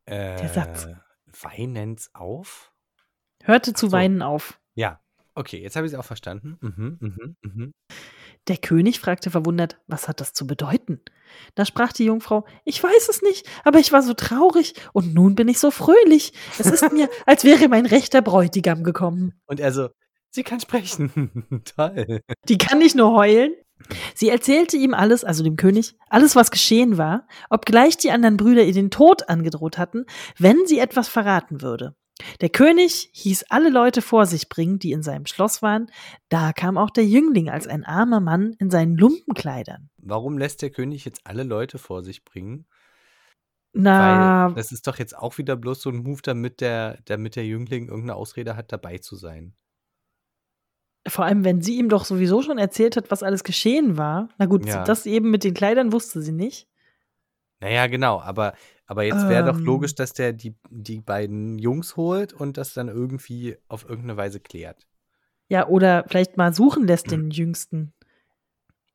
Äh, 0.06 0.48
Satz. 0.48 0.88
Weinens 1.42 2.10
auf? 2.14 2.72
Hörte 3.44 3.74
zu 3.74 3.88
so. 3.88 3.92
weinen 3.92 4.22
auf. 4.22 4.60
Ja. 4.76 5.00
Okay, 5.36 5.62
jetzt 5.62 5.76
habe 5.76 5.86
ich 5.88 5.94
es 5.94 6.00
auch 6.00 6.06
verstanden. 6.06 6.58
Mhm, 6.60 6.98
mhm, 7.00 7.36
mhm. 7.42 7.74
Der 8.48 8.58
König 8.58 9.00
fragte 9.00 9.30
verwundert, 9.30 9.78
was 9.88 10.08
hat 10.08 10.22
das 10.22 10.34
zu 10.34 10.48
bedeuten? 10.48 11.02
Da 11.56 11.66
sprach 11.66 11.94
die 11.94 12.06
Jungfrau, 12.06 12.46
ich 12.66 12.82
weiß 12.82 13.10
es 13.10 13.22
nicht, 13.22 13.48
aber 13.64 13.80
ich 13.80 13.92
war 13.92 14.02
so 14.02 14.14
traurig 14.14 14.74
und 14.94 15.14
nun 15.14 15.36
bin 15.36 15.48
ich 15.48 15.60
so 15.60 15.70
fröhlich. 15.72 16.34
Es 16.58 16.68
ist 16.68 16.92
mir, 16.92 17.10
als 17.26 17.44
wäre 17.44 17.68
mein 17.68 17.86
rechter 17.86 18.22
Bräutigam 18.22 18.84
gekommen. 18.84 19.34
Und 19.46 19.60
er 19.60 19.72
so, 19.72 19.90
sie 20.32 20.44
kann 20.44 20.60
sprechen. 20.60 21.64
Toll. 21.76 22.22
Die 22.48 22.58
kann 22.58 22.80
nicht 22.80 22.96
nur 22.96 23.14
heulen. 23.14 23.54
Sie 24.14 24.30
erzählte 24.30 24.78
ihm 24.78 24.94
alles, 24.94 25.24
also 25.24 25.44
dem 25.44 25.56
König, 25.56 25.96
alles, 26.10 26.36
was 26.36 26.52
geschehen 26.52 26.98
war, 26.98 27.28
obgleich 27.50 27.98
die 27.98 28.12
anderen 28.12 28.36
Brüder 28.36 28.64
ihr 28.64 28.74
den 28.74 28.92
Tod 28.92 29.30
angedroht 29.30 29.78
hatten, 29.78 30.06
wenn 30.38 30.66
sie 30.66 30.80
etwas 30.80 31.08
verraten 31.08 31.62
würde. 31.62 31.96
Der 32.42 32.50
König 32.50 33.10
hieß 33.14 33.46
alle 33.50 33.70
Leute 33.70 34.02
vor 34.02 34.26
sich 34.26 34.50
bringen, 34.50 34.80
die 34.80 34.92
in 34.92 35.04
seinem 35.04 35.26
Schloss 35.26 35.62
waren. 35.62 35.90
Da 36.30 36.54
kam 36.54 36.78
auch 36.78 36.90
der 36.90 37.06
Jüngling 37.06 37.50
als 37.50 37.68
ein 37.68 37.86
armer 37.86 38.20
Mann 38.20 38.54
in 38.60 38.70
seinen 38.70 38.98
Lumpenkleidern. 38.98 39.90
Warum 39.98 40.38
lässt 40.38 40.62
der 40.62 40.70
König 40.70 41.06
jetzt 41.06 41.22
alle 41.26 41.44
Leute 41.44 41.78
vor 41.78 42.04
sich 42.04 42.26
bringen? 42.26 42.66
Na, 43.74 44.48
Weil 44.48 44.56
das 44.56 44.72
ist 44.72 44.88
doch 44.88 44.98
jetzt 44.98 45.16
auch 45.18 45.38
wieder 45.38 45.56
bloß 45.56 45.82
so 45.82 45.90
ein 45.92 45.98
Move, 46.04 46.22
damit 46.24 46.60
der, 46.60 47.00
damit 47.06 47.36
der 47.36 47.46
Jüngling 47.46 47.88
irgendeine 47.88 48.16
Ausrede 48.16 48.56
hat, 48.56 48.72
dabei 48.72 48.98
zu 48.98 49.16
sein. 49.16 49.54
vor 51.08 51.26
allem, 51.26 51.44
wenn 51.44 51.62
sie 51.62 51.78
ihm 51.78 51.88
doch 51.90 52.04
sowieso 52.06 52.42
schon 52.42 52.58
erzählt 52.58 52.98
hat, 52.98 53.10
was 53.12 53.24
alles 53.24 53.44
geschehen 53.44 53.98
war. 53.98 54.30
Na 54.38 54.46
gut, 54.48 54.66
Ja. 54.66 54.84
das 54.84 55.06
eben 55.06 55.32
mit 55.32 55.44
den 55.44 55.54
Kleidern 55.54 55.92
wusste 55.94 56.22
sie 56.22 56.32
nicht. 56.34 56.68
Naja, 57.62 57.88
genau, 57.88 58.20
aber, 58.22 58.54
aber 58.90 59.04
jetzt 59.04 59.30
wäre 59.30 59.46
doch 59.46 59.58
Ähm. 59.60 59.66
logisch, 59.66 59.96
dass 59.96 60.14
der 60.14 60.34
die, 60.34 60.56
die 60.70 61.00
beiden 61.00 61.60
Jungs 61.60 61.96
holt 61.96 62.34
und 62.34 62.58
das 62.58 62.74
dann 62.74 62.88
irgendwie 62.90 63.56
auf 63.68 63.84
irgendeine 63.84 64.18
Weise 64.18 64.40
klärt. 64.40 64.88
Ja, 65.48 65.68
oder 65.68 66.04
vielleicht 66.08 66.38
mal 66.38 66.54
suchen 66.54 66.86
lässt 66.88 67.10
den 67.12 67.30
Jüngsten. 67.32 67.94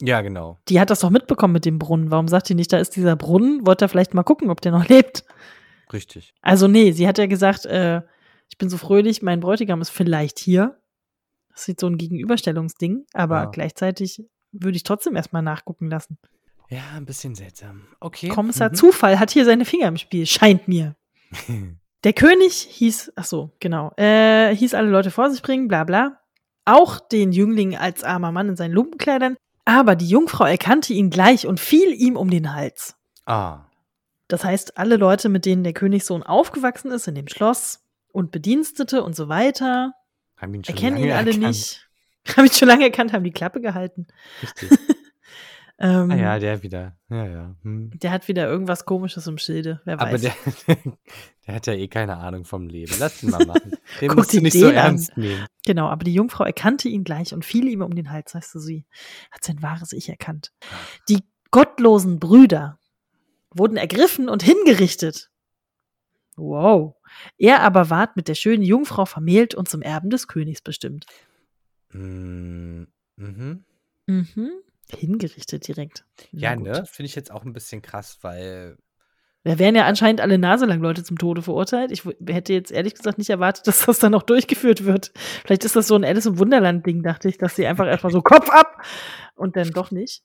Ja, 0.03 0.21
genau. 0.21 0.59
Die 0.69 0.81
hat 0.81 0.91
das 0.91 1.01
doch 1.01 1.11
mitbekommen 1.11 1.53
mit 1.53 1.65
dem 1.65 1.79
Brunnen. 1.79 2.11
Warum 2.11 2.27
sagt 2.29 2.49
die 2.49 2.55
nicht, 2.57 2.73
da 2.73 2.79
ist 2.79 2.97
dieser 2.97 3.15
Brunnen? 3.16 3.65
Wollte 3.66 3.85
er 3.85 3.89
vielleicht 3.89 4.12
mal 4.15 4.25
gucken, 4.25 4.51
ob 4.51 4.61
der 4.61 4.73
noch 4.73 4.89
lebt? 4.89 5.25
Richtig. 5.93 6.35
Also, 6.43 6.66
nee, 6.66 6.91
sie 6.93 7.07
hat 7.07 7.19
ja 7.19 7.27
gesagt, 7.27 7.65
äh, 7.66 8.03
ich 8.51 8.59
bin 8.59 8.69
so 8.69 8.77
fröhlich, 8.77 9.23
mein 9.23 9.41
Bräutigam 9.41 9.81
ist 9.81 9.91
vielleicht 9.91 10.39
hier. 10.41 10.79
Das 11.51 11.69
ist 11.69 11.79
so 11.81 11.87
ein 11.87 11.99
Gegenüberstellungsding, 11.99 13.05
aber 13.12 13.37
Ja. 13.43 13.45
gleichzeitig 13.47 14.25
würde 14.51 14.77
ich 14.77 14.83
trotzdem 14.83 15.15
erstmal 15.15 15.43
nachgucken 15.43 15.89
lassen. 15.89 16.19
Ja, 16.70 16.82
ein 16.97 17.05
bisschen 17.05 17.35
seltsam. 17.35 17.82
Okay. 18.01 18.28
Kommissar 18.28 18.70
mhm. 18.70 18.74
Zufall 18.74 19.19
hat 19.19 19.31
hier 19.31 19.45
seine 19.45 19.65
Finger 19.65 19.89
im 19.89 19.97
Spiel, 19.97 20.27
scheint 20.27 20.69
mir. 20.69 20.97
Der 22.05 22.12
König 22.12 22.55
hieß, 22.55 23.12
ach 23.16 23.24
so, 23.24 23.51
genau, 23.61 23.93
äh, 23.97 24.55
hieß 24.55 24.74
alle 24.74 24.91
Leute 24.91 25.11
vor 25.11 25.31
sich 25.31 25.43
bringen, 25.43 25.69
bla 25.69 25.85
bla. 25.85 26.20
Auch 26.66 27.01
den 27.01 27.32
Jüngling 27.32 27.77
als 27.77 28.05
armer 28.05 28.31
Mann 28.31 28.51
in 28.51 28.57
seinen 28.57 28.73
Lumpenkleidern. 28.73 29.36
Aber 29.65 29.97
die 29.97 30.09
Jungfrau 30.09 30.45
erkannte 30.45 30.93
ihn 30.93 31.09
gleich 31.11 31.47
und 31.47 31.61
fiel 31.61 31.93
ihm 31.93 32.16
um 32.16 32.28
den 32.28 32.55
Hals. 32.55 32.97
Ah. 33.24 33.61
Das 34.28 34.45
heißt, 34.45 34.77
alle 34.78 34.97
Leute, 34.97 35.28
mit 35.28 35.47
denen 35.47 35.65
der 35.65 35.73
Königssohn 35.73 36.23
aufgewachsen 36.23 36.91
ist 36.91 37.09
in 37.09 37.15
dem 37.15 37.28
Schloss 37.28 37.82
und 38.12 38.31
Bedienstete 38.31 39.03
und 39.03 39.16
so 39.16 39.28
weiter, 39.28 39.95
Haben 40.36 40.55
ihn 40.55 40.65
schon 40.65 40.74
erkennen 40.74 40.97
ihn 40.99 41.11
alle 41.11 41.31
erkannt. 41.31 41.47
nicht. 41.47 41.89
Haben 42.36 42.47
ihn 42.47 42.53
schon 42.53 42.69
lange 42.69 42.85
erkannt, 42.85 43.12
haben 43.12 43.24
die 43.24 43.32
Klappe 43.32 43.61
gehalten. 43.61 44.07
Richtig. 44.43 44.78
Ähm, 45.78 46.10
Ah 46.10 46.14
ja, 46.16 46.38
der 46.38 46.62
wieder. 46.62 46.96
Ja, 47.10 47.26
ja. 47.26 47.56
Hm. 47.62 47.90
Der 47.98 48.12
hat 48.12 48.28
wieder 48.28 48.48
irgendwas 48.48 48.84
Komisches 48.84 49.26
im 49.26 49.38
Schilde, 49.38 49.80
wer 49.84 50.01
Aber 50.01 50.12
weiß. 50.12 50.20
der, 50.22 50.34
der 51.46 51.55
hat 51.55 51.66
ja 51.66 51.72
eh 51.72 51.88
keine 51.88 52.16
Ahnung 52.18 52.44
vom 52.44 52.68
Leben. 52.68 52.92
Lass 53.01 53.22
ihn 53.24 53.30
mal 53.30 53.44
machen. 53.44 53.72
Den 54.01 54.09
Guck 54.09 54.18
musst 54.18 54.32
du 54.34 54.40
nicht 54.40 54.56
so 54.59 54.68
an. 54.68 54.74
ernst 54.74 55.16
nehmen. 55.16 55.46
Genau, 55.66 55.88
aber 55.88 56.05
die 56.05 56.14
Jungfrau 56.14 56.44
erkannte 56.44 56.88
ihn 56.88 57.02
gleich 57.02 57.34
und 57.34 57.44
fiel 57.44 57.66
ihm 57.66 57.82
um 57.82 57.94
den 57.94 58.10
Hals, 58.12 58.34
weißt 58.34 58.55
du, 58.55 58.60
sie 58.60 58.86
hat 59.32 59.42
sein 59.42 59.62
wahres 59.62 59.92
Ich 59.92 60.09
erkannt. 60.09 60.52
Die 61.09 61.24
gottlosen 61.51 62.20
Brüder 62.20 62.78
wurden 63.51 63.76
ergriffen 63.76 64.28
und 64.28 64.42
hingerichtet. 64.44 65.30
Wow. 66.36 66.94
Er 67.38 67.62
aber 67.62 67.90
ward 67.90 68.16
mit 68.16 68.28
der 68.28 68.34
schönen 68.34 68.62
Jungfrau 68.64 69.06
vermählt 69.06 69.55
und 69.55 69.68
zum 69.68 69.82
Erben 69.82 70.10
des 70.10 70.28
Königs 70.28 70.62
bestimmt. 70.62 71.06
Mm, 71.92 72.84
Mhm. 73.16 73.64
Mhm. 74.06 74.51
Hingerichtet 74.90 75.66
direkt. 75.66 76.05
Na 76.32 76.40
Ja, 76.40 76.55
gut. 76.55 76.66
ne? 76.66 76.86
Finde 76.86 77.06
ich 77.06 77.15
jetzt 77.15 77.31
auch 77.31 77.44
ein 77.44 77.52
bisschen 77.52 77.82
krass, 77.82 78.19
weil 78.23 78.77
Da 79.44 79.59
wären 79.59 79.74
ja 79.74 79.85
anscheinend 79.86 80.20
alle 80.20 80.39
naselang 80.39 80.81
Leute 80.81 81.05
zum 81.05 81.19
Tode 81.19 81.43
verurteilt. 81.43 81.90
Ich 81.93 82.05
hätte 82.27 82.52
jetzt 82.52 82.70
ehrlich 82.73 82.94
gesagt 82.94 83.19
nicht 83.19 83.31
erwartet, 83.31 83.66
dass 83.66 83.85
das 83.86 83.98
dann 83.98 84.12
noch 84.12 84.23
durchgeführt 84.23 84.85
wird. 84.85 85.12
Vielleicht 85.44 85.65
ist 85.65 85.77
das 85.77 85.86
so 85.86 85.97
ein 85.97 86.05
Alice 86.05 86.27
im 86.27 86.39
Wunderland-Ding, 86.39 87.02
dachte 87.02 87.28
ich, 87.28 87.39
dass 87.39 87.56
sie 87.56 87.66
einfach 87.66 87.86
erstmal 87.86 88.12
so 88.12 88.23
Kopf 88.23 88.48
ab 88.51 88.82
und 89.35 89.56
dann 89.56 89.70
doch 89.70 89.90
nicht. 89.90 90.23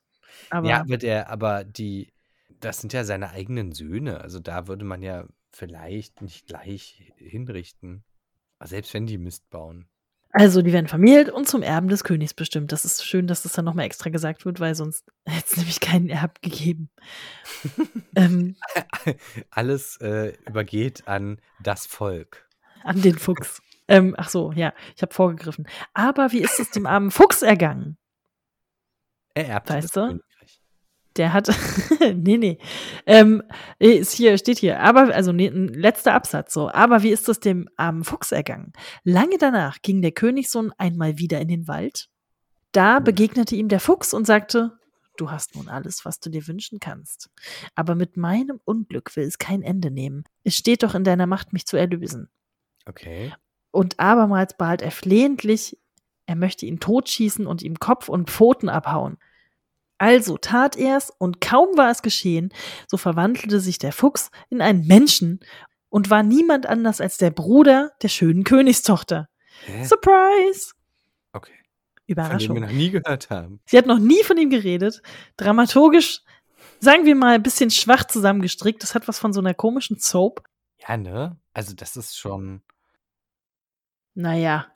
Aber 0.50 0.70
ja, 0.70 0.82
aber 0.82 0.98
der, 0.98 1.30
aber 1.30 1.64
die, 1.64 2.14
das 2.60 2.82
sind 2.82 2.94
ja 2.94 3.04
seine 3.04 3.32
eigenen 3.32 3.72
Söhne. 3.74 4.22
Also 4.22 4.40
da 4.40 4.68
würde 4.68 4.86
man 4.86 5.02
ja 5.02 5.26
vielleicht 5.52 6.22
nicht 6.22 6.48
gleich 6.48 7.12
hinrichten. 7.18 8.04
Selbst 8.62 8.94
wenn 8.94 9.06
die 9.06 9.18
Mist 9.18 9.50
bauen. 9.50 9.88
Also, 10.32 10.62
die 10.62 10.74
werden 10.74 10.88
vermählt 10.88 11.30
und 11.30 11.48
zum 11.48 11.64
Erben 11.64 11.88
des 11.88 12.04
Königs 12.04 12.34
bestimmt. 12.36 12.72
Das 12.72 12.86
ist 12.86 13.04
schön, 13.04 13.26
dass 13.26 13.42
das 13.42 13.54
dann 13.54 13.66
nochmal 13.66 13.86
extra 13.86 14.10
gesagt 14.12 14.46
wird, 14.46 14.60
weil 14.60 14.76
sonst 14.76 15.06
hätte 15.26 15.46
es 15.52 15.58
nämlich 15.58 15.80
keinen 15.80 16.10
Erb 16.10 16.42
gegeben. 16.42 16.90
ähm, 18.16 18.56
Alles 19.50 19.98
äh, 20.02 20.34
übergeht 20.48 21.08
an 21.08 21.42
das 21.62 21.86
Volk. 21.88 22.48
an 22.84 23.02
den 23.02 23.18
Fuchs. 23.18 23.62
Ähm, 23.88 24.14
ach 24.18 24.30
so, 24.30 24.52
ja, 24.52 24.74
ich 24.96 25.02
habe 25.02 25.14
vorgegriffen. 25.14 25.68
Aber 25.94 26.32
wie 26.32 26.42
ist 26.42 26.60
es 26.60 26.70
dem 26.70 26.86
armen 26.86 27.10
Fuchs 27.10 27.42
ergangen? 27.42 27.98
Er 29.34 29.48
erbt 29.48 29.70
Weißt 29.72 29.96
du? 29.96 30.20
Der 31.20 31.34
hat, 31.34 31.50
nee, 32.16 32.38
nee, 32.38 32.58
ähm, 33.06 33.44
ist 33.78 34.14
hier, 34.14 34.38
steht 34.38 34.58
hier, 34.58 34.80
aber, 34.80 35.14
also 35.14 35.34
nee, 35.34 35.48
ein 35.48 35.68
letzter 35.68 36.14
Absatz 36.14 36.54
so, 36.54 36.72
aber 36.72 37.04
wie 37.04 37.10
ist 37.12 37.28
es 37.28 37.42
dem 37.42 37.68
armen 37.76 38.06
Fuchs 38.06 38.32
ergangen? 38.32 38.72
Lange 39.04 39.38
danach 39.38 39.82
ging 39.82 40.02
der 40.02 40.14
Königssohn 40.14 40.72
einmal 40.78 41.18
wieder 41.18 41.42
in 41.42 41.50
den 41.50 41.68
Wald. 41.68 42.08
Da 42.72 42.98
Hm. 42.98 43.04
begegnete 43.04 43.56
ihm 43.56 43.68
der 43.68 43.82
Fuchs 43.82 44.14
und 44.14 44.26
sagte, 44.26 44.80
du 45.18 45.30
hast 45.30 45.56
nun 45.58 45.68
alles, 45.68 46.06
was 46.06 46.22
du 46.22 46.30
dir 46.30 46.48
wünschen 46.48 46.80
kannst. 46.80 47.30
Aber 47.76 47.96
mit 47.96 48.16
meinem 48.16 48.62
Unglück 48.64 49.14
will 49.18 49.26
es 49.26 49.38
kein 49.38 49.62
Ende 49.62 49.92
nehmen. 49.92 50.24
Es 50.46 50.56
steht 50.56 50.84
doch 50.84 50.96
in 50.96 51.04
deiner 51.04 51.28
Macht, 51.28 51.52
mich 51.52 51.66
zu 51.66 51.76
erlösen. 51.76 52.30
Okay. 52.86 53.34
Und 53.72 54.00
abermals 54.00 54.56
bat 54.56 54.82
er 54.82 54.92
flehentlich, 54.92 55.78
er 56.26 56.38
möchte 56.38 56.66
ihn 56.66 56.80
totschießen 56.80 57.46
und 57.46 57.62
ihm 57.62 57.78
Kopf 57.80 58.08
und 58.08 58.30
Pfoten 58.30 58.70
abhauen. 58.70 59.18
Also 60.00 60.38
tat 60.38 60.78
er's, 60.78 61.12
und 61.18 61.42
kaum 61.42 61.78
war 61.78 61.92
es 61.92 62.02
geschehen, 62.02 62.52
so 62.88 62.98
verwandelte 62.98 63.60
sich 63.60 63.78
der 63.78 63.92
Fuchs 63.92 64.32
in 64.50 64.62
einen 64.62 64.88
Menschen 64.88 65.42
und 65.90 66.10
war 66.10 66.24
niemand 66.24 66.66
anders 66.66 67.02
als 67.02 67.18
der 67.18 67.32
Bruder 67.32 67.92
der 68.02 68.08
schönen 68.08 68.44
Königstochter. 68.46 69.28
Hä? 69.66 69.84
Surprise! 69.86 70.72
Okay. 71.34 71.52
Von 71.52 72.08
dem 72.08 72.12
Überraschung. 72.14 72.56
wir 72.56 72.62
noch 72.62 72.72
nie 72.72 72.90
gehört 72.92 73.30
haben. 73.30 73.60
Sie 73.66 73.78
hat 73.78 73.86
noch 73.86 74.00
nie 74.00 74.24
von 74.24 74.38
ihm 74.38 74.50
geredet. 74.50 75.02
Dramaturgisch, 75.38 76.22
sagen 76.80 77.06
wir 77.06 77.16
mal, 77.16 77.36
ein 77.36 77.44
bisschen 77.44 77.70
schwach 77.70 78.06
zusammengestrickt. 78.06 78.82
Das 78.82 78.96
hat 78.96 79.08
was 79.08 79.20
von 79.20 79.34
so 79.34 79.42
einer 79.42 79.54
komischen 79.54 80.00
Soap. 80.00 80.44
Ja, 80.88 80.96
ne? 80.96 81.38
Also 81.54 81.76
das 81.76 81.98
ist 81.98 82.18
schon. 82.18 82.62
Naja, 84.16 84.68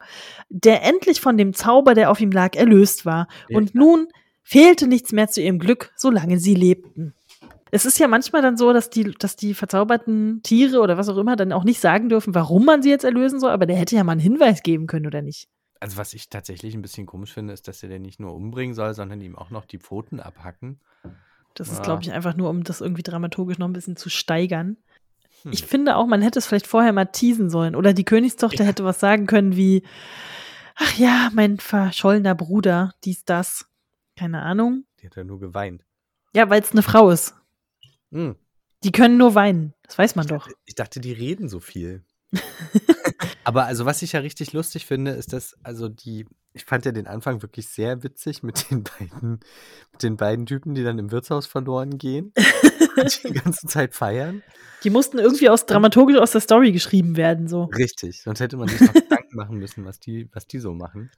der 0.50 0.84
endlich 0.84 1.22
von 1.22 1.38
dem 1.38 1.54
Zauber, 1.54 1.96
der 1.96 2.12
auf 2.12 2.20
ihm 2.20 2.32
lag, 2.32 2.56
erlöst 2.56 3.06
war. 3.06 3.28
Ja, 3.50 3.58
Und 3.58 3.74
nun 3.74 4.08
fehlte 4.44 4.88
nichts 4.88 5.12
mehr 5.12 5.30
zu 5.30 5.42
ihrem 5.42 5.60
Glück, 5.60 5.92
solange 5.96 6.40
sie 6.40 6.54
lebten. 6.56 7.14
Es 7.72 7.86
ist 7.86 7.98
ja 7.98 8.08
manchmal 8.08 8.44
dann 8.44 8.56
so, 8.56 8.72
dass 8.72 8.90
die, 8.92 9.16
dass 9.18 9.36
die 9.36 9.56
verzauberten 9.56 10.42
Tiere 10.44 10.80
oder 10.80 10.98
was 10.98 11.10
auch 11.10 11.18
immer 11.18 11.36
dann 11.36 11.52
auch 11.52 11.64
nicht 11.64 11.80
sagen 11.80 12.08
dürfen, 12.10 12.36
warum 12.36 12.66
man 12.66 12.84
sie 12.84 12.90
jetzt 12.90 13.04
erlösen 13.04 13.40
soll, 13.40 13.50
aber 13.50 13.66
der 13.66 13.76
hätte 13.78 13.96
ja 13.96 14.04
mal 14.04 14.12
einen 14.12 14.22
Hinweis 14.22 14.62
geben 14.62 14.86
können, 14.86 15.08
oder 15.08 15.24
nicht? 15.24 15.48
Also 15.80 15.98
was 15.98 16.14
ich 16.14 16.30
tatsächlich 16.30 16.76
ein 16.76 16.82
bisschen 16.84 17.08
komisch 17.08 17.34
finde, 17.34 17.52
ist, 17.54 17.68
dass 17.68 17.82
er 17.82 17.90
den 17.90 18.04
nicht 18.04 18.20
nur 18.20 18.34
umbringen 18.36 18.76
soll, 18.76 18.94
sondern 18.94 19.20
ihm 19.22 19.36
auch 19.36 19.50
noch 19.50 19.66
die 19.66 19.80
Pfoten 19.80 20.20
abhacken. 20.20 20.80
Das 21.56 21.68
ist, 21.70 21.80
Ja. 21.80 21.84
glaube 21.84 22.04
ich, 22.04 22.12
einfach 22.12 22.36
nur, 22.36 22.50
um 22.50 22.64
das 22.64 22.80
irgendwie 22.80 23.04
dramaturgisch 23.04 23.58
noch 23.58 23.68
ein 23.68 23.74
bisschen 23.74 23.96
zu 23.96 24.10
steigern. 24.10 24.78
Hm. 25.42 25.52
Ich 25.52 25.66
finde 25.66 25.96
auch, 25.98 26.06
man 26.06 26.22
hätte 26.22 26.40
es 26.40 26.46
vielleicht 26.46 26.68
vorher 26.68 26.94
mal 26.94 27.06
teasen 27.06 27.50
sollen. 27.50 27.76
Oder 27.76 27.94
die 27.94 28.06
Königstochter 28.06 28.64
Ja. 28.64 28.70
hätte 28.70 28.84
was 28.86 29.00
sagen 29.00 29.26
können 29.26 29.56
wie, 29.58 29.84
ach 30.76 30.98
ja, 30.98 31.30
mein 31.34 31.58
verschollener 31.58 32.36
Bruder, 32.36 32.94
dies, 33.04 33.26
das. 33.26 33.66
Keine 34.16 34.42
Ahnung. 34.42 34.86
Die 35.02 35.08
hat 35.08 35.16
ja 35.16 35.24
nur 35.24 35.40
geweint. 35.40 35.84
Ja, 36.36 36.50
weil 36.50 36.62
es 36.62 36.72
eine 36.72 36.84
Frau 36.84 37.10
ist. 37.10 37.36
Hm. 38.12 38.36
Die 38.84 38.92
können 38.92 39.18
nur 39.18 39.36
weinen. 39.36 39.74
Das 39.84 39.98
weiß 39.98 40.16
man 40.16 40.28
doch. 40.28 40.48
Ich 40.66 40.76
dachte, 40.76 41.00
die 41.00 41.14
reden 41.14 41.48
so 41.48 41.60
viel. 41.60 42.04
Aber 43.44 43.66
also, 43.66 43.86
was 43.86 44.02
ich 44.02 44.14
ja 44.14 44.22
richtig 44.22 44.54
lustig 44.54 44.86
finde, 44.86 45.12
ist, 45.12 45.34
dass, 45.34 45.56
also 45.64 45.90
die, 45.90 46.26
ich 46.54 46.66
fand 46.66 46.86
ja 46.86 46.92
den 46.92 47.08
Anfang 47.08 47.42
wirklich 47.42 47.68
sehr 47.68 48.04
witzig 48.04 48.44
mit 48.44 48.70
den 48.72 48.84
beiden, 48.84 49.40
mit 49.92 50.04
den 50.04 50.18
beiden 50.18 50.46
Typen, 50.46 50.76
die 50.76 50.84
dann 50.84 50.98
im 50.98 51.12
Wirtshaus 51.12 51.46
verloren 51.46 51.98
gehen 51.98 52.34
und 52.98 53.24
die 53.24 53.34
ganze 53.34 53.68
Zeit 53.68 53.94
feiern. 53.94 54.44
Die 54.84 54.90
mussten 54.90 55.20
irgendwie 55.20 55.50
aus 55.50 55.66
dramaturgisch 55.66 56.18
aus 56.18 56.32
der 56.32 56.42
Story 56.42 56.72
geschrieben 56.72 57.18
werden, 57.18 57.48
so. 57.48 57.66
Richtig, 57.66 58.22
sonst 58.22 58.40
hätte 58.40 58.58
man 58.58 58.68
sich 58.70 58.82
noch 58.82 58.94
Gedanken 58.94 59.36
machen 59.36 59.58
müssen, 59.58 59.86
was 59.86 60.00
die, 60.00 60.30
was 60.34 60.48
die 60.48 60.60
so 60.60 60.74
machen. 60.74 61.12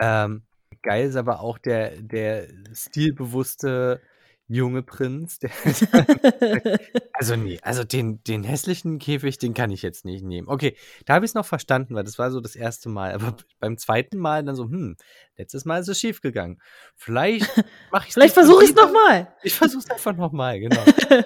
Ähm, 0.00 0.42
geil 0.82 1.08
ist 1.08 1.16
aber 1.16 1.40
auch 1.40 1.58
der, 1.58 2.00
der 2.00 2.48
stilbewusste 2.72 4.00
junge 4.48 4.82
Prinz, 4.82 5.38
der 5.38 5.50
Also 7.12 7.36
nee, 7.36 7.58
also 7.62 7.84
den, 7.84 8.22
den 8.24 8.44
hässlichen 8.44 8.98
Käfig, 8.98 9.38
den 9.38 9.52
kann 9.52 9.70
ich 9.70 9.82
jetzt 9.82 10.04
nicht 10.06 10.24
nehmen. 10.24 10.48
Okay, 10.48 10.76
da 11.04 11.14
habe 11.14 11.26
ich 11.26 11.30
es 11.30 11.34
noch 11.34 11.44
verstanden, 11.44 11.94
weil 11.94 12.04
das 12.04 12.18
war 12.18 12.30
so 12.30 12.40
das 12.40 12.56
erste 12.56 12.88
Mal. 12.88 13.12
Aber 13.12 13.36
beim 13.60 13.76
zweiten 13.76 14.18
Mal 14.18 14.42
dann 14.42 14.56
so, 14.56 14.64
hm, 14.64 14.96
letztes 15.36 15.66
Mal 15.66 15.80
ist 15.80 15.88
es 15.88 16.00
schief 16.00 16.22
gegangen. 16.22 16.58
Vielleicht 16.96 17.46
mache 17.92 18.08
ich 18.08 18.14
Vielleicht 18.14 18.34
versuche 18.34 18.64
ich 18.64 18.70
es 18.70 18.76
nochmal. 18.76 19.34
Ich 19.42 19.54
versuche 19.54 19.84
es 19.84 19.90
einfach 19.90 20.16
nochmal, 20.16 20.58
genau. 20.58 20.82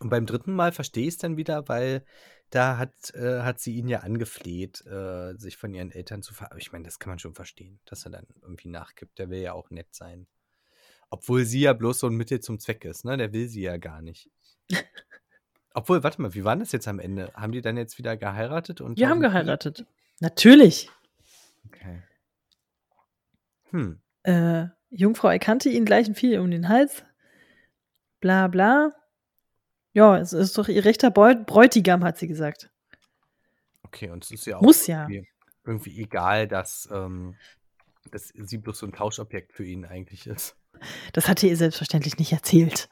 Und 0.00 0.10
beim 0.10 0.26
dritten 0.26 0.54
Mal 0.54 0.72
verstehe 0.72 1.08
ich 1.08 1.14
es 1.14 1.18
dann 1.18 1.36
wieder, 1.36 1.68
weil 1.68 2.04
da 2.50 2.78
hat, 2.78 3.14
äh, 3.14 3.42
hat 3.42 3.60
sie 3.60 3.74
ihn 3.74 3.88
ja 3.88 4.00
angefleht, 4.00 4.84
äh, 4.86 5.34
sich 5.36 5.56
von 5.56 5.74
ihren 5.74 5.90
Eltern 5.90 6.22
zu 6.22 6.34
ver... 6.34 6.50
Ich 6.56 6.72
meine, 6.72 6.84
das 6.84 6.98
kann 6.98 7.10
man 7.10 7.18
schon 7.18 7.34
verstehen, 7.34 7.80
dass 7.84 8.04
er 8.04 8.10
dann 8.10 8.26
irgendwie 8.42 8.68
nachgibt. 8.68 9.18
Der 9.18 9.30
will 9.30 9.40
ja 9.40 9.52
auch 9.52 9.70
nett 9.70 9.94
sein. 9.94 10.26
Obwohl 11.10 11.44
sie 11.44 11.60
ja 11.60 11.72
bloß 11.72 12.00
so 12.00 12.06
ein 12.06 12.16
Mittel 12.16 12.40
zum 12.40 12.58
Zweck 12.58 12.84
ist, 12.84 13.04
ne? 13.04 13.16
Der 13.16 13.32
will 13.32 13.48
sie 13.48 13.62
ja 13.62 13.76
gar 13.76 14.02
nicht. 14.02 14.30
Obwohl, 15.74 16.02
warte 16.02 16.20
mal, 16.20 16.34
wie 16.34 16.44
war 16.44 16.56
das 16.56 16.72
jetzt 16.72 16.88
am 16.88 16.98
Ende? 16.98 17.32
Haben 17.34 17.52
die 17.52 17.62
dann 17.62 17.76
jetzt 17.76 17.98
wieder 17.98 18.16
geheiratet? 18.16 18.80
Und 18.80 18.98
Wir 18.98 19.08
haben 19.08 19.20
geheiratet. 19.20 19.86
Natürlich. 20.20 20.90
Okay. 21.66 22.02
Hm. 23.70 24.00
Äh, 24.22 24.66
Jungfrau 24.90 25.28
erkannte 25.28 25.68
ihn 25.68 25.84
gleich 25.84 26.08
und 26.08 26.16
fiel 26.16 26.40
um 26.40 26.50
den 26.50 26.68
Hals. 26.68 27.04
Bla 28.20 28.48
bla. 28.48 28.92
Ja, 29.98 30.16
es 30.16 30.32
ist 30.32 30.56
doch 30.56 30.68
ihr 30.68 30.84
rechter 30.84 31.10
Bräutigam, 31.10 32.04
hat 32.04 32.18
sie 32.18 32.28
gesagt. 32.28 32.70
Okay, 33.82 34.10
und 34.10 34.22
es 34.22 34.30
ist 34.30 34.46
ja 34.46 34.58
auch 34.58 34.62
Muss 34.62 34.86
ja. 34.86 35.08
irgendwie, 35.08 35.28
irgendwie 35.66 36.00
egal, 36.00 36.46
dass, 36.46 36.88
ähm, 36.92 37.34
dass 38.12 38.28
sie 38.28 38.58
bloß 38.58 38.78
so 38.78 38.86
ein 38.86 38.92
Tauschobjekt 38.92 39.52
für 39.52 39.64
ihn 39.64 39.84
eigentlich 39.84 40.28
ist. 40.28 40.54
Das 41.12 41.26
hatte 41.26 41.48
ihr 41.48 41.56
selbstverständlich 41.56 42.16
nicht 42.16 42.32
erzählt. 42.32 42.88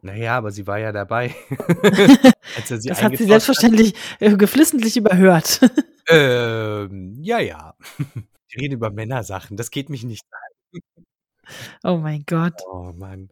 Naja, 0.00 0.36
aber 0.36 0.52
sie 0.52 0.68
war 0.68 0.78
ja 0.78 0.92
dabei. 0.92 1.34
Das 2.56 3.02
hat 3.02 3.16
sie 3.18 3.26
selbstverständlich 3.26 3.94
äh, 4.20 4.36
geflissentlich 4.36 4.96
überhört. 4.96 5.60
Hat. 5.60 5.72
Ähm, 6.08 7.16
ja, 7.20 7.40
ja. 7.40 7.74
Ich 8.46 8.56
rede 8.56 8.76
über 8.76 8.92
Männersachen. 8.92 9.56
Das 9.56 9.72
geht 9.72 9.90
mich 9.90 10.04
nicht 10.04 10.24
an. 10.30 10.82
oh 11.82 11.96
mein 11.96 12.22
Gott. 12.26 12.54
Oh 12.70 12.92
Mann. 12.96 13.28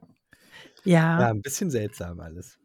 Ja. 0.82 1.20
Ja, 1.20 1.30
ein 1.30 1.40
bisschen 1.40 1.70
seltsam 1.70 2.18
alles. 2.18 2.58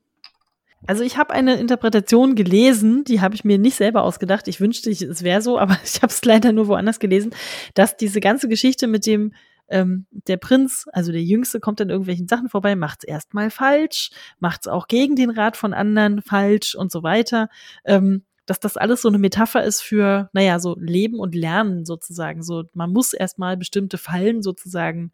Also 0.88 1.04
ich 1.04 1.18
habe 1.18 1.34
eine 1.34 1.60
Interpretation 1.60 2.36
gelesen, 2.36 3.04
die 3.04 3.22
habe 3.22 3.36
ich 3.36 3.44
mir 3.44 3.58
nicht 3.58 3.76
selber 3.76 4.04
ausgedacht. 4.04 4.48
Ich 4.48 4.62
wünschte, 4.62 4.90
es 4.90 5.24
wäre 5.24 5.42
so, 5.42 5.60
aber 5.60 5.78
ich 5.84 6.02
habe 6.02 6.12
es 6.12 6.24
leider 6.24 6.52
nur 6.52 6.68
woanders 6.68 7.00
gelesen, 7.00 7.32
dass 7.74 7.98
diese 7.98 8.20
ganze 8.20 8.48
Geschichte 8.48 8.88
mit 8.88 9.06
dem 9.06 9.34
ähm, 9.72 10.08
der 10.12 10.38
Prinz, 10.38 10.86
also 10.94 11.12
der 11.12 11.22
Jüngste, 11.22 11.60
kommt 11.60 11.80
an 11.80 11.90
irgendwelchen 11.90 12.28
Sachen 12.28 12.50
vorbei, 12.50 12.76
macht 12.76 13.00
es 13.00 13.08
erstmal 13.08 13.52
falsch, 13.52 14.10
macht 14.40 14.62
es 14.62 14.68
auch 14.68 14.88
gegen 14.88 15.16
den 15.16 15.30
Rat 15.30 15.58
von 15.58 15.74
anderen 15.74 16.22
falsch 16.22 16.76
und 16.76 16.92
so 16.92 17.04
weiter. 17.04 17.50
Ähm, 17.86 18.24
dass 18.48 18.60
das 18.60 18.78
alles 18.78 19.04
so 19.04 19.10
eine 19.10 19.20
Metapher 19.20 19.64
ist 19.64 19.82
für, 19.82 20.32
naja, 20.34 20.60
so 20.60 20.76
Leben 20.80 21.20
und 21.20 21.36
Lernen 21.36 21.86
sozusagen. 21.86 22.42
So, 22.42 22.64
man 22.74 22.92
muss 22.92 23.14
erstmal 23.14 23.58
bestimmte 23.58 24.00
Fallen 24.00 24.42
sozusagen 24.42 25.12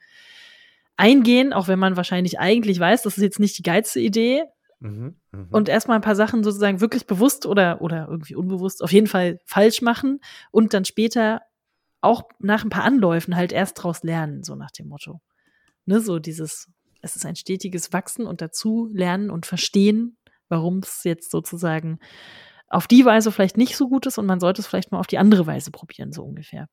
eingehen, 0.95 1.51
auch 1.51 1.67
wenn 1.67 1.79
man 1.79 1.97
wahrscheinlich 1.97 2.39
eigentlich 2.39 2.79
weiß, 2.79 3.01
das 3.03 3.17
ist 3.17 3.23
jetzt 3.23 3.39
nicht 3.39 3.57
die 3.57 3.63
geilste 3.63 3.99
Idee. 3.99 4.43
Mhm, 4.79 5.15
mh. 5.31 5.47
Und 5.51 5.69
erstmal 5.69 5.97
ein 5.97 6.03
paar 6.03 6.15
Sachen 6.15 6.43
sozusagen 6.43 6.81
wirklich 6.81 7.07
bewusst 7.07 7.45
oder, 7.45 7.81
oder 7.81 8.07
irgendwie 8.09 8.35
unbewusst 8.35 8.83
auf 8.83 8.91
jeden 8.91 9.07
Fall 9.07 9.39
falsch 9.45 9.81
machen 9.81 10.19
und 10.51 10.73
dann 10.73 10.85
später 10.85 11.41
auch 12.01 12.23
nach 12.39 12.63
ein 12.63 12.69
paar 12.69 12.83
Anläufen 12.83 13.35
halt 13.35 13.51
erst 13.51 13.81
draus 13.81 14.03
lernen, 14.03 14.43
so 14.43 14.55
nach 14.55 14.71
dem 14.71 14.87
Motto. 14.87 15.21
Ne, 15.85 15.99
so 15.99 16.19
dieses, 16.19 16.69
es 17.01 17.15
ist 17.15 17.25
ein 17.25 17.35
stetiges 17.35 17.93
Wachsen 17.93 18.25
und 18.25 18.41
dazu 18.41 18.89
lernen 18.93 19.29
und 19.29 19.45
verstehen, 19.45 20.17
warum 20.49 20.79
es 20.79 21.03
jetzt 21.03 21.31
sozusagen 21.31 21.99
auf 22.67 22.87
die 22.87 23.05
Weise 23.05 23.31
vielleicht 23.31 23.57
nicht 23.57 23.77
so 23.77 23.87
gut 23.87 24.05
ist 24.05 24.17
und 24.17 24.25
man 24.25 24.39
sollte 24.39 24.61
es 24.61 24.67
vielleicht 24.67 24.91
mal 24.91 24.99
auf 24.99 25.07
die 25.07 25.17
andere 25.17 25.47
Weise 25.47 25.71
probieren, 25.71 26.11
so 26.11 26.23
ungefähr. 26.23 26.67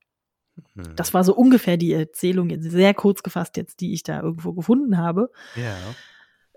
Mhm. 0.74 0.96
Das 0.96 1.14
war 1.14 1.24
so 1.24 1.34
ungefähr 1.34 1.76
die 1.76 1.92
Erzählung, 1.92 2.50
sehr 2.60 2.94
kurz 2.94 3.22
gefasst 3.22 3.56
jetzt, 3.56 3.80
die 3.80 3.92
ich 3.92 4.02
da 4.02 4.20
irgendwo 4.20 4.52
gefunden 4.52 4.98
habe. 4.98 5.30
Ja. 5.56 5.76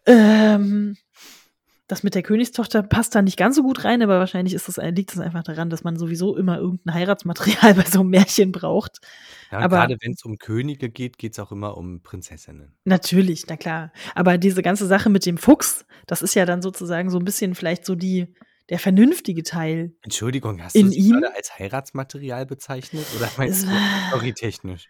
Ähm, 0.06 0.98
das 1.88 2.02
mit 2.02 2.16
der 2.16 2.24
Königstochter 2.24 2.82
passt 2.82 3.14
da 3.14 3.22
nicht 3.22 3.38
ganz 3.38 3.56
so 3.56 3.62
gut 3.62 3.84
rein, 3.84 4.02
aber 4.02 4.18
wahrscheinlich 4.18 4.56
ist 4.56 4.68
das, 4.68 4.78
liegt 4.78 5.14
es 5.14 5.20
einfach 5.20 5.44
daran, 5.44 5.70
dass 5.70 5.84
man 5.84 5.98
sowieso 5.98 6.36
immer 6.36 6.58
irgendein 6.58 6.96
Heiratsmaterial 6.96 7.74
bei 7.76 7.84
so 7.84 8.00
einem 8.00 8.10
Märchen 8.10 8.52
braucht. 8.52 9.00
Ja, 9.52 9.60
aber 9.60 9.78
gerade 9.78 9.98
wenn 10.02 10.14
es 10.14 10.24
um 10.24 10.38
Könige 10.40 10.90
geht, 10.90 11.20
geht 11.20 11.34
es 11.34 11.40
auch 11.40 11.52
immer 11.52 11.78
um 11.78 12.02
Prinzessinnen. 12.02 12.74
Natürlich, 12.86 13.46
na 13.48 13.58
klar. 13.58 13.92
Aber 14.16 14.40
diese 14.40 14.64
ganze 14.64 14.88
Sache 14.88 15.10
mit 15.10 15.26
dem 15.26 15.38
Fuchs, 15.38 15.86
das 16.08 16.24
ist 16.24 16.34
ja 16.34 16.46
dann 16.46 16.64
sozusagen 16.64 17.12
so 17.12 17.20
ein 17.20 17.26
bisschen 17.26 17.54
vielleicht 17.54 17.86
so 17.86 17.94
die, 17.94 18.34
der 18.70 18.80
vernünftige 18.80 19.44
Teil. 19.44 19.94
Entschuldigung, 20.02 20.64
hast 20.64 20.76
du 20.76 20.88
es 20.88 20.96
gerade 20.96 21.36
als 21.36 21.60
Heiratsmaterial 21.60 22.48
bezeichnet 22.48 23.06
oder 23.16 23.30
meinst 23.38 23.68
du 23.68 23.72
storytechnisch? 24.10 24.88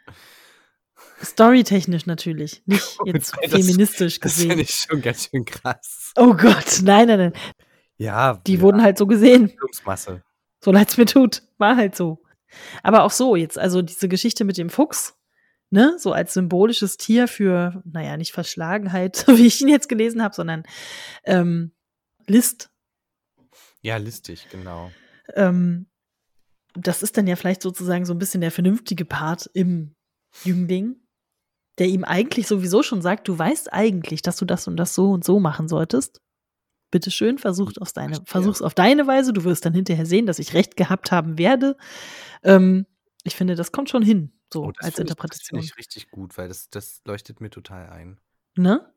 Storytechnisch 1.23 2.05
natürlich, 2.05 2.61
nicht 2.65 2.97
jetzt 3.05 3.33
das, 3.41 3.51
feministisch 3.51 4.19
gesehen. 4.19 4.49
Das 4.49 4.55
finde 4.55 4.63
ich 4.63 4.75
schon 4.75 5.01
ganz 5.01 5.29
schön 5.29 5.45
krass. 5.45 6.11
Oh 6.15 6.33
Gott, 6.33 6.81
nein, 6.83 7.07
nein, 7.07 7.19
nein. 7.19 7.33
Ja. 7.97 8.41
Die 8.47 8.55
ja. 8.55 8.61
wurden 8.61 8.81
halt 8.81 8.97
so 8.97 9.07
gesehen. 9.07 9.53
Masse. 9.85 10.23
So 10.63 10.71
leid 10.71 10.89
es 10.89 10.97
mir 10.97 11.05
tut. 11.05 11.43
War 11.57 11.75
halt 11.75 11.95
so. 11.95 12.21
Aber 12.83 13.03
auch 13.03 13.11
so 13.11 13.35
jetzt, 13.35 13.57
also 13.57 13.81
diese 13.81 14.07
Geschichte 14.07 14.45
mit 14.45 14.57
dem 14.57 14.69
Fuchs, 14.69 15.15
ne, 15.69 15.95
so 15.97 16.13
als 16.13 16.33
symbolisches 16.33 16.97
Tier 16.97 17.27
für, 17.27 17.81
naja, 17.85 18.17
nicht 18.17 18.31
Verschlagenheit, 18.31 19.15
so 19.27 19.37
wie 19.37 19.47
ich 19.47 19.61
ihn 19.61 19.67
jetzt 19.67 19.89
gelesen 19.89 20.23
habe, 20.23 20.35
sondern 20.35 20.63
ähm, 21.23 21.71
List. 22.27 22.69
Ja, 23.81 23.97
listig, 23.97 24.47
genau. 24.51 24.91
Ähm, 25.33 25.87
das 26.73 27.03
ist 27.03 27.17
dann 27.17 27.27
ja 27.27 27.35
vielleicht 27.35 27.61
sozusagen 27.61 28.05
so 28.05 28.13
ein 28.13 28.19
bisschen 28.19 28.41
der 28.41 28.51
vernünftige 28.51 29.05
Part 29.05 29.49
im 29.53 29.95
Jüngling, 30.43 30.95
der 31.77 31.87
ihm 31.87 32.03
eigentlich 32.03 32.47
sowieso 32.47 32.83
schon 32.83 33.01
sagt, 33.01 33.27
du 33.27 33.37
weißt 33.37 33.71
eigentlich, 33.73 34.21
dass 34.21 34.37
du 34.37 34.45
das 34.45 34.67
und 34.67 34.77
das 34.77 34.95
so 34.95 35.11
und 35.11 35.23
so 35.23 35.39
machen 35.39 35.67
solltest. 35.67 36.21
Bitte 36.91 37.11
schön, 37.11 37.37
versuch 37.37 37.73
auf 37.79 37.91
deine, 37.91 38.21
versuch's 38.25 38.61
auf 38.61 38.73
deine 38.73 39.07
Weise. 39.07 39.33
Du 39.33 39.43
wirst 39.43 39.65
dann 39.65 39.73
hinterher 39.73 40.05
sehen, 40.05 40.25
dass 40.25 40.39
ich 40.39 40.53
recht 40.53 40.77
gehabt 40.77 41.11
haben 41.11 41.37
werde. 41.37 41.75
Ähm, 42.43 42.85
ich 43.23 43.35
finde, 43.35 43.55
das 43.55 43.71
kommt 43.71 43.89
schon 43.89 44.03
hin, 44.03 44.31
so 44.53 44.65
oh, 44.65 44.71
als 44.77 44.99
Interpretation. 44.99 45.39
das 45.39 45.47
finde 45.47 45.65
ich 45.65 45.77
richtig 45.77 46.11
gut, 46.11 46.37
weil 46.37 46.47
das, 46.47 46.69
das 46.69 47.01
leuchtet 47.05 47.41
mir 47.41 47.49
total 47.49 47.89
ein. 47.89 48.19
Ne? 48.55 48.93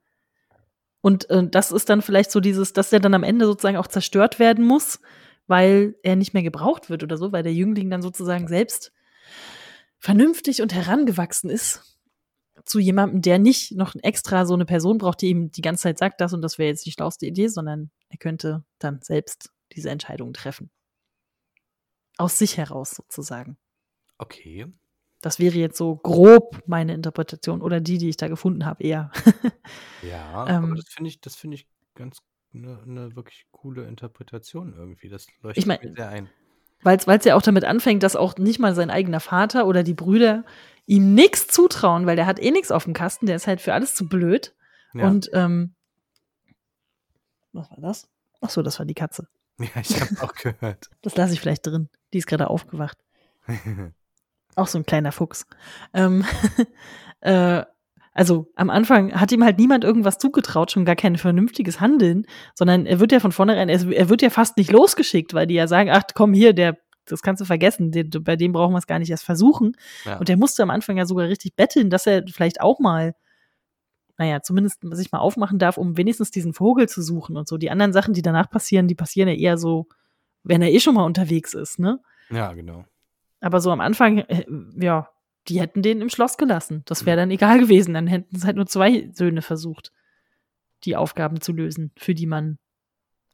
Und 1.00 1.28
äh, 1.30 1.48
das 1.48 1.72
ist 1.72 1.88
dann 1.88 2.02
vielleicht 2.02 2.30
so 2.30 2.40
dieses, 2.40 2.72
dass 2.72 2.90
der 2.90 3.00
dann 3.00 3.14
am 3.14 3.22
Ende 3.22 3.46
sozusagen 3.46 3.76
auch 3.76 3.86
zerstört 3.86 4.38
werden 4.38 4.64
muss, 4.64 5.00
weil 5.46 5.96
er 6.02 6.16
nicht 6.16 6.34
mehr 6.34 6.42
gebraucht 6.42 6.90
wird 6.90 7.02
oder 7.02 7.16
so, 7.16 7.32
weil 7.32 7.42
der 7.42 7.54
Jüngling 7.54 7.90
dann 7.90 8.02
sozusagen 8.02 8.48
selbst 8.48 8.92
vernünftig 9.98 10.62
und 10.62 10.72
herangewachsen 10.72 11.50
ist 11.50 11.98
zu 12.64 12.78
jemandem, 12.78 13.22
der 13.22 13.38
nicht 13.38 13.72
noch 13.72 13.94
extra 14.02 14.44
so 14.44 14.54
eine 14.54 14.66
Person 14.66 14.98
braucht, 14.98 15.22
die 15.22 15.28
ihm 15.28 15.50
die 15.50 15.62
ganze 15.62 15.84
Zeit 15.84 15.98
sagt, 15.98 16.20
das 16.20 16.32
und 16.32 16.42
das 16.42 16.58
wäre 16.58 16.68
jetzt 16.68 16.84
die 16.86 16.92
schlauste 16.92 17.26
Idee, 17.26 17.48
sondern 17.48 17.90
er 18.08 18.18
könnte 18.18 18.64
dann 18.78 19.00
selbst 19.02 19.50
diese 19.72 19.90
Entscheidung 19.90 20.32
treffen. 20.32 20.70
Aus 22.16 22.38
sich 22.38 22.56
heraus 22.56 22.90
sozusagen. 22.90 23.56
Okay. 24.18 24.66
Das 25.20 25.38
wäre 25.38 25.56
jetzt 25.56 25.76
so 25.76 25.96
grob 25.96 26.62
meine 26.66 26.94
Interpretation 26.94 27.62
oder 27.62 27.80
die, 27.80 27.98
die 27.98 28.08
ich 28.08 28.16
da 28.16 28.28
gefunden 28.28 28.64
habe, 28.64 28.84
eher. 28.84 29.10
ja, 30.02 30.46
ähm, 30.48 30.64
aber 30.64 30.74
das 30.76 30.88
finde 30.88 31.08
ich, 31.08 31.20
das 31.20 31.34
finde 31.34 31.56
ich 31.56 31.66
ganz 31.94 32.18
eine, 32.54 32.80
eine 32.82 33.16
wirklich 33.16 33.46
coole 33.50 33.86
Interpretation 33.86 34.74
irgendwie. 34.74 35.08
Das 35.08 35.26
leuchtet 35.42 35.62
ich 35.62 35.66
mein, 35.66 35.80
mir 35.82 35.94
sehr 35.94 36.08
ein. 36.08 36.30
Weil 36.82 36.98
es 36.98 37.24
ja 37.24 37.34
auch 37.34 37.42
damit 37.42 37.64
anfängt, 37.64 38.02
dass 38.02 38.16
auch 38.16 38.36
nicht 38.38 38.60
mal 38.60 38.74
sein 38.74 38.90
eigener 38.90 39.20
Vater 39.20 39.66
oder 39.66 39.82
die 39.82 39.94
Brüder 39.94 40.44
ihm 40.86 41.14
nichts 41.14 41.48
zutrauen, 41.48 42.06
weil 42.06 42.16
der 42.16 42.26
hat 42.26 42.38
eh 42.40 42.50
nichts 42.50 42.70
auf 42.70 42.84
dem 42.84 42.94
Kasten, 42.94 43.26
der 43.26 43.36
ist 43.36 43.46
halt 43.46 43.60
für 43.60 43.74
alles 43.74 43.94
zu 43.94 44.08
blöd. 44.08 44.54
Ja. 44.94 45.06
Und 45.06 45.28
ähm, 45.34 45.74
was 47.52 47.70
war 47.70 47.78
das? 47.80 48.08
Ach 48.40 48.50
so, 48.50 48.62
das 48.62 48.78
war 48.78 48.86
die 48.86 48.94
Katze. 48.94 49.28
Ja, 49.60 49.80
ich 49.80 50.00
habe 50.00 50.22
auch 50.22 50.34
gehört. 50.34 50.88
Das 51.02 51.16
lasse 51.16 51.32
ich 51.34 51.40
vielleicht 51.40 51.66
drin. 51.66 51.88
Die 52.12 52.18
ist 52.18 52.28
gerade 52.28 52.48
aufgewacht. 52.48 52.96
auch 54.54 54.68
so 54.68 54.78
ein 54.78 54.86
kleiner 54.86 55.10
Fuchs. 55.10 55.48
Ähm, 55.92 56.24
äh, 57.22 57.64
also 58.18 58.50
am 58.56 58.68
Anfang 58.68 59.12
hat 59.12 59.30
ihm 59.30 59.44
halt 59.44 59.58
niemand 59.58 59.84
irgendwas 59.84 60.18
zugetraut, 60.18 60.72
schon 60.72 60.84
gar 60.84 60.96
kein 60.96 61.16
vernünftiges 61.16 61.80
Handeln, 61.80 62.26
sondern 62.52 62.84
er 62.84 62.98
wird 62.98 63.12
ja 63.12 63.20
von 63.20 63.30
vornherein, 63.30 63.68
er 63.68 64.08
wird 64.08 64.22
ja 64.22 64.30
fast 64.30 64.56
nicht 64.56 64.72
losgeschickt, 64.72 65.34
weil 65.34 65.46
die 65.46 65.54
ja 65.54 65.68
sagen, 65.68 65.88
ach 65.92 66.02
komm 66.14 66.34
hier, 66.34 66.52
der, 66.52 66.78
das 67.04 67.22
kannst 67.22 67.40
du 67.40 67.44
vergessen, 67.44 67.92
der, 67.92 68.02
bei 68.20 68.34
dem 68.34 68.50
brauchen 68.50 68.72
wir 68.72 68.78
es 68.78 68.88
gar 68.88 68.98
nicht 68.98 69.10
erst 69.10 69.22
versuchen. 69.22 69.76
Ja. 70.04 70.18
Und 70.18 70.28
der 70.28 70.36
musste 70.36 70.64
am 70.64 70.70
Anfang 70.70 70.96
ja 70.96 71.06
sogar 71.06 71.28
richtig 71.28 71.54
betteln, 71.54 71.90
dass 71.90 72.08
er 72.08 72.24
vielleicht 72.26 72.60
auch 72.60 72.80
mal, 72.80 73.14
naja, 74.16 74.42
zumindest 74.42 74.80
sich 74.82 75.12
mal 75.12 75.20
aufmachen 75.20 75.60
darf, 75.60 75.78
um 75.78 75.96
wenigstens 75.96 76.32
diesen 76.32 76.54
Vogel 76.54 76.88
zu 76.88 77.02
suchen 77.02 77.36
und 77.36 77.46
so. 77.46 77.56
Die 77.56 77.70
anderen 77.70 77.92
Sachen, 77.92 78.14
die 78.14 78.22
danach 78.22 78.50
passieren, 78.50 78.88
die 78.88 78.96
passieren 78.96 79.28
ja 79.28 79.36
eher 79.36 79.58
so, 79.58 79.86
wenn 80.42 80.60
er 80.60 80.72
eh 80.72 80.80
schon 80.80 80.96
mal 80.96 81.04
unterwegs 81.04 81.54
ist, 81.54 81.78
ne? 81.78 82.00
Ja, 82.30 82.52
genau. 82.52 82.84
Aber 83.40 83.60
so 83.60 83.70
am 83.70 83.80
Anfang, 83.80 84.18
äh, 84.18 84.44
ja, 84.74 85.08
die 85.48 85.60
hätten 85.60 85.82
den 85.82 86.00
im 86.00 86.08
Schloss 86.08 86.36
gelassen. 86.36 86.82
Das 86.86 87.06
wäre 87.06 87.16
dann 87.16 87.30
egal 87.30 87.58
gewesen. 87.58 87.94
Dann 87.94 88.06
hätten 88.06 88.36
es 88.36 88.44
halt 88.44 88.56
nur 88.56 88.66
zwei 88.66 89.08
Söhne 89.12 89.42
versucht, 89.42 89.92
die 90.84 90.96
Aufgaben 90.96 91.40
zu 91.40 91.52
lösen, 91.52 91.92
für 91.96 92.14
die 92.14 92.26
man 92.26 92.58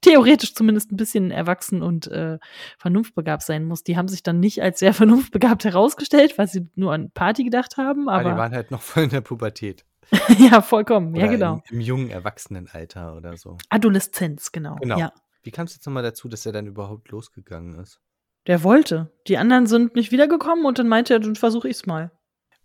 theoretisch 0.00 0.54
zumindest 0.54 0.92
ein 0.92 0.96
bisschen 0.96 1.30
erwachsen 1.30 1.82
und 1.82 2.06
äh, 2.08 2.38
vernunftbegabt 2.78 3.42
sein 3.42 3.64
muss. 3.64 3.84
Die 3.84 3.96
haben 3.96 4.08
sich 4.08 4.22
dann 4.22 4.38
nicht 4.38 4.62
als 4.62 4.78
sehr 4.78 4.94
vernunftbegabt 4.94 5.64
herausgestellt, 5.64 6.36
weil 6.38 6.46
sie 6.46 6.68
nur 6.74 6.92
an 6.92 7.10
Party 7.10 7.44
gedacht 7.44 7.76
haben. 7.76 8.08
Aber, 8.08 8.20
aber 8.20 8.30
die 8.30 8.38
waren 8.38 8.52
halt 8.52 8.70
noch 8.70 8.82
voll 8.82 9.04
in 9.04 9.10
der 9.10 9.22
Pubertät. 9.22 9.84
ja, 10.38 10.60
vollkommen. 10.60 11.12
Oder 11.12 11.24
ja, 11.24 11.30
genau. 11.30 11.62
Im, 11.70 11.76
Im, 11.76 11.80
jungen 11.80 12.10
Erwachsenenalter 12.10 13.16
oder 13.16 13.36
so. 13.38 13.56
Adoleszenz, 13.70 14.52
genau. 14.52 14.76
genau. 14.76 14.98
Ja. 14.98 15.12
Wie 15.42 15.50
kam 15.50 15.66
es 15.66 15.74
jetzt 15.74 15.86
nochmal 15.86 16.02
dazu, 16.02 16.28
dass 16.28 16.44
er 16.44 16.52
dann 16.52 16.66
überhaupt 16.66 17.10
losgegangen 17.10 17.78
ist? 17.80 18.00
Der 18.46 18.62
wollte. 18.62 19.10
Die 19.26 19.38
anderen 19.38 19.66
sind 19.66 19.94
nicht 19.94 20.12
wiedergekommen 20.12 20.66
und 20.66 20.78
dann 20.78 20.88
meinte 20.88 21.14
er, 21.14 21.20
dann 21.20 21.36
versuche 21.36 21.68
ich 21.68 21.76
es 21.76 21.86
mal. 21.86 22.10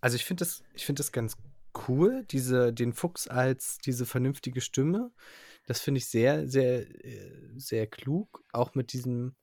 Also 0.02 0.16
ich 0.16 0.26
finde 0.26 0.44
das, 0.44 0.64
ich 0.74 0.86
finde 0.86 1.00
das 1.00 1.12
ganz 1.12 1.38
cool, 1.88 2.26
diese, 2.30 2.74
den 2.74 2.94
Fuchs 2.94 3.28
als 3.28 3.78
diese 3.78 4.06
vernünftige 4.06 4.62
Stimme. 4.62 5.12
Das 5.66 5.80
finde 5.80 6.00
ich 6.00 6.08
sehr, 6.08 6.48
sehr, 6.48 6.82
äh, 7.06 7.54
sehr 7.58 7.88
klug. 7.88 8.44
Auch 8.52 8.76
mit 8.76 8.92
diesem, 8.92 9.36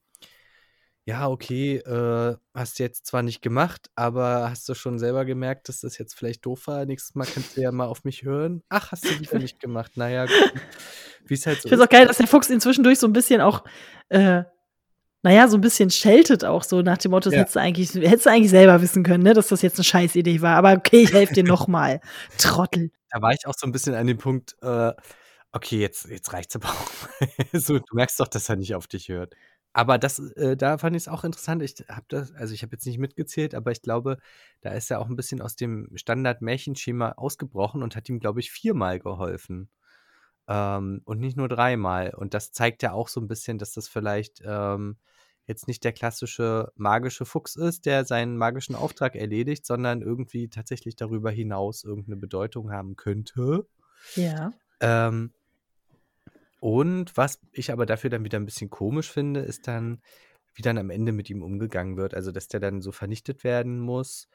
ja, 1.05 1.29
okay, 1.29 1.77
äh, 1.77 2.37
hast 2.53 2.79
du 2.79 2.83
jetzt 2.83 3.07
zwar 3.07 3.23
nicht 3.23 3.43
gemacht, 3.43 3.91
aber 3.95 4.51
hast 4.51 4.69
du 4.69 4.75
schon 4.75 4.99
selber 4.99 5.25
gemerkt, 5.25 5.69
dass 5.69 5.81
das 5.81 5.99
jetzt 5.99 6.15
vielleicht 6.15 6.45
doof 6.45 6.67
war? 6.67 6.85
Nächstes 6.85 7.15
Mal 7.15 7.27
kannst 7.27 7.57
du 7.57 7.61
ja 7.61 7.71
mal 7.71 7.87
auf 7.87 8.05
mich 8.05 8.25
hören. 8.25 8.63
Ach, 8.69 8.93
hast 8.93 9.05
du 9.05 9.21
wieder 9.21 9.39
nicht 9.39 9.61
gemacht. 9.61 9.93
Naja, 9.97 10.27
wie 11.27 11.35
es 11.35 11.47
halt 11.47 11.63
so 11.63 11.67
Ich 11.67 11.71
finde 11.71 11.85
es 11.85 11.89
auch 11.89 11.93
geil, 11.93 12.07
dass 12.07 12.17
der 12.19 12.27
Fuchs 12.27 12.51
inzwischen 12.51 12.83
durch 12.83 12.99
so 12.99 13.07
ein 13.07 13.13
bisschen 13.13 13.41
auch 13.41 13.65
äh, 14.09 14.43
naja, 15.23 15.49
so 15.49 15.57
ein 15.57 15.61
bisschen 15.61 15.91
scheltet 15.91 16.45
auch 16.45 16.63
so 16.63 16.83
nach 16.83 16.99
dem 16.99 17.11
Motto, 17.11 17.31
das 17.31 17.35
ja. 17.35 17.41
hättest, 17.41 17.57
du 17.57 17.61
eigentlich, 17.61 17.95
hättest 17.95 18.27
du 18.27 18.31
eigentlich 18.31 18.51
selber 18.51 18.81
wissen 18.81 19.03
können, 19.03 19.25
ne, 19.25 19.35
dass 19.35 19.49
das 19.49 19.63
jetzt 19.63 19.79
eine 19.79 19.85
Scheißidee 19.85 20.41
war. 20.41 20.57
Aber 20.57 20.73
okay, 20.73 21.03
ich 21.03 21.13
helfe 21.13 21.35
dir 21.35 21.45
nochmal. 21.45 22.01
Trottel. 22.39 22.91
Da 23.11 23.23
war 23.23 23.33
ich 23.33 23.47
auch 23.47 23.55
so 23.57 23.67
ein 23.67 23.73
bisschen 23.73 23.95
an 23.95 24.07
dem 24.07 24.19
Punkt, 24.19 24.57
äh, 24.63 24.93
okay, 25.53 25.81
jetzt, 25.81 26.09
jetzt 26.09 26.33
reicht's 26.33 26.55
aber 26.57 26.69
auch. 26.69 26.91
so, 27.53 27.79
du 27.79 27.95
merkst 27.95 28.21
doch, 28.21 28.29
dass 28.29 28.49
er 28.49 28.57
nicht 28.57 28.75
auf 28.75 28.87
dich 28.87 29.09
hört. 29.09 29.35
Aber 29.73 29.99
das, 29.99 30.19
äh, 30.19 30.57
da 30.57 30.79
fand 30.79 30.97
ich 30.97 31.03
es 31.03 31.09
auch 31.09 31.23
interessant. 31.23 31.63
Ich 31.63 31.85
habe 31.91 32.07
das, 32.09 32.33
also 32.33 32.55
ich 32.55 32.63
habe 32.63 32.73
jetzt 32.73 32.87
nicht 32.87 32.99
mitgezählt, 32.99 33.55
aber 33.55 33.73
ich 33.73 33.83
glaube, 33.83 34.17
da 34.63 34.71
ist 34.71 34.91
er 34.91 35.01
auch 35.01 35.09
ein 35.11 35.17
bisschen 35.17 35.43
aus 35.43 35.55
dem 35.55 35.91
Standard-Märchenschema 35.95 37.13
ausgebrochen 37.13 37.83
und 37.83 37.95
hat 37.95 38.09
ihm, 38.09 38.19
glaube 38.19 38.41
ich, 38.41 38.51
viermal 38.51 39.01
geholfen. 39.01 39.69
Ähm, 40.49 41.03
und 41.05 41.21
nicht 41.21 41.37
nur 41.37 41.49
dreimal. 41.49 42.15
Und 42.15 42.35
das 42.35 42.53
zeigt 42.53 42.83
ja 42.83 42.93
auch 42.93 43.09
so 43.09 43.21
ein 43.21 43.29
bisschen, 43.29 43.59
dass 43.59 43.73
das 43.73 43.89
vielleicht 43.89 44.43
ähm, 44.45 44.97
jetzt 45.47 45.69
nicht 45.69 45.85
der 45.85 45.93
klassische 45.93 46.73
magische 46.77 47.25
Fuchs 47.25 47.57
ist, 47.57 47.87
der 47.87 48.05
seinen 48.05 48.37
magischen 48.37 48.75
Auftrag 48.75 49.15
erledigt, 49.15 49.65
sondern 49.65 50.03
irgendwie 50.03 50.49
tatsächlich 50.49 50.97
darüber 50.97 51.31
hinaus 51.31 51.85
irgendeine 51.85 52.17
Bedeutung 52.17 52.73
haben 52.73 52.97
könnte. 52.97 53.67
Ja. 54.15 54.53
Ähm, 54.81 55.33
und 56.61 57.17
was 57.17 57.41
ich 57.53 57.71
aber 57.71 57.87
dafür 57.87 58.11
dann 58.11 58.25
wieder 58.25 58.39
ein 58.39 58.45
bisschen 58.47 58.71
komisch 58.71 59.11
finde, 59.11 59.41
ist 59.41 59.69
dann, 59.69 60.01
wie 60.55 60.63
dann 60.63 60.79
am 60.79 60.91
Ende 60.91 61.13
mit 61.13 61.31
ihm 61.31 61.43
umgegangen 61.43 61.97
wird. 61.97 62.15
Also, 62.15 62.33
dass 62.33 62.49
der 62.49 62.61
dann 62.61 62.81
so 62.81 62.93
vernichtet 62.93 63.45
werden 63.45 63.79
muss 63.79 64.29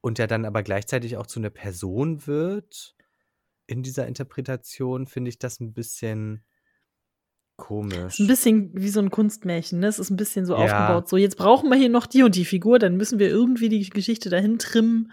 und 0.00 0.18
der 0.18 0.26
dann 0.26 0.44
aber 0.44 0.62
gleichzeitig 0.62 1.16
auch 1.16 1.26
zu 1.26 1.40
einer 1.40 1.50
Person 1.50 2.26
wird. 2.26 2.94
In 3.70 3.84
dieser 3.84 4.08
Interpretation 4.08 5.06
finde 5.06 5.28
ich 5.28 5.38
das 5.38 5.60
ein 5.60 5.72
bisschen 5.72 6.44
komisch. 7.56 8.14
Ist 8.14 8.18
ein 8.18 8.26
bisschen 8.26 8.70
wie 8.74 8.88
so 8.88 8.98
ein 8.98 9.12
Kunstmärchen, 9.12 9.78
ne? 9.78 9.86
Es 9.86 10.00
ist 10.00 10.10
ein 10.10 10.16
bisschen 10.16 10.44
so 10.44 10.54
Ja. 10.54 10.64
aufgebaut. 10.64 11.08
So, 11.08 11.16
jetzt 11.16 11.36
brauchen 11.36 11.70
wir 11.70 11.76
hier 11.76 11.88
noch 11.88 12.06
die 12.06 12.24
und 12.24 12.34
die 12.34 12.44
Figur, 12.44 12.80
dann 12.80 12.96
müssen 12.96 13.20
wir 13.20 13.28
irgendwie 13.28 13.68
die 13.68 13.88
Geschichte 13.88 14.28
dahin 14.28 14.58
trimmen, 14.58 15.12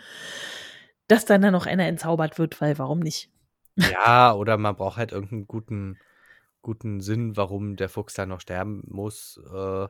dass 1.08 1.26
dann 1.26 1.44
da 1.44 1.52
noch 1.52 1.68
einer 1.68 1.86
entzaubert 1.86 2.40
wird, 2.40 2.60
weil 2.60 2.80
warum 2.80 3.00
nicht? 3.00 3.30
Ja, 3.76 4.34
oder 4.34 4.58
man 4.58 4.76
braucht 4.76 4.98
halt 4.98 5.12
irgendeinen 5.12 5.46
guten, 5.46 6.00
guten 6.64 7.00
Sinn, 7.00 7.38
warum 7.38 7.76
der 7.76 7.90
Fuchs 7.90 8.16
da 8.16 8.26
noch 8.26 8.42
sterben 8.42 8.82
muss. 8.88 9.40
Äh, 9.54 9.88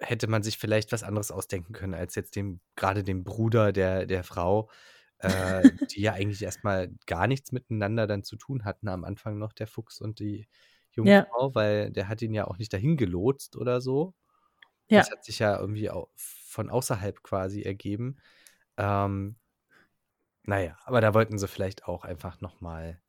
hätte 0.00 0.26
man 0.26 0.42
sich 0.42 0.58
vielleicht 0.58 0.92
was 0.92 1.02
anderes 1.02 1.30
ausdenken 1.30 1.72
können, 1.72 1.94
als 1.94 2.16
jetzt 2.16 2.36
dem, 2.36 2.60
gerade 2.76 3.02
dem 3.02 3.24
Bruder 3.24 3.72
der, 3.72 4.04
der 4.04 4.24
Frau, 4.24 4.68
äh, 5.18 5.70
die 5.90 6.02
ja 6.02 6.12
eigentlich 6.12 6.42
erstmal 6.42 6.90
gar 7.06 7.26
nichts 7.26 7.52
miteinander 7.52 8.06
dann 8.06 8.22
zu 8.24 8.36
tun 8.36 8.64
hatten 8.64 8.88
am 8.88 9.04
Anfang 9.04 9.38
noch, 9.38 9.52
der 9.52 9.66
Fuchs 9.66 10.00
und 10.00 10.20
die 10.20 10.48
junge 10.92 11.10
Ja. 11.12 11.26
Frau, 11.26 11.54
weil 11.54 11.90
der 11.90 12.08
hat 12.08 12.22
ihn 12.22 12.34
ja 12.34 12.46
auch 12.46 12.58
nicht 12.58 12.72
dahin 12.72 12.96
gelotst 12.96 13.56
oder 13.56 13.80
so. 13.80 14.14
Ja. 14.88 15.00
Das 15.00 15.10
hat 15.10 15.24
sich 15.24 15.38
ja 15.40 15.58
irgendwie 15.58 15.90
au- 15.90 16.10
von 16.16 16.70
außerhalb 16.70 17.22
quasi 17.22 17.62
ergeben. 17.62 18.18
Ähm, 18.76 19.36
naja, 20.44 20.78
aber 20.84 21.00
da 21.00 21.12
wollten 21.14 21.38
sie 21.38 21.48
vielleicht 21.48 21.86
auch 21.86 22.04
einfach 22.04 22.40
nochmal 22.40 23.00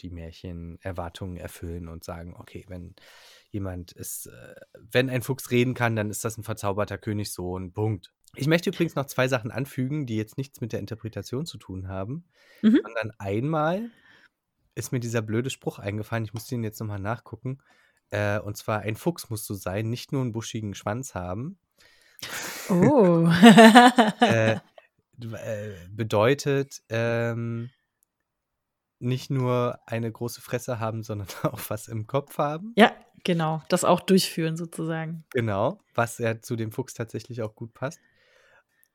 die 0.00 0.10
Märchenerwartungen 0.10 1.36
erfüllen 1.36 1.88
und 1.88 2.04
sagen, 2.04 2.34
okay, 2.36 2.64
wenn 2.68 2.94
jemand 3.50 3.92
ist, 3.92 4.26
äh, 4.26 4.54
wenn 4.74 5.10
ein 5.10 5.22
Fuchs 5.22 5.50
reden 5.50 5.74
kann, 5.74 5.96
dann 5.96 6.10
ist 6.10 6.24
das 6.24 6.38
ein 6.38 6.44
verzauberter 6.44 6.98
Königssohn. 6.98 7.72
Punkt. 7.72 8.12
Ich 8.36 8.46
möchte 8.46 8.70
übrigens 8.70 8.94
noch 8.94 9.06
zwei 9.06 9.28
Sachen 9.28 9.50
anfügen, 9.50 10.06
die 10.06 10.16
jetzt 10.16 10.38
nichts 10.38 10.60
mit 10.60 10.72
der 10.72 10.80
Interpretation 10.80 11.46
zu 11.46 11.58
tun 11.58 11.88
haben, 11.88 12.24
Mhm. 12.62 12.80
sondern 12.82 13.12
einmal 13.18 13.90
ist 14.74 14.92
mir 14.92 15.00
dieser 15.00 15.20
blöde 15.22 15.50
Spruch 15.50 15.78
eingefallen, 15.78 16.24
ich 16.24 16.32
muss 16.32 16.46
den 16.46 16.62
jetzt 16.62 16.78
nochmal 16.80 17.00
nachgucken. 17.00 17.58
Äh, 18.10 18.38
und 18.40 18.56
zwar, 18.56 18.80
ein 18.80 18.96
Fuchs 18.96 19.30
musst 19.30 19.48
du 19.50 19.54
sein, 19.54 19.90
nicht 19.90 20.12
nur 20.12 20.22
einen 20.22 20.32
buschigen 20.32 20.74
Schwanz 20.74 21.14
haben. 21.14 21.58
Oh. 22.68 23.28
äh, 24.20 24.52
äh, 25.22 25.74
bedeutet 25.90 26.82
ähm, 26.88 27.70
nicht 29.00 29.30
nur 29.30 29.78
eine 29.86 30.10
große 30.10 30.40
Fresse 30.40 30.78
haben, 30.78 31.02
sondern 31.02 31.28
auch 31.42 31.60
was 31.68 31.88
im 31.88 32.06
Kopf 32.06 32.38
haben. 32.38 32.72
ja, 32.76 32.92
genau. 33.24 33.62
Das 33.68 33.84
auch 33.84 34.00
durchführen 34.00 34.56
sozusagen. 34.56 35.24
Genau, 35.30 35.80
was 35.94 36.18
ja 36.18 36.40
zu 36.40 36.56
dem 36.56 36.70
Fuchs 36.72 36.94
tatsächlich 36.94 37.42
auch 37.42 37.54
gut 37.54 37.74
passt. 37.74 38.00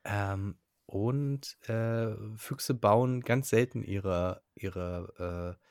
Ähm, 0.06 0.58
und 0.86 1.58
äh, 1.68 2.16
Füchse 2.38 2.74
bauen 2.74 3.22
ganz 3.22 3.50
selten 3.50 3.84
ihre, 3.84 4.42
ihre 4.56 5.58
äh, 5.60 5.66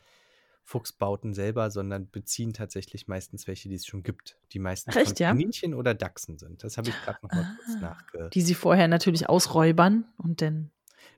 Fuchsbauten 0.65 1.35
selber, 1.35 1.71
sondern 1.71 2.11
beziehen 2.11 2.53
tatsächlich 2.53 3.07
meistens 3.07 3.47
welche, 3.47 3.69
die 3.69 3.77
es 3.77 3.87
schon 3.87 4.03
gibt, 4.03 4.39
die 4.53 4.59
meistens 4.59 4.97
Ach, 4.97 5.01
echt, 5.01 5.11
von 5.11 5.17
ja? 5.19 5.29
Kaninchen 5.29 5.75
oder 5.75 5.95
Dachsen 5.95 6.39
sind. 6.39 6.65
Das 6.65 6.79
habe 6.79 6.89
ich 6.89 7.01
gerade 7.03 7.19
noch 7.23 7.31
mal 7.31 7.57
kurz 7.57 7.77
Ah, 7.77 7.81
nachge... 7.81 8.31
die 8.31 8.41
sie 8.41 8.55
vorher 8.55 8.89
natürlich 8.89 9.29
ausräubern 9.29 10.05
und 10.17 10.43
dann 10.43 10.71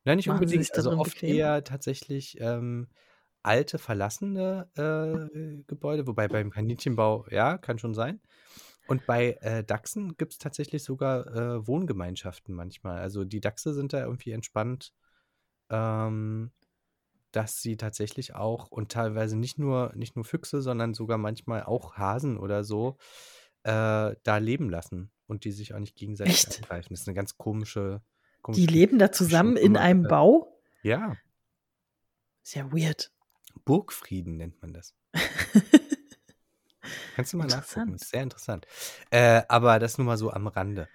Nein, 0.05 0.16
nicht 0.16 0.28
unbedingt. 0.28 0.72
Also 0.74 0.93
oft 0.98 1.12
bequem. 1.14 1.36
eher 1.36 1.64
tatsächlich 1.64 2.38
ähm, 2.40 2.88
alte, 3.43 3.78
verlassene 3.78 4.68
äh, 4.76 5.62
Gebäude, 5.66 6.06
wobei 6.06 6.28
beim 6.28 6.51
Kaninchenbau, 6.51 7.26
ja, 7.30 7.56
kann 7.56 7.78
schon 7.78 7.94
sein. 7.94 8.20
Und 8.86 9.06
bei 9.06 9.32
äh, 9.40 9.64
Dachsen 9.64 10.16
gibt 10.16 10.32
es 10.32 10.38
tatsächlich 10.38 10.84
sogar 10.84 11.26
äh, 11.26 11.66
Wohngemeinschaften 11.66 12.54
manchmal. 12.54 12.98
Also 12.98 13.24
die 13.24 13.40
Dachse 13.40 13.74
sind 13.74 13.92
da 13.92 14.04
irgendwie 14.04 14.30
entspannt, 14.30 14.92
ähm, 15.70 16.52
dass 17.32 17.60
sie 17.60 17.76
tatsächlich 17.76 18.34
auch 18.34 18.70
und 18.70 18.92
teilweise 18.92 19.36
nicht 19.36 19.58
nur, 19.58 19.92
nicht 19.94 20.16
nur 20.16 20.24
Füchse, 20.24 20.62
sondern 20.62 20.94
sogar 20.94 21.18
manchmal 21.18 21.64
auch 21.64 21.96
Hasen 21.96 22.38
oder 22.38 22.64
so 22.64 22.96
äh, 23.64 24.14
da 24.22 24.36
leben 24.38 24.70
lassen 24.70 25.10
und 25.26 25.44
die 25.44 25.52
sich 25.52 25.74
auch 25.74 25.80
nicht 25.80 25.96
gegenseitig 25.96 26.46
Echt? 26.46 26.58
angreifen. 26.58 26.88
Das 26.90 27.00
ist 27.00 27.08
eine 27.08 27.16
ganz 27.16 27.36
komische, 27.36 28.02
Die 28.38 28.42
komische 28.42 28.66
leben 28.66 28.98
da 28.98 29.10
zusammen 29.10 29.56
in 29.56 29.76
einem 29.76 30.04
Bau? 30.04 30.60
Ja, 30.82 31.16
Ist 32.44 32.54
ja 32.54 32.70
weird. 32.72 33.10
Burgfrieden 33.64 34.36
nennt 34.36 34.62
man 34.62 34.72
das. 34.72 34.94
Kannst 37.16 37.32
du 37.32 37.38
mal 37.38 37.47
nachgucken, 37.47 37.94
ist 37.94 38.10
sehr 38.10 38.22
interessant. 38.22 38.66
Äh, 39.09 39.40
aber 39.48 39.78
das 39.78 39.97
nur 39.97 40.06
mal 40.06 40.18
so 40.18 40.30
am 40.30 40.48
Rande. 40.48 40.86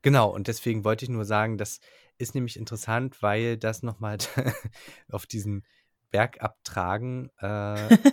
Genau, 0.00 0.30
und 0.30 0.46
deswegen 0.46 0.84
wollte 0.84 1.04
ich 1.04 1.08
nur 1.08 1.24
sagen, 1.24 1.58
das 1.58 1.80
ist 2.18 2.36
nämlich 2.36 2.56
interessant, 2.56 3.20
weil 3.20 3.56
das 3.56 3.82
nochmal 3.82 4.18
auf 5.10 5.26
diesen 5.26 5.66
Berg 6.12 6.40
abtragen, 6.40 7.32
äh, 7.40 7.46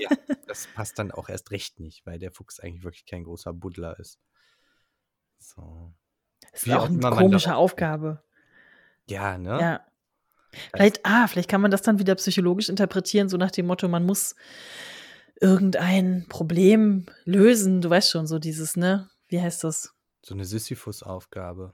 ja, 0.01 0.09
das 0.47 0.65
passt 0.73 0.97
dann 0.97 1.11
auch 1.11 1.29
erst 1.29 1.51
recht 1.51 1.79
nicht, 1.79 2.07
weil 2.07 2.17
der 2.17 2.31
Fuchs 2.31 2.59
eigentlich 2.59 2.83
wirklich 2.83 3.05
kein 3.05 3.23
großer 3.23 3.53
Buddler 3.53 3.99
ist. 3.99 4.17
So. 5.37 5.93
Das 6.39 6.61
ist 6.61 6.65
Wie 6.65 6.73
auch 6.73 6.85
auch 6.85 6.89
eine 6.89 7.01
komische. 7.11 7.55
Aufgabe. 7.55 8.23
Ja, 9.07 9.37
ne? 9.37 9.59
Ja. 9.61 9.85
Vielleicht, 10.73 11.05
ah, 11.05 11.27
vielleicht 11.27 11.49
kann 11.51 11.61
man 11.61 11.69
das 11.69 11.83
dann 11.83 11.99
wieder 11.99 12.15
psychologisch 12.15 12.69
interpretieren, 12.69 13.29
so 13.29 13.37
nach 13.37 13.51
dem 13.51 13.67
Motto, 13.67 13.87
man 13.87 14.07
muss 14.07 14.35
irgendein 15.41 16.25
Problem 16.29 17.05
lösen. 17.25 17.81
Du 17.81 17.89
weißt 17.89 18.09
schon, 18.11 18.27
so 18.27 18.39
dieses, 18.39 18.77
ne? 18.77 19.09
Wie 19.27 19.41
heißt 19.41 19.63
das? 19.63 19.93
so 20.23 20.35
eine 20.35 20.45
Sisyphus-Aufgabe. 20.45 21.73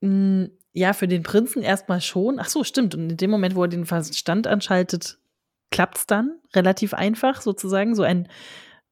Mm, 0.00 0.44
Ja, 0.72 0.92
für 0.92 1.08
den 1.08 1.22
Prinzen 1.22 1.62
erstmal 1.62 2.00
schon. 2.00 2.38
Ach 2.38 2.48
so, 2.48 2.64
stimmt. 2.64 2.94
Und 2.94 3.10
in 3.10 3.16
dem 3.16 3.30
Moment, 3.30 3.56
wo 3.56 3.62
er 3.64 3.68
den 3.68 3.84
Verstand 3.86 4.46
anschaltet, 4.46 5.18
klappt's 5.70 6.06
dann 6.06 6.38
relativ 6.54 6.94
einfach, 6.94 7.40
sozusagen. 7.42 7.94
So 7.94 8.02
ein, 8.04 8.28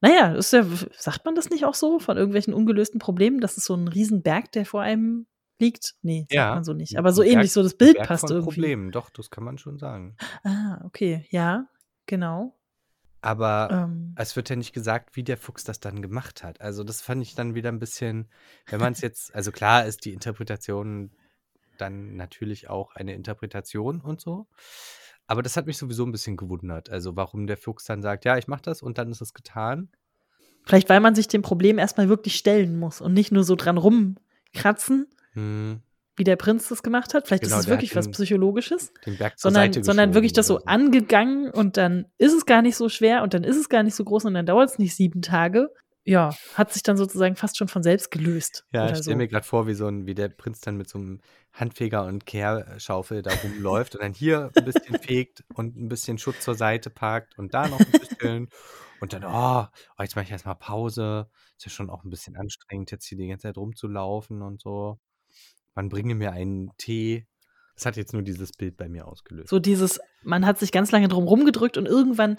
naja, 0.01 0.33
ist 0.35 0.53
ja, 0.53 0.63
sagt 0.97 1.25
man 1.25 1.35
das 1.35 1.49
nicht 1.49 1.65
auch 1.65 1.73
so 1.73 1.99
von 1.99 2.17
irgendwelchen 2.17 2.53
ungelösten 2.53 2.99
Problemen? 2.99 3.39
Das 3.39 3.57
ist 3.57 3.65
so 3.65 3.73
ein 3.75 3.87
Riesenberg, 3.87 4.51
der 4.51 4.65
vor 4.65 4.81
einem 4.81 5.25
liegt? 5.59 5.95
Nee, 6.03 6.21
sagt 6.29 6.33
Ja, 6.33 6.53
man 6.55 6.63
so 6.65 6.73
nicht. 6.73 6.97
Aber 6.99 7.11
so 7.13 7.21
Berg, 7.21 7.33
ähnlich, 7.33 7.51
so 7.51 7.63
das 7.63 7.73
Bild 7.75 7.95
Berg 7.95 8.07
passt 8.07 8.27
von 8.27 8.35
irgendwie. 8.35 8.53
Problemen, 8.55 8.91
doch, 8.91 9.09
das 9.09 9.29
kann 9.31 9.43
man 9.43 9.57
schon 9.57 9.77
sagen. 9.79 10.15
Ah, 10.43 10.81
okay. 10.85 11.25
Ja, 11.31 11.67
genau. 12.05 12.58
Aber 13.21 13.69
Ähm, 13.71 14.13
es 14.15 14.35
wird 14.35 14.49
ja 14.49 14.55
nicht 14.55 14.73
gesagt, 14.73 15.15
wie 15.15 15.23
der 15.23 15.37
Fuchs 15.37 15.63
das 15.63 15.79
dann 15.79 16.01
gemacht 16.01 16.43
hat. 16.43 16.61
Also 16.61 16.83
das 16.83 17.01
fand 17.01 17.21
ich 17.21 17.35
dann 17.35 17.55
wieder 17.55 17.69
ein 17.69 17.79
bisschen, 17.79 18.29
wenn 18.67 18.79
man 18.79 18.93
es 18.93 19.01
jetzt, 19.01 19.33
also 19.35 19.51
klar 19.51 19.85
ist 19.85 20.05
die 20.05 20.13
Interpretation 20.13 21.11
dann 21.77 22.15
natürlich 22.15 22.69
auch 22.69 22.95
eine 22.95 23.13
Interpretation 23.13 24.01
und 24.01 24.19
so. 24.21 24.47
Aber 25.27 25.43
das 25.43 25.55
hat 25.57 25.67
mich 25.67 25.77
sowieso 25.77 26.05
ein 26.05 26.11
bisschen 26.11 26.37
gewundert. 26.37 26.89
Also 26.89 27.15
warum 27.15 27.45
der 27.47 27.57
Fuchs 27.57 27.85
dann 27.85 28.01
sagt, 28.01 28.25
ja, 28.25 28.37
ich 28.37 28.47
mach 28.47 28.61
das 28.61 28.81
und 28.81 28.97
dann 28.97 29.11
ist 29.11 29.21
es 29.21 29.33
getan. 29.33 29.89
vielleicht, 30.65 30.89
weil 30.89 30.99
man 30.99 31.15
sich 31.15 31.27
dem 31.27 31.41
Problem 31.41 31.77
erstmal 31.77 32.09
wirklich 32.09 32.35
stellen 32.35 32.79
muss 32.79 32.99
und 32.99 33.13
nicht 33.13 33.31
nur 33.31 33.43
so 33.43 33.55
dran 33.55 33.77
rumkratzen, 33.77 35.07
Hm, 35.33 35.81
wie 36.19 36.23
der 36.23 36.35
Prinz 36.35 36.67
das 36.69 36.83
gemacht 36.83 37.13
hat. 37.13 37.27
Vielleicht 37.27 37.43
genau, 37.43 37.55
ist 37.55 37.63
es 37.63 37.67
wirklich 37.67 37.95
was 37.95 38.05
den, 38.05 38.11
Psychologisches. 38.11 38.93
den 39.05 39.17
sondern, 39.35 39.83
sondern 39.83 40.13
wirklich 40.13 40.33
das 40.33 40.47
so 40.47 40.55
oder 40.55 40.63
so. 40.63 40.67
angegangen 40.67 41.49
und 41.49 41.77
dann 41.77 42.05
ist 42.17 42.33
es 42.33 42.45
gar 42.45 42.61
nicht 42.61 42.75
so 42.75 42.89
schwer 42.89 43.23
und 43.23 43.33
dann 43.33 43.43
ist 43.43 43.57
es 43.57 43.69
gar 43.69 43.83
nicht 43.83 43.95
so 43.95 44.03
groß 44.03 44.25
und 44.25 44.33
dann 44.33 44.45
dauert 44.45 44.69
es 44.69 44.77
nicht 44.77 44.95
sieben 44.95 45.21
Tage. 45.21 45.69
Ja, 46.05 46.33
hat 46.55 46.73
sich 46.73 46.81
dann 46.83 46.97
sozusagen 46.97 47.35
fast 47.35 47.57
schon 47.57 47.67
von 47.67 47.83
selbst 47.83 48.09
gelöst 48.09 48.65
Ja, 48.71 48.89
ich 48.89 48.97
stelle 48.97 49.17
mir 49.17 49.25
so. 49.25 49.29
gerade 49.29 49.45
vor, 49.45 49.67
wie 49.67 49.73
so 49.73 49.87
ein, 49.87 50.07
wie 50.07 50.15
der 50.15 50.29
Prinz 50.29 50.59
dann 50.61 50.75
mit 50.75 50.89
so 50.89 50.97
einem 50.97 51.21
Handfeger 51.53 52.05
und 52.05 52.25
Kehrschaufel 52.25 53.21
da 53.21 53.31
rumläuft 53.43 53.95
und 53.95 54.03
dann 54.03 54.13
hier 54.13 54.49
ein 54.55 54.65
bisschen 54.65 54.97
fegt 55.01 55.43
und 55.53 55.77
ein 55.77 55.89
bisschen 55.89 56.17
Schutt 56.17 56.41
zur 56.41 56.55
Seite 56.55 56.89
packt 56.89 57.37
und 57.37 57.53
da 57.53 57.67
noch 57.67 57.79
ein 57.79 57.91
bisschen 57.91 58.49
und 59.01 59.13
dann, 59.13 59.23
oh, 59.23 59.65
oh 59.97 60.01
jetzt 60.01 60.15
mache 60.15 60.25
ich 60.25 60.31
erstmal 60.31 60.55
Pause. 60.55 61.29
Ist 61.57 61.65
ja 61.65 61.71
schon 61.71 61.89
auch 61.89 62.03
ein 62.03 62.09
bisschen 62.09 62.35
anstrengend, 62.35 62.91
jetzt 62.91 63.05
hier 63.05 63.17
die 63.17 63.27
ganze 63.27 63.43
Zeit 63.43 63.57
rumzulaufen 63.57 64.41
und 64.41 64.61
so. 64.61 64.99
Man 65.75 65.89
bringe 65.89 66.15
mir 66.15 66.31
einen 66.31 66.71
Tee. 66.77 67.25
Das 67.75 67.85
hat 67.85 67.95
jetzt 67.95 68.11
nur 68.13 68.21
dieses 68.23 68.51
Bild 68.51 68.75
bei 68.77 68.89
mir 68.89 69.07
ausgelöst. 69.07 69.49
So 69.49 69.59
dieses, 69.59 69.99
man 70.23 70.45
hat 70.45 70.59
sich 70.59 70.71
ganz 70.71 70.91
lange 70.91 71.07
drum 71.07 71.25
rumgedrückt 71.27 71.77
und 71.77 71.85
irgendwann 71.85 72.35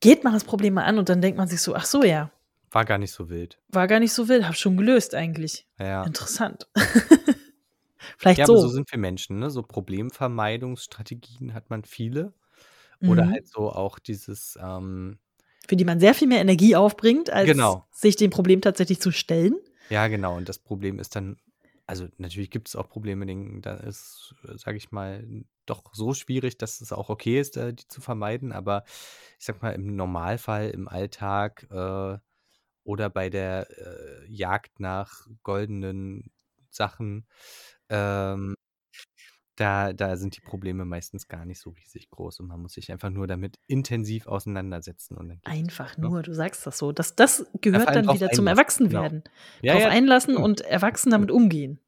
geht 0.00 0.24
man 0.24 0.32
das 0.32 0.44
Problem 0.44 0.74
mal 0.74 0.84
an 0.84 0.98
und 0.98 1.08
dann 1.10 1.20
denkt 1.20 1.36
man 1.36 1.46
sich 1.48 1.60
so, 1.60 1.74
ach 1.74 1.84
so, 1.84 2.02
ja, 2.02 2.30
War 2.70 2.86
gar 2.86 2.96
nicht 2.98 3.12
so 3.12 3.28
wild. 3.28 3.58
war 3.68 3.86
gar 3.86 4.00
nicht 4.00 4.14
so 4.14 4.28
wild, 4.28 4.46
hab 4.48 4.56
schon 4.56 4.76
gelöst 4.78 5.14
eigentlich. 5.14 5.66
Ja. 5.78 6.04
Interessant. 6.04 6.68
Vielleicht 8.16 8.38
Ja, 8.38 8.44
aber 8.46 8.56
so 8.56 8.68
so. 8.68 8.68
sind 8.68 8.90
wir 8.90 8.98
Menschen, 8.98 9.38
ne? 9.38 9.50
So 9.50 9.62
Problemvermeidungsstrategien 9.62 11.52
hat 11.54 11.68
man 11.70 11.84
viele. 11.84 12.32
Oder 13.02 13.26
Mhm. 13.26 13.30
halt 13.32 13.48
so 13.48 13.70
auch 13.70 13.98
dieses, 13.98 14.58
ähm 14.62 15.18
Für 15.68 15.76
die 15.76 15.84
man 15.84 16.00
sehr 16.00 16.14
viel 16.14 16.28
mehr 16.28 16.40
Energie 16.40 16.76
aufbringt, 16.76 17.30
als 17.30 17.46
Genau. 17.46 17.86
sich 17.92 18.16
dem 18.16 18.30
Problem 18.30 18.60
tatsächlich 18.60 19.00
zu 19.00 19.10
stellen. 19.10 19.54
Ja, 19.90 20.08
genau. 20.08 20.36
Und 20.36 20.48
das 20.48 20.58
Problem 20.58 20.98
ist 20.98 21.14
dann 21.16 21.36
also, 21.90 22.08
natürlich 22.18 22.50
gibt 22.50 22.68
es 22.68 22.76
auch 22.76 22.88
Probleme, 22.88 23.26
da 23.62 23.74
ist, 23.76 24.34
sage 24.56 24.76
ich 24.78 24.92
mal, 24.92 25.26
doch 25.66 25.84
so 25.94 26.14
schwierig, 26.14 26.58
dass 26.58 26.80
es 26.80 26.92
auch 26.92 27.10
okay 27.10 27.40
ist, 27.40 27.56
äh, 27.56 27.74
die 27.74 27.86
zu 27.88 28.00
vermeiden. 28.00 28.52
Aber 28.52 28.84
ich 29.38 29.44
sage 29.46 29.58
mal, 29.62 29.72
im 29.74 29.96
Normalfall, 29.96 30.70
im 30.70 30.88
Alltag, 30.88 31.66
äh, 31.70 32.18
oder 32.84 33.10
bei 33.10 33.30
der, 33.30 33.68
äh, 33.78 34.26
Jagd 34.32 34.80
nach 34.80 35.26
goldenen 35.44 36.32
Sachen, 36.70 37.26
ähm 37.90 38.54
da 39.60 39.92
da 39.92 40.16
sind 40.16 40.36
die 40.36 40.40
Probleme 40.40 40.84
meistens 40.84 41.28
gar 41.28 41.44
nicht 41.44 41.60
so 41.60 41.70
riesig 41.70 42.08
groß 42.10 42.40
und 42.40 42.46
man 42.48 42.60
muss 42.60 42.72
sich 42.72 42.90
einfach 42.90 43.10
nur 43.10 43.26
damit 43.26 43.58
intensiv 43.66 44.26
auseinandersetzen 44.26 45.16
und 45.16 45.28
dann 45.28 45.40
Einfach 45.44 45.96
ne? 45.98 46.08
nur, 46.08 46.22
du 46.22 46.32
sagst 46.34 46.66
das 46.66 46.78
so. 46.78 46.92
Das 46.92 47.14
das 47.14 47.46
gehört 47.60 47.88
dann 47.94 48.04
wieder 48.08 48.30
zum 48.30 48.46
einlassen, 48.46 48.48
Erwachsenwerden. 48.48 49.22
genau. 49.24 49.34
Ja, 49.62 49.72
Drauf 49.74 49.82
ja, 49.82 49.88
einlassen 49.90 50.32
stimmt. 50.32 50.44
und 50.44 50.60
erwachsen 50.62 51.10
Das 51.10 51.16
damit 51.18 51.28
stimmt. 51.30 51.42
umgehen. 51.42 51.80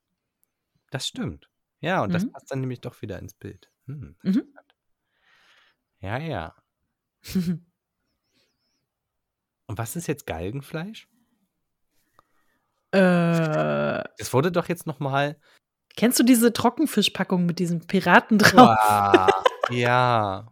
Das 0.90 1.07
stimmt. 1.07 1.49
Ja, 1.81 2.03
und 2.03 2.12
das 2.15 2.24
Mhm. 2.24 2.32
passt 2.32 2.51
dann 2.51 2.61
nämlich 2.61 2.81
doch 2.81 3.01
wieder 3.03 3.19
ins 3.19 3.35
Bild. 3.35 3.70
Hm, 3.86 4.16
Mhm. 4.23 4.44
Ja, 6.01 6.19
ja. 6.19 6.55
Und 9.66 9.78
was 9.78 9.97
ist 9.97 10.07
jetzt 10.09 10.27
Galgenfleisch? 10.27 11.09
Äh, 12.90 14.03
Das 14.19 14.32
wurde 14.32 14.53
doch 14.53 14.69
jetzt 14.69 14.86
noch 14.86 15.01
mal 15.01 15.39
kennst 15.97 16.19
du 16.19 16.23
diese 16.23 16.52
Trockenfischpackung 16.52 17.47
mit 17.47 17.59
diesem 17.59 17.86
Piraten 17.86 18.39
drauf? 18.39 18.52
Boah, 18.77 19.28
ja. 19.70 20.48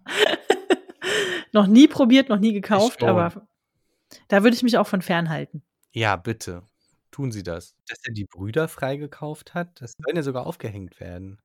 Noch 1.52 1.66
nie 1.66 1.88
probiert, 1.88 2.28
noch 2.28 2.38
nie 2.38 2.52
gekauft, 2.52 3.02
aber 3.02 3.46
da 4.28 4.42
würde 4.42 4.56
ich 4.56 4.62
mich 4.62 4.78
auch 4.78 4.86
von 4.86 5.02
fernhalten. 5.02 5.62
Ja, 5.92 6.16
bitte. 6.16 6.62
Tun 7.10 7.32
Sie 7.32 7.42
das. 7.42 7.74
Dass 7.88 7.98
er 8.04 8.12
die 8.12 8.24
Brüder 8.24 8.68
freigekauft 8.68 9.54
hat, 9.54 9.80
das 9.80 9.94
sollen 9.98 10.16
ja 10.16 10.22
sogar 10.22 10.46
aufgehängt 10.46 11.00
werden. 11.00 11.40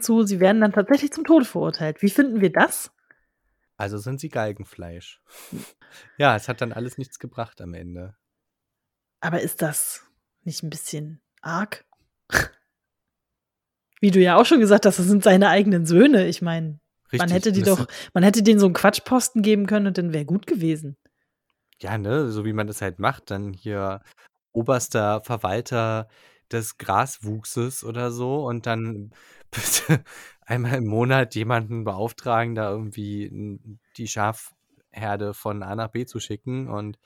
Zu, 0.00 0.24
sie 0.24 0.40
werden 0.40 0.60
dann 0.60 0.72
tatsächlich 0.72 1.12
zum 1.12 1.24
Tode 1.24 1.44
verurteilt. 1.44 2.02
Wie 2.02 2.10
finden 2.10 2.40
wir 2.40 2.52
das? 2.52 2.92
Also 3.76 3.98
sind 3.98 4.20
sie 4.20 4.28
Galgenfleisch. 4.28 5.22
Ja, 6.16 6.34
es 6.34 6.48
hat 6.48 6.60
dann 6.60 6.72
alles 6.72 6.98
nichts 6.98 7.18
gebracht 7.20 7.60
am 7.60 7.74
Ende. 7.74 8.16
Aber 9.20 9.40
ist 9.40 9.62
das 9.62 10.04
nicht 10.42 10.62
ein 10.62 10.70
bisschen 10.70 11.20
arg? 11.42 11.84
Wie 14.00 14.10
du 14.10 14.20
ja 14.20 14.36
auch 14.36 14.46
schon 14.46 14.60
gesagt 14.60 14.86
hast, 14.86 14.98
das 14.98 15.06
sind 15.06 15.24
seine 15.24 15.48
eigenen 15.48 15.86
Söhne. 15.86 16.26
Ich 16.28 16.42
meine, 16.42 16.78
man 17.16 17.30
hätte 17.30 17.52
die 17.52 17.62
doch, 17.62 17.86
man 18.14 18.22
hätte 18.22 18.42
denen 18.42 18.60
so 18.60 18.66
einen 18.66 18.74
Quatschposten 18.74 19.42
geben 19.42 19.66
können 19.66 19.86
und 19.86 19.98
dann 19.98 20.12
wäre 20.12 20.24
gut 20.24 20.46
gewesen. 20.46 20.96
ja, 21.80 21.96
ne, 21.98 22.30
so 22.30 22.44
wie 22.44 22.52
man 22.52 22.66
das 22.66 22.82
halt 22.82 22.98
macht, 22.98 23.30
dann 23.30 23.52
hier 23.52 24.00
oberster 24.52 25.20
Verwalter 25.22 26.08
des 26.50 26.78
Graswuchses 26.78 27.84
oder 27.84 28.10
so 28.10 28.46
und 28.46 28.66
dann 28.66 29.10
bitte 29.50 30.04
einmal 30.40 30.74
im 30.74 30.86
Monat 30.86 31.34
jemanden 31.34 31.84
beauftragen, 31.84 32.54
da 32.54 32.70
irgendwie 32.70 33.58
die 33.96 34.08
Schafherde 34.08 35.34
von 35.34 35.62
A 35.62 35.74
nach 35.74 35.88
B 35.88 36.06
zu 36.06 36.20
schicken 36.20 36.68
und, 36.68 36.98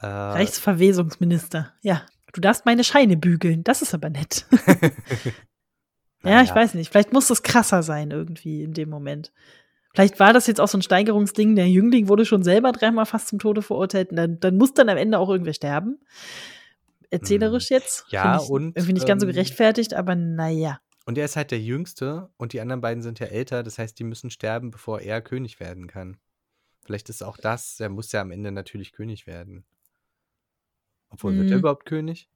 äh 0.00 0.06
Reichsverwesungsminister. 0.06 1.72
Ja, 1.82 2.06
du 2.32 2.40
darfst 2.40 2.66
meine 2.66 2.84
Scheine 2.84 3.16
bügeln. 3.16 3.64
Das 3.64 3.82
ist 3.82 3.94
aber 3.94 4.10
nett. 4.10 4.46
na 6.24 6.30
Ja, 6.30 6.42
ich 6.42 6.54
weiß 6.54 6.74
nicht. 6.74 6.90
Vielleicht 6.90 7.12
muss 7.12 7.28
das 7.28 7.42
krasser 7.42 7.82
sein 7.82 8.10
irgendwie 8.10 8.62
in 8.62 8.72
dem 8.72 8.90
Moment. 8.90 9.32
Vielleicht 9.92 10.18
war 10.18 10.32
das 10.32 10.48
jetzt 10.48 10.60
auch 10.60 10.66
so 10.68 10.76
ein 10.78 10.82
Steigerungsding. 10.82 11.54
Der 11.54 11.68
Jüngling 11.68 12.08
wurde 12.08 12.24
schon 12.24 12.42
selber 12.42 12.72
dreimal 12.72 13.06
fast 13.06 13.28
zum 13.28 13.38
Tode 13.38 13.62
verurteilt. 13.62 14.10
Und 14.10 14.16
dann, 14.16 14.40
dann 14.40 14.56
muss 14.56 14.74
dann 14.74 14.88
am 14.88 14.96
Ende 14.96 15.18
auch 15.18 15.28
irgendwer 15.30 15.54
sterben. 15.54 16.00
Erzählerisch 17.10 17.70
jetzt. 17.70 18.06
Mhm. 18.06 18.10
Ja, 18.10 18.40
ich 18.42 18.50
und, 18.50 18.76
irgendwie 18.76 18.94
nicht 18.94 19.06
ganz 19.06 19.22
so 19.22 19.28
ähm 19.28 19.32
gerechtfertigt, 19.32 19.94
aber 19.94 20.16
naja. 20.16 20.80
Und 21.06 21.16
er 21.18 21.26
ist 21.26 21.36
halt 21.36 21.52
der 21.52 21.60
Jüngste 21.60 22.30
und 22.38 22.52
die 22.54 22.60
anderen 22.60 22.80
beiden 22.80 23.02
sind 23.02 23.20
ja 23.20 23.26
älter, 23.26 23.62
das 23.62 23.78
heißt, 23.78 23.96
die 23.98 24.04
müssen 24.04 24.30
sterben, 24.30 24.70
bevor 24.70 25.00
er 25.00 25.20
König 25.20 25.60
werden 25.60 25.86
kann. 25.86 26.16
Vielleicht 26.84 27.08
ist 27.08 27.22
auch 27.22 27.36
das 27.36 27.78
er 27.78 27.88
muss 27.88 28.10
ja 28.10 28.20
am 28.20 28.30
Ende 28.30 28.50
natürlich 28.50 28.92
König 28.92 29.26
werden. 29.26 29.64
Obwohl, 31.10 31.36
wird 31.36 31.50
er 31.50 31.56
Mhm. 31.56 31.60
überhaupt 31.60 31.86
König? 31.86 32.28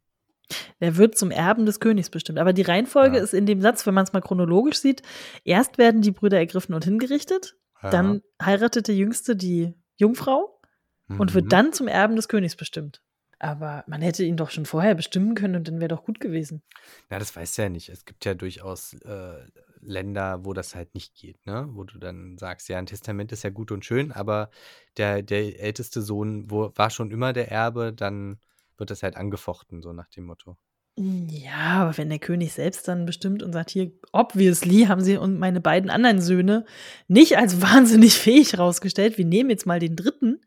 Der 0.81 0.97
wird 0.97 1.17
zum 1.19 1.31
Erben 1.31 1.67
des 1.67 1.81
Königs 1.81 2.11
bestimmt. 2.11 2.39
Aber 2.39 2.53
die 2.53 2.63
Reihenfolge 2.63 3.17
Ja. 3.19 3.23
ist 3.23 3.35
in 3.35 3.47
dem 3.47 3.61
Satz, 3.61 3.87
wenn 3.87 3.95
man 3.95 4.05
es 4.05 4.13
mal 4.13 4.21
chronologisch 4.21 4.79
sieht, 4.79 5.03
erst 5.45 5.79
werden 5.79 6.01
die 6.03 6.11
Brüder 6.13 6.39
ergriffen 6.39 6.75
und 6.75 6.85
hingerichtet, 6.85 7.57
Ja. 7.83 7.91
dann 7.91 8.23
heiratet 8.43 8.89
der 8.89 8.95
Jüngste 8.95 9.37
die 9.37 9.75
Jungfrau 9.97 10.61
und 11.09 11.31
Mhm. 11.31 11.35
wird 11.35 11.53
dann 11.53 11.73
zum 11.73 11.89
Erben 11.89 12.17
des 12.17 12.29
Königs 12.29 12.57
bestimmt. 12.57 13.03
Aber 13.41 13.85
man 13.87 14.03
hätte 14.03 14.25
ihn 14.25 14.37
doch 14.37 14.51
schon 14.51 14.67
vorher 14.67 14.95
bestimmen 14.97 15.35
können 15.37 15.55
und 15.57 15.69
dann 15.69 15.79
wäre 15.79 15.89
doch 15.89 16.03
gut 16.03 16.19
gewesen. 16.19 16.63
Ja, 17.09 17.19
das 17.21 17.35
weißt 17.37 17.57
du 17.59 17.63
ja 17.63 17.69
nicht. 17.69 17.89
Es 17.89 18.05
gibt 18.05 18.25
ja 18.25 18.35
durchaus 18.35 18.95
äh, 18.95 19.45
Länder, 19.81 20.45
wo 20.45 20.53
das 20.55 20.75
halt 20.75 20.93
nicht 20.95 21.15
geht, 21.15 21.47
ne? 21.47 21.69
Wo 21.71 21.85
du 21.85 21.99
dann 21.99 22.37
sagst, 22.37 22.69
ja, 22.69 22.79
ein 22.79 22.87
Testament 22.87 23.31
ist 23.31 23.45
ja 23.45 23.51
gut 23.51 23.71
und 23.71 23.85
schön, 23.85 24.11
aber 24.11 24.51
der, 24.97 25.23
der 25.23 25.61
älteste 25.61 26.03
Sohn 26.03 26.51
wo, 26.51 26.73
war 26.75 26.91
schon 26.91 27.13
immer 27.13 27.33
der 27.33 27.49
Erbe, 27.53 27.93
dann 27.93 28.39
wird 28.79 28.91
das 28.91 29.03
halt 29.03 29.17
angefochten, 29.17 29.83
so 29.83 29.93
nach 29.93 30.09
dem 30.09 30.25
Motto. 30.25 30.57
Ja, 30.97 31.83
aber 31.83 31.97
wenn 31.97 32.09
der 32.09 32.19
König 32.19 32.53
selbst 32.53 32.89
dann 32.89 33.07
bestimmt 33.07 33.43
und 33.45 33.53
sagt, 33.53 33.71
hier, 33.71 33.93
obviously 34.13 34.87
haben 34.87 35.01
sie 35.01 35.17
und 35.17 35.39
meine 35.39 35.61
beiden 35.61 35.91
anderen 35.91 36.21
Söhne 36.21 36.65
nicht 37.07 37.37
als 37.39 37.61
wahnsinnig 37.63 38.15
fähig 38.15 38.59
rausgestellt, 38.59 39.17
wir 39.19 39.25
nehmen 39.25 39.51
jetzt 39.51 39.67
mal 39.67 39.79
den 39.79 39.95
dritten, 39.95 40.41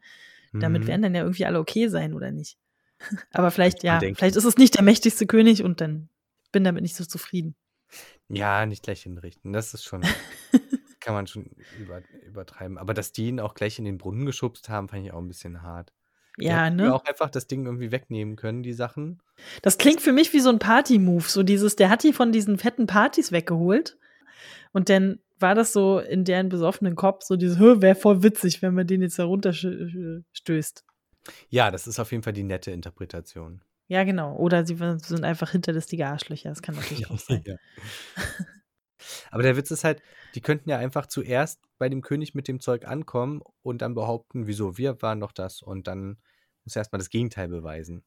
damit 0.53 0.83
Mhm. 0.83 0.87
werden 0.87 1.01
dann 1.03 1.15
ja 1.15 1.21
irgendwie 1.21 1.45
alle 1.45 1.59
okay 1.59 1.87
sein, 1.87 2.13
oder 2.13 2.31
nicht? 2.31 2.57
Aber 3.31 3.51
vielleicht, 3.51 3.83
ja, 3.83 3.99
vielleicht 3.99 4.35
ist 4.35 4.43
es 4.43 4.57
nicht 4.57 4.75
der 4.75 4.83
mächtigste 4.83 5.25
König 5.25 5.63
und 5.63 5.79
dann 5.79 6.09
bin 6.51 6.65
damit 6.65 6.81
nicht 6.81 6.95
so 6.97 7.05
zufrieden. 7.05 7.55
Ja, 8.27 8.65
nicht 8.65 8.83
gleich 8.83 9.03
hinrichten. 9.03 9.53
Das 9.53 9.73
ist 9.73 9.83
schon, 9.85 10.01
kann 10.99 11.13
man 11.13 11.27
schon 11.27 11.49
über, 11.79 12.01
übertreiben. 12.27 12.77
Aber 12.77 12.93
dass 12.93 13.13
die 13.13 13.27
ihn 13.29 13.39
auch 13.39 13.53
gleich 13.53 13.79
in 13.79 13.85
den 13.85 13.97
Brunnen 13.97 14.25
geschubst 14.25 14.67
haben, 14.67 14.89
fand 14.89 15.05
ich 15.05 15.13
auch 15.13 15.19
ein 15.19 15.27
bisschen 15.29 15.61
hart. 15.61 15.93
Ja, 16.43 16.69
ne? 16.69 16.83
mir 16.83 16.93
auch 16.93 17.05
einfach 17.05 17.29
das 17.29 17.47
Ding 17.47 17.65
irgendwie 17.65 17.91
wegnehmen 17.91 18.35
können, 18.35 18.63
die 18.63 18.73
Sachen. 18.73 19.21
Das 19.61 19.77
klingt 19.77 20.01
für 20.01 20.13
mich 20.13 20.33
wie 20.33 20.39
so 20.39 20.49
ein 20.49 20.59
Party-Move. 20.59 21.25
So 21.27 21.43
dieses, 21.43 21.75
der 21.75 21.89
hat 21.89 22.03
die 22.03 22.13
von 22.13 22.31
diesen 22.31 22.57
fetten 22.57 22.87
Partys 22.87 23.31
weggeholt. 23.31 23.97
Und 24.73 24.89
dann 24.89 25.19
war 25.39 25.55
das 25.55 25.73
so 25.73 25.99
in 25.99 26.23
deren 26.23 26.49
besoffenen 26.49 26.95
Kopf, 26.95 27.23
so 27.23 27.35
dieses, 27.35 27.59
wäre 27.59 27.95
voll 27.95 28.23
witzig, 28.23 28.61
wenn 28.61 28.73
man 28.73 28.87
den 28.87 29.01
jetzt 29.01 29.19
da 29.19 29.25
runterstößt. 29.25 30.85
Ja, 31.49 31.71
das 31.71 31.87
ist 31.87 31.99
auf 31.99 32.11
jeden 32.11 32.23
Fall 32.23 32.33
die 32.33 32.43
nette 32.43 32.71
Interpretation. 32.71 33.61
Ja, 33.87 34.03
genau. 34.03 34.35
Oder 34.37 34.65
sie 34.65 34.77
sind 34.77 35.25
einfach 35.25 35.51
hinterlistige 35.51 36.07
Arschlöcher. 36.07 36.49
Das 36.49 36.61
kann 36.61 36.75
natürlich 36.75 37.09
auch 37.09 37.19
sein. 37.19 37.43
ja. 37.45 37.55
Aber 39.31 39.43
der 39.43 39.57
Witz 39.57 39.71
ist 39.71 39.83
halt, 39.83 40.01
die 40.35 40.41
könnten 40.41 40.69
ja 40.69 40.77
einfach 40.77 41.07
zuerst 41.07 41.59
bei 41.77 41.89
dem 41.89 42.01
König 42.01 42.33
mit 42.33 42.47
dem 42.47 42.59
Zeug 42.59 42.87
ankommen 42.87 43.41
und 43.63 43.81
dann 43.81 43.93
behaupten, 43.93 44.47
wieso, 44.47 44.77
wir 44.77 45.01
waren 45.01 45.19
doch 45.19 45.31
das. 45.31 45.61
Und 45.61 45.87
dann 45.87 46.17
muss 46.65 46.75
er 46.75 46.81
erstmal 46.81 46.99
das 46.99 47.09
Gegenteil 47.09 47.47
beweisen. 47.47 48.03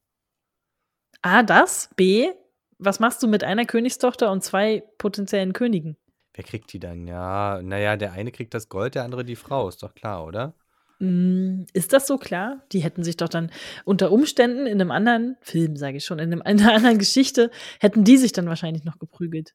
A, 1.23 1.43
das. 1.43 1.91
B, 1.97 2.31
was 2.79 3.01
machst 3.01 3.23
du 3.23 3.29
mit 3.29 3.45
einer 3.45 3.65
Königstochter 3.65 4.31
und 4.31 4.43
zwei 4.43 4.83
potenziellen 4.99 5.53
Königen? 5.53 5.97
Wer 6.35 6.45
kriegt 6.45 6.73
die 6.73 6.81
dann? 6.81 7.07
Ja, 7.07 7.61
naja, 7.63 7.97
der 7.97 8.13
eine 8.13 8.33
kriegt 8.33 8.55
das 8.55 8.69
Gold, 8.69 8.95
der 8.97 9.05
andere 9.05 9.25
die 9.25 9.37
Frau, 9.37 9.69
ist 9.69 9.83
doch 9.83 9.95
klar, 9.95 10.27
oder? 10.27 10.55
Mm, 10.99 11.65
Ist 11.73 11.93
das 11.93 12.07
so 12.07 12.19
klar? 12.19 12.65
Die 12.73 12.81
hätten 12.81 13.05
sich 13.05 13.17
doch 13.17 13.29
dann 13.29 13.51
unter 13.85 14.11
Umständen 14.11 14.67
in 14.67 14.81
einem 14.81 14.91
anderen 14.91 15.37
Film, 15.41 15.77
sage 15.77 15.99
ich 15.99 16.05
schon, 16.05 16.19
in, 16.19 16.33
einem, 16.33 16.41
in 16.41 16.61
einer 16.61 16.75
anderen 16.75 16.99
Geschichte, 16.99 17.51
hätten 17.81 18.05
die 18.05 18.17
sich 18.17 18.33
dann 18.33 18.49
wahrscheinlich 18.49 18.85
noch 18.85 18.99
geprügelt. 18.99 19.55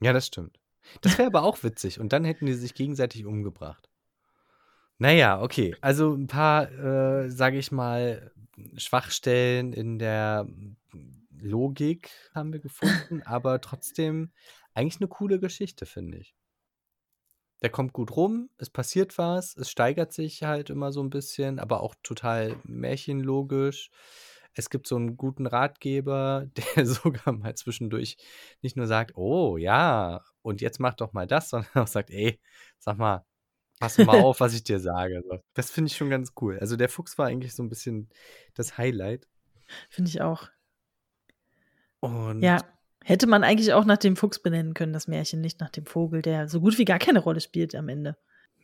Ja, 0.00 0.12
das 0.12 0.26
stimmt. 0.26 0.58
Das 1.00 1.16
wäre 1.16 1.28
aber 1.28 1.44
auch 1.44 1.62
witzig. 1.62 2.00
Und 2.00 2.12
dann 2.12 2.24
hätten 2.24 2.46
die 2.46 2.54
sich 2.54 2.74
gegenseitig 2.74 3.24
umgebracht. 3.24 3.88
Naja, 4.98 5.42
okay. 5.42 5.74
Also 5.80 6.14
ein 6.14 6.26
paar, 6.26 6.70
äh, 6.70 7.30
sage 7.30 7.58
ich 7.58 7.72
mal, 7.72 8.32
Schwachstellen 8.76 9.72
in 9.72 9.98
der 9.98 10.46
Logik 11.38 12.10
haben 12.34 12.52
wir 12.52 12.60
gefunden, 12.60 13.22
aber 13.26 13.60
trotzdem 13.60 14.30
eigentlich 14.74 15.00
eine 15.00 15.08
coole 15.08 15.40
Geschichte, 15.40 15.86
finde 15.86 16.18
ich. 16.18 16.34
Der 17.62 17.70
kommt 17.70 17.92
gut 17.92 18.16
rum, 18.16 18.50
es 18.58 18.70
passiert 18.70 19.18
was, 19.18 19.56
es 19.56 19.70
steigert 19.70 20.12
sich 20.12 20.42
halt 20.42 20.68
immer 20.68 20.90
so 20.92 21.00
ein 21.00 21.10
bisschen, 21.10 21.60
aber 21.60 21.80
auch 21.80 21.94
total 22.02 22.56
märchenlogisch. 22.64 23.90
Es 24.54 24.68
gibt 24.68 24.86
so 24.86 24.96
einen 24.96 25.16
guten 25.16 25.46
Ratgeber, 25.46 26.46
der 26.76 26.86
sogar 26.86 27.32
mal 27.32 27.54
zwischendurch 27.54 28.16
nicht 28.62 28.76
nur 28.76 28.86
sagt, 28.86 29.16
oh 29.16 29.56
ja, 29.56 30.22
und 30.42 30.60
jetzt 30.60 30.80
mach 30.80 30.94
doch 30.94 31.12
mal 31.12 31.26
das, 31.26 31.50
sondern 31.50 31.70
auch 31.74 31.86
sagt, 31.86 32.10
ey, 32.10 32.40
sag 32.78 32.98
mal, 32.98 33.24
pass 33.82 33.98
mal 33.98 34.20
auf, 34.24 34.38
was 34.38 34.54
ich 34.54 34.62
dir 34.62 34.78
sage. 34.78 35.22
So. 35.28 35.40
Das 35.54 35.70
finde 35.70 35.90
ich 35.90 35.96
schon 35.96 36.08
ganz 36.08 36.32
cool. 36.40 36.58
Also 36.60 36.76
der 36.76 36.88
Fuchs 36.88 37.18
war 37.18 37.26
eigentlich 37.26 37.54
so 37.54 37.62
ein 37.62 37.68
bisschen 37.68 38.08
das 38.54 38.78
Highlight. 38.78 39.26
Finde 39.90 40.08
ich 40.08 40.22
auch. 40.22 40.48
Und 42.00 42.42
Ja. 42.42 42.64
Hätte 43.04 43.26
man 43.26 43.42
eigentlich 43.42 43.72
auch 43.72 43.84
nach 43.84 43.98
dem 43.98 44.14
Fuchs 44.14 44.38
benennen 44.40 44.74
können, 44.74 44.92
das 44.92 45.08
Märchen, 45.08 45.40
nicht 45.40 45.58
nach 45.58 45.70
dem 45.70 45.86
Vogel, 45.86 46.22
der 46.22 46.46
so 46.46 46.60
gut 46.60 46.78
wie 46.78 46.84
gar 46.84 47.00
keine 47.00 47.18
Rolle 47.18 47.40
spielt 47.40 47.74
am 47.74 47.88
Ende. 47.88 48.16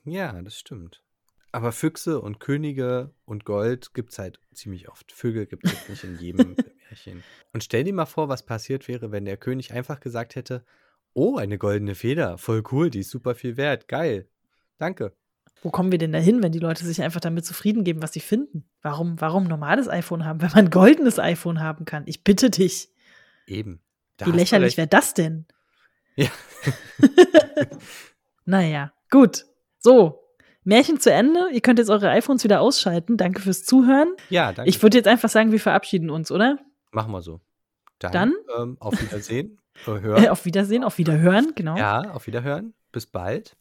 Ja, 0.05 0.41
das 0.41 0.57
stimmt. 0.57 1.03
Aber 1.51 1.73
Füchse 1.73 2.21
und 2.21 2.39
Könige 2.39 3.13
und 3.25 3.45
Gold 3.45 3.95
gibt 3.95 4.13
es 4.13 4.21
halt 4.21 4.39
ziemlich 4.55 4.89
oft. 4.89 5.11
Vögel 5.11 5.47
gibt 5.47 5.67
es 5.67 5.89
nicht 5.89 6.05
in 6.05 6.19
jedem 6.21 6.55
Märchen. 6.89 7.25
Und 7.53 7.65
stell 7.65 7.83
dir 7.83 7.93
mal 7.93 8.07
vor, 8.07 8.29
was 8.29 8.47
passiert 8.47 8.87
wäre, 8.87 9.11
wenn 9.11 9.25
der 9.25 9.39
König 9.39 9.73
einfach 9.73 9.99
gesagt 9.99 10.37
hätte: 10.37 10.65
Oh, 11.15 11.37
eine 11.37 11.59
goldene 11.59 11.97
Feder, 11.97 12.39
voll 12.39 12.63
cool, 12.71 12.91
die 12.91 13.01
ist 13.01 13.11
super 13.11 13.35
viel 13.35 13.57
wert, 13.57 13.89
geil. 13.89 14.29
Danke. 14.79 15.13
Wo 15.63 15.71
kommen 15.71 15.91
wir 15.91 15.99
denn 15.99 16.13
dahin, 16.13 16.43
wenn 16.43 16.53
die 16.53 16.61
Leute 16.61 16.85
sich 16.85 17.03
einfach 17.03 17.21
damit 17.21 17.45
zufrieden 17.45 17.83
geben, 17.83 18.01
was 18.01 18.13
sie 18.13 18.21
finden? 18.21 18.69
Warum, 18.81 19.21
warum 19.21 19.45
ein 19.45 19.49
normales 19.49 19.89
iPhone 19.89 20.25
haben, 20.25 20.41
wenn 20.43 20.51
man 20.51 20.67
ein 20.67 20.71
goldenes 20.71 21.19
iPhone 21.19 21.61
haben 21.61 21.85
kann? 21.85 22.05
Ich 22.07 22.25
bitte 22.25 22.51
dich. 22.51 22.91
Eben. 23.47 23.81
Da 24.17 24.27
Wie 24.27 24.31
lächerlich 24.31 24.77
wäre 24.77 24.89
das 24.89 25.15
denn? 25.15 25.47
Ja. 26.17 26.29
naja, 28.45 28.93
gut. 29.11 29.47
So, 29.79 30.25
Märchen 30.65 31.01
zu 31.01 31.13
Ende. 31.13 31.49
Ihr 31.53 31.61
könnt 31.61 31.79
jetzt 31.79 31.89
eure 31.89 32.11
iPhones 32.11 32.45
wieder 32.45 32.61
ausschalten. 32.61 33.17
Danke 33.17 33.41
fürs 33.41 33.65
Zuhören. 33.65 34.09
Ja, 34.29 34.53
danke. 34.53 34.69
Ich 34.69 34.83
würde 34.83 34.99
jetzt 34.99 35.07
einfach 35.07 35.29
sagen, 35.29 35.53
wir 35.53 35.61
verabschieden 35.61 36.11
uns, 36.11 36.31
oder? 36.31 36.59
Machen 36.91 37.13
wir 37.13 37.23
so. 37.23 37.41
Dann, 37.99 38.13
Dann 38.13 38.35
ähm, 38.59 38.77
auf 38.81 39.01
Wiedersehen. 39.01 39.59
Äh, 39.87 40.29
auf 40.29 40.45
Wiedersehen, 40.45 40.85
auf 40.85 40.99
Wiederhören, 40.99 41.53
genau. 41.55 41.77
Ja, 41.77 42.11
auf 42.11 42.27
Wiederhören. 42.27 42.75
Bis 42.93 43.07
bald. 43.07 43.57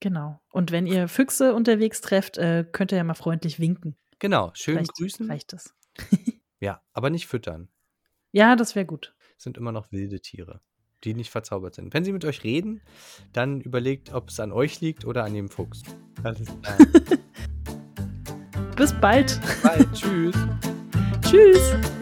Genau. 0.00 0.40
Und 0.50 0.70
wenn 0.70 0.86
ihr 0.86 1.08
Füchse 1.08 1.54
unterwegs 1.54 2.00
trefft, 2.00 2.38
äh, 2.38 2.64
könnt 2.70 2.92
ihr 2.92 2.98
ja 2.98 3.04
mal 3.04 3.14
freundlich 3.14 3.58
winken. 3.58 3.96
Genau, 4.18 4.50
schön 4.54 4.76
Vielleicht 4.76 4.94
grüßen. 4.94 5.30
Reicht 5.30 5.52
das. 5.52 5.74
ja, 6.60 6.80
aber 6.92 7.10
nicht 7.10 7.26
füttern. 7.26 7.68
Ja, 8.32 8.56
das 8.56 8.74
wäre 8.74 8.86
gut. 8.86 9.14
sind 9.36 9.56
immer 9.56 9.72
noch 9.72 9.90
wilde 9.92 10.20
Tiere, 10.20 10.60
die 11.04 11.14
nicht 11.14 11.30
verzaubert 11.30 11.74
sind. 11.74 11.94
Wenn 11.94 12.04
sie 12.04 12.12
mit 12.12 12.24
euch 12.24 12.44
reden, 12.44 12.82
dann 13.32 13.60
überlegt, 13.60 14.12
ob 14.12 14.28
es 14.28 14.40
an 14.40 14.52
euch 14.52 14.80
liegt 14.80 15.04
oder 15.04 15.24
an 15.24 15.34
dem 15.34 15.48
Fuchs. 15.48 15.82
Alles 16.22 16.48
klar. 16.62 16.78
Bis 18.76 18.92
bald. 18.92 19.40
Bis 19.40 19.62
bald. 19.62 19.92
Tschüss. 19.92 20.36
Tschüss. 21.22 21.97